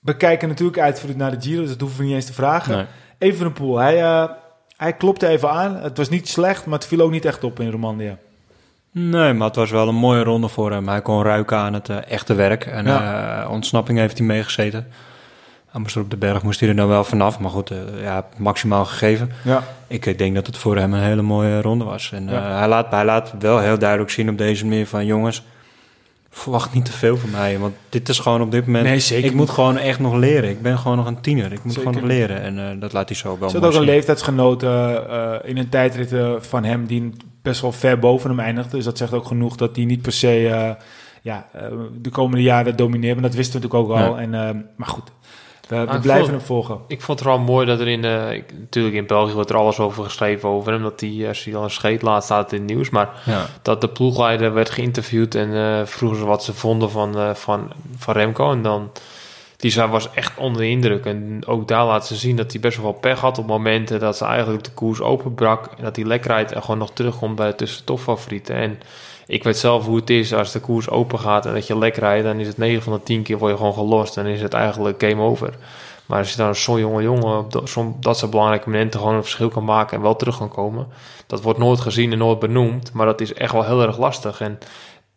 we 0.00 0.16
kijken 0.16 0.48
natuurlijk 0.48 0.78
uit 0.78 1.16
naar 1.16 1.30
de 1.30 1.40
Giro, 1.40 1.60
dus 1.60 1.70
dat 1.70 1.80
hoeven 1.80 1.98
we 1.98 2.04
niet 2.04 2.14
eens 2.14 2.24
te 2.26 2.32
vragen. 2.32 2.76
Nee. 2.76 2.86
Even 3.18 3.46
een 3.46 3.52
pool. 3.52 3.78
Hij, 3.78 4.28
hij 4.76 4.92
klopte 4.92 5.26
even 5.26 5.50
aan. 5.50 5.76
Het 5.76 5.96
was 5.96 6.08
niet 6.08 6.28
slecht, 6.28 6.66
maar 6.66 6.78
het 6.78 6.88
viel 6.88 7.00
ook 7.00 7.10
niet 7.10 7.24
echt 7.24 7.44
op 7.44 7.60
in 7.60 7.70
Romandie. 7.70 8.16
Nee, 8.92 9.32
maar 9.32 9.46
het 9.46 9.56
was 9.56 9.70
wel 9.70 9.88
een 9.88 9.94
mooie 9.94 10.22
ronde 10.22 10.48
voor 10.48 10.70
hem. 10.70 10.88
Hij 10.88 11.02
kon 11.02 11.22
ruiken 11.22 11.56
aan 11.56 11.74
het 11.74 11.88
echte 11.88 12.34
werk. 12.34 12.66
En 12.66 12.86
ja. 12.86 13.48
ontsnapping 13.48 13.98
heeft 13.98 14.18
hij 14.18 14.26
meegezeten. 14.26 14.86
Amsterdam 15.72 16.12
op 16.12 16.20
de 16.20 16.26
berg 16.26 16.42
moest 16.42 16.60
hij 16.60 16.68
er 16.68 16.76
dan 16.76 16.88
wel 16.88 17.04
vanaf. 17.04 17.38
Maar 17.38 17.50
goed, 17.50 17.70
uh, 17.70 17.78
ja, 18.02 18.26
maximaal 18.36 18.84
gegeven. 18.84 19.30
Ja. 19.44 19.64
Ik 19.86 20.06
uh, 20.06 20.18
denk 20.18 20.34
dat 20.34 20.46
het 20.46 20.56
voor 20.56 20.76
hem 20.76 20.92
een 20.92 21.02
hele 21.02 21.22
mooie 21.22 21.62
ronde 21.62 21.84
was. 21.84 22.12
En 22.12 22.28
ja. 22.28 22.58
hij, 22.58 22.68
laat, 22.68 22.90
hij 22.90 23.04
laat 23.04 23.34
wel 23.38 23.58
heel 23.58 23.78
duidelijk 23.78 24.10
zien 24.10 24.28
op 24.28 24.38
deze 24.38 24.64
manier 24.66 24.86
van... 24.86 25.06
jongens, 25.06 25.42
verwacht 26.30 26.74
niet 26.74 26.84
te 26.84 26.92
veel 26.92 27.16
van 27.16 27.30
mij. 27.30 27.58
Want 27.58 27.74
dit 27.88 28.08
is 28.08 28.18
gewoon 28.18 28.42
op 28.42 28.50
dit 28.50 28.66
moment... 28.66 28.84
Nee, 28.84 29.00
zeker 29.00 29.30
ik 29.30 29.34
moet 29.36 29.50
gewoon 29.50 29.76
echt 29.76 29.98
nog 29.98 30.14
leren. 30.14 30.50
Ik 30.50 30.62
ben 30.62 30.78
gewoon 30.78 30.96
nog 30.96 31.06
een 31.06 31.20
tiener. 31.20 31.52
Ik 31.52 31.64
moet 31.64 31.72
zeker. 31.72 31.88
gewoon 31.88 32.08
nog 32.08 32.10
leren. 32.10 32.40
En 32.42 32.80
dat 32.80 32.92
laat 32.92 33.08
hij 33.08 33.16
zo 33.16 33.38
wel 33.38 33.52
had 33.52 33.64
ook 33.64 33.74
een 33.74 33.80
leeftijdsgenoot 33.80 34.62
in 35.44 35.56
een 35.56 35.68
tijdrit 35.68 36.14
van 36.38 36.64
hem... 36.64 36.86
die 36.86 37.12
best 37.42 37.60
wel 37.60 37.72
ver 37.72 37.98
boven 37.98 38.30
hem 38.30 38.40
eindigde. 38.40 38.76
Dus 38.76 38.84
dat 38.84 38.98
zegt 38.98 39.12
ook 39.12 39.26
genoeg 39.26 39.56
dat 39.56 39.76
hij 39.76 39.84
niet 39.84 40.02
per 40.02 40.12
se... 40.12 40.76
ja, 41.22 41.46
de 42.00 42.10
komende 42.10 42.42
jaren 42.42 42.76
domineert. 42.76 43.14
Maar 43.14 43.22
dat 43.22 43.34
wisten 43.34 43.60
we 43.60 43.66
natuurlijk 43.66 43.90
ook 43.90 43.98
al. 43.98 44.20
Ja. 44.20 44.22
En, 44.22 44.66
maar 44.76 44.88
goed, 44.88 45.10
we, 45.70 45.84
we 45.84 45.86
Ah, 45.86 46.00
blijven 46.00 46.30
hem 46.30 46.40
volgen. 46.40 46.78
Ik 46.86 47.00
vond 47.00 47.18
het 47.18 47.28
wel 47.28 47.38
mooi 47.38 47.66
dat 47.66 47.80
er 47.80 47.88
in... 47.88 48.04
Uh, 48.04 48.32
ik, 48.32 48.44
natuurlijk 48.58 48.94
in 48.94 49.06
België 49.06 49.32
wordt 49.32 49.50
er 49.50 49.56
alles 49.56 49.78
over 49.78 50.04
geschreven 50.04 50.48
over 50.48 50.72
hem. 50.72 50.82
Dat 50.82 51.00
hij, 51.00 51.28
als 51.28 51.44
hij 51.44 51.56
al 51.56 51.64
een 51.64 51.70
scheet 51.70 52.02
laat, 52.02 52.24
staat 52.24 52.52
in 52.52 52.58
het 52.58 52.70
nieuws. 52.70 52.90
Maar 52.90 53.22
ja. 53.24 53.46
dat 53.62 53.80
de 53.80 53.88
ploegleider 53.88 54.52
werd 54.52 54.70
geïnterviewd... 54.70 55.34
en 55.34 55.48
uh, 55.48 55.80
vroegen 55.84 56.18
ze 56.18 56.24
wat 56.24 56.44
ze 56.44 56.54
vonden 56.54 56.90
van, 56.90 57.18
uh, 57.18 57.34
van, 57.34 57.72
van 57.96 58.14
Remco. 58.14 58.52
En 58.52 58.62
dan... 58.62 58.90
Die 59.56 59.86
was 59.86 60.10
echt 60.14 60.38
onder 60.38 60.60
de 60.60 60.68
indruk. 60.68 61.04
En 61.04 61.42
ook 61.46 61.68
daar 61.68 61.86
laat 61.86 62.06
ze 62.06 62.16
zien 62.16 62.36
dat 62.36 62.52
hij 62.52 62.60
best 62.60 62.80
wel 62.80 62.92
pech 62.92 63.20
had 63.20 63.38
op 63.38 63.46
momenten 63.46 64.00
dat 64.00 64.16
ze 64.16 64.24
eigenlijk 64.24 64.64
de 64.64 64.70
koers 64.70 65.00
openbrak. 65.00 65.66
En 65.76 65.84
dat 65.84 65.96
hij 65.96 66.04
lekker 66.04 66.30
rijdt 66.30 66.52
en 66.52 66.60
gewoon 66.62 66.78
nog 66.78 66.90
terugkomt 66.92 67.36
bij 67.36 67.48
de 67.48 67.54
tussentopfavorieten. 67.54 68.54
En 68.54 68.80
ik 69.30 69.44
weet 69.44 69.58
zelf 69.58 69.86
hoe 69.86 69.96
het 69.96 70.10
is 70.10 70.34
als 70.34 70.52
de 70.52 70.60
koers 70.60 70.88
open 70.88 71.18
gaat 71.18 71.46
en 71.46 71.54
dat 71.54 71.66
je 71.66 71.78
lekker 71.78 72.02
rijdt. 72.02 72.24
Dan 72.24 72.40
is 72.40 72.46
het 72.46 72.58
9 72.58 72.82
van 72.82 72.92
de 72.92 73.02
10 73.02 73.22
keer 73.22 73.38
word 73.38 73.50
je 73.50 73.56
gewoon 73.56 73.74
gelost. 73.74 74.14
Dan 74.14 74.26
is 74.26 74.42
het 74.42 74.52
eigenlijk 74.52 75.02
game 75.02 75.22
over. 75.22 75.54
Maar 76.06 76.18
als 76.18 76.30
je 76.30 76.36
dan 76.36 76.54
zo'n 76.54 76.78
jonge 76.78 77.02
jongen 77.02 77.38
op 77.38 77.52
dat, 77.52 77.76
dat 78.00 78.18
soort 78.18 78.30
belangrijke 78.30 78.70
momenten 78.70 79.00
gewoon 79.00 79.14
een 79.14 79.22
verschil 79.22 79.48
kan 79.48 79.64
maken 79.64 79.96
en 79.96 80.02
wel 80.02 80.16
terug 80.16 80.38
kan 80.38 80.48
komen. 80.48 80.86
Dat 81.26 81.42
wordt 81.42 81.58
nooit 81.58 81.80
gezien 81.80 82.12
en 82.12 82.18
nooit 82.18 82.38
benoemd. 82.38 82.92
Maar 82.92 83.06
dat 83.06 83.20
is 83.20 83.34
echt 83.34 83.52
wel 83.52 83.64
heel 83.64 83.82
erg 83.82 83.98
lastig. 83.98 84.40
En 84.40 84.58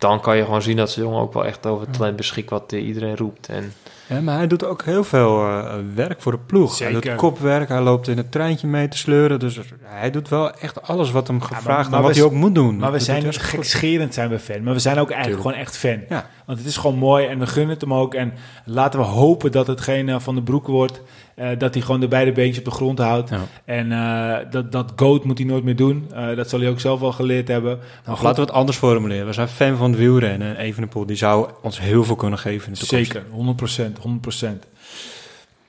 dan 0.08 0.20
kan 0.20 0.36
je 0.36 0.44
gewoon 0.44 0.62
zien 0.62 0.76
dat 0.76 0.90
zo'n 0.90 1.02
jongen 1.02 1.20
ook 1.20 1.32
wel 1.32 1.44
echt 1.44 1.66
over 1.66 1.86
het 1.86 1.96
talent 1.96 2.16
beschikt 2.16 2.50
wat 2.50 2.72
iedereen 2.72 3.16
roept. 3.16 3.48
En 3.48 3.72
ja, 4.06 4.20
maar 4.20 4.36
hij 4.36 4.46
doet 4.46 4.64
ook 4.64 4.82
heel 4.82 5.04
veel 5.04 5.48
uh, 5.48 5.74
werk 5.94 6.22
voor 6.22 6.32
de 6.32 6.38
ploeg. 6.38 6.74
Zeker. 6.74 6.92
Hij 6.92 7.02
doet 7.02 7.14
kopwerk, 7.14 7.68
hij 7.68 7.80
loopt 7.80 8.08
in 8.08 8.16
het 8.16 8.32
treintje 8.32 8.66
mee 8.66 8.88
te 8.88 8.96
sleuren. 8.96 9.38
Dus 9.38 9.60
hij 9.82 10.10
doet 10.10 10.28
wel 10.28 10.54
echt 10.54 10.82
alles 10.82 11.10
wat 11.10 11.26
hem 11.26 11.40
gevraagd 11.40 11.66
ja, 11.66 11.72
maar, 11.72 11.90
maar 11.90 11.98
en 11.98 12.06
wat 12.06 12.14
hij 12.14 12.24
ook 12.24 12.32
moet 12.32 12.54
doen. 12.54 12.76
Maar 12.76 12.90
we 12.90 12.96
dat 12.96 13.06
zijn 13.06 13.34
gekscherend 13.34 14.14
zijn 14.14 14.28
we 14.28 14.38
fan. 14.38 14.62
Maar 14.62 14.74
we 14.74 14.78
zijn 14.78 14.98
ook 14.98 15.10
eigenlijk 15.10 15.42
Tuurlijk. 15.42 15.66
gewoon 15.76 15.90
echt 15.92 16.08
fan. 16.08 16.16
Ja. 16.16 16.30
Want 16.44 16.58
het 16.58 16.66
is 16.66 16.76
gewoon 16.76 16.96
mooi 16.96 17.26
en 17.26 17.38
we 17.38 17.46
gunnen 17.46 17.72
het 17.72 17.80
hem 17.80 17.94
ook. 17.94 18.14
En 18.14 18.32
laten 18.64 19.00
we 19.00 19.06
hopen 19.06 19.52
dat 19.52 19.66
het 19.66 19.80
geen 19.80 20.08
uh, 20.08 20.18
van 20.18 20.34
de 20.34 20.42
broek 20.42 20.66
wordt. 20.66 21.00
Uh, 21.36 21.48
dat 21.58 21.74
hij 21.74 21.82
gewoon 21.82 22.00
de 22.00 22.08
beide 22.08 22.32
beentjes 22.32 22.58
op 22.58 22.64
de 22.64 22.70
grond 22.70 22.98
houdt. 22.98 23.30
Ja. 23.30 23.40
En 23.64 23.90
uh, 23.90 24.50
dat, 24.50 24.72
dat 24.72 24.92
goat 24.96 25.24
moet 25.24 25.38
hij 25.38 25.46
nooit 25.46 25.64
meer 25.64 25.76
doen. 25.76 26.10
Uh, 26.12 26.36
dat 26.36 26.48
zal 26.48 26.60
hij 26.60 26.68
ook 26.68 26.80
zelf 26.80 27.00
wel 27.00 27.12
geleerd 27.12 27.48
hebben. 27.48 27.78
Maar 28.06 28.16
laten 28.22 28.34
we 28.34 28.40
het 28.40 28.58
anders 28.58 28.76
formuleren. 28.76 29.26
We 29.26 29.32
zijn 29.32 29.48
fan 29.48 29.76
van 29.76 29.90
het 29.90 29.98
wielrennen. 29.98 30.48
En 30.48 30.56
Evenepoel 30.56 31.06
die 31.06 31.16
zou 31.16 31.50
ons 31.62 31.80
heel 31.80 32.04
veel 32.04 32.16
kunnen 32.16 32.38
geven 32.38 32.66
in 32.66 32.72
de 32.72 32.78
toekomst. 32.78 33.12
Zeker, 33.12 33.90
100%. 33.90 34.54
100%. 34.54 34.58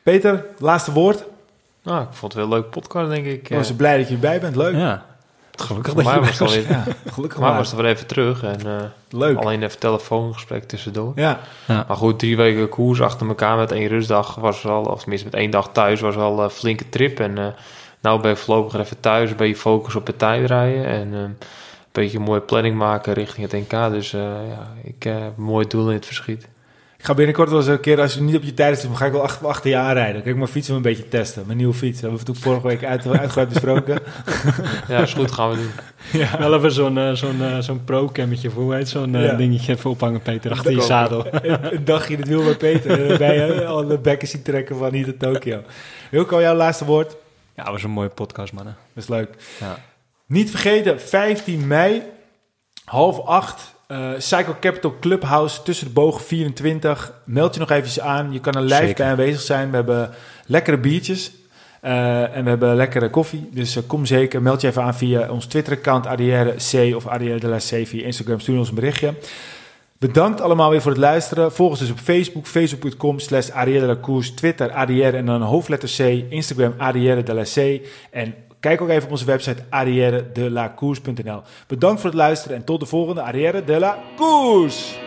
Peter, 0.03 0.45
laatste 0.57 0.91
woord. 0.91 1.23
Nou, 1.83 2.01
ik 2.01 2.07
vond 2.11 2.33
het 2.33 2.41
wel 2.41 2.51
een 2.51 2.61
leuk 2.61 2.69
podcast, 2.69 3.09
denk 3.09 3.25
ik. 3.25 3.49
Ik 3.49 3.55
was 3.55 3.73
blij 3.73 3.97
dat 3.97 4.07
je 4.07 4.13
erbij 4.13 4.39
bent. 4.39 4.55
Leuk. 4.55 4.75
Ja. 4.75 5.05
Gelukkig 5.61 5.93
dat 5.93 6.03
maar 6.03 6.19
was, 6.19 6.37
was. 6.37 6.55
Ja, 6.55 6.83
gelukkig 7.05 7.39
maar 7.39 7.57
was 7.57 7.71
er 7.71 7.77
wel 7.77 7.85
even 7.85 8.07
terug. 8.07 8.43
En, 8.43 8.59
uh, 8.65 8.81
Leuk. 9.09 9.37
Alleen 9.37 9.63
even 9.63 9.79
telefoongesprek 9.79 10.63
tussendoor. 10.63 11.11
Ja. 11.15 11.39
ja. 11.67 11.85
Maar 11.87 11.97
goed, 11.97 12.19
drie 12.19 12.37
weken 12.37 12.69
koers 12.69 13.01
achter 13.01 13.27
elkaar 13.27 13.57
met 13.57 13.71
één 13.71 13.87
rustdag 13.87 14.35
was 14.35 14.61
wel, 14.61 14.81
of 14.81 14.99
tenminste 14.99 15.27
met 15.27 15.35
één 15.35 15.49
dag 15.49 15.69
thuis, 15.71 15.99
was 16.01 16.15
wel 16.15 16.43
een 16.43 16.49
flinke 16.49 16.89
trip. 16.89 17.19
En 17.19 17.37
uh, 17.37 17.47
nou 17.99 18.21
ben 18.21 18.31
ik 18.31 18.37
voorlopig 18.37 18.79
even 18.79 18.99
thuis, 18.99 19.29
een 19.29 19.35
beetje 19.35 19.55
focus 19.55 19.95
op 19.95 20.07
het 20.07 20.19
tijdrijden. 20.19 20.85
En 20.85 21.07
uh, 21.13 21.19
een 21.19 21.37
beetje 21.91 22.17
een 22.17 22.23
mooie 22.23 22.41
planning 22.41 22.75
maken 22.75 23.13
richting 23.13 23.51
het 23.51 23.69
NK. 23.69 23.91
Dus 23.91 24.11
ja, 24.11 24.73
ik 24.83 25.03
heb 25.03 25.37
een 25.37 25.43
mooi 25.43 25.67
doel 25.67 25.87
in 25.87 25.95
het 25.95 26.05
verschiet. 26.05 26.47
Ik 27.05 27.11
ga 27.11 27.17
binnenkort 27.17 27.49
wel 27.49 27.59
eens 27.59 27.67
een 27.67 27.79
keer, 27.79 28.01
als 28.01 28.13
je 28.13 28.21
niet 28.21 28.35
op 28.35 28.43
je 28.43 28.53
tijd 28.53 28.79
zit, 28.79 28.87
dan 28.87 28.97
ga 28.97 29.05
ik 29.05 29.11
wel 29.11 29.21
achter, 29.21 29.47
achter 29.47 29.69
je 29.69 29.77
aanrijden. 29.77 30.23
Kijk, 30.23 30.35
mijn 30.35 30.47
fiets 30.47 30.67
een 30.67 30.81
beetje 30.81 31.07
testen. 31.07 31.43
Mijn 31.45 31.57
nieuwe 31.57 31.73
fiets. 31.73 32.01
Dat 32.01 32.11
hebben 32.11 32.33
we 32.33 32.41
vorige 32.41 32.67
week 32.67 32.83
uit, 32.83 33.07
uitgebreid 33.07 33.49
besproken. 33.49 33.99
ja, 34.87 35.01
is 35.01 35.13
goed, 35.13 35.31
gaan 35.31 35.49
we 35.49 35.55
doen. 35.55 35.71
Ja. 36.21 36.37
Wel 36.39 36.53
even 36.53 36.71
zo'n 36.71 36.97
uh, 36.97 37.11
zo'n 37.11 37.37
uh, 37.37 37.59
zo'n 37.59 37.83
pro-cammetje 37.83 38.49
voor, 38.49 38.63
hoe 38.63 38.73
heet 38.75 38.89
zo'n 38.89 39.13
uh, 39.13 39.25
ja. 39.25 39.33
dingetje 39.33 39.73
even 39.73 39.89
ophangen, 39.89 40.21
Peter, 40.21 40.51
achter 40.51 40.71
je 40.71 40.81
zadel. 40.81 41.25
een, 41.31 41.85
dagje 41.85 42.13
in 42.13 42.19
het 42.19 42.29
wiel 42.29 42.43
bij 42.43 42.55
Peter. 42.55 43.01
En 43.01 43.07
dan 43.07 43.17
ben 43.17 43.33
je 43.33 43.65
al 43.65 43.87
de 43.87 43.97
bekken 43.97 44.27
zien 44.27 44.41
trekken 44.41 44.77
van 44.77 44.93
hier 44.93 45.05
tot 45.05 45.19
Tokio. 45.19 45.61
Wilco, 46.11 46.41
jouw 46.41 46.55
laatste 46.55 46.85
woord? 46.85 47.15
Ja, 47.55 47.63
dat 47.63 47.71
was 47.71 47.83
een 47.83 47.89
mooie 47.89 48.09
podcast, 48.09 48.53
mannen. 48.53 48.77
Dat 48.93 49.03
is 49.03 49.09
leuk. 49.09 49.29
Ja. 49.59 49.77
Niet 50.25 50.49
vergeten, 50.49 51.01
15 51.01 51.67
mei, 51.67 52.01
half 52.85 53.19
acht. 53.19 53.74
Uh, 53.87 54.09
Cycle 54.17 54.59
Capital 54.59 54.95
Clubhouse 54.99 55.61
tussen 55.61 55.87
de 55.87 55.93
bogen 55.93 56.21
24. 56.21 57.13
Meld 57.23 57.53
je 57.53 57.59
nog 57.59 57.69
eventjes 57.69 57.99
aan. 57.99 58.33
Je 58.33 58.39
kan 58.39 58.53
er 58.53 58.61
live 58.61 58.93
bij 58.97 59.05
aanwezig 59.05 59.41
zijn. 59.41 59.69
We 59.69 59.75
hebben 59.75 60.09
lekkere 60.45 60.77
biertjes. 60.77 61.31
Uh, 61.83 62.35
en 62.35 62.43
we 62.43 62.49
hebben 62.49 62.75
lekkere 62.75 63.09
koffie. 63.09 63.49
Dus 63.51 63.77
uh, 63.77 63.83
kom 63.87 64.05
zeker. 64.05 64.41
Meld 64.41 64.61
je 64.61 64.67
even 64.67 64.83
aan 64.83 64.95
via 64.95 65.29
ons 65.29 65.45
Twitter-account 65.45 66.05
Arrière 66.07 66.55
C 66.71 66.95
of 66.95 67.07
Arrière 67.07 67.39
de 67.39 67.47
la 67.47 67.57
C 67.57 67.87
via 67.87 68.05
Instagram. 68.05 68.39
Stuur 68.39 68.57
ons 68.57 68.69
een 68.69 68.75
berichtje. 68.75 69.13
Bedankt 69.97 70.41
allemaal 70.41 70.69
weer 70.69 70.81
voor 70.81 70.91
het 70.91 70.99
luisteren. 70.99 71.51
Volg 71.51 71.69
ons 71.69 71.79
dus 71.79 71.91
op 71.91 71.99
Facebook, 71.99 72.47
facebook.com 72.47 73.19
slash 73.19 73.49
Twitter 74.35 74.71
Arrière 74.71 75.17
en 75.17 75.25
dan 75.25 75.41
hoofdletter 75.41 75.89
C, 75.97 76.31
Instagram 76.31 76.73
Arrière 76.77 77.23
de 77.23 77.33
la 77.33 77.43
C 77.43 77.81
en 78.11 78.35
Kijk 78.65 78.81
ook 78.81 78.89
even 78.89 79.03
op 79.03 79.11
onze 79.11 79.25
website 79.25 79.63
arrièredelacours.nl. 79.69 81.41
Bedankt 81.67 82.01
voor 82.01 82.09
het 82.09 82.19
luisteren 82.19 82.57
en 82.57 82.63
tot 82.63 82.79
de 82.79 82.85
volgende 82.85 83.21
Arrière 83.21 83.63
de 83.63 83.79
la 83.79 83.97
Course! 84.15 85.04